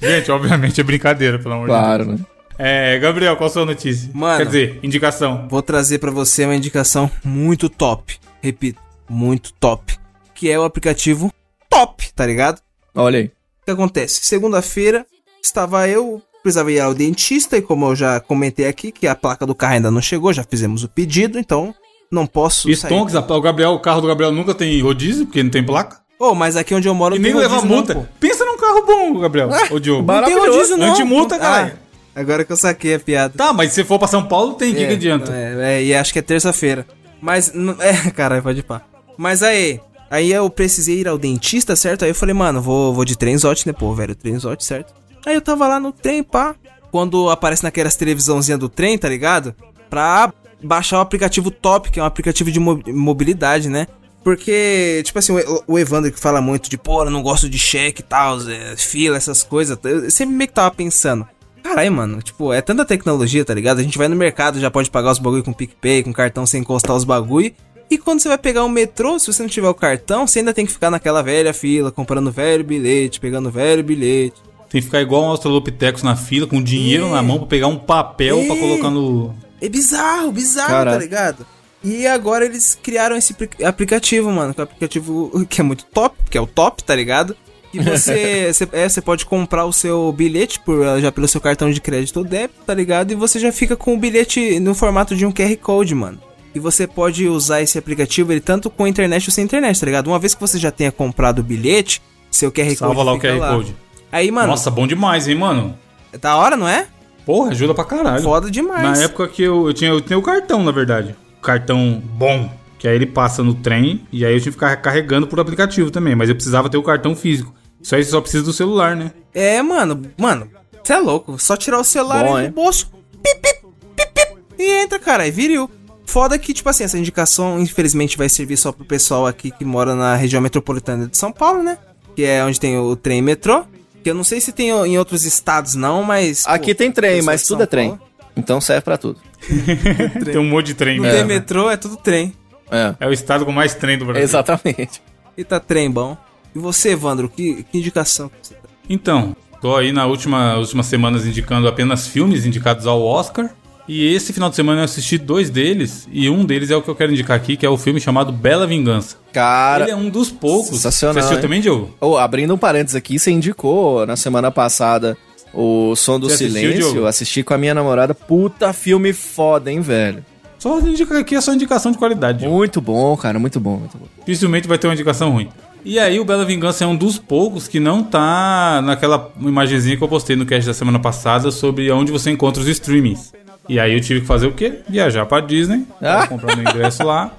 Gente, 0.00 0.30
obviamente 0.30 0.80
é 0.80 0.84
brincadeira, 0.84 1.38
pelo 1.38 1.54
amor 1.54 1.66
de 1.66 1.70
Claro, 1.72 2.04
Deus. 2.06 2.20
né? 2.20 2.26
É, 2.58 2.98
Gabriel, 2.98 3.36
qual 3.36 3.48
a 3.48 3.52
sua 3.52 3.64
notícia? 3.64 4.10
Mano. 4.12 4.36
Quer 4.38 4.46
dizer, 4.46 4.78
indicação. 4.82 5.48
Vou 5.48 5.62
trazer 5.62 5.98
pra 5.98 6.10
você 6.10 6.44
uma 6.44 6.54
indicação 6.54 7.10
muito 7.24 7.68
top. 7.68 8.18
Repito, 8.42 8.80
muito 9.08 9.52
top. 9.54 9.96
Que 10.34 10.50
é 10.50 10.58
o 10.58 10.64
aplicativo 10.64 11.32
Top, 11.72 12.12
tá 12.14 12.26
ligado? 12.26 12.60
Olha 12.94 13.18
aí. 13.20 13.24
O 13.26 13.64
que 13.64 13.70
acontece? 13.70 14.20
Segunda-feira 14.24 15.06
estava 15.42 15.88
eu, 15.88 16.20
precisava 16.42 16.70
ir 16.72 16.80
ao 16.80 16.92
dentista 16.94 17.56
e 17.56 17.62
como 17.62 17.86
eu 17.86 17.96
já 17.96 18.20
comentei 18.20 18.66
aqui 18.66 18.92
que 18.92 19.06
a 19.06 19.14
placa 19.14 19.46
do 19.46 19.54
carro 19.54 19.74
ainda 19.74 19.90
não 19.90 20.00
chegou, 20.02 20.32
já 20.32 20.44
fizemos 20.44 20.84
o 20.84 20.88
pedido, 20.88 21.38
então 21.38 21.74
não 22.10 22.26
posso 22.26 22.62
sair. 22.74 22.90
Stonks, 22.90 23.14
a- 23.14 23.20
o 23.20 23.40
Gabriel, 23.40 23.70
o 23.72 23.80
carro 23.80 24.00
do 24.00 24.06
Gabriel 24.08 24.32
nunca 24.32 24.54
tem 24.54 24.80
rodízio, 24.82 25.24
porque 25.26 25.42
não 25.42 25.50
tem 25.50 25.64
placa. 25.64 26.00
Ô, 26.18 26.34
mas 26.34 26.56
aqui 26.56 26.74
onde 26.74 26.86
eu 26.86 26.94
moro 26.94 27.16
E 27.16 27.18
nem 27.18 27.34
levar 27.34 27.64
multa. 27.64 27.94
não. 27.94 28.06
Pensa 28.20 28.44
num 28.44 28.56
carro 28.56 28.84
bom, 28.86 29.18
Gabriel. 29.18 29.48
Ô, 29.70 29.78
Diogo. 29.80 30.02
barato. 30.02 30.30
Não 30.30 30.40
tem 30.42 30.50
rodízio, 30.50 30.76
não. 30.76 30.86
Não 30.88 30.94
te 30.94 31.02
multa, 31.04 31.38
caralho. 31.38 31.72
Ah, 32.14 32.20
agora 32.20 32.44
que 32.44 32.52
eu 32.52 32.56
saquei 32.56 32.94
a 32.94 33.00
piada. 33.00 33.34
Tá, 33.36 33.52
mas 33.52 33.72
se 33.72 33.82
for 33.82 33.98
pra 33.98 34.06
São 34.06 34.24
Paulo, 34.28 34.54
tem. 34.54 34.72
O 34.72 34.76
que, 34.76 34.86
que 34.86 34.92
adianta? 34.92 35.32
É, 35.34 35.78
é, 35.78 35.82
e 35.84 35.94
acho 35.94 36.12
que 36.12 36.18
é 36.18 36.22
terça-feira. 36.22 36.86
Mas, 37.20 37.50
é, 37.80 38.10
caralho, 38.10 38.42
pode 38.42 38.60
ir 38.60 38.62
pá. 38.62 38.82
Mas 39.16 39.42
aí, 39.42 39.80
aí 40.12 40.30
eu 40.32 40.48
precisei 40.50 41.00
ir 41.00 41.08
ao 41.08 41.18
dentista, 41.18 41.74
certo? 41.74 42.04
Aí 42.04 42.10
eu 42.10 42.14
falei, 42.14 42.34
mano, 42.34 42.60
vou, 42.60 42.94
vou 42.94 43.04
de 43.04 43.16
trenzote, 43.16 43.66
né, 43.66 43.72
pô, 43.72 43.92
velho, 43.94 44.14
trenzote, 44.14 44.64
certo? 44.64 44.92
Aí 45.26 45.34
eu 45.34 45.40
tava 45.40 45.66
lá 45.66 45.80
no 45.80 45.90
trem, 45.92 46.22
pá. 46.22 46.54
Quando 46.90 47.30
aparece 47.30 47.62
naquelas 47.64 47.96
televisãozinhas 47.96 48.60
do 48.60 48.68
trem, 48.68 48.98
tá 48.98 49.08
ligado? 49.08 49.54
Pra 49.88 50.32
baixar 50.62 50.98
o 50.98 51.00
aplicativo 51.00 51.50
Top, 51.50 51.90
que 51.90 51.98
é 51.98 52.02
um 52.02 52.06
aplicativo 52.06 52.50
de 52.52 52.60
mo- 52.60 52.82
mobilidade, 52.88 53.68
né? 53.68 53.86
Porque, 54.22 55.02
tipo 55.04 55.18
assim, 55.18 55.32
o, 55.66 55.78
Evandro 55.78 56.12
que 56.12 56.20
fala 56.20 56.40
muito 56.40 56.70
de, 56.70 56.78
pô, 56.78 57.02
eu 57.04 57.10
não 57.10 57.22
gosto 57.22 57.48
de 57.48 57.58
cheque 57.58 58.02
e 58.02 58.04
tal, 58.04 58.38
fila, 58.76 59.16
essas 59.16 59.42
coisas. 59.42 59.76
Eu 59.82 60.10
sempre 60.10 60.34
meio 60.34 60.48
que 60.48 60.54
tava 60.54 60.70
pensando. 60.70 61.26
Caralho, 61.62 61.92
mano, 61.92 62.22
tipo, 62.22 62.52
é 62.52 62.60
tanta 62.60 62.84
tecnologia, 62.84 63.44
tá 63.44 63.54
ligado? 63.54 63.78
A 63.78 63.82
gente 63.82 63.98
vai 63.98 64.08
no 64.08 64.16
mercado, 64.16 64.60
já 64.60 64.70
pode 64.70 64.90
pagar 64.90 65.12
os 65.12 65.18
bagulho 65.18 65.42
com 65.42 65.52
PicPay, 65.52 66.02
com 66.02 66.12
cartão 66.12 66.44
sem 66.44 66.60
encostar 66.60 66.94
os 66.94 67.04
bagulho. 67.04 67.52
E 67.92 67.98
quando 67.98 68.20
você 68.20 68.28
vai 68.28 68.38
pegar 68.38 68.64
um 68.64 68.70
metrô, 68.70 69.18
se 69.18 69.26
você 69.30 69.42
não 69.42 69.50
tiver 69.50 69.68
o 69.68 69.74
cartão, 69.74 70.26
você 70.26 70.38
ainda 70.38 70.54
tem 70.54 70.64
que 70.64 70.72
ficar 70.72 70.90
naquela 70.90 71.22
velha 71.22 71.52
fila, 71.52 71.92
comprando 71.92 72.32
velho 72.32 72.64
bilhete, 72.64 73.20
pegando 73.20 73.50
velho 73.50 73.84
bilhete. 73.84 74.36
Tem 74.70 74.80
que 74.80 74.86
ficar 74.86 75.02
igual 75.02 75.24
um 75.24 75.26
Australopithecus 75.26 76.02
na 76.02 76.16
fila, 76.16 76.46
com 76.46 76.62
dinheiro 76.62 77.10
na 77.10 77.22
mão 77.22 77.36
pra 77.38 77.46
pegar 77.48 77.66
um 77.66 77.76
papel 77.78 78.44
pra 78.46 78.56
É. 78.56 78.58
colocar 78.58 78.88
no. 78.90 79.34
É 79.60 79.68
bizarro, 79.68 80.32
bizarro, 80.32 80.68
Caralho. 80.70 80.96
tá 80.96 81.02
ligado? 81.04 81.46
E 81.84 82.06
agora 82.06 82.46
eles 82.46 82.78
criaram 82.82 83.14
esse 83.14 83.34
apli- 83.34 83.62
aplicativo, 83.64 84.30
mano, 84.30 84.54
que 84.54 84.60
é 84.60 84.62
um 84.62 84.64
aplicativo 84.64 85.44
que 85.50 85.60
é 85.60 85.64
muito 85.64 85.84
top, 85.84 86.16
que 86.30 86.38
é 86.38 86.40
o 86.40 86.46
top, 86.46 86.82
tá 86.82 86.94
ligado? 86.94 87.36
E 87.74 87.78
você, 87.78 88.48
você, 88.54 88.68
é, 88.72 88.88
você 88.88 89.02
pode 89.02 89.26
comprar 89.26 89.66
o 89.66 89.72
seu 89.72 90.10
bilhete 90.12 90.58
por, 90.60 90.98
já 90.98 91.12
pelo 91.12 91.28
seu 91.28 91.42
cartão 91.42 91.70
de 91.70 91.78
crédito 91.80 92.16
ou 92.18 92.24
débito, 92.24 92.60
tá 92.64 92.72
ligado? 92.72 93.10
E 93.12 93.14
você 93.14 93.38
já 93.38 93.52
fica 93.52 93.76
com 93.76 93.92
o 93.94 93.98
bilhete 93.98 94.58
no 94.60 94.74
formato 94.74 95.14
de 95.14 95.26
um 95.26 95.30
QR 95.32 95.54
Code, 95.58 95.94
mano. 95.94 96.18
E 96.54 96.58
você 96.58 96.86
pode 96.86 97.26
usar 97.26 97.62
esse 97.62 97.78
aplicativo 97.78 98.32
ele 98.32 98.40
tanto 98.40 98.68
com 98.68 98.86
internet 98.86 99.28
ou 99.28 99.32
sem 99.32 99.44
internet, 99.44 99.78
tá 99.80 99.86
ligado? 99.86 100.08
Uma 100.08 100.18
vez 100.18 100.34
que 100.34 100.40
você 100.40 100.58
já 100.58 100.70
tenha 100.70 100.92
comprado 100.92 101.38
o 101.38 101.42
bilhete, 101.42 102.02
seu 102.30 102.52
QR 102.52 102.64
Code 102.64 102.76
Salva 102.76 103.02
lá 103.02 103.12
o 103.14 103.18
QR 103.18 103.38
Code. 103.54 103.74
Aí, 104.10 104.30
mano, 104.30 104.48
Nossa, 104.48 104.70
bom 104.70 104.86
demais, 104.86 105.26
hein, 105.26 105.36
mano? 105.36 105.78
é 106.12 106.18
da 106.18 106.36
hora, 106.36 106.56
não 106.56 106.68
é? 106.68 106.86
Porra, 107.24 107.52
ajuda 107.52 107.74
pra 107.74 107.84
caralho. 107.84 108.22
Foda 108.22 108.50
demais. 108.50 108.98
Na 108.98 109.04
época 109.04 109.28
que 109.28 109.42
eu, 109.42 109.66
eu 109.66 109.72
tinha, 109.72 109.90
eu 109.90 110.00
tinha 110.00 110.18
o 110.18 110.22
cartão, 110.22 110.62
na 110.62 110.72
verdade. 110.72 111.16
Cartão 111.40 112.02
bom. 112.04 112.50
Que 112.78 112.88
aí 112.88 112.96
ele 112.96 113.06
passa 113.06 113.44
no 113.44 113.54
trem 113.54 114.06
e 114.10 114.26
aí 114.26 114.34
eu 114.34 114.40
tinha 114.40 114.50
que 114.50 114.58
ficar 114.58 114.74
carregando 114.76 115.26
por 115.26 115.38
aplicativo 115.38 115.90
também. 115.90 116.16
Mas 116.16 116.28
eu 116.28 116.34
precisava 116.34 116.68
ter 116.68 116.76
o 116.76 116.82
cartão 116.82 117.14
físico. 117.14 117.54
Isso 117.80 117.94
aí 117.94 118.04
você 118.04 118.10
só 118.10 118.20
precisa 118.20 118.42
do 118.44 118.52
celular, 118.52 118.96
né? 118.96 119.12
É, 119.32 119.62
mano, 119.62 120.02
mano, 120.18 120.48
você 120.82 120.92
é 120.92 120.98
louco. 120.98 121.38
Só 121.38 121.56
tirar 121.56 121.78
o 121.78 121.84
celular 121.84 122.24
Bom, 122.24 122.42
do 122.42 122.50
bolso. 122.50 122.90
Pip, 123.22 123.40
pip, 123.40 123.66
pip, 123.96 124.12
pip, 124.12 124.36
e 124.58 124.82
entra, 124.82 124.98
cara, 124.98 125.26
e 125.26 125.30
viril. 125.30 125.70
Foda 126.12 126.38
que, 126.38 126.52
tipo 126.52 126.68
assim, 126.68 126.84
essa 126.84 126.98
indicação, 126.98 127.58
infelizmente, 127.58 128.18
vai 128.18 128.28
servir 128.28 128.58
só 128.58 128.70
pro 128.70 128.84
pessoal 128.84 129.26
aqui 129.26 129.50
que 129.50 129.64
mora 129.64 129.94
na 129.94 130.14
região 130.14 130.42
metropolitana 130.42 131.06
de 131.06 131.16
São 131.16 131.32
Paulo, 131.32 131.62
né? 131.62 131.78
Que 132.14 132.22
é 132.22 132.44
onde 132.44 132.60
tem 132.60 132.76
o 132.76 132.94
trem 132.94 133.20
e 133.20 133.22
metrô. 133.22 133.64
Que 134.04 134.10
eu 134.10 134.14
não 134.14 134.22
sei 134.22 134.38
se 134.38 134.52
tem 134.52 134.68
em 134.68 134.98
outros 134.98 135.24
estados, 135.24 135.74
não, 135.74 136.02
mas. 136.02 136.46
Aqui 136.46 136.74
pô, 136.74 136.78
tem 136.80 136.92
trem, 136.92 137.22
mas 137.22 137.46
tudo 137.46 137.62
é 137.62 137.66
trem. 137.66 137.88
Paulo, 137.88 138.02
Então 138.36 138.60
serve 138.60 138.82
pra 138.82 138.98
tudo. 138.98 139.18
Tem 140.22 140.36
um 140.36 140.50
monte 140.50 140.66
de 140.66 140.74
trem. 140.74 140.96
Não 140.98 141.04
mesmo. 141.04 141.18
tem 141.18 141.26
metrô, 141.26 141.70
é 141.70 141.78
tudo 141.78 141.96
trem. 141.96 142.34
É. 142.70 142.94
É 143.00 143.08
o 143.08 143.12
estado 143.12 143.46
com 143.46 143.50
mais 143.50 143.74
trem 143.74 143.96
do 143.96 144.04
Brasil. 144.04 144.22
Exatamente. 144.22 145.02
E 145.34 145.42
tá 145.42 145.58
trem 145.58 145.90
bom. 145.90 146.14
E 146.54 146.58
você, 146.58 146.90
Evandro, 146.90 147.26
que, 147.26 147.62
que 147.62 147.78
indicação 147.78 148.28
que 148.28 148.34
você 148.42 148.54
tá? 148.54 148.68
Então, 148.86 149.34
tô 149.62 149.74
aí 149.74 149.92
na 149.92 150.04
última 150.04 150.58
últimas 150.58 150.84
semanas 150.84 151.26
indicando 151.26 151.66
apenas 151.66 152.06
filmes 152.06 152.44
indicados 152.44 152.86
ao 152.86 153.02
Oscar. 153.02 153.50
E 153.88 154.14
esse 154.14 154.32
final 154.32 154.48
de 154.48 154.56
semana 154.56 154.80
eu 154.80 154.84
assisti 154.84 155.18
dois 155.18 155.50
deles. 155.50 156.08
E 156.12 156.30
um 156.30 156.44
deles 156.44 156.70
é 156.70 156.76
o 156.76 156.82
que 156.82 156.88
eu 156.88 156.94
quero 156.94 157.12
indicar 157.12 157.36
aqui, 157.36 157.56
que 157.56 157.66
é 157.66 157.68
o 157.68 157.76
filme 157.76 158.00
chamado 158.00 158.30
Bela 158.32 158.66
Vingança. 158.66 159.16
Cara, 159.32 159.84
Ele 159.84 159.90
é 159.92 159.96
um 159.96 160.08
dos 160.08 160.30
poucos. 160.30 160.70
Sensacional, 160.70 161.14
Você 161.14 161.18
assistiu 161.20 161.36
hein? 161.38 161.42
também, 161.42 161.60
Diogo? 161.60 161.90
oh, 162.00 162.16
abrindo 162.16 162.54
um 162.54 162.58
parênteses 162.58 162.94
aqui, 162.94 163.18
você 163.18 163.30
indicou 163.30 164.06
na 164.06 164.16
semana 164.16 164.50
passada 164.50 165.16
o 165.52 165.94
Som 165.96 166.20
do 166.20 166.28
Você 166.28 166.44
assistiu, 166.44 166.60
Silêncio. 166.62 166.92
Diogo? 166.92 167.06
assisti 167.06 167.42
com 167.42 167.54
a 167.54 167.58
minha 167.58 167.74
namorada. 167.74 168.14
Puta 168.14 168.72
filme 168.72 169.12
foda, 169.12 169.70
hein, 169.70 169.80
velho? 169.80 170.24
Só 170.58 170.78
indica 170.78 171.18
aqui 171.18 171.34
é 171.34 171.40
só 171.40 171.52
indicação 171.52 171.90
de 171.90 171.98
qualidade. 171.98 172.38
Diogo. 172.40 172.54
Muito 172.56 172.80
bom, 172.80 173.16
cara, 173.16 173.36
muito 173.38 173.58
bom, 173.58 173.78
muito 173.78 173.98
bom. 173.98 174.06
Dificilmente 174.24 174.68
vai 174.68 174.78
ter 174.78 174.86
uma 174.86 174.94
indicação 174.94 175.30
ruim. 175.30 175.48
E 175.84 175.98
aí 175.98 176.20
o 176.20 176.24
Bela 176.24 176.44
Vingança 176.44 176.84
é 176.84 176.86
um 176.86 176.94
dos 176.94 177.18
poucos 177.18 177.66
que 177.66 177.80
não 177.80 178.04
tá 178.04 178.80
naquela 178.84 179.32
imagenzinha 179.40 179.96
que 179.96 180.04
eu 180.04 180.06
postei 180.08 180.36
no 180.36 180.46
cast 180.46 180.64
da 180.64 180.72
semana 180.72 181.00
passada 181.00 181.50
sobre 181.50 181.90
onde 181.90 182.12
você 182.12 182.30
encontra 182.30 182.62
os 182.62 182.68
streamings. 182.68 183.32
E 183.68 183.78
aí 183.78 183.94
eu 183.94 184.00
tive 184.00 184.20
que 184.22 184.26
fazer 184.26 184.46
o 184.46 184.52
quê? 184.52 184.80
Viajar 184.88 185.24
pra 185.26 185.40
Disney, 185.40 185.84
Ah. 186.00 186.26
comprar 186.26 186.56
meu 186.56 186.68
ingresso 186.68 187.04
lá. 187.04 187.30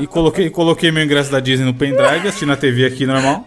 E 0.00 0.06
coloquei, 0.06 0.50
coloquei 0.50 0.90
meu 0.90 1.02
ingresso 1.04 1.30
da 1.30 1.40
Disney 1.40 1.64
no 1.64 1.74
pendrive, 1.74 2.28
assisti 2.28 2.44
na 2.44 2.56
TV 2.56 2.84
aqui 2.86 3.06
normal. 3.06 3.44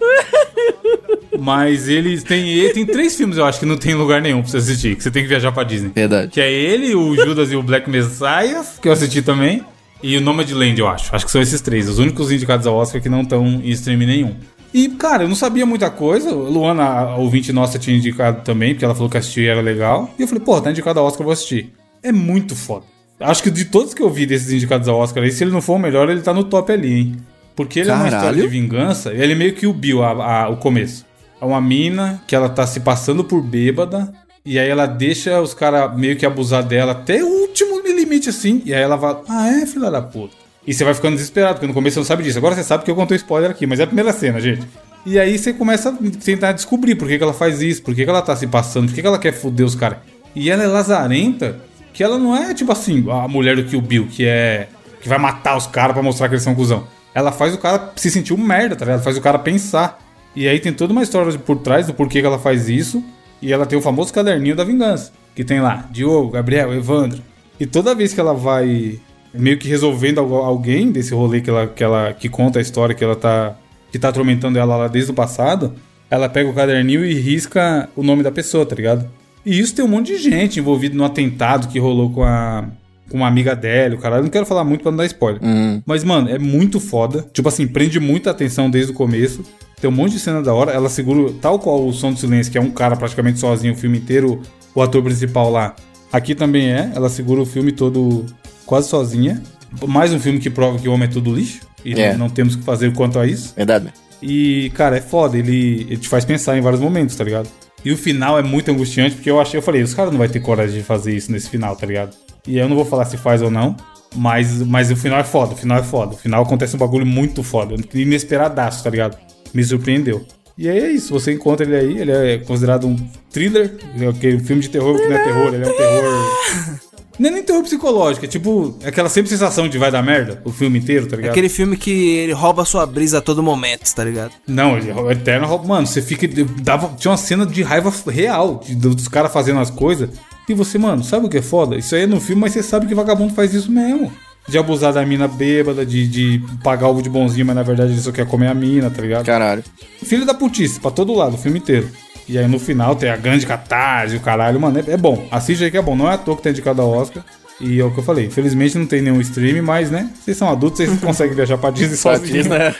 Mas 1.37 1.87
eles 1.87 2.23
têm, 2.23 2.49
ele 2.49 2.73
tem 2.73 2.85
três 2.85 3.15
filmes, 3.15 3.37
eu 3.37 3.45
acho, 3.45 3.59
que 3.59 3.65
não 3.65 3.77
tem 3.77 3.93
lugar 3.93 4.21
nenhum 4.21 4.41
pra 4.41 4.51
você 4.51 4.57
assistir, 4.57 4.95
que 4.95 5.03
você 5.03 5.11
tem 5.11 5.23
que 5.23 5.29
viajar 5.29 5.51
pra 5.51 5.63
Disney. 5.63 5.91
Verdade. 5.95 6.31
Que 6.31 6.41
é 6.41 6.51
ele, 6.51 6.93
o 6.95 7.15
Judas 7.15 7.51
e 7.51 7.55
o 7.55 7.63
Black 7.63 7.89
Messiah, 7.89 8.63
que 8.81 8.87
eu 8.87 8.91
assisti 8.91 9.21
também. 9.21 9.63
E 10.01 10.17
o 10.17 10.21
Nomadland, 10.21 10.79
eu 10.79 10.87
acho. 10.87 11.13
Acho 11.15 11.25
que 11.25 11.31
são 11.31 11.41
esses 11.41 11.59
três. 11.61 11.87
Os 11.89 11.99
únicos 11.99 12.31
indicados 12.31 12.65
ao 12.65 12.75
Oscar 12.75 13.01
que 13.01 13.09
não 13.09 13.21
estão 13.21 13.45
em 13.45 13.69
stream 13.71 13.99
nenhum. 13.99 14.33
E, 14.73 14.87
cara, 14.89 15.23
eu 15.23 15.27
não 15.27 15.35
sabia 15.35 15.65
muita 15.65 15.89
coisa. 15.89 16.31
Luana, 16.31 16.83
a 16.83 17.15
ouvinte 17.17 17.51
nossa, 17.51 17.79
tinha 17.79 17.97
indicado 17.97 18.41
também, 18.43 18.73
porque 18.73 18.85
ela 18.85 18.93
falou 18.93 19.09
que 19.09 19.17
assistir 19.17 19.47
era 19.47 19.61
legal. 19.61 20.13
E 20.17 20.21
eu 20.21 20.27
falei, 20.27 20.43
pô, 20.43 20.61
tá 20.61 20.69
indicado 20.71 20.99
ao 20.99 21.05
Oscar, 21.05 21.21
eu 21.21 21.25
vou 21.25 21.33
assistir. 21.33 21.73
É 22.03 22.11
muito 22.11 22.55
foda. 22.55 22.85
Acho 23.19 23.43
que 23.43 23.51
de 23.51 23.65
todos 23.65 23.93
que 23.93 24.01
eu 24.01 24.09
vi 24.09 24.25
desses 24.25 24.51
indicados 24.53 24.87
ao 24.87 24.97
Oscar 24.97 25.23
aí, 25.23 25.31
se 25.31 25.43
ele 25.43 25.51
não 25.51 25.61
for 25.61 25.73
o 25.75 25.79
melhor, 25.79 26.09
ele 26.09 26.21
tá 26.21 26.33
no 26.33 26.43
top 26.43 26.71
ali, 26.71 26.93
hein? 26.93 27.17
Porque 27.55 27.79
ele 27.79 27.89
é 27.89 27.93
uma 27.93 28.03
Caralho. 28.05 28.17
história 28.27 28.41
de 28.43 28.47
vingança. 28.47 29.11
Ele 29.13 29.33
é 29.33 29.35
meio 29.35 29.53
que 29.53 29.67
o 29.67 29.73
Bill, 29.73 30.01
a- 30.03 30.43
a- 30.43 30.49
o 30.49 30.57
começo. 30.57 31.05
É 31.41 31.43
uma 31.45 31.59
mina 31.59 32.21
que 32.27 32.35
ela 32.35 32.47
tá 32.47 32.65
se 32.65 32.79
passando 32.79 33.23
por 33.23 33.41
bêbada. 33.41 34.13
E 34.45 34.57
aí 34.57 34.69
ela 34.69 34.85
deixa 34.85 35.41
os 35.41 35.53
caras 35.53 35.97
meio 35.97 36.15
que 36.15 36.25
abusar 36.25 36.63
dela 36.63 36.93
até 36.93 37.21
o 37.21 37.27
último 37.27 37.81
limite, 37.85 38.29
assim. 38.29 38.61
E 38.65 38.73
aí 38.73 38.81
ela 38.81 38.95
vai, 38.95 39.17
ah, 39.27 39.49
é, 39.49 39.65
filha 39.65 39.91
da 39.91 40.01
puta. 40.01 40.35
E 40.69 40.73
você 40.75 40.83
vai 40.83 40.93
ficando 40.93 41.15
desesperado, 41.15 41.55
porque 41.55 41.65
no 41.65 41.73
começo 41.73 41.95
você 41.95 42.01
não 42.01 42.05
sabe 42.05 42.21
disso. 42.21 42.37
Agora 42.37 42.53
você 42.53 42.63
sabe 42.63 42.83
que 42.83 42.91
eu 42.91 42.95
contei 42.95 43.17
spoiler 43.17 43.49
aqui, 43.49 43.65
mas 43.65 43.79
é 43.79 43.83
a 43.85 43.87
primeira 43.87 44.13
cena, 44.13 44.39
gente. 44.39 44.67
E 45.03 45.17
aí 45.17 45.35
você 45.35 45.51
começa 45.51 45.89
a 45.89 45.93
tentar 46.23 46.51
descobrir 46.51 46.93
por 46.93 47.07
que, 47.07 47.17
que 47.17 47.23
ela 47.23 47.33
faz 47.33 47.59
isso, 47.59 47.81
por 47.81 47.95
que, 47.95 48.03
que 48.03 48.09
ela 48.09 48.21
tá 48.21 48.35
se 48.35 48.45
passando, 48.45 48.85
por 48.85 48.93
que, 48.93 49.01
que 49.01 49.07
ela 49.07 49.17
quer 49.17 49.33
foder 49.33 49.65
os 49.65 49.73
caras. 49.73 49.97
E 50.35 50.47
ela 50.51 50.63
é 50.63 50.67
lazarenta, 50.67 51.59
que 51.91 52.03
ela 52.03 52.19
não 52.19 52.35
é 52.35 52.53
tipo 52.53 52.71
assim, 52.71 53.03
a 53.09 53.27
mulher 53.27 53.55
do 53.55 53.63
Kill 53.63 53.81
Bill, 53.81 54.07
que 54.11 54.27
é. 54.27 54.67
que 55.01 55.09
vai 55.09 55.17
matar 55.17 55.57
os 55.57 55.65
caras 55.65 55.93
pra 55.93 56.03
mostrar 56.03 56.27
que 56.27 56.35
eles 56.35 56.43
são 56.43 56.53
cuzão. 56.53 56.85
Ela 57.15 57.31
faz 57.31 57.51
o 57.55 57.57
cara 57.57 57.91
se 57.95 58.11
sentir 58.11 58.35
um 58.35 58.37
merda, 58.37 58.75
tá 58.75 58.85
ligado? 58.85 59.01
Faz 59.01 59.17
o 59.17 59.21
cara 59.21 59.39
pensar. 59.39 59.97
E 60.35 60.47
aí 60.47 60.59
tem 60.59 60.71
toda 60.71 60.93
uma 60.93 61.01
história 61.01 61.35
por 61.39 61.57
trás 61.57 61.87
do 61.87 61.95
porquê 61.95 62.21
que 62.21 62.27
ela 62.27 62.37
faz 62.37 62.69
isso. 62.69 63.03
E 63.41 63.51
ela 63.51 63.65
tem 63.65 63.79
o 63.79 63.81
famoso 63.81 64.13
caderninho 64.13 64.55
da 64.55 64.63
vingança. 64.63 65.11
Que 65.35 65.43
tem 65.43 65.61
lá, 65.61 65.87
Diogo, 65.89 66.29
Gabriel, 66.29 66.71
Evandro. 66.75 67.23
E 67.59 67.65
toda 67.65 67.95
vez 67.95 68.13
que 68.13 68.19
ela 68.19 68.35
vai 68.35 68.99
meio 69.33 69.57
que 69.57 69.67
resolvendo 69.67 70.19
alguém 70.19 70.91
desse 70.91 71.13
rolê 71.13 71.41
que 71.41 71.49
ela, 71.49 71.67
que 71.67 71.83
ela 71.83 72.13
que 72.13 72.29
conta 72.29 72.59
a 72.59 72.61
história 72.61 72.95
que 72.95 73.03
ela 73.03 73.15
tá. 73.15 73.55
que 73.91 73.99
tá 73.99 74.09
atormentando 74.09 74.57
ela 74.57 74.75
lá 74.75 74.87
desde 74.87 75.11
o 75.11 75.13
passado, 75.13 75.73
ela 76.09 76.27
pega 76.27 76.49
o 76.49 76.53
caderninho 76.53 77.05
e 77.05 77.13
risca 77.13 77.89
o 77.95 78.03
nome 78.03 78.23
da 78.23 78.31
pessoa, 78.31 78.65
tá 78.65 78.75
ligado? 78.75 79.09
E 79.45 79.59
isso 79.59 79.75
tem 79.75 79.85
um 79.85 79.87
monte 79.87 80.07
de 80.07 80.17
gente 80.17 80.59
envolvido 80.59 80.97
no 80.97 81.03
atentado 81.03 81.67
que 81.67 81.79
rolou 81.79 82.09
com 82.09 82.23
a. 82.23 82.65
com 83.09 83.17
uma 83.17 83.27
amiga 83.27 83.55
dela, 83.55 83.95
o 83.95 83.97
cara. 83.97 84.17
Eu 84.17 84.23
não 84.23 84.29
quero 84.29 84.45
falar 84.45 84.63
muito 84.63 84.81
pra 84.81 84.91
não 84.91 84.97
dar 84.97 85.05
spoiler. 85.05 85.41
Mas, 85.85 86.03
mano, 86.03 86.29
é 86.29 86.37
muito 86.37 86.79
foda. 86.79 87.25
Tipo 87.33 87.49
assim, 87.49 87.67
prende 87.67 87.99
muita 87.99 88.31
atenção 88.31 88.69
desde 88.69 88.91
o 88.91 88.95
começo. 88.95 89.43
Tem 89.79 89.89
um 89.89 89.93
monte 89.93 90.13
de 90.13 90.19
cena 90.19 90.41
da 90.41 90.53
hora. 90.53 90.71
Ela 90.71 90.89
segura, 90.89 91.31
tal 91.41 91.57
qual 91.57 91.87
o 91.87 91.93
Som 91.93 92.11
do 92.11 92.19
Silêncio, 92.19 92.51
que 92.51 92.57
é 92.57 92.61
um 92.61 92.71
cara 92.71 92.97
praticamente 92.97 93.39
sozinho 93.39 93.73
o 93.73 93.77
filme 93.77 93.97
inteiro, 93.97 94.41
o 94.75 94.81
ator 94.81 95.01
principal 95.01 95.49
lá. 95.49 95.73
Aqui 96.11 96.35
também 96.35 96.69
é. 96.69 96.91
Ela 96.93 97.07
segura 97.07 97.41
o 97.41 97.45
filme 97.45 97.71
todo 97.71 98.25
quase 98.69 98.87
sozinha. 98.87 99.41
Mais 99.87 100.13
um 100.13 100.19
filme 100.19 100.37
que 100.37 100.47
prova 100.49 100.77
que 100.77 100.87
o 100.87 100.93
homem 100.93 101.07
é 101.07 101.11
tudo 101.11 101.33
lixo. 101.33 101.61
E 101.83 101.99
É. 101.99 102.15
não 102.15 102.29
temos 102.29 102.53
o 102.53 102.59
que 102.59 102.63
fazer 102.63 102.93
quanto 102.93 103.17
a 103.17 103.25
isso. 103.25 103.51
Verdade, 103.55 103.85
mesmo. 103.85 103.97
E, 104.21 104.69
cara, 104.75 104.97
é 104.97 105.01
foda. 105.01 105.37
Ele, 105.37 105.87
ele 105.89 105.97
te 105.97 106.07
faz 106.07 106.23
pensar 106.23 106.55
em 106.55 106.61
vários 106.61 106.79
momentos, 106.79 107.15
tá 107.15 107.23
ligado? 107.23 107.49
E 107.83 107.91
o 107.91 107.97
final 107.97 108.37
é 108.37 108.43
muito 108.43 108.69
angustiante, 108.69 109.15
porque 109.15 109.31
eu 109.31 109.39
achei, 109.41 109.57
eu 109.57 109.61
falei, 109.63 109.81
os 109.81 109.93
caras 109.95 110.11
não 110.11 110.19
vai 110.19 110.27
ter 110.29 110.39
coragem 110.39 110.77
de 110.77 110.83
fazer 110.83 111.15
isso 111.15 111.31
nesse 111.31 111.49
final, 111.49 111.75
tá 111.75 111.87
ligado? 111.87 112.15
E 112.45 112.57
eu 112.59 112.69
não 112.69 112.75
vou 112.75 112.85
falar 112.85 113.05
se 113.05 113.17
faz 113.17 113.41
ou 113.41 113.49
não, 113.49 113.75
mas, 114.15 114.61
mas 114.61 114.91
o 114.91 114.95
final 114.95 115.19
é 115.19 115.23
foda, 115.23 115.53
o 115.53 115.57
final 115.57 115.79
é 115.79 115.83
foda. 115.83 116.13
O 116.13 116.17
final 116.17 116.43
acontece 116.43 116.75
um 116.75 116.79
bagulho 116.79 117.05
muito 117.05 117.41
foda, 117.41 117.75
inesperadaço, 117.93 118.83
tá 118.83 118.89
ligado? 118.89 119.17
Me 119.53 119.63
surpreendeu. 119.63 120.25
E 120.57 120.69
aí 120.69 120.77
é 120.79 120.91
isso, 120.91 121.13
você 121.13 121.31
encontra 121.31 121.65
ele 121.65 121.75
aí, 121.75 121.97
ele 122.01 122.11
é 122.11 122.37
considerado 122.39 122.85
um 122.85 122.95
thriller, 123.31 123.77
é 123.99 124.05
aquele 124.07 124.39
filme 124.39 124.61
de 124.61 124.69
terror 124.69 124.95
que 124.99 125.07
não 125.07 125.15
é 125.15 125.23
terror, 125.23 125.53
ele 125.53 125.63
é 125.63 125.67
um 125.69 125.77
terror. 125.77 126.79
Não 127.19 127.29
é 127.29 127.31
nem 127.33 127.43
terror 127.43 127.61
psicológico, 127.63 128.25
é 128.25 128.27
tipo 128.29 128.75
aquela 128.85 129.09
sempre 129.09 129.29
sensação 129.29 129.67
de 129.67 129.77
vai 129.77 129.91
dar 129.91 130.01
merda 130.01 130.41
o 130.45 130.51
filme 130.51 130.79
inteiro, 130.79 131.05
tá 131.05 131.15
ligado? 131.17 131.31
Aquele 131.31 131.49
filme 131.49 131.75
que 131.75 131.91
ele 132.17 132.31
rouba 132.31 132.61
a 132.61 132.65
sua 132.65 132.85
brisa 132.85 133.17
a 133.17 133.21
todo 133.21 133.43
momento, 133.43 133.93
tá 133.93 134.03
ligado? 134.03 134.31
Não, 134.47 134.77
ele 134.77 134.89
é 134.91 135.11
eterno 135.11 135.45
roubo. 135.45 135.67
Mano, 135.67 135.85
você 135.85 136.01
fica. 136.01 136.27
Dava, 136.61 136.95
tinha 136.97 137.11
uma 137.11 137.17
cena 137.17 137.45
de 137.45 137.61
raiva 137.61 137.93
real 138.07 138.61
de- 138.65 138.75
dos 138.75 139.07
caras 139.09 139.33
fazendo 139.33 139.59
as 139.59 139.69
coisas. 139.69 140.09
E 140.47 140.53
você, 140.53 140.77
mano, 140.77 141.03
sabe 141.03 141.25
o 141.25 141.29
que 141.29 141.37
é 141.37 141.41
foda? 141.41 141.75
Isso 141.75 141.93
aí 141.93 142.03
é 142.03 142.07
no 142.07 142.19
filme, 142.21 142.41
mas 142.41 142.53
você 142.53 142.63
sabe 142.63 142.87
que 142.87 142.95
vagabundo 142.95 143.33
faz 143.33 143.53
isso 143.53 143.71
mesmo. 143.71 144.11
De 144.47 144.57
abusar 144.57 144.91
da 144.93 145.05
mina 145.05 145.27
bêbada, 145.27 145.85
de, 145.85 146.07
de 146.07 146.41
pagar 146.63 146.87
algo 146.87 147.03
de 147.03 147.09
bonzinho, 147.09 147.45
mas 147.45 147.55
na 147.55 147.61
verdade 147.61 147.91
ele 147.91 148.01
só 148.01 148.11
quer 148.11 148.25
comer 148.25 148.47
a 148.47 148.53
mina, 148.55 148.89
tá 148.89 148.99
ligado? 149.01 149.25
Caralho. 149.25 149.63
Filho 150.03 150.25
da 150.25 150.33
putice, 150.33 150.79
pra 150.79 150.89
todo 150.89 151.13
lado, 151.13 151.35
o 151.35 151.37
filme 151.37 151.59
inteiro. 151.59 151.87
E 152.29 152.37
aí 152.37 152.47
no 152.47 152.59
final 152.59 152.95
tem 152.95 153.09
a 153.09 153.17
grande 153.17 153.45
catarse, 153.45 154.15
o 154.15 154.19
caralho, 154.19 154.59
mano, 154.59 154.79
é, 154.79 154.91
é 154.93 154.97
bom. 154.97 155.27
Assiste 155.31 155.63
aí 155.63 155.71
que 155.71 155.77
é 155.77 155.81
bom. 155.81 155.95
Não 155.95 156.09
é 156.09 156.13
à 156.13 156.17
toa 156.17 156.35
que 156.37 156.43
tem 156.43 156.51
indicado 156.51 156.81
a 156.81 156.85
Oscar. 156.85 157.23
E 157.59 157.79
é 157.79 157.83
o 157.83 157.91
que 157.91 157.99
eu 157.99 158.03
falei. 158.03 158.27
Infelizmente 158.27 158.77
não 158.77 158.85
tem 158.85 159.01
nenhum 159.01 159.19
stream, 159.19 159.61
mas, 159.63 159.89
né? 159.91 160.09
Vocês 160.23 160.37
são 160.37 160.47
adultos, 160.47 160.77
vocês 160.85 160.97
conseguem 161.01 161.35
viajar 161.35 161.57
pra 161.57 161.71
Disney 161.71 161.97
sozinhos. 161.97 162.45
né? 162.47 162.73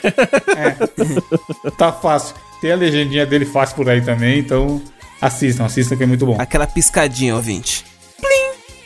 Tá 1.78 1.92
fácil. 1.92 2.36
Tem 2.62 2.72
a 2.72 2.76
legendinha 2.76 3.26
dele 3.26 3.46
fácil 3.46 3.76
por 3.76 3.90
aí 3.90 4.02
também, 4.02 4.40
então 4.40 4.82
assistam, 5.22 5.66
assistam 5.66 5.96
que 5.98 6.04
é 6.04 6.06
muito 6.06 6.26
bom. 6.26 6.36
Aquela 6.40 6.68
piscadinha, 6.68 7.36
ouvinte. 7.36 7.86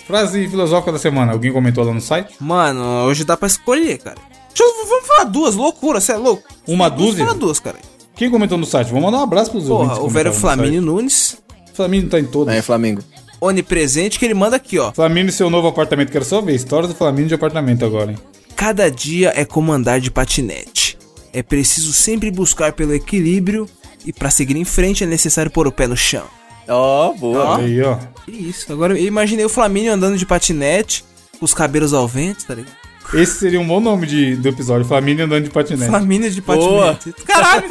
Frase 0.08 0.48
filosófica 0.50 0.92
da 0.92 1.00
semana. 1.00 1.32
Alguém 1.32 1.52
comentou 1.52 1.84
lá 1.84 1.94
no 1.94 2.02
site? 2.02 2.36
Mano, 2.40 2.84
hoje 3.06 3.24
dá 3.24 3.38
pra 3.38 3.48
escolher, 3.48 3.98
cara. 4.00 4.18
Deixa 4.54 4.64
eu, 4.64 4.86
vamos 4.88 5.08
falar 5.08 5.24
duas, 5.26 5.56
loucura, 5.56 6.00
você 6.00 6.12
é 6.12 6.18
louco? 6.18 6.44
Uma 6.68 6.90
Vamos 6.90 7.06
dúzia? 7.06 7.26
falar 7.26 7.38
duas, 7.38 7.60
cara. 7.60 7.78
Quem 8.16 8.30
comentou 8.30 8.58
no 8.58 8.66
site? 8.66 8.92
Vou 8.92 9.02
mandar 9.02 9.18
um 9.20 9.24
abraço 9.24 9.52
pros 9.52 9.66
Porra, 9.66 10.00
o 10.00 10.08
velho 10.10 10.32
Flamínio 10.34 10.82
Nunes. 10.82 11.38
Flamínio 11.74 12.10
tá 12.10 12.20
em 12.20 12.26
todos. 12.26 12.54
É, 12.54 12.62
Flamengo. 12.62 13.02
onipresente, 13.42 14.20
que 14.20 14.26
ele 14.26 14.34
manda 14.34 14.56
aqui, 14.56 14.78
ó. 14.80 14.92
Flamínio 14.92 15.30
e 15.30 15.34
seu 15.34 15.50
novo 15.50 15.68
apartamento. 15.68 16.12
Quero 16.12 16.24
só 16.24 16.40
ver. 16.40 16.54
História 16.56 16.88
do 16.88 16.94
Flamínio 16.96 17.28
de 17.28 17.34
apartamento 17.36 17.84
agora, 17.84 18.12
hein? 18.12 18.18
Cada 18.56 18.90
dia 18.90 19.34
é 19.36 19.44
como 19.44 19.72
andar 19.74 20.00
de 20.00 20.12
patinete. 20.12 20.98
É 21.34 21.42
preciso 21.42 21.92
sempre 21.92 22.30
buscar 22.30 22.74
pelo 22.74 22.94
equilíbrio 22.94 23.68
e 24.06 24.14
pra 24.14 24.30
seguir 24.30 24.56
em 24.56 24.64
frente 24.66 25.04
é 25.04 25.08
necessário 25.08 25.50
pôr 25.50 25.68
o 25.68 25.72
pé 25.72 25.88
no 25.88 25.98
chão. 25.98 26.26
Ó, 26.68 27.14
boa. 27.14 27.58
Aí, 27.58 27.82
ó. 27.82 27.98
Que 28.24 28.32
isso. 28.32 28.72
Agora 28.72 28.98
eu 28.98 29.06
imaginei 29.06 29.44
o 29.44 29.50
Flamínio 29.50 29.92
andando 29.92 30.18
de 30.18 30.26
patinete, 30.26 31.04
com 31.40 31.44
os 31.46 31.54
cabelos 31.54 31.94
ao 31.94 32.08
vento, 32.08 32.46
tá 32.46 32.54
ligado? 32.54 32.83
Esse 33.14 33.40
seria 33.40 33.60
um 33.60 33.68
bom 33.68 33.80
nome 33.80 34.08
de, 34.08 34.36
do 34.36 34.50
episódio. 34.50 34.86
Flamínio 34.86 35.26
andando 35.26 35.44
de 35.44 35.50
patinete. 35.50 35.90
Flamínio 35.90 36.32
de 36.32 36.42
Boa. 36.42 36.94
patinete. 36.94 37.24
Caralho! 37.24 37.68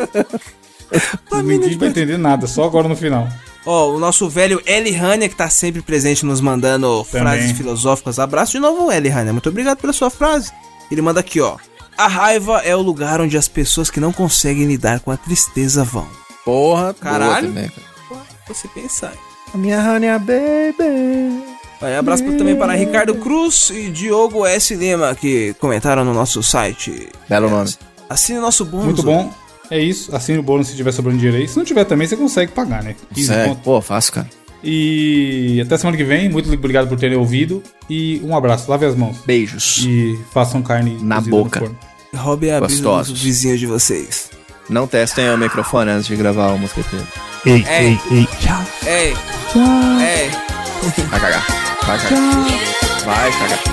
Ninguém 1.45 1.79
vai 1.79 1.89
entender 1.89 2.19
nada, 2.19 2.47
só 2.47 2.65
agora 2.65 2.87
no 2.89 2.95
final. 2.95 3.29
Ó, 3.65 3.91
o 3.91 3.99
nosso 3.99 4.29
velho 4.29 4.61
Eli 4.67 4.95
Hania, 4.95 5.29
que 5.29 5.37
tá 5.37 5.49
sempre 5.49 5.83
presente 5.83 6.25
nos 6.27 6.41
mandando 6.41 7.05
Também. 7.05 7.23
frases 7.23 7.53
filosóficas. 7.57 8.19
Abraço 8.19 8.53
de 8.53 8.59
novo, 8.59 8.91
Eli 8.93 9.09
Hania. 9.11 9.33
Muito 9.33 9.49
obrigado 9.49 9.79
pela 9.79 9.93
sua 9.93 10.11
frase. 10.11 10.53
Ele 10.91 11.01
manda 11.03 11.21
aqui, 11.21 11.41
ó. 11.41 11.57
A 11.97 12.07
raiva 12.07 12.59
é 12.65 12.75
o 12.75 12.83
lugar 12.83 13.21
onde 13.21 13.37
as 13.37 13.49
pessoas 13.49 13.91
que 13.91 14.01
não 14.01 14.13
conseguem 14.13 14.67
lidar 14.67 15.01
com 15.01 15.11
a 15.11 15.17
tristeza 15.17 15.85
vão. 15.85 16.07
Porra, 16.45 16.95
Caralho. 16.95 17.49
boa 17.49 17.55
também, 17.55 17.69
cara. 17.71 18.23
Você 18.49 18.69
pensar. 18.69 19.13
A 19.55 19.57
minha 19.57 19.79
honey, 19.79 20.11
baby. 20.19 21.52
Aí, 21.83 21.97
abraço 21.97 22.23
também 22.39 22.55
para 22.57 22.73
Ricardo 22.75 23.15
Cruz 23.17 23.71
e 23.71 23.91
Diogo 23.91 24.47
S. 24.47 24.75
Lima, 24.75 25.15
que 25.15 25.55
comentaram 25.59 26.05
no 26.05 26.15
nosso 26.15 26.43
site. 26.43 27.09
Belo 27.29 27.51
nome. 27.51 27.71
Assine 28.09 28.39
nosso 28.39 28.65
bônus. 28.65 28.87
Muito 28.87 29.03
bom. 29.03 29.33
É 29.71 29.79
isso. 29.81 30.15
Assine 30.15 30.39
o 30.39 30.43
bônus 30.43 30.69
se 30.69 30.77
tiver 30.77 30.93
sobrando 30.93 31.19
dinheiro 31.19 31.39
aí. 31.39 31.49
Se 31.49 31.57
não 31.57 31.65
tiver 31.65 31.85
também, 31.85 32.07
você 32.07 32.17
consegue 32.17 32.53
pagar, 32.53 32.83
né? 32.83 32.95
15 33.15 33.27
Sério. 33.27 33.49
conto. 33.51 33.63
Pô, 33.63 33.81
fácil, 33.81 34.13
cara. 34.13 34.29
E 34.63 35.61
até 35.65 35.77
semana 35.77 35.97
que 35.97 36.05
vem. 36.05 36.29
Muito 36.29 36.53
obrigado 36.53 36.89
por 36.89 36.99
terem 36.99 37.17
ouvido. 37.19 37.63
E 37.91 38.21
um 38.25 38.37
abraço. 38.37 38.71
Lave 38.71 38.87
as 38.87 38.95
mãos. 38.95 39.17
Beijos. 39.27 39.79
E 39.85 40.17
façam 40.33 40.63
carne 40.63 40.99
Na 41.03 41.21
boca. 41.21 41.73
Roubem 42.15 42.53
a 42.53 42.61
brisa 42.61 42.83
Gostosos. 42.83 43.13
dos 43.15 43.23
vizinhos 43.23 43.59
de 43.59 43.67
vocês. 43.67 44.31
Não 44.69 44.87
testem 44.87 45.29
o 45.31 45.37
microfone 45.39 45.91
antes 45.91 46.07
de 46.07 46.15
gravar 46.15 46.53
o 46.53 46.59
mosqueteiro. 46.59 47.07
Ei, 47.45 47.65
É. 47.67 47.85
ei, 47.85 47.99
ei, 48.13 48.29
tchau. 48.41 48.63
Ei! 48.87 49.15
Ei! 49.57 50.31
Vai 51.09 51.21
cagar. 51.21 51.72
Vai 51.87 51.99
cagar. 51.99 52.47
Vai 53.05 53.33
cagar. 53.33 53.72